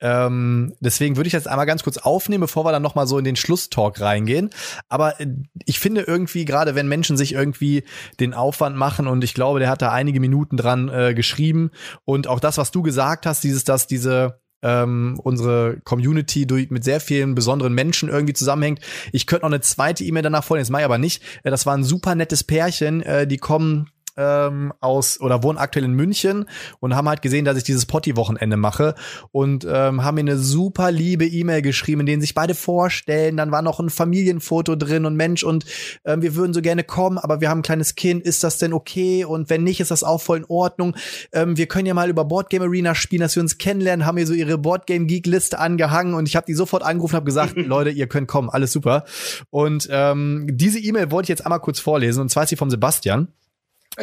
Ähm, 0.00 0.74
deswegen 0.80 1.16
würde 1.16 1.26
ich 1.26 1.32
das 1.32 1.46
einmal 1.46 1.66
ganz 1.66 1.82
kurz 1.82 1.98
aufnehmen, 1.98 2.42
bevor 2.42 2.64
wir 2.64 2.72
dann 2.72 2.82
noch 2.82 2.94
mal 2.94 3.06
so 3.06 3.18
in 3.18 3.24
den 3.24 3.36
Schlusstalk 3.36 4.00
reingehen. 4.00 4.50
Aber 4.88 5.20
äh, 5.20 5.26
ich 5.64 5.78
finde 5.78 6.02
irgendwie, 6.02 6.44
gerade 6.44 6.74
wenn 6.74 6.88
Menschen 6.88 7.16
sich 7.16 7.32
irgendwie 7.32 7.84
den 8.20 8.34
Aufwand 8.34 8.76
machen 8.76 9.06
und 9.06 9.24
ich 9.24 9.34
glaube, 9.34 9.58
der 9.58 9.70
hat 9.70 9.82
da 9.82 9.90
einige 9.90 10.20
Minuten 10.20 10.56
dran 10.56 10.88
äh, 10.88 11.14
geschrieben 11.14 11.70
und 12.04 12.26
auch 12.26 12.40
das, 12.40 12.58
was 12.58 12.70
du 12.70 12.82
gesagt 12.82 13.26
hast, 13.26 13.44
dieses, 13.44 13.64
dass 13.64 13.86
diese 13.86 14.40
ähm, 14.62 15.20
unsere 15.22 15.78
Community 15.84 16.46
durch, 16.46 16.70
mit 16.70 16.84
sehr 16.84 17.00
vielen 17.00 17.34
besonderen 17.34 17.74
Menschen 17.74 18.08
irgendwie 18.08 18.34
zusammenhängt. 18.34 18.80
Ich 19.12 19.26
könnte 19.26 19.44
noch 19.44 19.52
eine 19.52 19.60
zweite 19.60 20.04
E-Mail 20.04 20.22
danach 20.22 20.44
vorlesen, 20.44 20.66
das 20.66 20.70
mache 20.70 20.82
ich 20.82 20.86
aber 20.86 20.98
nicht. 20.98 21.22
Äh, 21.42 21.50
das 21.50 21.66
war 21.66 21.76
ein 21.76 21.84
super 21.84 22.14
nettes 22.14 22.44
Pärchen, 22.44 23.02
äh, 23.02 23.26
die 23.26 23.38
kommen 23.38 23.90
ähm, 24.18 24.72
aus 24.80 25.20
oder 25.20 25.42
wohnen 25.42 25.58
aktuell 25.58 25.84
in 25.84 25.92
München 25.92 26.46
und 26.80 26.94
haben 26.94 27.08
halt 27.08 27.22
gesehen, 27.22 27.44
dass 27.44 27.56
ich 27.56 27.64
dieses 27.64 27.86
Potti-Wochenende 27.86 28.56
mache 28.56 28.94
und 29.30 29.64
ähm, 29.64 30.04
haben 30.04 30.16
mir 30.16 30.22
eine 30.22 30.36
super 30.36 30.90
liebe 30.90 31.24
E-Mail 31.24 31.62
geschrieben, 31.62 32.00
in 32.00 32.06
denen 32.06 32.20
sich 32.20 32.34
beide 32.34 32.54
vorstellen. 32.54 33.36
Dann 33.36 33.52
war 33.52 33.62
noch 33.62 33.78
ein 33.78 33.90
Familienfoto 33.90 34.76
drin 34.76 35.04
und 35.04 35.16
Mensch 35.16 35.44
und 35.44 35.64
ähm, 36.04 36.20
wir 36.20 36.34
würden 36.34 36.52
so 36.52 36.60
gerne 36.60 36.82
kommen, 36.82 37.18
aber 37.18 37.40
wir 37.40 37.48
haben 37.48 37.60
ein 37.60 37.62
kleines 37.62 37.94
Kind. 37.94 38.24
Ist 38.24 38.42
das 38.42 38.58
denn 38.58 38.72
okay? 38.72 39.24
Und 39.24 39.48
wenn 39.50 39.62
nicht, 39.62 39.80
ist 39.80 39.90
das 39.90 40.02
auch 40.02 40.20
voll 40.20 40.38
in 40.38 40.44
Ordnung. 40.48 40.96
Ähm, 41.32 41.56
wir 41.56 41.66
können 41.66 41.86
ja 41.86 41.94
mal 41.94 42.10
über 42.10 42.24
Boardgame 42.24 42.64
Arena 42.64 42.94
spielen, 42.94 43.20
dass 43.20 43.36
wir 43.36 43.42
uns 43.42 43.58
kennenlernen. 43.58 44.04
Haben 44.04 44.16
mir 44.16 44.26
so 44.26 44.34
ihre 44.34 44.58
Boardgame 44.58 45.06
Geek 45.06 45.26
Liste 45.26 45.58
angehangen 45.58 46.14
und 46.14 46.26
ich 46.28 46.34
habe 46.34 46.46
die 46.46 46.54
sofort 46.54 46.82
angerufen, 46.82 47.14
habe 47.14 47.26
gesagt, 47.26 47.56
Leute, 47.56 47.90
ihr 47.90 48.08
könnt 48.08 48.26
kommen, 48.26 48.50
alles 48.50 48.72
super. 48.72 49.04
Und 49.50 49.88
ähm, 49.90 50.46
diese 50.50 50.80
E-Mail 50.80 51.10
wollte 51.10 51.26
ich 51.26 51.30
jetzt 51.30 51.46
einmal 51.46 51.60
kurz 51.60 51.78
vorlesen 51.78 52.20
und 52.20 52.30
zwar 52.30 52.42
ist 52.44 52.50
sie 52.50 52.56
vom 52.56 52.70
Sebastian. 52.70 53.28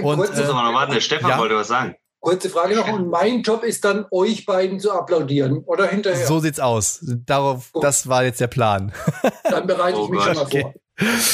Und, 0.01 0.17
kurze, 0.17 0.43
äh, 0.43 0.47
warten, 0.47 0.93
der 0.93 1.01
Stefan 1.01 1.31
ja. 1.31 1.37
wollte 1.37 1.55
was 1.55 1.67
sagen. 1.67 1.95
Kurze 2.19 2.49
Frage 2.49 2.75
noch. 2.75 2.87
Und 2.87 3.09
mein 3.09 3.43
Job 3.43 3.63
ist 3.63 3.85
dann, 3.85 4.05
euch 4.11 4.45
beiden 4.45 4.79
zu 4.79 4.91
applaudieren, 4.91 5.59
oder 5.65 5.87
hinterher? 5.87 6.25
So 6.25 6.39
sieht's 6.39 6.59
aus. 6.59 6.99
Darauf, 7.03 7.71
Gut. 7.71 7.83
das 7.83 8.09
war 8.09 8.23
jetzt 8.23 8.41
der 8.41 8.47
Plan. 8.47 8.91
Dann 9.43 9.67
bereite 9.67 9.99
ich 9.99 10.05
oh 10.05 10.07
mich 10.07 10.23
Gott. 10.23 10.35
schon 10.35 10.43
mal 10.43 10.47
vor. 10.49 10.73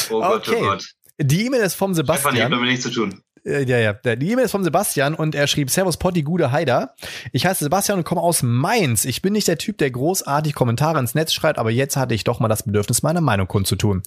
Oh 0.09 0.19
Gott, 0.19 0.49
oh 0.49 0.51
okay. 0.51 0.61
oh 0.61 0.65
Gott. 0.65 0.91
Die 1.17 1.45
E-Mail 1.45 1.61
ist 1.61 1.75
vom 1.75 1.93
Sebastian. 1.93 2.19
Stefan, 2.19 2.35
ich 2.35 2.41
habe 2.43 2.55
damit 2.55 2.69
nichts 2.69 2.83
zu 2.83 2.91
tun. 2.91 3.23
Äh, 3.45 3.63
ja, 3.63 3.77
ja. 3.79 3.93
Die 3.93 4.31
E-Mail 4.31 4.45
ist 4.45 4.51
von 4.51 4.63
Sebastian 4.63 5.15
und 5.15 5.33
er 5.35 5.47
schrieb 5.47 5.69
Servus 5.69 5.97
Potti, 5.97 6.21
gute 6.21 6.51
Heider. 6.51 6.93
Ich 7.31 7.45
heiße 7.45 7.63
Sebastian 7.63 7.99
und 7.99 8.03
komme 8.03 8.21
aus 8.21 8.43
Mainz. 8.43 9.05
Ich 9.05 9.21
bin 9.21 9.33
nicht 9.33 9.47
der 9.47 9.57
Typ, 9.57 9.77
der 9.77 9.91
großartig 9.91 10.53
Kommentare 10.53 10.99
ins 10.99 11.15
Netz 11.15 11.33
schreibt, 11.33 11.57
aber 11.57 11.71
jetzt 11.71 11.97
hatte 11.97 12.13
ich 12.13 12.23
doch 12.23 12.39
mal 12.39 12.47
das 12.47 12.63
Bedürfnis, 12.63 13.03
meine 13.03 13.21
Meinung 13.21 13.47
kundzutun. 13.47 14.03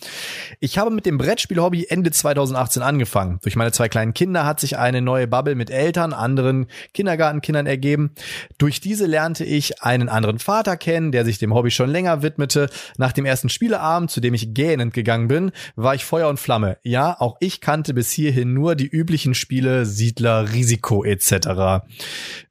Ich 0.61 0.78
habe 0.78 0.90
mit 0.90 1.06
dem 1.06 1.19
Brettspielhobby 1.19 1.86
Ende 1.89 2.11
2018 2.11 2.82
angefangen. 2.82 3.39
Durch 3.43 3.56
meine 3.56 3.73
zwei 3.73 3.89
kleinen 3.89 4.15
Kinder 4.15 4.47
hat 4.47 4.61
sich 4.61 4.78
eine 4.78 5.02
neue 5.02 5.27
Bubble 5.27 5.55
mit 5.55 5.70
Eltern, 5.70 6.12
anderen 6.12 6.66
Kindergartenkindern 6.93 7.66
ergeben. 7.66 8.12
Durch 8.59 8.81
diese 8.81 9.06
lernte 9.06 9.44
ich 9.44 9.82
einen 9.82 10.09
anderen 10.09 10.39
Vater 10.39 10.77
kennen, 10.77 11.12
der 11.12 11.24
sich 11.24 11.39
dem 11.39 11.55
Hobby 11.55 11.70
schon 11.70 11.90
länger 11.90 12.23
widmete. 12.23 12.69
Nach 12.98 13.12
dem 13.12 13.24
ersten 13.24 13.48
Spieleabend, 13.48 14.11
zu 14.11 14.20
dem 14.20 14.35
ich 14.35 14.55
gähnend 14.55 14.94
gegangen 14.94 15.28
bin, 15.28 15.51
war 15.74 15.94
ich 15.94 16.05
Feuer 16.05 16.28
und 16.28 16.39
Flamme. 16.39 16.78
Ja, 16.82 17.16
auch 17.19 17.36
ich 17.40 17.61
kannte 17.61 17.94
bis 17.94 18.12
hierhin 18.12 18.55
nur 18.55 18.74
die 18.77 18.89
üblichen 18.89 19.24
Spiele, 19.33 19.87
Siedler, 19.87 20.53
Risiko 20.53 21.05
etc. 21.05 21.87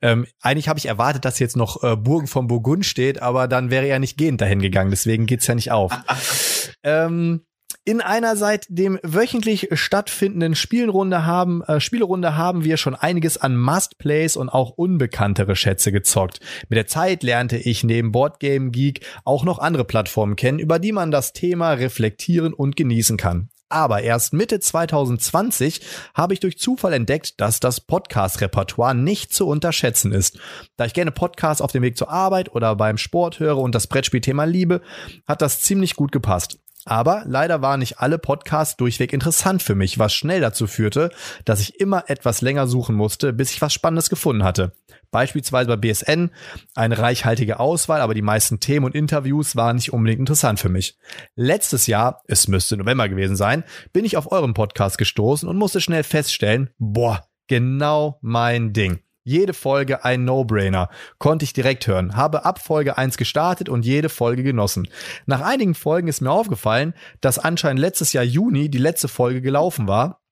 Ähm, 0.02 0.26
eigentlich 0.41 0.70
habe 0.70 0.80
ich 0.80 0.88
erwartet, 0.88 1.26
dass 1.26 1.38
jetzt 1.38 1.56
noch 1.56 1.84
äh, 1.84 1.95
Burgen 1.95 2.26
von 2.26 2.48
Burgund 2.48 2.86
steht, 2.86 3.22
aber 3.22 3.48
dann 3.48 3.70
wäre 3.70 3.86
er 3.86 4.00
nicht 4.00 4.18
gehend 4.18 4.41
dahin 4.41 4.62
gegangen, 4.62 4.90
deswegen 4.90 5.28
geht's 5.28 5.45
ja 5.45 5.54
nicht 5.54 5.72
auf. 5.72 5.91
ähm, 6.84 7.41
in 7.86 8.00
einer 8.00 8.38
seit 8.38 8.66
dem 8.70 8.98
wöchentlich 9.04 9.68
stattfindenden 9.74 10.56
Spielrunde 10.56 11.26
haben, 11.26 11.64
äh, 11.64 11.82
Spielrunde 11.82 12.38
haben 12.38 12.64
wir 12.64 12.78
schon 12.78 12.95
einiges 12.95 13.38
an 13.38 13.58
Must-Plays 13.58 14.38
und 14.38 14.50
auch 14.50 14.70
unbekanntere 14.70 15.56
Schätze 15.58 15.91
gezockt. 15.91 16.40
Mit 16.70 16.78
der 16.78 16.88
Zeit 16.88 17.24
lernte 17.24 17.58
ich 17.58 17.84
neben 17.84 18.14
Boardgame 18.14 18.72
Geek 18.72 19.06
auch 19.26 19.44
noch 19.44 19.60
andere 19.60 19.84
Plattformen 19.84 20.38
kennen, 20.38 20.60
über 20.60 20.80
die 20.80 20.94
man 20.94 21.12
das 21.12 21.34
Thema 21.34 21.74
reflektieren 21.74 22.54
und 22.54 22.78
genießen 22.78 23.18
kann. 23.18 23.50
Aber 23.74 24.04
erst 24.04 24.34
Mitte 24.34 24.60
2020 24.60 25.82
habe 26.14 26.36
ich 26.36 26.40
durch 26.40 26.60
Zufall 26.60 26.94
entdeckt, 26.94 27.41
dass 27.41 27.60
das 27.60 27.82
Podcast-Repertoire 27.82 28.94
nicht 28.94 29.34
zu 29.34 29.48
unterschätzen 29.48 30.12
ist. 30.12 30.38
Da 30.78 30.86
ich 30.86 30.94
gerne 30.94 31.12
Podcasts 31.12 31.60
auf 31.60 31.72
dem 31.72 31.82
Weg 31.82 31.98
zur 31.98 32.12
Arbeit 32.12 32.54
oder 32.54 32.76
beim 32.76 33.00
Sport 33.00 33.40
höre 33.40 33.58
und 33.58 33.74
das 33.74 33.88
Brettspielthema 33.88 34.44
liebe, 34.44 34.82
hat 35.26 35.41
das 35.41 35.62
ziemlich 35.62 35.95
gut 35.95 36.12
gepasst. 36.12 36.60
Aber 36.85 37.23
leider 37.26 37.61
waren 37.61 37.80
nicht 37.80 37.99
alle 37.99 38.18
Podcasts 38.18 38.76
durchweg 38.76 39.14
interessant 39.14 39.64
für 39.64 39.76
mich, 39.76 39.99
was 39.99 40.14
schnell 40.14 40.41
dazu 40.41 40.68
führte, 40.68 41.11
dass 41.45 41.61
ich 41.61 41.80
immer 41.80 42.10
etwas 42.10 42.41
länger 42.41 42.68
suchen 42.68 42.95
musste, 42.95 43.31
bis 43.31 43.51
ich 43.51 43.61
was 43.61 43.73
Spannendes 43.73 44.10
gefunden 44.10 44.43
hatte. 44.43 44.73
Beispielsweise 45.10 45.68
bei 45.69 45.77
BSN 45.77 46.31
eine 46.76 46.97
reichhaltige 46.97 47.60
Auswahl, 47.60 48.01
aber 48.01 48.14
die 48.14 48.22
meisten 48.22 48.60
Themen 48.60 48.85
und 48.85 48.95
Interviews 48.95 49.55
waren 49.55 49.77
nicht 49.77 49.93
unbedingt 49.93 50.19
interessant 50.19 50.60
für 50.60 50.69
mich. 50.69 50.97
Letztes 51.35 51.88
Jahr, 51.88 52.22
es 52.27 52.47
müsste 52.47 52.76
November 52.76 53.07
gewesen 53.07 53.35
sein, 53.35 53.64
bin 53.93 54.03
ich 54.03 54.18
auf 54.18 54.31
euren 54.31 54.53
Podcast 54.53 54.97
gestoßen 54.97 55.47
und 55.47 55.57
musste 55.57 55.80
schnell 55.80 56.03
feststellen, 56.03 56.69
boah, 56.80 57.27
genau 57.47 58.18
mein 58.22 58.73
Ding. 58.73 58.99
Jede 59.26 59.54
Folge 59.54 60.04
ein 60.04 60.26
No-Brainer. 60.26 60.90
Konnte 61.18 61.45
ich 61.45 61.54
direkt 61.54 61.88
hören. 61.88 62.18
Habe 62.18 62.44
ab 62.44 62.60
Folge 62.60 62.98
1 62.98 63.16
gestartet 63.16 63.70
und 63.70 63.86
jede 63.86 64.10
Folge 64.10 64.44
genossen. 64.44 64.90
Nach 65.26 65.40
einigen 65.40 65.76
Folgen 65.76 66.10
ist 66.10 66.20
mir 66.20 66.32
aufgefallen, 66.32 66.94
dass 67.22 67.40
anscheinend 67.40 67.80
letztes 67.80 68.12
Jahr 68.12 68.26
Juni 68.26 68.70
die 68.70 68.80
letzte 68.80 69.08
Folge 69.08 69.41
gelaufen 69.41 69.88
war 69.88 70.23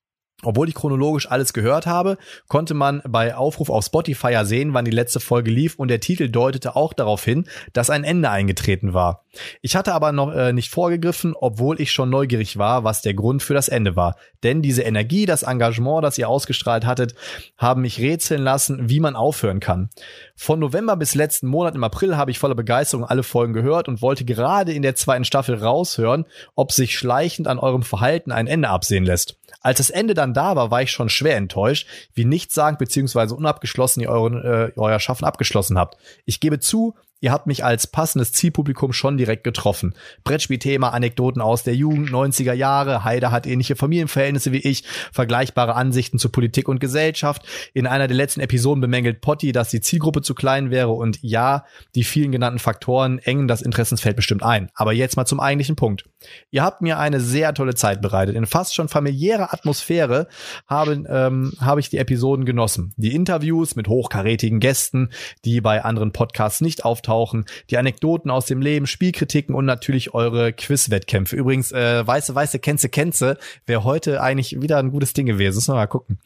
obwohl 0.44 0.70
ich 0.70 0.76
chronologisch 0.76 1.30
alles 1.30 1.54
gehört 1.54 1.86
habe, 1.86 2.18
konnte 2.48 2.74
man 2.74 3.02
bei 3.08 3.36
Aufruf 3.36 3.70
auf 3.70 3.86
Spotify 3.86 4.32
ja 4.32 4.46
sehen, 4.46 4.74
wann 4.74 4.86
die 4.86 4.92
letzte 4.92 5.20
Folge 5.20 5.52
lief 5.52 5.76
und 5.76 5.90
der 5.90 6.00
Titel 6.00 6.30
deutete 6.30 6.76
auch 6.76 6.94
darauf 6.94 7.24
hin, 7.24 7.46
dass 7.74 7.90
ein 7.90 8.04
Ende 8.04 8.30
eingetreten 8.30 8.94
war. 8.94 9.26
Ich 9.62 9.76
hatte 9.76 9.94
aber 9.94 10.12
noch 10.12 10.34
äh, 10.34 10.54
nicht 10.54 10.70
vorgegriffen, 10.70 11.36
obwohl 11.40 11.80
ich 11.80 11.92
schon 11.92 12.10
neugierig 12.10 12.58
war, 12.58 12.84
was 12.84 13.02
der 13.02 13.14
Grund 13.14 13.44
für 13.44 13.54
das 13.54 13.70
Ende 13.70 13.96
war. 13.96 14.16
Denn 14.44 14.62
diese 14.62 14.82
Energie, 14.82 15.26
das 15.26 15.44
Engagement, 15.44 16.04
das 16.04 16.18
ihr 16.18 16.28
ausgestrahlt 16.28 16.86
hattet, 16.86 17.16
haben 17.58 17.82
mich 17.82 18.00
rätseln 18.00 18.42
lassen, 18.42 18.90
wie 18.90 19.00
man 19.00 19.16
aufhören 19.16 19.60
kann. 19.60 19.90
Von 20.36 20.60
November 20.60 20.96
bis 20.96 21.16
letzten 21.16 21.48
Monat 21.48 21.76
im 21.76 21.84
April 21.84 22.18
habe 22.18 22.32
ich 22.32 22.40
voller 22.40 22.56
Begeisterung 22.56 23.06
alle 23.06 23.24
Folgen 23.24 23.54
gehört 23.54 23.88
und 23.88 24.02
wollte 24.02 24.26
gerade 24.26 24.74
in 24.74 24.82
der 24.82 24.96
zweiten 24.96 25.26
Staffel 25.26 25.56
raushören, 25.56 26.26
ob 26.56 26.72
sich 26.72 26.98
schleichend 26.98 27.48
an 27.48 27.60
eurem 27.60 27.84
Verhalten 27.84 28.32
ein 28.32 28.48
Ende 28.48 28.70
absehen 28.70 29.06
lässt. 29.06 29.38
Als 29.62 29.78
das 29.78 29.90
Ende 29.90 30.14
dann 30.14 30.34
da 30.34 30.56
war, 30.56 30.72
war 30.72 30.82
ich 30.82 30.92
schon 30.92 31.10
schwer 31.10 31.36
enttäuscht, 31.36 31.88
wie 32.14 32.26
nichtssagend 32.26 32.80
bzw. 32.80 33.34
unabgeschlossen 33.34 34.02
ihr 34.02 34.10
euren, 34.10 34.44
äh, 34.44 34.72
euer 34.76 35.00
Schaffen 35.00 35.26
abgeschlossen 35.26 35.78
habt. 35.78 35.98
Ich 36.26 36.40
gebe 36.40 36.60
zu, 36.60 36.96
Ihr 37.22 37.32
habt 37.32 37.46
mich 37.46 37.64
als 37.64 37.86
passendes 37.86 38.34
Zielpublikum 38.34 38.94
schon 38.94 39.16
direkt 39.16 39.44
getroffen. 39.44 39.94
Brettspielthema, 40.24 40.90
Anekdoten 40.90 41.40
aus 41.40 41.62
der 41.62 41.76
Jugend, 41.76 42.10
90er 42.10 42.54
Jahre. 42.54 43.04
Heide 43.04 43.30
hat 43.30 43.46
ähnliche 43.46 43.76
Familienverhältnisse 43.76 44.52
wie 44.52 44.58
ich, 44.58 44.84
vergleichbare 45.12 45.76
Ansichten 45.76 46.18
zu 46.18 46.30
Politik 46.30 46.68
und 46.68 46.80
Gesellschaft. 46.80 47.44
In 47.76 47.86
einer 47.86 48.08
der 48.08 48.18
letzten 48.18 48.42
Episoden 48.42 48.82
bemängelt 48.82 49.22
Potti, 49.22 49.52
dass 49.52 49.70
die 49.70 49.82
Zielgruppe 49.82 50.24
zu 50.24 50.34
klein 50.34 50.72
wäre 50.72 50.90
und 50.90 51.20
ja, 51.22 51.64
die 51.94 52.04
vielen 52.04 52.32
genannten 52.32 52.58
Faktoren 52.58 53.20
engen 53.20 53.48
das 53.48 53.62
Interessensfeld 53.62 54.16
bestimmt 54.16 54.42
ein. 54.42 54.72
Aber 54.74 54.92
jetzt 54.92 55.16
mal 55.16 55.28
zum 55.28 55.40
eigentlichen 55.40 55.76
Punkt. 55.76 56.06
Ihr 56.50 56.64
habt 56.64 56.82
mir 56.82 56.98
eine 56.98 57.20
sehr 57.20 57.54
tolle 57.54 57.76
Zeit 57.76 58.02
bereitet. 58.02 58.36
In 58.36 58.48
fast 58.48 58.74
schon 58.74 58.90
familiärer 58.90 59.54
Atmosphäre 59.54 60.28
habe, 60.66 61.04
ähm, 61.08 61.54
habe 61.62 61.80
ich 61.82 61.90
die 61.90 61.98
Episoden 62.00 62.46
genossen. 62.46 62.94
Die 62.98 63.14
Interviews 63.14 63.76
mit 63.76 63.88
hochkarätigen 63.88 64.60
Gästen, 64.60 65.10
die 65.46 65.62
bei 65.62 65.84
anderen 65.84 66.14
Podcasts 66.14 66.62
nicht 66.62 66.84
auftauchen, 66.84 67.11
auftauchen, 67.12 67.46
die 67.70 67.78
Anekdoten 67.78 68.32
aus 68.32 68.46
dem 68.46 68.62
Leben, 68.62 68.88
Spielkritiken 68.88 69.54
und 69.54 69.66
natürlich 69.66 70.14
eure 70.14 70.54
Quiz-Wettkämpfe. 70.54 71.36
Übrigens, 71.36 71.72
äh, 71.72 72.06
weiße, 72.06 72.34
weiße, 72.34 72.60
Känze, 72.60 72.90
Känze 72.90 73.38
wäre 73.66 73.84
heute 73.84 74.22
eigentlich 74.22 74.62
wieder 74.62 74.78
ein 74.78 74.92
gutes 74.92 75.14
Ding 75.14 75.26
gewesen. 75.26 75.58
Müssen 75.58 75.74
wir 75.74 75.76
mal 75.76 75.88
gucken. 75.88 76.20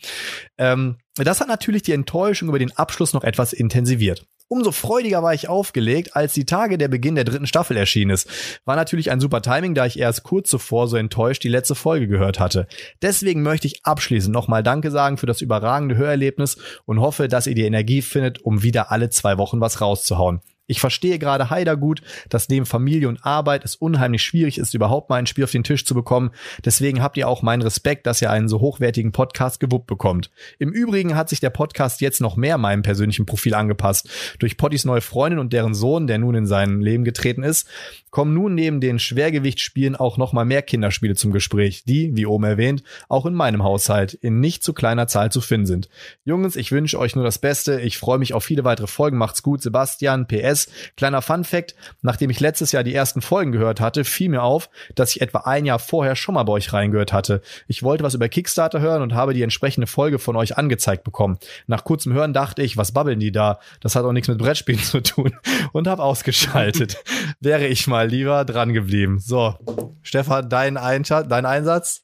Ähm, 0.57 0.97
das 1.15 1.41
hat 1.41 1.47
natürlich 1.47 1.81
die 1.81 1.93
Enttäuschung 1.93 2.49
über 2.49 2.59
den 2.59 2.75
Abschluss 2.77 3.13
noch 3.13 3.23
etwas 3.23 3.53
intensiviert. 3.53 4.25
Umso 4.47 4.71
freudiger 4.71 5.23
war 5.23 5.33
ich 5.33 5.49
aufgelegt, 5.49 6.15
als 6.15 6.33
die 6.33 6.45
Tage 6.45 6.77
der 6.77 6.87
Beginn 6.87 7.15
der 7.15 7.23
dritten 7.23 7.47
Staffel 7.47 7.77
erschienen 7.77 8.11
ist. 8.11 8.29
War 8.63 8.75
natürlich 8.75 9.09
ein 9.09 9.19
super 9.19 9.41
Timing, 9.41 9.73
da 9.73 9.87
ich 9.87 9.97
erst 9.97 10.21
kurz 10.21 10.51
zuvor 10.51 10.87
so 10.87 10.97
enttäuscht 10.97 11.43
die 11.43 11.49
letzte 11.49 11.73
Folge 11.73 12.07
gehört 12.07 12.39
hatte. 12.39 12.67
Deswegen 13.01 13.41
möchte 13.41 13.65
ich 13.65 13.83
abschließend 13.85 14.31
nochmal 14.31 14.61
Danke 14.61 14.91
sagen 14.91 15.17
für 15.17 15.25
das 15.25 15.41
überragende 15.41 15.97
Hörerlebnis 15.97 16.57
und 16.85 16.99
hoffe, 16.99 17.27
dass 17.27 17.47
ihr 17.47 17.55
die 17.55 17.65
Energie 17.65 18.03
findet, 18.03 18.39
um 18.43 18.61
wieder 18.61 18.91
alle 18.91 19.09
zwei 19.09 19.39
Wochen 19.39 19.61
was 19.61 19.81
rauszuhauen. 19.81 20.41
Ich 20.67 20.79
verstehe 20.79 21.19
gerade 21.19 21.49
Heider 21.49 21.77
gut, 21.77 22.01
dass 22.29 22.49
neben 22.49 22.65
Familie 22.65 23.07
und 23.07 23.23
Arbeit 23.23 23.63
es 23.63 23.75
unheimlich 23.75 24.23
schwierig 24.23 24.57
ist, 24.57 24.73
überhaupt 24.73 25.09
mal 25.09 25.17
ein 25.17 25.27
Spiel 25.27 25.43
auf 25.43 25.51
den 25.51 25.63
Tisch 25.63 25.85
zu 25.85 25.93
bekommen. 25.93 26.31
Deswegen 26.63 27.03
habt 27.03 27.17
ihr 27.17 27.27
auch 27.27 27.43
meinen 27.43 27.61
Respekt, 27.61 28.07
dass 28.07 28.21
ihr 28.21 28.31
einen 28.31 28.47
so 28.47 28.59
hochwertigen 28.59 29.11
Podcast 29.11 29.59
gewuppt 29.59 29.85
bekommt. 29.85 30.31
Im 30.57 30.71
Übrigen 30.71 31.15
hat 31.15 31.29
sich 31.29 31.39
der 31.39 31.51
Podcast 31.51 32.01
jetzt 32.01 32.19
noch 32.19 32.35
mehr 32.35 32.57
meinem 32.57 32.81
persönlichen 32.81 33.27
Profil 33.27 33.53
angepasst. 33.53 34.09
Durch 34.39 34.57
Pottys 34.57 34.85
neue 34.85 35.01
Freundin 35.01 35.39
und 35.39 35.53
deren 35.53 35.75
Sohn, 35.75 36.07
der 36.07 36.17
nun 36.17 36.33
in 36.33 36.47
sein 36.47 36.81
Leben 36.81 37.03
getreten 37.03 37.43
ist, 37.43 37.67
kommen 38.09 38.33
nun 38.33 38.55
neben 38.55 38.79
den 38.79 38.97
Schwergewichtsspielen 38.97 39.95
auch 39.95 40.17
noch 40.17 40.33
mal 40.33 40.45
mehr 40.45 40.61
Kinderspiele 40.61 41.15
zum 41.15 41.31
Gespräch, 41.31 41.83
die, 41.83 42.15
wie 42.15 42.25
oben 42.25 42.45
erwähnt, 42.45 42.81
auch 43.09 43.25
in 43.25 43.33
meinem 43.33 43.61
Haushalt 43.61 44.13
in 44.13 44.39
nicht 44.39 44.63
zu 44.63 44.73
kleiner 44.73 45.07
Zahl 45.07 45.31
zu 45.31 45.41
finden 45.41 45.65
sind. 45.65 45.89
Jungs, 46.23 46.55
ich 46.55 46.71
wünsche 46.71 46.97
euch 46.97 47.15
nur 47.15 47.25
das 47.25 47.39
Beste. 47.39 47.81
Ich 47.81 47.97
freue 47.97 48.17
mich 48.17 48.33
auf 48.33 48.43
viele 48.43 48.63
weitere 48.63 48.87
Folgen. 48.87 49.17
Macht's 49.17 49.43
gut, 49.43 49.61
Sebastian. 49.61 50.27
PS. 50.27 50.54
Kleiner 50.97 51.21
Fun 51.21 51.43
Fact. 51.43 51.75
Nachdem 52.01 52.29
ich 52.29 52.39
letztes 52.39 52.71
Jahr 52.71 52.83
die 52.83 52.93
ersten 52.93 53.21
Folgen 53.21 53.51
gehört 53.51 53.79
hatte, 53.79 54.03
fiel 54.03 54.29
mir 54.29 54.43
auf, 54.43 54.69
dass 54.95 55.15
ich 55.15 55.21
etwa 55.21 55.39
ein 55.39 55.65
Jahr 55.65 55.79
vorher 55.79 56.15
schon 56.15 56.35
mal 56.35 56.43
bei 56.43 56.53
euch 56.53 56.73
reingehört 56.73 57.13
hatte. 57.13 57.41
Ich 57.67 57.83
wollte 57.83 58.03
was 58.03 58.13
über 58.13 58.29
Kickstarter 58.29 58.79
hören 58.79 59.01
und 59.01 59.13
habe 59.13 59.33
die 59.33 59.41
entsprechende 59.41 59.87
Folge 59.87 60.19
von 60.19 60.35
euch 60.35 60.57
angezeigt 60.57 61.03
bekommen. 61.03 61.37
Nach 61.67 61.83
kurzem 61.83 62.13
Hören 62.13 62.33
dachte 62.33 62.61
ich, 62.63 62.77
was 62.77 62.91
babbeln 62.91 63.19
die 63.19 63.31
da? 63.31 63.59
Das 63.81 63.95
hat 63.95 64.05
auch 64.05 64.13
nichts 64.13 64.27
mit 64.27 64.37
Brettspielen 64.37 64.81
zu 64.81 65.01
tun 65.01 65.35
und 65.73 65.87
habe 65.87 66.03
ausgeschaltet. 66.03 67.03
Wäre 67.39 67.67
ich 67.67 67.87
mal 67.87 68.07
lieber 68.07 68.45
dran 68.45 68.73
geblieben. 68.73 69.19
So, 69.19 69.55
Stefan, 70.01 70.49
dein, 70.49 70.77
Einschat 70.77 71.31
dein 71.31 71.45
Einsatz? 71.45 72.03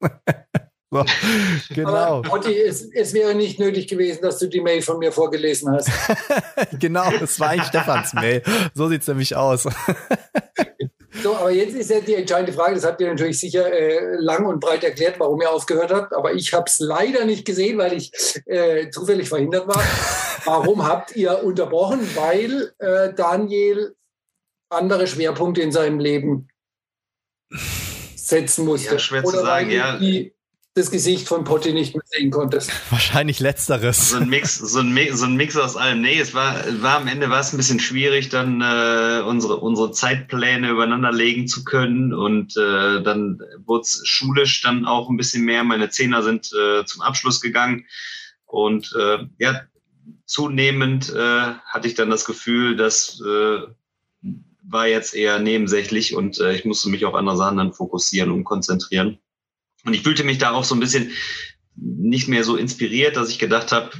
so, 0.90 1.04
genau. 1.74 2.18
Aber, 2.18 2.28
Motti, 2.28 2.58
es, 2.58 2.82
es, 2.92 3.14
wäre 3.14 3.34
nicht 3.34 3.58
nötig 3.60 3.86
gewesen, 3.86 4.22
dass 4.22 4.38
du 4.38 4.48
die 4.48 4.60
Mail 4.60 4.82
von 4.82 4.98
mir 4.98 5.12
vorgelesen 5.12 5.72
hast. 5.72 5.88
genau, 6.80 7.10
es 7.12 7.38
war 7.38 7.50
eigentlich 7.50 7.68
Stefans 7.68 8.12
Mail. 8.14 8.42
So 8.74 8.88
sieht 8.88 9.02
es 9.02 9.08
nämlich 9.08 9.36
aus. 9.36 9.68
So, 11.22 11.36
aber 11.36 11.50
jetzt 11.50 11.74
ist 11.74 11.90
ja 11.90 12.00
die 12.00 12.14
entscheidende 12.14 12.52
Frage, 12.52 12.74
das 12.74 12.84
habt 12.84 13.00
ihr 13.00 13.08
natürlich 13.08 13.38
sicher 13.38 13.72
äh, 13.72 14.16
lang 14.16 14.46
und 14.46 14.60
breit 14.60 14.84
erklärt, 14.84 15.18
warum 15.18 15.40
ihr 15.40 15.50
aufgehört 15.50 15.92
habt, 15.92 16.12
aber 16.14 16.34
ich 16.34 16.52
habe 16.54 16.64
es 16.66 16.78
leider 16.78 17.24
nicht 17.24 17.44
gesehen, 17.44 17.78
weil 17.78 17.92
ich 17.94 18.12
äh, 18.46 18.90
zufällig 18.90 19.28
verhindert 19.28 19.66
war. 19.66 19.82
Warum 20.44 20.86
habt 20.86 21.14
ihr 21.16 21.42
unterbrochen? 21.42 22.00
Weil 22.14 22.72
äh, 22.78 23.12
Daniel 23.12 23.94
andere 24.70 25.06
Schwerpunkte 25.06 25.60
in 25.60 25.72
seinem 25.72 25.98
Leben 25.98 26.48
setzen 28.14 28.64
musste. 28.64 28.92
Ja, 28.92 28.98
schwer 28.98 29.24
Oder 29.24 29.38
zu 29.38 29.44
sagen, 29.44 29.70
ja. 29.70 29.98
Die, 29.98 30.32
das 30.74 30.90
Gesicht 30.90 31.26
von 31.26 31.42
Potti 31.44 31.72
nicht 31.72 31.94
mehr 31.94 32.02
sehen 32.06 32.30
konntest. 32.30 32.70
Wahrscheinlich 32.90 33.40
letzteres. 33.40 34.10
So 34.10 34.18
ein 34.18 34.28
Mix, 34.28 34.56
so 34.56 34.78
ein 34.78 34.92
Mix, 34.92 35.18
so 35.18 35.26
ein 35.26 35.34
Mix 35.34 35.56
aus 35.56 35.76
allem. 35.76 36.00
Nee, 36.00 36.18
es 36.20 36.32
war, 36.32 36.64
war 36.80 36.98
am 36.98 37.08
Ende 37.08 37.28
war 37.28 37.40
es 37.40 37.52
ein 37.52 37.56
bisschen 37.56 37.80
schwierig, 37.80 38.28
dann 38.28 38.60
äh, 38.60 39.22
unsere, 39.22 39.56
unsere 39.56 39.90
Zeitpläne 39.90 40.70
übereinander 40.70 41.12
legen 41.12 41.48
zu 41.48 41.64
können. 41.64 42.14
Und 42.14 42.56
äh, 42.56 43.02
dann 43.02 43.40
wurde 43.64 43.82
es 43.82 44.02
schulisch 44.04 44.62
dann 44.62 44.86
auch 44.86 45.10
ein 45.10 45.16
bisschen 45.16 45.44
mehr. 45.44 45.64
Meine 45.64 45.90
Zehner 45.90 46.22
sind 46.22 46.52
äh, 46.52 46.84
zum 46.84 47.02
Abschluss 47.02 47.40
gegangen. 47.40 47.86
Und 48.46 48.94
äh, 48.98 49.18
ja, 49.38 49.62
zunehmend 50.24 51.10
äh, 51.10 51.54
hatte 51.66 51.88
ich 51.88 51.94
dann 51.94 52.10
das 52.10 52.24
Gefühl, 52.24 52.76
dass 52.76 53.20
äh, 53.20 53.62
war 54.62 54.86
jetzt 54.86 55.14
eher 55.14 55.40
nebensächlich 55.40 56.14
und 56.14 56.38
äh, 56.38 56.54
ich 56.54 56.64
musste 56.64 56.90
mich 56.90 57.04
auf 57.04 57.14
andere 57.14 57.36
Sachen 57.36 57.56
dann 57.56 57.72
fokussieren 57.72 58.30
und 58.30 58.44
konzentrieren. 58.44 59.18
Und 59.84 59.94
ich 59.94 60.02
fühlte 60.02 60.24
mich 60.24 60.38
da 60.38 60.52
auch 60.52 60.64
so 60.64 60.74
ein 60.74 60.80
bisschen 60.80 61.10
nicht 61.76 62.28
mehr 62.28 62.44
so 62.44 62.56
inspiriert, 62.56 63.16
dass 63.16 63.30
ich 63.30 63.38
gedacht 63.38 63.72
habe, 63.72 63.90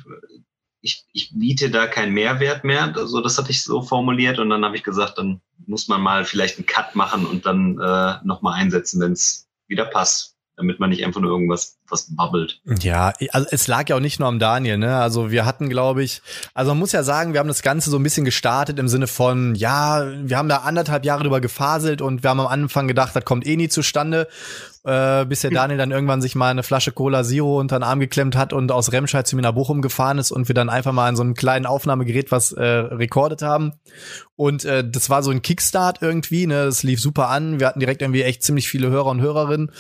ich, 0.83 1.05
ich 1.13 1.33
biete 1.35 1.71
da 1.71 1.87
keinen 1.87 2.13
Mehrwert 2.13 2.65
mehr. 2.65 2.95
Also 2.97 3.21
das 3.21 3.39
hatte 3.39 3.51
ich 3.51 3.63
so 3.63 3.83
formuliert 3.83 4.39
und 4.39 4.51
dann 4.51 4.65
habe 4.65 4.77
ich 4.77 4.83
gesagt, 4.83 5.19
dann 5.19 5.41
muss 5.67 5.89
man 5.89 6.01
mal 6.01 6.25
vielleicht 6.25 6.59
einen 6.59 6.67
Cut 6.67 6.95
machen 6.95 7.27
und 7.27 7.47
dann 7.47 7.79
äh, 7.79 8.17
nochmal 8.25 8.55
einsetzen, 8.55 9.01
wenn 9.01 9.13
es 9.13 9.47
wieder 9.69 9.85
passt 9.85 10.37
damit 10.61 10.79
man 10.79 10.91
nicht 10.91 11.05
einfach 11.05 11.21
nur 11.21 11.31
irgendwas 11.31 11.79
was 11.89 12.15
babbelt. 12.15 12.61
Ja, 12.81 13.13
also 13.33 13.49
es 13.51 13.67
lag 13.67 13.89
ja 13.89 13.97
auch 13.97 14.01
nicht 14.01 14.21
nur 14.21 14.29
am 14.29 14.39
Daniel, 14.39 14.77
ne? 14.79 14.99
Also 14.99 15.31
wir 15.31 15.45
hatten, 15.47 15.69
glaube 15.69 16.03
ich, 16.03 16.21
also 16.55 16.73
man 16.73 16.79
muss 16.79 16.93
ja 16.93 17.03
sagen, 17.03 17.33
wir 17.33 17.41
haben 17.41 17.49
das 17.49 17.63
Ganze 17.63 17.91
so 17.91 17.99
ein 17.99 18.03
bisschen 18.03 18.25
gestartet 18.25 18.79
im 18.79 18.87
Sinne 18.87 19.07
von, 19.07 19.55
ja, 19.55 20.07
wir 20.07 20.37
haben 20.37 20.49
da 20.49 20.59
anderthalb 20.59 21.05
Jahre 21.05 21.23
drüber 21.23 21.41
gefaselt 21.41 22.03
und 22.03 22.23
wir 22.23 22.31
haben 22.31 22.41
am 22.41 22.47
Anfang 22.47 22.87
gedacht, 22.87 23.17
das 23.17 23.25
kommt 23.25 23.47
eh 23.47 23.57
nie 23.57 23.69
zustande 23.69 24.29
äh, 24.85 25.25
bis 25.27 25.41
der 25.41 25.51
Daniel 25.53 25.79
dann 25.79 25.91
irgendwann 25.91 26.23
sich 26.23 26.35
mal 26.35 26.51
eine 26.51 26.63
Flasche 26.63 26.93
Cola 26.93 27.23
Zero 27.23 27.59
unter 27.59 27.79
den 27.79 27.83
Arm 27.83 28.01
geklemmt 28.01 28.37
hat 28.37 28.53
und 28.53 28.73
aus 28.73 28.93
Remscheid 28.93 29.27
zu 29.27 29.37
mir 29.37 29.43
nach 29.43 29.53
Bochum 29.53 29.83
gefahren 29.83 30.19
ist 30.19 30.31
und 30.31 30.49
wir 30.49 30.55
dann 30.55 30.69
einfach 30.69 30.93
mal 30.93 31.09
in 31.09 31.17
so 31.17 31.23
einem 31.23 31.35
kleinen 31.35 31.67
Aufnahmegerät 31.67 32.31
was 32.33 32.53
äh, 32.53 32.65
rekordet 32.65 33.43
haben. 33.43 33.73
Und 34.37 34.65
äh, 34.65 34.89
das 34.89 35.11
war 35.11 35.23
so 35.23 35.31
ein 35.31 35.43
Kickstart 35.43 35.99
irgendwie, 36.01 36.47
ne? 36.47 36.65
Das 36.65 36.83
lief 36.83 36.99
super 36.99 37.29
an. 37.29 37.61
Wir 37.61 37.67
hatten 37.67 37.81
direkt 37.81 38.01
irgendwie 38.01 38.23
echt 38.23 38.43
ziemlich 38.43 38.71
viele 38.71 38.89
Hörer 38.89 39.11
und 39.11 39.21
Hörerinnen. 39.21 39.71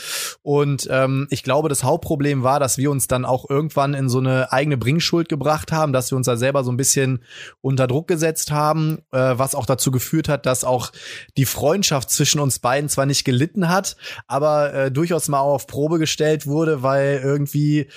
Und 0.43 0.86
ähm, 0.90 1.27
ich 1.31 1.43
glaube, 1.43 1.70
das 1.70 1.82
Hauptproblem 1.82 2.43
war, 2.43 2.60
dass 2.60 2.77
wir 2.77 2.90
uns 2.90 3.09
dann 3.09 3.24
auch 3.24 3.48
irgendwann 3.48 3.94
in 3.94 4.10
so 4.10 4.18
eine 4.18 4.52
eigene 4.52 4.77
Bringschuld 4.77 5.31
gebracht 5.31 5.72
haben, 5.72 5.94
dass 5.94 6.12
wir 6.12 6.16
uns 6.16 6.27
da 6.27 6.36
selber 6.36 6.62
so 6.62 6.70
ein 6.70 6.77
bisschen 6.77 7.22
unter 7.62 7.86
Druck 7.86 8.06
gesetzt 8.06 8.51
haben, 8.51 8.98
äh, 9.12 9.39
was 9.39 9.55
auch 9.55 9.64
dazu 9.64 9.90
geführt 9.90 10.28
hat, 10.28 10.44
dass 10.44 10.64
auch 10.64 10.93
die 11.39 11.47
Freundschaft 11.47 12.10
zwischen 12.10 12.39
uns 12.39 12.59
beiden 12.59 12.90
zwar 12.90 13.06
nicht 13.06 13.24
gelitten 13.24 13.70
hat, 13.70 13.97
aber 14.27 14.74
äh, 14.74 14.90
durchaus 14.91 15.29
mal 15.29 15.41
auf 15.41 15.67
Probe 15.67 15.99
gestellt 15.99 16.47
wurde, 16.47 16.83
weil 16.83 17.21
irgendwie 17.23 17.89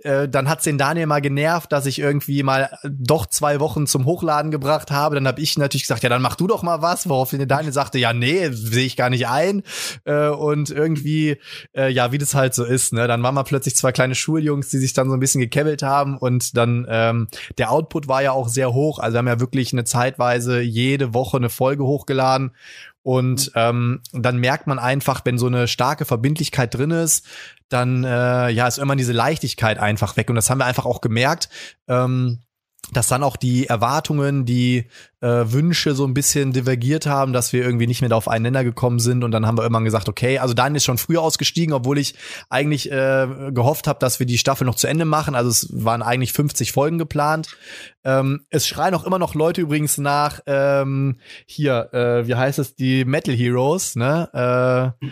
äh, 0.00 0.28
dann 0.28 0.48
hat's 0.48 0.64
den 0.64 0.78
Daniel 0.78 1.06
mal 1.06 1.20
genervt, 1.20 1.72
dass 1.72 1.86
ich 1.86 1.98
irgendwie 1.98 2.44
mal 2.44 2.70
doch 2.84 3.26
zwei 3.26 3.58
Wochen 3.58 3.86
zum 3.86 4.04
Hochladen 4.04 4.52
gebracht 4.52 4.92
habe. 4.92 5.16
Dann 5.16 5.26
habe 5.26 5.40
ich 5.40 5.58
natürlich 5.58 5.82
gesagt, 5.82 6.04
ja, 6.04 6.08
dann 6.08 6.22
mach 6.22 6.36
du 6.36 6.46
doch 6.46 6.62
mal 6.62 6.82
was, 6.82 7.08
worauf 7.08 7.30
der 7.30 7.46
Daniel 7.46 7.72
sagte, 7.72 7.98
ja, 7.98 8.12
nee, 8.12 8.48
sehe 8.52 8.86
ich 8.86 8.96
gar 8.96 9.10
nicht 9.10 9.26
ein. 9.26 9.62
Äh, 10.04 10.28
und 10.28 10.70
irgendwie, 10.70 11.38
äh, 11.76 11.90
ja, 11.90 12.12
wie 12.12 12.18
das 12.18 12.34
halt 12.34 12.54
so 12.54 12.64
ist, 12.64 12.92
ne? 12.92 13.08
Dann 13.08 13.22
waren 13.22 13.34
wir 13.34 13.44
plötzlich 13.44 13.74
zwei 13.74 13.90
kleine 13.90 14.14
Schuljungs, 14.14 14.68
die 14.70 14.78
sich 14.78 14.92
dann 14.92 15.08
so 15.08 15.14
ein 15.14 15.20
bisschen 15.20 15.40
gekebbelt 15.40 15.82
haben 15.82 16.16
und 16.16 16.56
dann 16.56 16.86
ähm, 16.88 17.28
der 17.58 17.72
Output 17.72 18.06
war 18.06 18.22
ja 18.22 18.32
auch 18.32 18.48
sehr 18.48 18.72
hoch. 18.72 19.00
Also 19.00 19.18
haben 19.18 19.26
ja 19.26 19.40
wirklich 19.40 19.72
eine 19.72 19.84
Zeitweise 19.84 20.60
jede 20.60 21.12
Woche 21.12 21.38
eine 21.38 21.50
Folge 21.50 21.84
hochgeladen 21.84 22.52
und 23.08 23.52
ähm, 23.54 24.02
dann 24.12 24.36
merkt 24.36 24.66
man 24.66 24.78
einfach, 24.78 25.22
wenn 25.24 25.38
so 25.38 25.46
eine 25.46 25.66
starke 25.66 26.04
Verbindlichkeit 26.04 26.74
drin 26.74 26.90
ist, 26.90 27.24
dann 27.70 28.04
äh, 28.04 28.50
ja 28.50 28.68
ist 28.68 28.76
irgendwann 28.76 28.98
diese 28.98 29.14
Leichtigkeit 29.14 29.78
einfach 29.78 30.18
weg. 30.18 30.28
Und 30.28 30.36
das 30.36 30.50
haben 30.50 30.58
wir 30.58 30.66
einfach 30.66 30.84
auch 30.84 31.00
gemerkt. 31.00 31.48
Ähm, 31.88 32.40
dass 32.92 33.08
dann 33.08 33.22
auch 33.22 33.36
die 33.36 33.66
Erwartungen, 33.66 34.44
die 34.46 34.86
äh, 35.20 35.26
Wünsche 35.26 35.94
so 35.94 36.06
ein 36.06 36.14
bisschen 36.14 36.52
divergiert 36.52 37.06
haben, 37.06 37.32
dass 37.32 37.52
wir 37.52 37.62
irgendwie 37.62 37.86
nicht 37.86 38.00
mehr 38.00 38.16
auf 38.16 38.28
einen 38.28 38.54
gekommen 38.54 38.98
sind 38.98 39.24
und 39.24 39.30
dann 39.30 39.46
haben 39.46 39.58
wir 39.58 39.62
irgendwann 39.62 39.84
gesagt, 39.84 40.08
okay, 40.08 40.38
also 40.38 40.54
Daniel 40.54 40.76
ist 40.76 40.84
schon 40.84 40.96
früher 40.96 41.20
ausgestiegen, 41.20 41.74
obwohl 41.74 41.98
ich 41.98 42.14
eigentlich 42.48 42.90
äh, 42.90 43.50
gehofft 43.52 43.88
habe, 43.88 43.98
dass 43.98 44.20
wir 44.20 44.26
die 44.26 44.38
Staffel 44.38 44.64
noch 44.64 44.76
zu 44.76 44.86
Ende 44.86 45.04
machen. 45.04 45.34
Also 45.34 45.50
es 45.50 45.68
waren 45.72 46.02
eigentlich 46.02 46.32
50 46.32 46.72
Folgen 46.72 46.98
geplant. 46.98 47.56
Ähm, 48.04 48.46
es 48.48 48.66
schreien 48.66 48.94
auch 48.94 49.04
immer 49.04 49.18
noch 49.18 49.34
Leute 49.34 49.60
übrigens 49.60 49.98
nach 49.98 50.40
ähm, 50.46 51.18
hier, 51.46 51.92
äh, 51.92 52.26
wie 52.26 52.36
heißt 52.36 52.58
es, 52.58 52.74
die 52.74 53.04
Metal 53.04 53.34
Heroes, 53.34 53.96
ne? 53.96 54.94
Äh, 55.02 55.06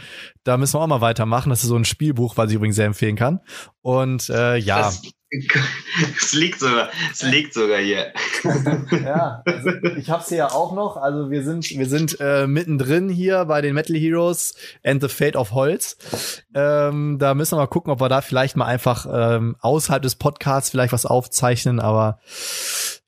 da 0.45 0.57
müssen 0.57 0.75
wir 0.75 0.81
auch 0.81 0.87
mal 0.87 1.01
weitermachen. 1.01 1.51
Das 1.51 1.63
ist 1.63 1.69
so 1.69 1.77
ein 1.77 1.85
Spielbuch, 1.85 2.37
was 2.37 2.51
ich 2.51 2.57
übrigens 2.57 2.77
sehr 2.77 2.87
empfehlen 2.87 3.17
kann. 3.17 3.41
Und 3.83 4.31
äh, 4.31 4.57
ja. 4.57 4.79
Das 4.79 5.03
es 5.31 6.33
liegt 6.35 6.61
sogar, 6.61 6.89
es 7.11 7.23
liegt 7.23 7.53
sogar 7.53 7.79
hier. 7.79 8.13
ja, 9.05 9.43
also 9.45 9.71
ich 9.97 10.09
hab's 10.09 10.29
hier 10.29 10.39
ja 10.39 10.53
auch 10.53 10.73
noch. 10.73 10.97
Also 10.97 11.31
wir 11.31 11.43
sind, 11.43 11.69
wir 11.71 11.87
sind 11.87 12.19
äh, 12.21 12.47
mittendrin 12.47 13.09
hier 13.09 13.45
bei 13.45 13.61
den 13.61 13.75
Metal 13.75 13.97
Heroes 13.97 14.55
and 14.85 15.03
the 15.03 15.09
Fate 15.09 15.35
of 15.35 15.53
Holz. 15.53 16.45
Ähm, 16.55 17.19
da 17.19 17.35
müssen 17.35 17.53
wir 17.53 17.63
mal 17.63 17.67
gucken, 17.67 17.93
ob 17.93 18.01
wir 18.01 18.09
da 18.09 18.21
vielleicht 18.21 18.57
mal 18.57 18.67
einfach 18.67 19.07
ähm, 19.13 19.57
außerhalb 19.61 20.03
des 20.03 20.15
Podcasts 20.15 20.71
vielleicht 20.71 20.93
was 20.93 21.07
aufzeichnen. 21.07 21.81
Aber 21.81 22.21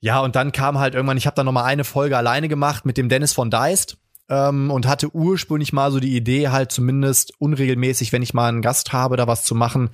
ja, 0.00 0.20
und 0.20 0.34
dann 0.34 0.50
kam 0.50 0.78
halt 0.78 0.94
irgendwann, 0.94 1.18
ich 1.18 1.26
habe 1.26 1.36
da 1.36 1.44
noch 1.44 1.52
mal 1.52 1.64
eine 1.64 1.84
Folge 1.84 2.16
alleine 2.16 2.48
gemacht 2.48 2.84
mit 2.84 2.96
dem 2.96 3.08
Dennis 3.08 3.32
von 3.32 3.50
Deist 3.50 3.96
ähm, 4.28 4.70
und 4.70 4.86
hatte 4.86 5.14
ursprünglich 5.14 5.72
mal 5.72 5.90
so 5.90 6.00
die 6.00 6.16
Idee, 6.16 6.48
halt 6.48 6.70
zumindest 6.72 7.32
unregelmäßig, 7.38 8.12
wenn 8.12 8.22
ich 8.22 8.34
mal 8.34 8.48
einen 8.48 8.62
Gast 8.62 8.92
habe, 8.92 9.16
da 9.16 9.26
was 9.26 9.44
zu 9.44 9.54
machen. 9.54 9.90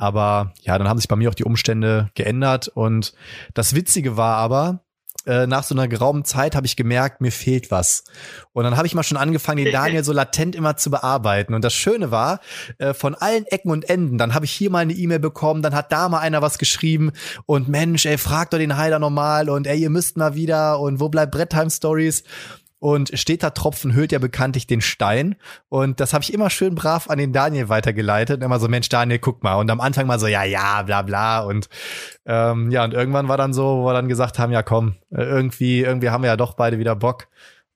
Aber 0.00 0.54
ja, 0.62 0.78
dann 0.78 0.88
haben 0.88 0.96
sich 0.96 1.08
bei 1.08 1.16
mir 1.16 1.28
auch 1.28 1.34
die 1.34 1.44
Umstände 1.44 2.08
geändert. 2.14 2.68
Und 2.68 3.12
das 3.52 3.74
Witzige 3.74 4.16
war 4.16 4.36
aber, 4.36 4.80
äh, 5.26 5.46
nach 5.46 5.62
so 5.62 5.74
einer 5.74 5.88
geraumen 5.88 6.24
Zeit 6.24 6.56
habe 6.56 6.66
ich 6.66 6.74
gemerkt, 6.74 7.20
mir 7.20 7.30
fehlt 7.30 7.70
was. 7.70 8.04
Und 8.54 8.64
dann 8.64 8.78
habe 8.78 8.86
ich 8.86 8.94
mal 8.94 9.02
schon 9.02 9.18
angefangen, 9.18 9.62
den 9.62 9.72
Daniel 9.72 10.02
so 10.02 10.14
latent 10.14 10.56
immer 10.56 10.78
zu 10.78 10.90
bearbeiten. 10.90 11.52
Und 11.52 11.62
das 11.62 11.74
Schöne 11.74 12.10
war, 12.10 12.40
äh, 12.78 12.94
von 12.94 13.14
allen 13.14 13.44
Ecken 13.44 13.70
und 13.70 13.90
Enden, 13.90 14.16
dann 14.16 14.32
habe 14.32 14.46
ich 14.46 14.52
hier 14.52 14.70
mal 14.70 14.78
eine 14.78 14.94
E-Mail 14.94 15.18
bekommen, 15.18 15.60
dann 15.60 15.74
hat 15.74 15.92
da 15.92 16.08
mal 16.08 16.20
einer 16.20 16.40
was 16.40 16.56
geschrieben 16.56 17.12
und 17.44 17.68
Mensch, 17.68 18.06
ey, 18.06 18.16
fragt 18.16 18.54
doch 18.54 18.58
den 18.58 18.78
Heiler 18.78 18.98
nochmal 18.98 19.50
und 19.50 19.66
ey, 19.66 19.78
ihr 19.78 19.90
müsst 19.90 20.16
mal 20.16 20.34
wieder 20.34 20.80
und 20.80 20.98
wo 20.98 21.10
bleibt 21.10 21.32
Brettheim 21.32 21.68
Stories? 21.68 22.24
Und 22.80 23.10
steter 23.12 23.52
Tropfen 23.52 23.94
hüllt 23.94 24.10
ja 24.10 24.18
bekanntlich 24.18 24.66
den 24.66 24.80
Stein. 24.80 25.36
Und 25.68 26.00
das 26.00 26.14
habe 26.14 26.24
ich 26.24 26.32
immer 26.32 26.48
schön 26.48 26.74
brav 26.74 27.10
an 27.10 27.18
den 27.18 27.34
Daniel 27.34 27.68
weitergeleitet. 27.68 28.38
Und 28.38 28.42
immer 28.42 28.58
so, 28.58 28.68
Mensch, 28.68 28.88
Daniel, 28.88 29.18
guck 29.18 29.42
mal. 29.42 29.56
Und 29.56 29.70
am 29.70 29.82
Anfang 29.82 30.06
mal 30.06 30.18
so, 30.18 30.26
ja, 30.26 30.44
ja, 30.44 30.82
bla 30.82 31.02
bla. 31.02 31.40
Und 31.40 31.68
ähm, 32.24 32.70
ja, 32.70 32.82
und 32.82 32.94
irgendwann 32.94 33.28
war 33.28 33.36
dann 33.36 33.52
so, 33.52 33.82
wo 33.82 33.84
wir 33.84 33.92
dann 33.92 34.08
gesagt 34.08 34.38
haben, 34.38 34.50
ja 34.50 34.62
komm, 34.62 34.96
äh, 35.10 35.22
irgendwie, 35.22 35.80
irgendwie 35.80 36.08
haben 36.08 36.22
wir 36.22 36.28
ja 36.28 36.38
doch 36.38 36.54
beide 36.54 36.78
wieder 36.78 36.96
Bock. 36.96 37.28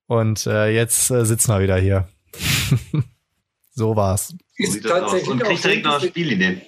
Und 0.06 0.46
äh, 0.46 0.70
jetzt 0.70 1.10
äh, 1.10 1.26
sitzen 1.26 1.52
wir 1.52 1.60
wieder 1.60 1.76
hier. 1.76 2.08
so 3.74 3.96
war's. 3.96 4.34
So 4.56 4.72
sieht 4.72 4.86
das 4.86 5.02
aus. 5.02 5.28
Und 5.28 5.42
kriegt 5.42 5.64
direkt 5.64 5.84
noch 5.84 6.00
Spielideen. 6.02 6.62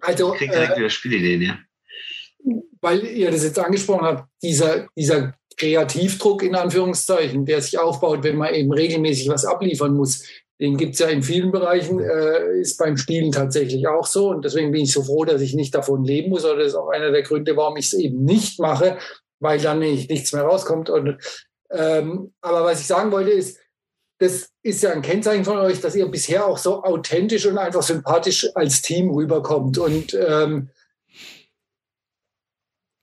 Also, 0.00 0.32
Kriegt 0.32 0.54
direkt 0.54 0.76
wieder 0.76 0.90
Spielideen, 0.90 1.42
ja. 1.42 1.58
Weil 2.80 3.04
ihr 3.04 3.30
das 3.32 3.42
jetzt 3.42 3.58
angesprochen 3.58 4.04
habt, 4.04 4.28
dieser, 4.42 4.86
dieser 4.96 5.34
Kreativdruck 5.56 6.42
in 6.42 6.54
Anführungszeichen, 6.54 7.44
der 7.44 7.60
sich 7.62 7.78
aufbaut, 7.78 8.22
wenn 8.22 8.36
man 8.36 8.54
eben 8.54 8.72
regelmäßig 8.72 9.28
was 9.28 9.44
abliefern 9.44 9.94
muss. 9.94 10.24
Den 10.60 10.76
gibt 10.76 10.94
es 10.94 11.00
ja 11.00 11.08
in 11.08 11.22
vielen 11.22 11.50
Bereichen, 11.50 11.98
äh, 11.98 12.60
ist 12.60 12.78
beim 12.78 12.96
Spielen 12.96 13.32
tatsächlich 13.32 13.88
auch 13.88 14.06
so. 14.06 14.28
Und 14.28 14.44
deswegen 14.44 14.70
bin 14.70 14.82
ich 14.82 14.92
so 14.92 15.02
froh, 15.02 15.24
dass 15.24 15.40
ich 15.40 15.54
nicht 15.54 15.74
davon 15.74 16.04
leben 16.04 16.30
muss. 16.30 16.44
Oder 16.44 16.58
das 16.58 16.68
ist 16.68 16.74
auch 16.74 16.88
einer 16.88 17.10
der 17.10 17.22
Gründe, 17.22 17.56
warum 17.56 17.76
ich 17.76 17.86
es 17.86 17.94
eben 17.94 18.24
nicht 18.24 18.60
mache, 18.60 18.98
weil 19.40 19.60
dann 19.60 19.80
nicht, 19.80 20.08
nichts 20.08 20.32
mehr 20.32 20.42
rauskommt. 20.42 20.88
Und, 20.88 21.18
ähm, 21.70 22.32
aber 22.40 22.64
was 22.64 22.80
ich 22.80 22.86
sagen 22.86 23.10
wollte 23.10 23.30
ist, 23.30 23.58
das 24.18 24.50
ist 24.62 24.84
ja 24.84 24.92
ein 24.92 25.02
Kennzeichen 25.02 25.44
von 25.44 25.58
euch, 25.58 25.80
dass 25.80 25.96
ihr 25.96 26.06
bisher 26.06 26.46
auch 26.46 26.58
so 26.58 26.84
authentisch 26.84 27.44
und 27.46 27.58
einfach 27.58 27.82
sympathisch 27.82 28.48
als 28.54 28.82
Team 28.82 29.10
rüberkommt. 29.10 29.78
Und 29.78 30.14
ähm, 30.14 30.68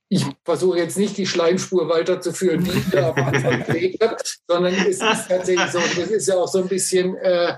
ich 0.10 0.26
versuche 0.44 0.80
jetzt 0.80 0.98
nicht 0.98 1.18
die 1.18 1.27
Schleimspur 1.27 1.88
weiterzuführen, 1.88 2.64
die 2.64 2.72
ich 2.72 2.90
da 2.90 3.11
am 3.11 3.23
Anfang 3.23 3.64
gelegt 3.68 4.03
habe, 4.03 4.18
sondern 4.48 4.73
es 4.73 4.88
ist 4.88 5.27
tatsächlich 5.27 5.72
so, 5.72 5.80
das 5.80 6.10
ist 6.10 6.27
ja 6.27 6.36
auch 6.36 6.48
so 6.48 6.60
ein 6.60 6.68
bisschen, 6.68 7.15
äh, 7.18 7.53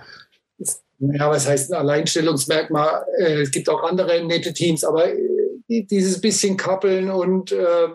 ja, 1.00 1.30
was 1.30 1.48
heißt 1.48 1.72
ein 1.72 1.80
Alleinstellungsmerkmal? 1.80 3.06
Äh, 3.18 3.42
es 3.42 3.52
gibt 3.52 3.70
auch 3.70 3.84
andere 3.84 4.24
nette 4.26 4.54
Teams, 4.54 4.84
aber 4.84 5.14
äh, 5.14 5.84
dieses 5.84 6.20
bisschen 6.20 6.58
kappeln 6.58 7.10
und 7.10 7.54
äh, 7.54 7.88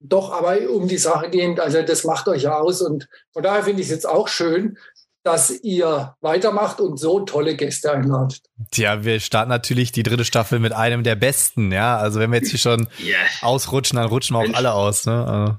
doch 0.00 0.32
aber 0.32 0.68
um 0.70 0.88
die 0.88 0.98
Sache 0.98 1.30
gehend, 1.30 1.60
also 1.60 1.82
das 1.82 2.04
macht 2.04 2.26
euch 2.26 2.42
ja 2.42 2.58
aus 2.58 2.80
und 2.80 3.08
von 3.32 3.42
daher 3.42 3.62
finde 3.62 3.82
ich 3.82 3.86
es 3.88 3.92
jetzt 3.92 4.08
auch 4.08 4.26
schön, 4.26 4.78
dass 5.22 5.50
ihr 5.62 6.14
weitermacht 6.20 6.80
und 6.80 6.98
so 6.98 7.20
tolle 7.20 7.56
Gäste 7.56 7.92
einladet. 7.92 8.42
Tja, 8.70 9.04
wir 9.04 9.20
starten 9.20 9.50
natürlich 9.50 9.92
die 9.92 10.02
dritte 10.02 10.24
Staffel 10.24 10.58
mit 10.58 10.72
einem 10.72 11.02
der 11.02 11.14
besten, 11.14 11.72
ja. 11.72 11.96
Also 11.96 12.20
wenn 12.20 12.30
wir 12.30 12.38
jetzt 12.38 12.50
hier 12.50 12.58
schon 12.58 12.88
yeah. 13.04 13.16
ausrutschen, 13.40 13.96
dann 13.96 14.08
rutschen 14.08 14.36
wir 14.36 14.40
auch 14.40 14.54
alle 14.54 14.72
aus, 14.72 15.06
ne? 15.06 15.26
Also. 15.26 15.56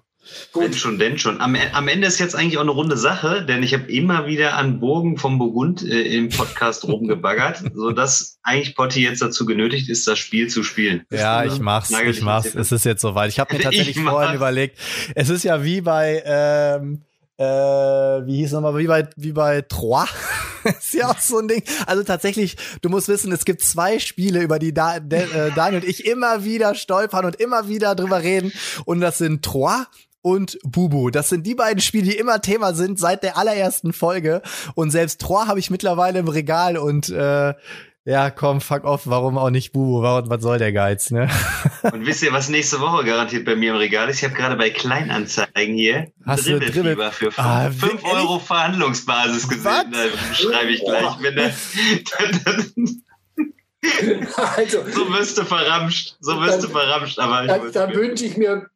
Gut. 0.54 0.64
Denn 0.64 0.74
schon, 0.74 1.00
denn 1.00 1.18
schon. 1.18 1.42
Am, 1.42 1.56
am, 1.74 1.88
Ende 1.88 2.08
ist 2.08 2.20
jetzt 2.20 2.36
eigentlich 2.36 2.58
auch 2.58 2.62
eine 2.62 2.72
runde 2.72 2.96
Sache, 2.96 3.46
denn 3.46 3.62
ich 3.62 3.74
habe 3.74 3.92
immer 3.92 4.26
wieder 4.26 4.56
an 4.56 4.80
Bogen 4.80 5.18
vom 5.18 5.38
Burgund 5.38 5.84
äh, 5.84 6.02
im 6.04 6.30
Podcast 6.30 6.84
rumgebaggert, 6.88 7.64
sodass 7.74 8.40
eigentlich 8.42 8.76
Potti 8.76 9.04
jetzt 9.04 9.22
dazu 9.22 9.46
genötigt 9.46 9.90
ist, 9.90 10.08
das 10.08 10.20
Spiel 10.20 10.48
zu 10.48 10.64
spielen. 10.64 11.06
Ja, 11.12 11.44
ich 11.44 11.60
mach's, 11.60 11.92
ich 11.92 12.22
mach's. 12.22 12.56
Es 12.56 12.72
ist 12.72 12.86
jetzt 12.86 13.02
soweit. 13.02 13.30
Ich 13.30 13.40
habe 13.40 13.54
mir 13.54 13.62
tatsächlich 13.64 14.00
vorhin 14.00 14.36
überlegt, 14.36 14.78
es 15.16 15.30
ist 15.30 15.44
ja 15.44 15.64
wie 15.64 15.82
bei 15.82 16.24
ähm, 16.26 17.04
äh, 17.38 17.44
wie 17.44 18.38
hieß 18.38 18.54
nochmal, 18.54 18.78
wie 18.78 18.88
bei, 18.88 19.10
wie 19.16 19.32
bei 19.32 19.62
Trois. 19.62 20.06
ist 20.64 20.94
ja 20.94 21.10
auch 21.10 21.20
so 21.20 21.40
ein 21.40 21.48
Ding. 21.48 21.64
Also 21.88 22.04
tatsächlich, 22.04 22.58
du 22.82 22.90
musst 22.90 23.08
wissen, 23.08 23.32
es 23.32 23.46
gibt 23.46 23.62
zwei 23.62 24.00
Spiele, 24.00 24.42
über 24.42 24.60
die 24.60 24.74
da, 24.74 25.00
De, 25.00 25.24
äh, 25.24 25.52
Daniel 25.56 25.82
und 25.82 25.88
ich 25.88 26.06
immer 26.06 26.44
wieder 26.44 26.76
stolpern 26.76 27.26
und 27.26 27.36
immer 27.38 27.68
wieder 27.68 27.96
drüber 27.96 28.22
reden. 28.22 28.52
Und 28.86 29.02
das 29.02 29.18
sind 29.18 29.44
Trois 29.44 29.86
und 30.22 30.58
Bubu. 30.64 31.10
Das 31.10 31.30
sind 31.30 31.46
die 31.46 31.56
beiden 31.56 31.82
Spiele, 31.82 32.06
die 32.06 32.18
immer 32.18 32.42
Thema 32.42 32.74
sind 32.74 33.00
seit 33.00 33.24
der 33.24 33.38
allerersten 33.38 33.94
Folge. 33.94 34.42
Und 34.76 34.92
selbst 34.92 35.22
Trois 35.22 35.48
habe 35.48 35.60
ich 35.60 35.70
mittlerweile 35.70 36.20
im 36.20 36.28
Regal 36.28 36.78
und 36.78 37.10
äh, 37.10 37.54
ja, 38.06 38.30
komm, 38.30 38.60
fuck 38.60 38.84
off, 38.84 39.04
warum 39.06 39.38
auch 39.38 39.50
nicht 39.50 39.72
Bubu? 39.72 40.02
Warum, 40.02 40.30
was 40.30 40.42
soll 40.42 40.58
der 40.58 40.74
Geiz, 40.74 41.10
ne? 41.10 41.30
Und 41.84 42.06
wisst 42.06 42.22
ihr, 42.24 42.34
was 42.34 42.50
nächste 42.50 42.82
Woche 42.82 43.06
garantiert 43.06 43.46
bei 43.46 43.56
mir 43.56 43.72
im 43.72 43.78
Regal 43.78 44.10
ist? 44.10 44.18
Ich 44.18 44.24
habe 44.26 44.36
gerade 44.36 44.58
bei 44.58 44.70
Kleinanzeigen 44.70 45.76
hier 45.76 46.12
Hast 46.26 46.46
Dribbelfieber 46.46 46.84
Dribbel 46.84 47.12
für 47.12 47.32
5 47.32 47.38
ah, 47.38 47.72
Euro 48.12 48.40
Verhandlungsbasis 48.40 49.48
gesehen. 49.48 49.64
Was? 49.64 49.86
Da 49.92 50.34
schreibe 50.34 50.72
ich 50.72 50.84
gleich. 50.84 51.22
Wenn 51.22 51.36
der, 51.36 51.54
also, 54.36 54.84
so 54.90 55.14
wirst 55.14 55.38
du 55.38 55.44
verramscht. 55.44 56.18
So 56.20 56.40
wirst 56.42 56.64
du 56.64 56.70
verramscht. 56.70 57.20
Aber 57.20 57.48
dann, 57.48 57.72
dann 57.72 57.94
wünsche 57.94 58.26
ich 58.26 58.38
mir 58.38 58.70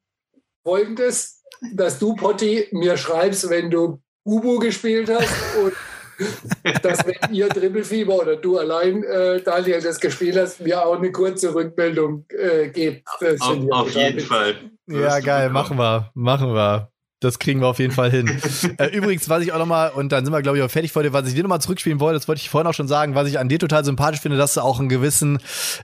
folgendes, 0.64 1.44
dass 1.74 2.00
du, 2.00 2.16
Potti, 2.16 2.68
mir 2.72 2.98
schreibst, 2.98 3.50
wenn 3.50 3.72
du 3.72 4.02
Bubu 4.24 4.60
gespielt 4.60 5.10
hast 5.10 5.30
und 5.64 5.74
dass 6.82 7.06
wenn 7.06 7.34
ihr 7.34 7.50
Dribbelfieber 7.50 8.16
oder 8.16 8.36
du 8.36 8.58
allein, 8.58 9.04
äh, 9.04 9.42
Daniel, 9.42 9.82
das 9.82 10.00
gespielt 10.00 10.38
hast, 10.38 10.62
mir 10.62 10.86
auch 10.86 10.98
eine 10.98 11.12
kurze 11.12 11.54
Rückmeldung 11.54 12.26
äh, 12.30 12.70
gebt. 12.70 13.08
Auf, 13.40 13.72
auf 13.72 13.96
jeden 13.96 14.20
Fall. 14.20 14.56
Ja, 14.88 15.20
geil, 15.20 15.50
machen 15.50 15.78
wir, 15.78 16.12
machen 16.14 16.54
wir. 16.54 16.92
Das 17.20 17.40
kriegen 17.40 17.62
wir 17.62 17.68
auf 17.68 17.80
jeden 17.80 17.94
Fall 17.94 18.12
hin. 18.12 18.40
äh, 18.78 18.86
übrigens, 18.96 19.28
was 19.28 19.42
ich 19.42 19.52
auch 19.52 19.58
nochmal, 19.58 19.90
und 19.90 20.12
dann 20.12 20.24
sind 20.24 20.32
wir, 20.32 20.44
glaube 20.44 20.60
ich, 20.60 20.64
auch 20.64 20.70
fertig 20.70 20.92
vor 20.92 21.02
dir, 21.02 21.14
was 21.14 21.28
ich 21.28 21.34
dir 21.34 21.42
nochmal 21.42 21.62
zurückspielen 21.62 22.00
wollte, 22.00 22.20
das 22.20 22.28
wollte 22.28 22.42
ich 22.42 22.50
vorhin 22.50 22.68
auch 22.68 22.76
schon 22.76 22.88
sagen, 22.88 23.16
was 23.16 23.28
ich 23.28 23.40
an 23.40 23.50
dir 23.50 23.58
total 23.58 23.84
sympathisch 23.84 24.22
finde, 24.22 24.38
dass 24.38 24.54
du 24.54 24.62
auch 24.62 24.80
einen 24.80 24.88
gewissen 24.88 25.40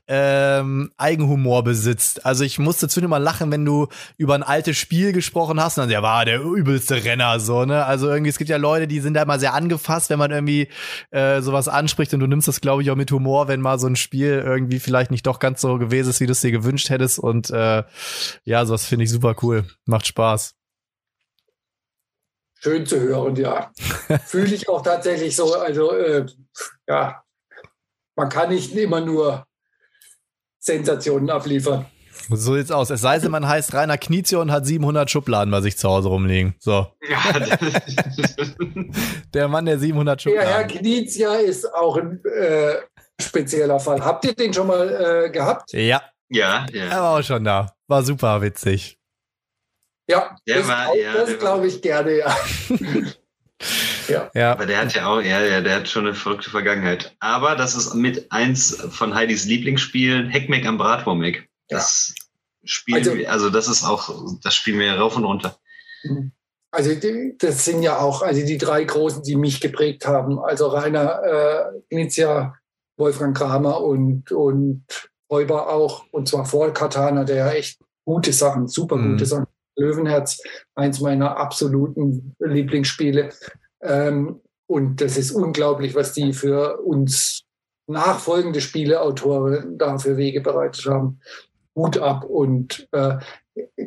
ähm, 0.08 0.92
Eigenhumor 0.98 1.64
besitzt. 1.64 2.24
Also 2.24 2.44
ich 2.44 2.60
musste 2.60 2.88
zwischendurch 2.88 3.10
mal 3.10 3.18
lachen, 3.18 3.52
wenn 3.52 3.66
du 3.66 3.88
über 4.18 4.36
ein 4.36 4.44
altes 4.44 4.78
Spiel 4.78 5.12
gesprochen 5.12 5.60
hast, 5.60 5.80
und 5.80 5.84
dann, 5.84 5.90
ja, 5.90 6.04
war 6.04 6.24
der 6.26 6.40
übelste 6.40 7.04
Renner, 7.04 7.40
so, 7.40 7.66
ne? 7.66 7.84
Also 7.84 8.10
irgendwie, 8.10 8.30
es 8.30 8.38
gibt 8.38 8.52
ja 8.52 8.58
Leute, 8.58 8.88
die 8.88 9.00
sind 9.00 9.16
da 9.16 9.24
immer 9.24 9.40
sehr 9.40 9.56
angefasst, 9.56 10.12
wenn 10.12 10.20
man 10.20 10.30
irgendwie 10.30 10.68
äh, 11.10 11.42
sowas 11.42 11.68
anspricht 11.68 12.14
und 12.14 12.20
du 12.20 12.28
nimmst 12.28 12.48
das, 12.48 12.62
glaube 12.62 12.84
ich, 12.84 12.92
auch 12.92 12.96
mit 12.96 13.12
Humor, 13.12 13.48
wenn 13.48 13.60
mal 13.60 13.80
so 13.80 13.88
ein 13.88 13.96
Spiel 13.96 14.44
irgendwie 14.46 14.80
vielleicht 14.80 15.10
nicht 15.10 15.26
doch 15.26 15.40
ganz 15.40 15.62
so 15.62 15.80
gewesen 15.80 16.12
ist, 16.12 16.20
wie 16.20 16.28
du 16.28 16.32
es 16.32 16.42
dir 16.42 16.52
gewünscht 16.52 16.92
hättest. 16.92 17.18
Und 17.18 17.50
äh, 17.50 17.84
ja, 18.44 18.66
sowas 18.68 18.86
finde 18.86 19.06
ich 19.06 19.10
super 19.10 19.36
cool. 19.42 19.66
Macht 19.86 20.06
Spaß 20.06 20.54
schön 22.64 22.86
zu 22.86 23.00
hören, 23.00 23.36
ja. 23.36 23.72
Fühle 24.26 24.56
ich 24.56 24.70
auch 24.70 24.82
tatsächlich 24.82 25.36
so. 25.36 25.54
Also, 25.54 25.92
äh, 25.92 26.26
ja, 26.88 27.24
man 28.16 28.30
kann 28.30 28.50
nicht 28.50 28.74
immer 28.76 29.02
nur 29.02 29.46
Sensationen 30.60 31.30
abliefern. 31.30 31.86
So 32.30 32.56
sieht's 32.56 32.72
aus. 32.72 32.90
Es 32.90 33.02
sei 33.02 33.20
denn, 33.20 33.32
man 33.32 33.48
heißt 33.48 33.74
Rainer 33.74 33.98
Knizio 33.98 34.40
und 34.40 34.52
hat 34.52 34.66
700 34.66 35.10
Schubladen 35.10 35.52
bei 35.52 35.60
sich 35.60 35.78
zu 35.78 35.90
Hause 35.90 36.08
rumliegen. 36.08 36.56
So. 36.60 36.88
Ja. 37.10 37.20
der 39.34 39.48
Mann 39.50 39.66
der 39.66 39.78
700 39.78 40.22
Schubladen. 40.22 40.48
Der 40.48 40.58
Herr 40.58 40.64
Knizia 40.66 41.34
ist 41.36 41.74
auch 41.74 41.98
ein 41.98 42.24
äh, 42.24 42.76
spezieller 43.20 43.80
Fall. 43.80 44.06
Habt 44.06 44.24
ihr 44.24 44.34
den 44.34 44.54
schon 44.54 44.68
mal 44.68 45.26
äh, 45.26 45.30
gehabt? 45.32 45.74
Ja. 45.74 46.02
Ja, 46.30 46.66
ja. 46.72 46.86
Er 46.86 47.02
war 47.02 47.20
auch 47.20 47.24
schon 47.24 47.44
da. 47.44 47.76
War 47.88 48.04
super 48.04 48.42
witzig. 48.42 48.98
Ja, 50.08 50.36
der 50.48 50.58
das, 50.58 50.68
war, 50.68 50.96
ja, 50.96 51.14
das 51.14 51.40
glaube 51.40 51.68
ich 51.68 51.82
gerne, 51.82 52.18
ja. 52.18 52.38
ja. 54.10 54.32
ja. 54.34 54.52
Aber 54.52 54.66
der 54.66 54.80
hat 54.80 54.94
ja 54.94 55.08
auch, 55.08 55.22
ja, 55.22 55.42
ja, 55.42 55.62
der 55.62 55.76
hat 55.78 55.88
schon 55.88 56.06
eine 56.08 56.16
verrückte 56.16 56.50
Vergangenheit. 56.50 57.16
Aber 57.20 57.56
das 57.56 57.76
ist 57.76 57.94
mit 57.94 58.32
eins 58.32 58.76
von 58.90 59.16
Heidis 59.16 59.46
Lieblingsspielen, 59.46 60.28
Heckmeck 60.28 60.66
am 60.66 60.78
Bratwurmeck. 60.78 61.48
Das 61.70 62.10
ja. 62.10 62.24
Spiel, 62.66 62.96
also, 62.96 63.12
also, 63.28 63.50
das 63.50 63.68
ist 63.68 63.84
auch, 63.84 64.38
das 64.42 64.56
spielen 64.56 64.80
wir 64.80 64.94
rauf 64.94 65.16
und 65.18 65.26
runter. 65.26 65.58
Also 66.72 66.92
das 67.38 67.66
sind 67.66 67.84
ja 67.84 68.00
auch, 68.00 68.22
also 68.22 68.46
die 68.46 68.58
drei 68.58 68.84
Großen, 68.84 69.22
die 69.22 69.36
mich 69.36 69.62
geprägt 69.62 70.08
haben. 70.08 70.40
Also 70.40 70.68
Rainer 70.68 71.22
äh, 71.24 71.82
Knizia, 71.90 72.56
Wolfgang 72.98 73.38
Kramer 73.38 73.82
und, 73.82 74.32
und 74.32 74.86
Räuber 75.30 75.70
auch. 75.70 76.06
Und 76.12 76.28
zwar 76.28 76.46
vor 76.46 76.74
Katana, 76.74 77.26
der 77.26 77.54
echt 77.54 77.80
gute 78.06 78.34
Sachen, 78.34 78.68
super 78.68 78.96
gute 78.96 79.10
mhm. 79.10 79.26
Sachen 79.26 79.53
Löwenherz, 79.76 80.42
eins 80.76 81.00
meiner 81.00 81.38
absoluten 81.38 82.36
Lieblingsspiele. 82.40 83.30
Ähm, 83.82 84.42
und 84.68 85.02
das 85.02 85.18
ist 85.18 85.32
unglaublich, 85.32 85.96
was 85.96 86.14
die 86.14 86.34
für 86.34 86.80
uns 86.82 87.44
nachfolgende 87.88 88.62
Spieleautoren 88.62 89.78
da 89.78 89.98
für 89.98 90.18
Wege 90.18 90.42
bereitet 90.42 90.86
haben. 90.86 91.20
Hut 91.76 91.98
ab. 91.98 92.24
Und 92.24 92.88
äh, 92.92 93.18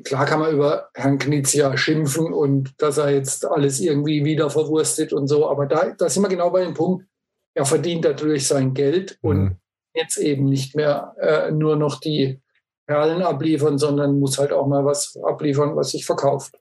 klar 0.04 0.26
kann 0.26 0.40
man 0.40 0.52
über 0.52 0.90
Herrn 0.94 1.18
Knizia 1.18 1.76
schimpfen 1.76 2.32
und 2.32 2.74
dass 2.78 2.98
er 2.98 3.10
jetzt 3.10 3.46
alles 3.46 3.80
irgendwie 3.80 4.24
wieder 4.24 4.50
verwurstet 4.50 5.12
und 5.12 5.28
so. 5.28 5.48
Aber 5.48 5.66
da, 5.66 5.90
da 5.96 6.08
sind 6.08 6.22
wir 6.22 6.28
genau 6.28 6.50
bei 6.50 6.64
dem 6.64 6.74
Punkt, 6.74 7.06
er 7.54 7.64
verdient 7.64 8.04
dadurch 8.04 8.46
sein 8.46 8.74
Geld 8.74 9.18
mhm. 9.22 9.30
und 9.30 9.56
jetzt 9.94 10.18
eben 10.18 10.44
nicht 10.44 10.76
mehr 10.76 11.14
äh, 11.18 11.50
nur 11.50 11.76
noch 11.76 12.00
die 12.00 12.40
Perlen 12.86 13.22
abliefern, 13.22 13.78
sondern 13.78 14.18
muss 14.18 14.38
halt 14.38 14.52
auch 14.52 14.66
mal 14.66 14.84
was 14.84 15.18
abliefern, 15.24 15.76
was 15.76 15.90
sich 15.90 16.06
verkauft. 16.06 16.58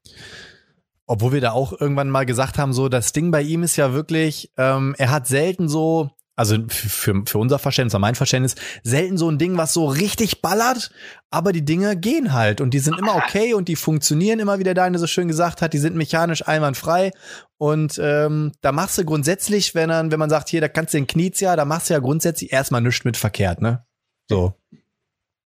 Obwohl 1.08 1.34
wir 1.34 1.42
da 1.42 1.52
auch 1.52 1.80
irgendwann 1.80 2.10
mal 2.10 2.26
gesagt 2.26 2.58
haben, 2.58 2.74
so 2.74 2.90
das 2.90 3.14
Ding 3.14 3.30
bei 3.30 3.44
ihm 3.44 3.62
ist 3.62 3.76
ja 3.76 3.94
wirklich, 3.94 4.52
ähm, 4.58 4.96
er 4.98 5.12
hat 5.12 5.28
selten 5.28 5.70
so, 5.70 6.10
also 6.36 6.58
für, 6.68 7.22
für 7.28 7.38
unser 7.38 7.60
Verständnis, 7.60 7.94
oder 7.94 8.00
mein 8.00 8.16
Verständnis, 8.16 8.56
selten 8.82 9.20
so 9.20 9.30
ein 9.30 9.38
Ding, 9.38 9.56
was 9.56 9.72
so 9.72 9.86
richtig 9.86 10.42
ballert, 10.42 10.90
aber 11.30 11.52
die 11.54 11.64
Dinge 11.64 11.96
gehen 11.96 12.34
halt 12.34 12.60
und 12.60 12.74
die 12.74 12.80
sind 12.80 12.98
immer 12.98 13.16
okay 13.16 13.54
und 13.54 13.68
die 13.68 13.76
funktionieren 13.76 14.40
immer, 14.40 14.58
wie 14.58 14.64
der 14.64 14.74
Deine 14.74 14.98
so 14.98 15.06
schön 15.06 15.28
gesagt 15.28 15.62
hat, 15.62 15.74
die 15.74 15.78
sind 15.78 15.96
mechanisch 15.96 16.48
einwandfrei 16.48 17.12
und 17.58 18.00
ähm, 18.02 18.52
da 18.62 18.72
machst 18.72 18.98
du 18.98 19.06
grundsätzlich, 19.06 19.76
wenn, 19.76 19.90
dann, 19.90 20.12
wenn 20.12 20.20
man 20.20 20.32
sagt, 20.32 20.50
hier, 20.50 20.60
da 20.62 20.70
kannst 20.70 20.96
du 20.96 20.98
den 20.98 21.08
Kniez 21.08 21.40
ja, 21.40 21.56
da 21.56 21.66
machst 21.66 21.92
du 21.92 21.94
ja 21.94 22.00
grundsätzlich 22.00 22.52
erstmal 22.52 22.82
nichts 22.82 23.06
mit 23.06 23.16
verkehrt, 23.16 23.62
ne? 23.62 23.86
So. 24.28 24.56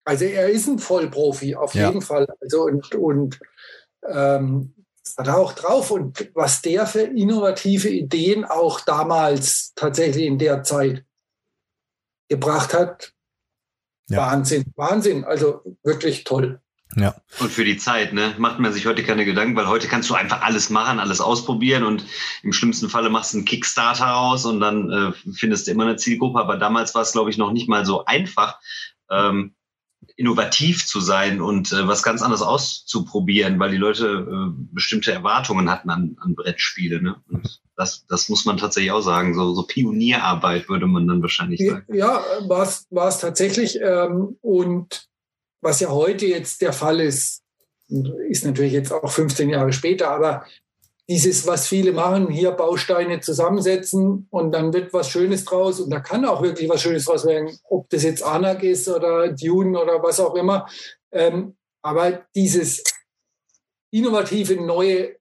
Also 0.06 0.26
er 0.26 0.50
ist 0.50 0.68
ein 0.68 0.80
Vollprofi, 0.80 1.56
auf 1.56 1.76
ja. 1.76 1.88
jeden 1.88 2.02
Fall. 2.02 2.28
Also 2.42 2.64
und, 2.64 2.96
und 2.96 3.40
ähm, 4.08 4.74
hat 5.18 5.28
er 5.28 5.38
auch 5.38 5.54
drauf. 5.54 5.92
Und 5.92 6.32
was 6.34 6.62
der 6.62 6.88
für 6.88 7.02
innovative 7.02 7.90
Ideen 7.90 8.46
auch 8.46 8.82
damals 8.82 9.74
tatsächlich 9.76 10.26
in 10.26 10.38
der 10.40 10.64
Zeit 10.64 11.04
gebracht 12.28 12.74
hat, 12.74 13.14
ja. 14.10 14.18
Wahnsinn, 14.18 14.66
Wahnsinn. 14.76 15.24
Also 15.24 15.62
wirklich 15.84 16.24
toll. 16.24 16.60
Ja. 16.96 17.16
Und 17.40 17.52
für 17.52 17.64
die 17.64 17.78
Zeit, 17.78 18.14
ne, 18.14 18.34
macht 18.40 18.58
man 18.58 18.74
sich 18.74 18.88
heute 18.88 19.04
keine 19.04 19.24
Gedanken, 19.24 19.56
weil 19.56 19.68
heute 19.68 19.88
kannst 19.88 20.10
du 20.10 20.16
einfach 20.16 20.42
alles 20.42 20.72
machen, 20.72 21.00
alles 21.00 21.22
ausprobieren 21.22 21.84
und 21.84 22.04
im 22.42 22.52
schlimmsten 22.52 22.90
Falle 22.90 23.12
machst 23.12 23.34
du 23.34 23.38
einen 23.38 23.46
Kickstarter 23.46 24.06
raus 24.06 24.46
und 24.46 24.60
dann 24.60 24.92
äh, 24.92 25.32
findest 25.34 25.68
du 25.68 25.72
immer 25.72 25.84
eine 25.84 25.98
Zielgruppe. 25.98 26.40
Aber 26.40 26.58
damals 26.58 26.96
war 26.96 27.04
es, 27.04 27.12
glaube 27.12 27.30
ich, 27.30 27.38
noch 27.38 27.52
nicht 27.52 27.70
mal 27.70 27.86
so 27.86 28.06
einfach, 28.06 28.60
ähm, 29.12 29.54
innovativ 30.20 30.86
zu 30.86 31.00
sein 31.00 31.40
und 31.40 31.72
äh, 31.72 31.88
was 31.88 32.04
ganz 32.04 32.22
anderes 32.22 32.42
auszuprobieren, 32.42 33.58
weil 33.58 33.72
die 33.72 33.78
Leute 33.78 34.28
äh, 34.30 34.52
bestimmte 34.74 35.14
Erwartungen 35.14 35.72
hatten 35.72 35.90
an, 35.90 36.18
an 36.20 36.36
Brettspiele. 36.36 37.02
Ne? 37.02 37.16
Und 37.30 37.62
das, 37.78 38.06
das 38.08 38.28
muss 38.28 38.44
man 38.44 38.58
tatsächlich 38.58 38.92
auch 38.92 39.00
sagen. 39.00 39.34
So, 39.34 39.54
so 39.54 39.64
Pionierarbeit 39.64 40.68
würde 40.68 40.88
man 40.88 41.08
dann 41.08 41.22
wahrscheinlich 41.22 41.66
sagen. 41.66 41.86
Ja, 41.96 42.22
war 42.42 42.68
es 43.08 43.20
tatsächlich. 43.20 43.80
Ähm, 43.82 44.36
und 44.42 45.08
was 45.62 45.80
ja 45.80 45.88
heute 45.88 46.26
jetzt 46.26 46.62
der 46.62 46.74
Fall 46.74 47.00
ist, 47.00 47.42
ist 47.88 48.44
natürlich 48.44 48.74
jetzt 48.74 48.92
auch 48.92 49.10
15 49.10 49.50
Jahre 49.50 49.72
später, 49.72 50.12
aber 50.12 50.46
dieses, 51.10 51.48
was 51.48 51.68
viele 51.68 51.92
machen, 51.92 52.30
hier 52.30 52.52
Bausteine 52.52 53.20
zusammensetzen 53.20 54.28
und 54.30 54.52
dann 54.52 54.72
wird 54.74 54.94
was 54.94 55.10
Schönes 55.10 55.44
draus 55.44 55.80
und 55.80 55.90
da 55.90 56.00
kann 56.00 56.24
auch 56.24 56.44
wirklich 56.44 56.70
was 56.70 56.84
Schönes 56.84 57.06
draus 57.06 57.26
werden, 57.26 57.58
ob 57.64 57.90
das 57.90 58.04
jetzt 58.04 58.24
Anak 58.24 58.62
ist 58.62 58.88
oder 58.88 59.30
Dune 59.30 59.82
oder 59.82 60.04
was 60.04 60.20
auch 60.20 60.36
immer. 60.36 60.68
Ähm, 61.12 61.58
aber 61.82 62.26
dieses 62.36 62.84
innovative 63.92 64.56
Neue, 64.58 65.16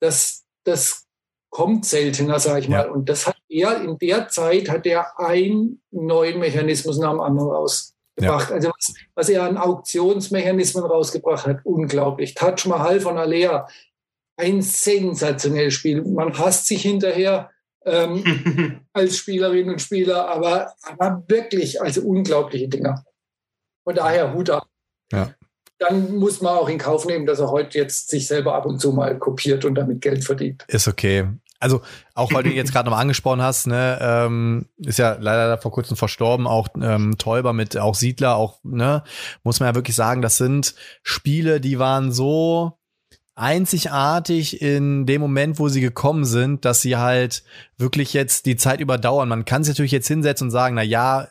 das, 0.00 0.44
das 0.64 1.06
kommt 1.50 1.86
seltener, 1.86 2.38
sage 2.38 2.60
ich 2.60 2.68
mal. 2.68 2.88
Und 2.88 3.08
das 3.08 3.26
hat 3.26 3.36
er 3.48 3.82
in 3.82 3.98
der 3.98 4.28
Zeit 4.28 4.68
hat 4.70 4.86
er 4.86 5.18
einen 5.18 5.82
neuen 5.90 6.38
Mechanismus 6.38 6.98
nach 6.98 7.10
dem 7.10 7.20
anderen 7.20 7.50
rausgebracht. 7.50 8.50
Ja. 8.50 8.54
Also 8.54 8.68
was, 8.68 8.94
was, 9.16 9.28
er 9.28 9.42
an 9.42 9.56
Auktionsmechanismen 9.56 10.84
rausgebracht 10.84 11.48
hat, 11.48 11.60
unglaublich. 11.64 12.34
Taj 12.34 12.68
Mahal 12.68 13.00
von 13.00 13.18
Alea, 13.18 13.66
ein 14.36 14.62
sensationelles 14.62 15.74
Spiel. 15.74 16.02
Man 16.02 16.36
hasst 16.38 16.66
sich 16.66 16.82
hinterher 16.82 17.50
ähm, 17.84 18.80
als 18.92 19.16
Spielerin 19.16 19.70
und 19.70 19.80
Spieler, 19.80 20.28
aber, 20.28 20.72
aber 20.82 21.22
wirklich, 21.28 21.80
also 21.80 22.02
unglaubliche 22.02 22.68
Dinger. 22.68 23.04
Von 23.84 23.94
daher 23.94 24.32
Hut 24.34 24.50
ab. 24.50 24.68
Ja. 25.12 25.34
Dann 25.78 26.16
muss 26.16 26.40
man 26.40 26.56
auch 26.56 26.68
in 26.68 26.78
Kauf 26.78 27.06
nehmen, 27.06 27.26
dass 27.26 27.40
er 27.40 27.50
heute 27.50 27.78
jetzt 27.78 28.08
sich 28.08 28.28
selber 28.28 28.54
ab 28.54 28.66
und 28.66 28.80
zu 28.80 28.92
mal 28.92 29.18
kopiert 29.18 29.64
und 29.64 29.74
damit 29.74 30.00
Geld 30.00 30.24
verdient. 30.24 30.64
Ist 30.68 30.86
okay. 30.86 31.26
Also 31.58 31.80
auch 32.14 32.32
weil 32.32 32.42
du 32.42 32.50
jetzt 32.50 32.72
gerade 32.72 32.86
nochmal 32.86 33.02
angesprochen 33.02 33.40
hast, 33.40 33.68
ne, 33.68 33.96
ähm, 34.00 34.66
ist 34.78 34.98
ja 34.98 35.16
leider 35.20 35.58
vor 35.58 35.70
kurzem 35.70 35.96
verstorben, 35.96 36.48
auch 36.48 36.68
ähm, 36.80 37.16
Täuber 37.18 37.52
mit 37.52 37.78
auch 37.78 37.94
Siedler, 37.94 38.34
auch, 38.34 38.58
ne, 38.64 39.04
muss 39.44 39.60
man 39.60 39.68
ja 39.68 39.74
wirklich 39.76 39.94
sagen, 39.94 40.22
das 40.22 40.38
sind 40.38 40.74
Spiele, 41.04 41.60
die 41.60 41.78
waren 41.78 42.10
so 42.10 42.80
einzigartig 43.34 44.60
in 44.60 45.06
dem 45.06 45.20
Moment, 45.20 45.58
wo 45.58 45.68
sie 45.68 45.80
gekommen 45.80 46.24
sind, 46.24 46.64
dass 46.64 46.82
sie 46.82 46.96
halt 46.96 47.42
wirklich 47.82 48.14
jetzt 48.14 48.46
die 48.46 48.56
Zeit 48.56 48.80
überdauern. 48.80 49.28
Man 49.28 49.44
kann 49.44 49.62
sich 49.62 49.74
natürlich 49.74 49.92
jetzt 49.92 50.08
hinsetzen 50.08 50.46
und 50.46 50.50
sagen, 50.50 50.74
na 50.76 50.82
ja, 50.82 51.28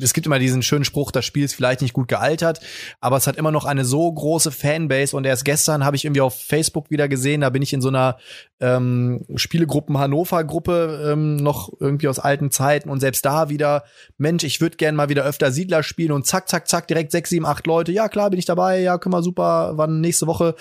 es 0.00 0.12
gibt 0.12 0.26
immer 0.26 0.38
diesen 0.38 0.62
schönen 0.62 0.84
Spruch, 0.84 1.10
das 1.10 1.24
Spiel 1.24 1.44
ist 1.44 1.54
vielleicht 1.54 1.82
nicht 1.82 1.94
gut 1.94 2.06
gealtert, 2.06 2.60
aber 3.00 3.16
es 3.16 3.26
hat 3.26 3.36
immer 3.36 3.50
noch 3.50 3.64
eine 3.64 3.84
so 3.84 4.12
große 4.12 4.52
Fanbase 4.52 5.16
und 5.16 5.24
erst 5.24 5.44
gestern 5.44 5.84
habe 5.84 5.96
ich 5.96 6.04
irgendwie 6.04 6.20
auf 6.20 6.40
Facebook 6.40 6.90
wieder 6.90 7.08
gesehen, 7.08 7.40
da 7.40 7.50
bin 7.50 7.62
ich 7.62 7.72
in 7.72 7.80
so 7.80 7.88
einer 7.88 8.18
ähm, 8.60 9.24
Spielegruppen 9.34 9.98
Hannover 9.98 10.44
Gruppe 10.44 11.10
ähm, 11.12 11.36
noch 11.36 11.72
irgendwie 11.80 12.08
aus 12.08 12.18
alten 12.18 12.50
Zeiten 12.50 12.88
und 12.88 13.00
selbst 13.00 13.24
da 13.24 13.48
wieder, 13.48 13.84
Mensch, 14.16 14.44
ich 14.44 14.60
würde 14.60 14.76
gern 14.76 14.94
mal 14.94 15.08
wieder 15.08 15.24
öfter 15.24 15.50
Siedler 15.50 15.82
spielen 15.82 16.12
und 16.12 16.26
zack, 16.26 16.48
zack, 16.48 16.68
zack, 16.68 16.86
direkt 16.86 17.10
sechs, 17.10 17.30
sieben, 17.30 17.46
acht 17.46 17.66
Leute, 17.66 17.90
ja 17.90 18.08
klar, 18.08 18.30
bin 18.30 18.38
ich 18.38 18.46
dabei, 18.46 18.80
ja, 18.80 18.98
können 18.98 19.14
wir 19.14 19.22
super, 19.22 19.72
wann 19.74 20.00
nächste 20.00 20.26
Woche 20.26 20.54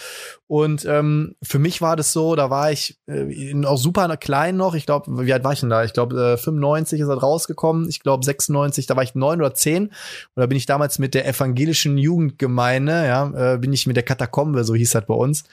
und 0.48 0.86
ähm, 0.86 1.36
für 1.44 1.60
mich 1.60 1.82
war 1.82 1.96
das 1.96 2.14
so, 2.14 2.36
da 2.36 2.50
war 2.50 2.72
ich 2.72 3.00
äh, 3.08 3.54
auch 3.66 3.78
super 3.78 4.16
klein 4.18 4.58
noch, 4.58 4.76
ich 4.76 4.86
glaube, 4.86 5.26
wie 5.34 5.36
alt 5.36 5.44
war 5.44 5.54
ich 5.54 5.62
denn 5.62 5.72
da? 5.72 5.84
Ich 5.84 5.94
glaube, 5.94 6.34
äh, 6.34 6.38
95 6.38 7.02
ist 7.02 7.08
er 7.08 7.18
rausgekommen. 7.18 7.90
Ich 7.90 8.02
glaube, 8.02 8.24
96, 8.24 8.86
da 8.86 8.96
war 8.96 9.02
ich 9.02 9.16
neun 9.16 9.42
oder 9.42 9.56
zehn. 9.56 9.88
Und 9.88 9.94
da 10.36 10.46
bin 10.46 10.58
ich 10.58 10.68
damals 10.68 11.00
mit 11.00 11.16
der 11.16 11.28
evangelischen 11.28 11.98
Jugendgemeinde, 11.98 13.06
ja, 13.06 13.54
äh, 13.54 13.58
bin 13.58 13.74
ich 13.74 13.88
mit 13.88 13.96
der 13.96 14.04
Katakombe, 14.04 14.64
so 14.64 14.76
hieß 14.76 14.92
das 14.92 15.06
bei 15.08 15.16
uns. 15.16 15.44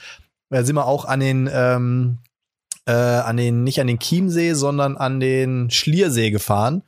Da 0.51 0.65
sind 0.65 0.77
wir 0.77 0.87
auch 0.87 1.07
an 1.07 1.21
den, 1.21 1.49
ähm, 1.51 2.19
äh, 2.87 2.93
an 2.93 3.39
den, 3.39 3.65
nicht 3.65 3.81
an 3.81 3.87
den 3.87 3.99
Chiemsee, 3.99 4.53
sondern 4.53 4.99
an 4.99 5.19
den 5.19 5.71
Schliersee 5.71 6.31
gefahren. 6.31 6.83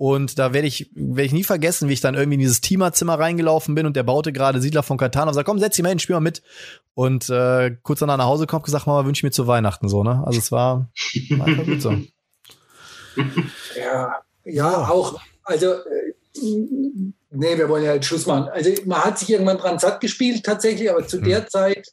Und 0.00 0.38
da 0.38 0.54
werde 0.54 0.66
ich, 0.66 0.90
werde 0.94 1.26
ich 1.26 1.32
nie 1.34 1.44
vergessen, 1.44 1.90
wie 1.90 1.92
ich 1.92 2.00
dann 2.00 2.14
irgendwie 2.14 2.36
in 2.36 2.40
dieses 2.40 2.62
Teamerzimmer 2.62 3.18
reingelaufen 3.18 3.74
bin 3.74 3.84
und 3.84 3.96
der 3.96 4.02
baute 4.02 4.32
gerade 4.32 4.58
Siedler 4.58 4.82
von 4.82 4.96
Katan 4.96 5.28
und 5.28 5.34
sagt, 5.34 5.46
komm, 5.46 5.58
setz 5.58 5.76
dich 5.76 5.82
mal 5.82 5.90
hin, 5.90 5.98
spiel 5.98 6.16
mal 6.16 6.20
mit. 6.20 6.42
Und 6.94 7.28
äh, 7.28 7.76
kurz 7.82 8.00
danach 8.00 8.16
nach 8.16 8.24
Hause 8.24 8.46
kommt, 8.46 8.64
gesagt, 8.64 8.86
Mama, 8.86 9.04
wünsche 9.04 9.20
ich 9.20 9.24
mir 9.24 9.30
zu 9.30 9.46
Weihnachten 9.46 9.90
so, 9.90 10.02
ne? 10.02 10.22
Also 10.24 10.38
es 10.38 10.50
war, 10.50 10.88
war 11.30 11.46
einfach 11.46 11.66
gut 11.66 11.82
so. 11.82 11.94
Ja, 13.76 14.22
ja, 14.44 14.88
auch, 14.88 15.20
also, 15.44 15.72
äh, 15.72 16.14
nee, 17.30 17.58
wir 17.58 17.68
wollen 17.68 17.84
ja 17.84 17.94
jetzt 17.94 18.06
Schluss 18.06 18.26
machen. 18.26 18.48
Also, 18.48 18.70
man 18.86 19.04
hat 19.04 19.18
sich 19.18 19.30
irgendwann 19.30 19.58
dran 19.58 19.78
satt 19.78 20.00
gespielt, 20.00 20.44
tatsächlich, 20.44 20.90
aber 20.90 21.06
zu 21.06 21.18
mhm. 21.18 21.24
der 21.24 21.46
Zeit 21.46 21.88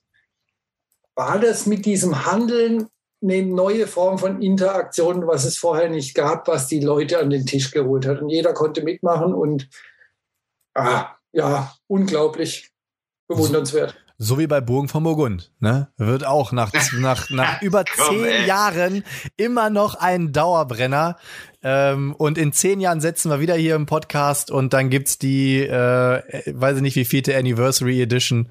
war 1.16 1.40
das 1.40 1.66
mit 1.66 1.86
diesem 1.86 2.26
Handeln 2.26 2.88
eine 3.22 3.42
neue 3.44 3.88
Form 3.88 4.20
von 4.20 4.42
Interaktion, 4.42 5.26
was 5.26 5.46
es 5.46 5.58
vorher 5.58 5.90
nicht 5.90 6.14
gab, 6.14 6.48
was 6.48 6.68
die 6.68 6.80
Leute 6.80 7.18
an 7.20 7.32
den 7.32 7.46
Tisch 7.46 7.72
geholt 7.72 8.06
hat. 8.06 8.22
Und 8.22 8.30
jeder 8.30 8.54
konnte 8.54 8.84
mitmachen 8.84 9.34
und 9.34 9.68
ah, 10.76 11.16
ja, 11.32 11.76
unglaublich 11.88 12.70
bewundernswert. 13.28 13.96
So 14.20 14.40
wie 14.40 14.48
bei 14.48 14.62
Burgen 14.62 14.88
von 14.88 15.04
Burgund, 15.04 15.52
ne? 15.60 15.90
Wird 15.98 16.26
auch 16.26 16.52
nach, 16.52 16.72
nach, 16.94 17.30
nach 17.30 17.62
über 17.62 17.84
Komm, 17.84 18.16
zehn 18.16 18.26
ey. 18.26 18.48
Jahren 18.48 19.04
immer 19.38 19.70
noch 19.70 19.94
ein 19.94 20.34
Dauerbrenner. 20.34 21.18
Ähm, 21.62 22.16
und 22.16 22.40
in 22.40 22.52
zehn 22.52 22.80
Jahren 22.80 23.00
setzen 23.00 23.30
wir 23.30 23.40
wieder 23.40 23.54
hier 23.54 23.76
im 23.76 23.86
Podcast 23.86 24.50
und 24.50 24.74
dann 24.74 24.90
gibt's 24.90 25.20
die, 25.20 25.60
äh, 25.60 26.44
weiß 26.48 26.78
ich 26.78 26.82
nicht, 26.82 26.96
wie 26.96 27.06
vierte 27.06 27.38
Anniversary 27.38 28.02
Edition. 28.02 28.50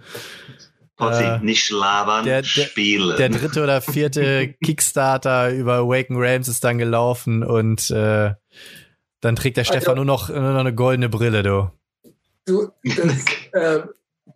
Potti, 0.96 1.24
äh, 1.24 1.38
nicht 1.40 1.68
labern, 1.70 2.24
der, 2.24 2.44
spielen. 2.44 3.16
Der 3.16 3.28
dritte 3.28 3.62
oder 3.62 3.80
vierte 3.80 4.54
Kickstarter 4.64 5.50
über 5.50 5.78
Awaken 5.78 6.16
Realms 6.16 6.46
ist 6.46 6.62
dann 6.62 6.78
gelaufen 6.78 7.42
und 7.42 7.90
äh, 7.90 8.34
dann 9.20 9.36
trägt 9.36 9.56
der 9.56 9.62
also, 9.62 9.72
Stefan 9.72 9.96
nur 9.96 10.04
noch, 10.04 10.28
nur 10.28 10.40
noch 10.40 10.60
eine 10.60 10.74
goldene 10.74 11.08
Brille, 11.08 11.42
du. 11.42 11.70
Du, 12.46 12.70
das, 12.84 13.24
äh, 13.52 13.82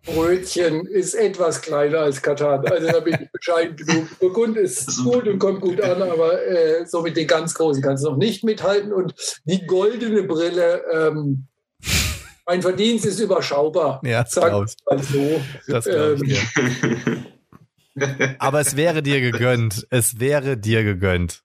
Brötchen 0.05 0.85
ist 0.85 1.13
etwas 1.13 1.61
kleiner 1.61 1.99
als 1.99 2.21
Katan. 2.21 2.65
Also 2.65 2.87
da 2.87 3.01
bin 3.01 3.17
ich 3.21 3.31
bescheiden 3.31 3.75
genug. 3.75 4.19
Burgund 4.19 4.57
ist 4.57 5.03
gut 5.03 5.27
und 5.27 5.37
kommt 5.37 5.61
gut 5.61 5.81
an, 5.81 6.01
aber 6.01 6.43
äh, 6.45 6.85
so 6.85 7.01
mit 7.01 7.17
den 7.17 7.27
ganz 7.27 7.53
Großen 7.53 7.83
kannst 7.83 8.05
du 8.05 8.09
noch 8.09 8.17
nicht 8.17 8.43
mithalten. 8.43 8.93
Und 8.93 9.13
die 9.45 9.65
goldene 9.67 10.23
Brille, 10.23 10.81
ähm, 10.91 11.47
mein 12.45 12.61
Verdienst 12.61 13.05
ist 13.05 13.19
überschaubar. 13.19 14.01
Ja, 14.03 14.23
das 14.23 14.33
glaube 14.33 14.65
ich. 14.67 14.75
Mal 14.89 15.03
so. 15.03 15.41
Das 15.67 15.85
glaube 15.85 16.25
ich. 16.25 16.41
Ähm, 16.57 17.25
aber 18.39 18.61
es 18.61 18.77
wäre 18.77 19.03
dir 19.03 19.19
gegönnt. 19.19 19.85
Es 19.89 20.19
wäre 20.19 20.57
dir 20.57 20.83
gegönnt. 20.83 21.43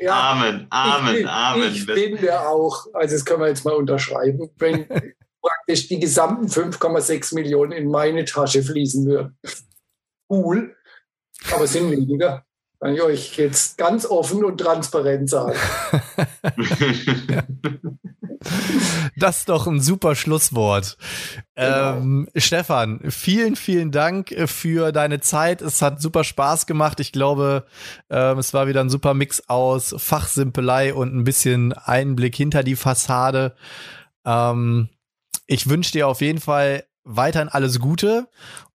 Ja, 0.00 0.32
Amen, 0.32 0.66
Amen, 0.70 1.16
ich, 1.16 1.28
Amen. 1.28 1.72
Ich 1.72 1.84
finde 1.84 2.40
auch, 2.48 2.86
also 2.94 3.14
das 3.14 3.24
können 3.24 3.40
wir 3.40 3.48
jetzt 3.48 3.64
mal 3.64 3.74
unterschreiben, 3.74 4.50
wenn 4.58 4.86
praktisch 5.48 5.88
die 5.88 5.98
gesamten 5.98 6.46
5,6 6.46 7.34
Millionen 7.34 7.72
in 7.72 7.90
meine 7.90 8.24
Tasche 8.24 8.62
fließen 8.62 9.06
würden. 9.06 9.38
Cool, 10.28 10.76
aber 11.52 11.66
sind 11.66 11.90
weniger. 11.90 12.44
Kann 12.80 12.94
ich 12.94 13.02
euch 13.02 13.36
jetzt 13.36 13.76
ganz 13.76 14.06
offen 14.06 14.44
und 14.44 14.58
transparent 14.58 15.28
sagen. 15.28 15.58
Das 19.16 19.38
ist 19.38 19.48
doch 19.48 19.66
ein 19.66 19.80
super 19.80 20.14
Schlusswort. 20.14 20.96
Genau. 21.56 21.96
Ähm, 21.96 22.28
Stefan, 22.36 23.00
vielen, 23.10 23.56
vielen 23.56 23.90
Dank 23.90 24.32
für 24.46 24.92
deine 24.92 25.20
Zeit. 25.20 25.60
Es 25.60 25.82
hat 25.82 26.00
super 26.00 26.22
Spaß 26.22 26.66
gemacht. 26.66 27.00
Ich 27.00 27.10
glaube, 27.10 27.66
ähm, 28.10 28.38
es 28.38 28.54
war 28.54 28.68
wieder 28.68 28.80
ein 28.80 28.90
super 28.90 29.14
Mix 29.14 29.42
aus 29.48 29.92
Fachsimpelei 29.98 30.94
und 30.94 31.16
ein 31.16 31.24
bisschen 31.24 31.72
Einblick 31.72 32.36
hinter 32.36 32.62
die 32.62 32.76
Fassade. 32.76 33.56
Ähm, 34.24 34.88
ich 35.48 35.68
wünsche 35.68 35.90
dir 35.90 36.06
auf 36.06 36.20
jeden 36.20 36.40
Fall 36.40 36.84
weiterhin 37.02 37.48
alles 37.48 37.80
Gute 37.80 38.28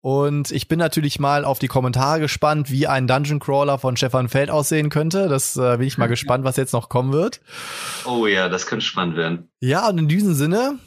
und 0.03 0.51
ich 0.51 0.67
bin 0.67 0.79
natürlich 0.79 1.19
mal 1.21 1.45
auf 1.45 1.59
die 1.59 1.69
Kommentare 1.69 2.21
gespannt, 2.21 2.71
wie 2.71 2.87
ein 2.87 3.07
Dungeon 3.07 3.39
Crawler 3.39 3.79
von 3.79 3.99
Stefan 3.99 4.31
Feld 4.31 4.51
aussehen 4.51 4.89
könnte. 4.89 5.29
Das 5.29 5.57
äh, 5.59 5.77
bin 5.77 5.87
ich 5.87 5.99
mal 5.99 6.07
gespannt, 6.07 6.45
was 6.45 6.57
jetzt 6.57 6.73
noch 6.73 6.89
kommen 6.89 7.13
wird. 7.13 7.41
Oh 8.07 8.27
ja, 8.27 8.49
das 8.49 8.67
könnte 8.67 8.85
spannend 8.85 9.17
werden. 9.17 9.51
Ja, 9.61 9.89
und 9.89 9.99
in 9.99 10.09
diesem 10.09 10.33
Sinne, 10.33 10.79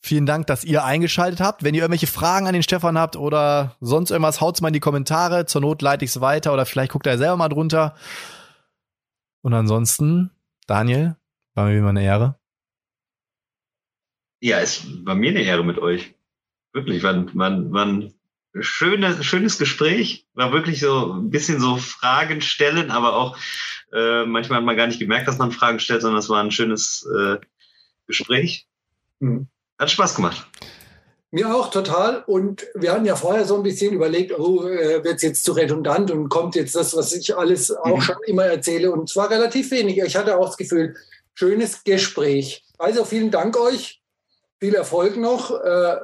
vielen 0.00 0.24
Dank, 0.24 0.46
dass 0.46 0.64
ihr 0.64 0.84
eingeschaltet 0.84 1.40
habt. 1.40 1.62
Wenn 1.62 1.74
ihr 1.74 1.82
irgendwelche 1.82 2.06
Fragen 2.06 2.46
an 2.46 2.54
den 2.54 2.62
Stefan 2.62 2.96
habt 2.96 3.16
oder 3.16 3.76
sonst 3.80 4.10
irgendwas, 4.10 4.40
haut's 4.40 4.62
mal 4.62 4.68
in 4.68 4.74
die 4.74 4.80
Kommentare. 4.80 5.44
Zur 5.44 5.60
Not 5.60 5.82
leite 5.82 6.06
ich's 6.06 6.20
weiter 6.22 6.54
oder 6.54 6.64
vielleicht 6.64 6.92
guckt 6.92 7.06
er 7.06 7.18
selber 7.18 7.36
mal 7.36 7.48
drunter. 7.50 7.96
Und 9.42 9.52
ansonsten, 9.52 10.30
Daniel, 10.66 11.16
war 11.54 11.66
mir 11.66 11.76
immer 11.76 11.90
eine 11.90 12.02
Ehre. 12.02 12.38
Ja, 14.40 14.60
es 14.60 14.86
war 15.04 15.14
mir 15.14 15.30
eine 15.30 15.42
Ehre 15.42 15.64
mit 15.64 15.78
euch 15.78 16.14
wirklich, 16.76 17.02
war, 17.02 17.26
war, 17.34 17.72
war 17.72 17.86
ein 17.86 18.14
schöne, 18.60 19.22
schönes 19.24 19.58
Gespräch. 19.58 20.26
War 20.34 20.52
wirklich 20.52 20.80
so 20.80 21.14
ein 21.14 21.30
bisschen 21.30 21.60
so 21.60 21.76
Fragen 21.76 22.40
stellen, 22.40 22.90
aber 22.90 23.16
auch 23.16 23.36
äh, 23.92 24.24
manchmal 24.24 24.58
hat 24.58 24.66
man 24.66 24.76
gar 24.76 24.86
nicht 24.86 25.00
gemerkt, 25.00 25.26
dass 25.26 25.38
man 25.38 25.52
Fragen 25.52 25.80
stellt, 25.80 26.02
sondern 26.02 26.20
es 26.20 26.28
war 26.28 26.42
ein 26.42 26.50
schönes 26.52 27.08
äh, 27.18 27.36
Gespräch. 28.06 28.68
Hm. 29.20 29.48
Hat 29.78 29.90
Spaß 29.90 30.14
gemacht. 30.14 30.46
Mir 31.32 31.54
auch 31.54 31.70
total. 31.70 32.22
Und 32.26 32.66
wir 32.74 32.92
hatten 32.92 33.04
ja 33.04 33.16
vorher 33.16 33.44
so 33.44 33.56
ein 33.56 33.62
bisschen 33.62 33.92
überlegt, 33.92 34.38
oh, 34.38 34.66
äh, 34.68 35.02
wird 35.02 35.16
es 35.16 35.22
jetzt 35.22 35.44
zu 35.44 35.52
redundant 35.52 36.10
und 36.10 36.28
kommt 36.28 36.54
jetzt 36.54 36.76
das, 36.76 36.96
was 36.96 37.12
ich 37.12 37.36
alles 37.36 37.74
auch 37.74 37.96
mhm. 37.96 38.02
schon 38.02 38.16
immer 38.26 38.44
erzähle. 38.44 38.92
Und 38.92 39.10
es 39.10 39.16
war 39.16 39.28
relativ 39.30 39.70
wenig. 39.70 39.98
Ich 39.98 40.16
hatte 40.16 40.38
auch 40.38 40.46
das 40.46 40.56
Gefühl, 40.56 40.94
schönes 41.34 41.84
Gespräch. 41.84 42.64
Also 42.78 43.04
vielen 43.04 43.30
Dank 43.30 43.58
euch 43.58 44.00
viel 44.58 44.74
Erfolg 44.74 45.16
noch. 45.16 45.50
Äh, 45.50 45.96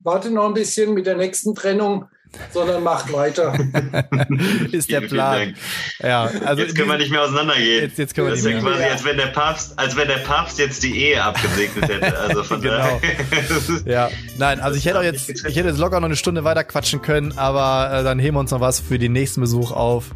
warte 0.00 0.30
noch 0.30 0.46
ein 0.46 0.54
bisschen 0.54 0.94
mit 0.94 1.06
der 1.06 1.16
nächsten 1.16 1.54
Trennung, 1.54 2.06
sondern 2.52 2.82
macht 2.82 3.12
weiter. 3.12 3.54
ist 4.72 4.90
der 4.90 5.02
Plan. 5.02 5.54
Ja, 6.00 6.30
also 6.44 6.62
jetzt 6.62 6.76
können 6.76 6.88
wir 6.88 6.98
nicht 6.98 7.10
mehr 7.10 7.22
auseinandergehen. 7.22 7.82
Jetzt, 7.84 7.98
jetzt 7.98 8.14
können 8.14 8.28
wir 8.28 8.30
das 8.32 8.40
ist 8.40 8.46
ja 8.46 8.60
quasi, 8.60 8.82
als 8.82 9.04
wenn 9.04 9.16
der 9.16 9.26
Papst, 9.26 9.78
als 9.78 9.96
wenn 9.96 10.08
der 10.08 10.18
Papst 10.18 10.58
jetzt 10.58 10.82
die 10.82 10.98
Ehe 10.98 11.22
abgesegnet 11.22 11.88
hätte. 11.88 12.18
Also 12.18 12.44
von 12.44 12.60
genau. 12.60 13.00
ja, 13.84 14.10
nein, 14.38 14.60
also 14.60 14.76
ich 14.76 14.86
hätte 14.86 14.98
auch 14.98 15.04
jetzt, 15.04 15.28
ich 15.28 15.56
hätte 15.56 15.68
jetzt 15.68 15.78
locker 15.78 16.00
noch 16.00 16.06
eine 16.06 16.16
Stunde 16.16 16.44
weiter 16.44 16.64
quatschen 16.64 17.02
können, 17.02 17.36
aber 17.36 18.00
äh, 18.00 18.04
dann 18.04 18.18
heben 18.18 18.36
wir 18.36 18.40
uns 18.40 18.50
noch 18.50 18.60
was 18.60 18.80
für 18.80 18.98
den 18.98 19.12
nächsten 19.12 19.40
Besuch 19.40 19.72
auf. 19.72 20.10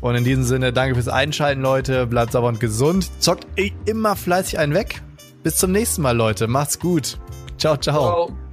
Und 0.00 0.16
in 0.16 0.24
diesem 0.24 0.44
Sinne, 0.44 0.72
danke 0.72 0.96
fürs 0.96 1.08
Einschalten, 1.08 1.62
Leute. 1.62 2.06
Bleibt 2.06 2.32
sauber 2.32 2.48
und 2.48 2.60
gesund. 2.60 3.10
Zockt 3.20 3.46
immer 3.86 4.16
fleißig 4.16 4.58
einen 4.58 4.74
weg. 4.74 5.00
Bis 5.42 5.56
zum 5.56 5.72
nächsten 5.72 6.02
Mal, 6.02 6.14
Leute. 6.14 6.46
Macht's 6.46 6.78
gut. 6.78 7.18
Ciao, 7.56 7.76
ciao. 7.76 8.26
ciao. 8.28 8.43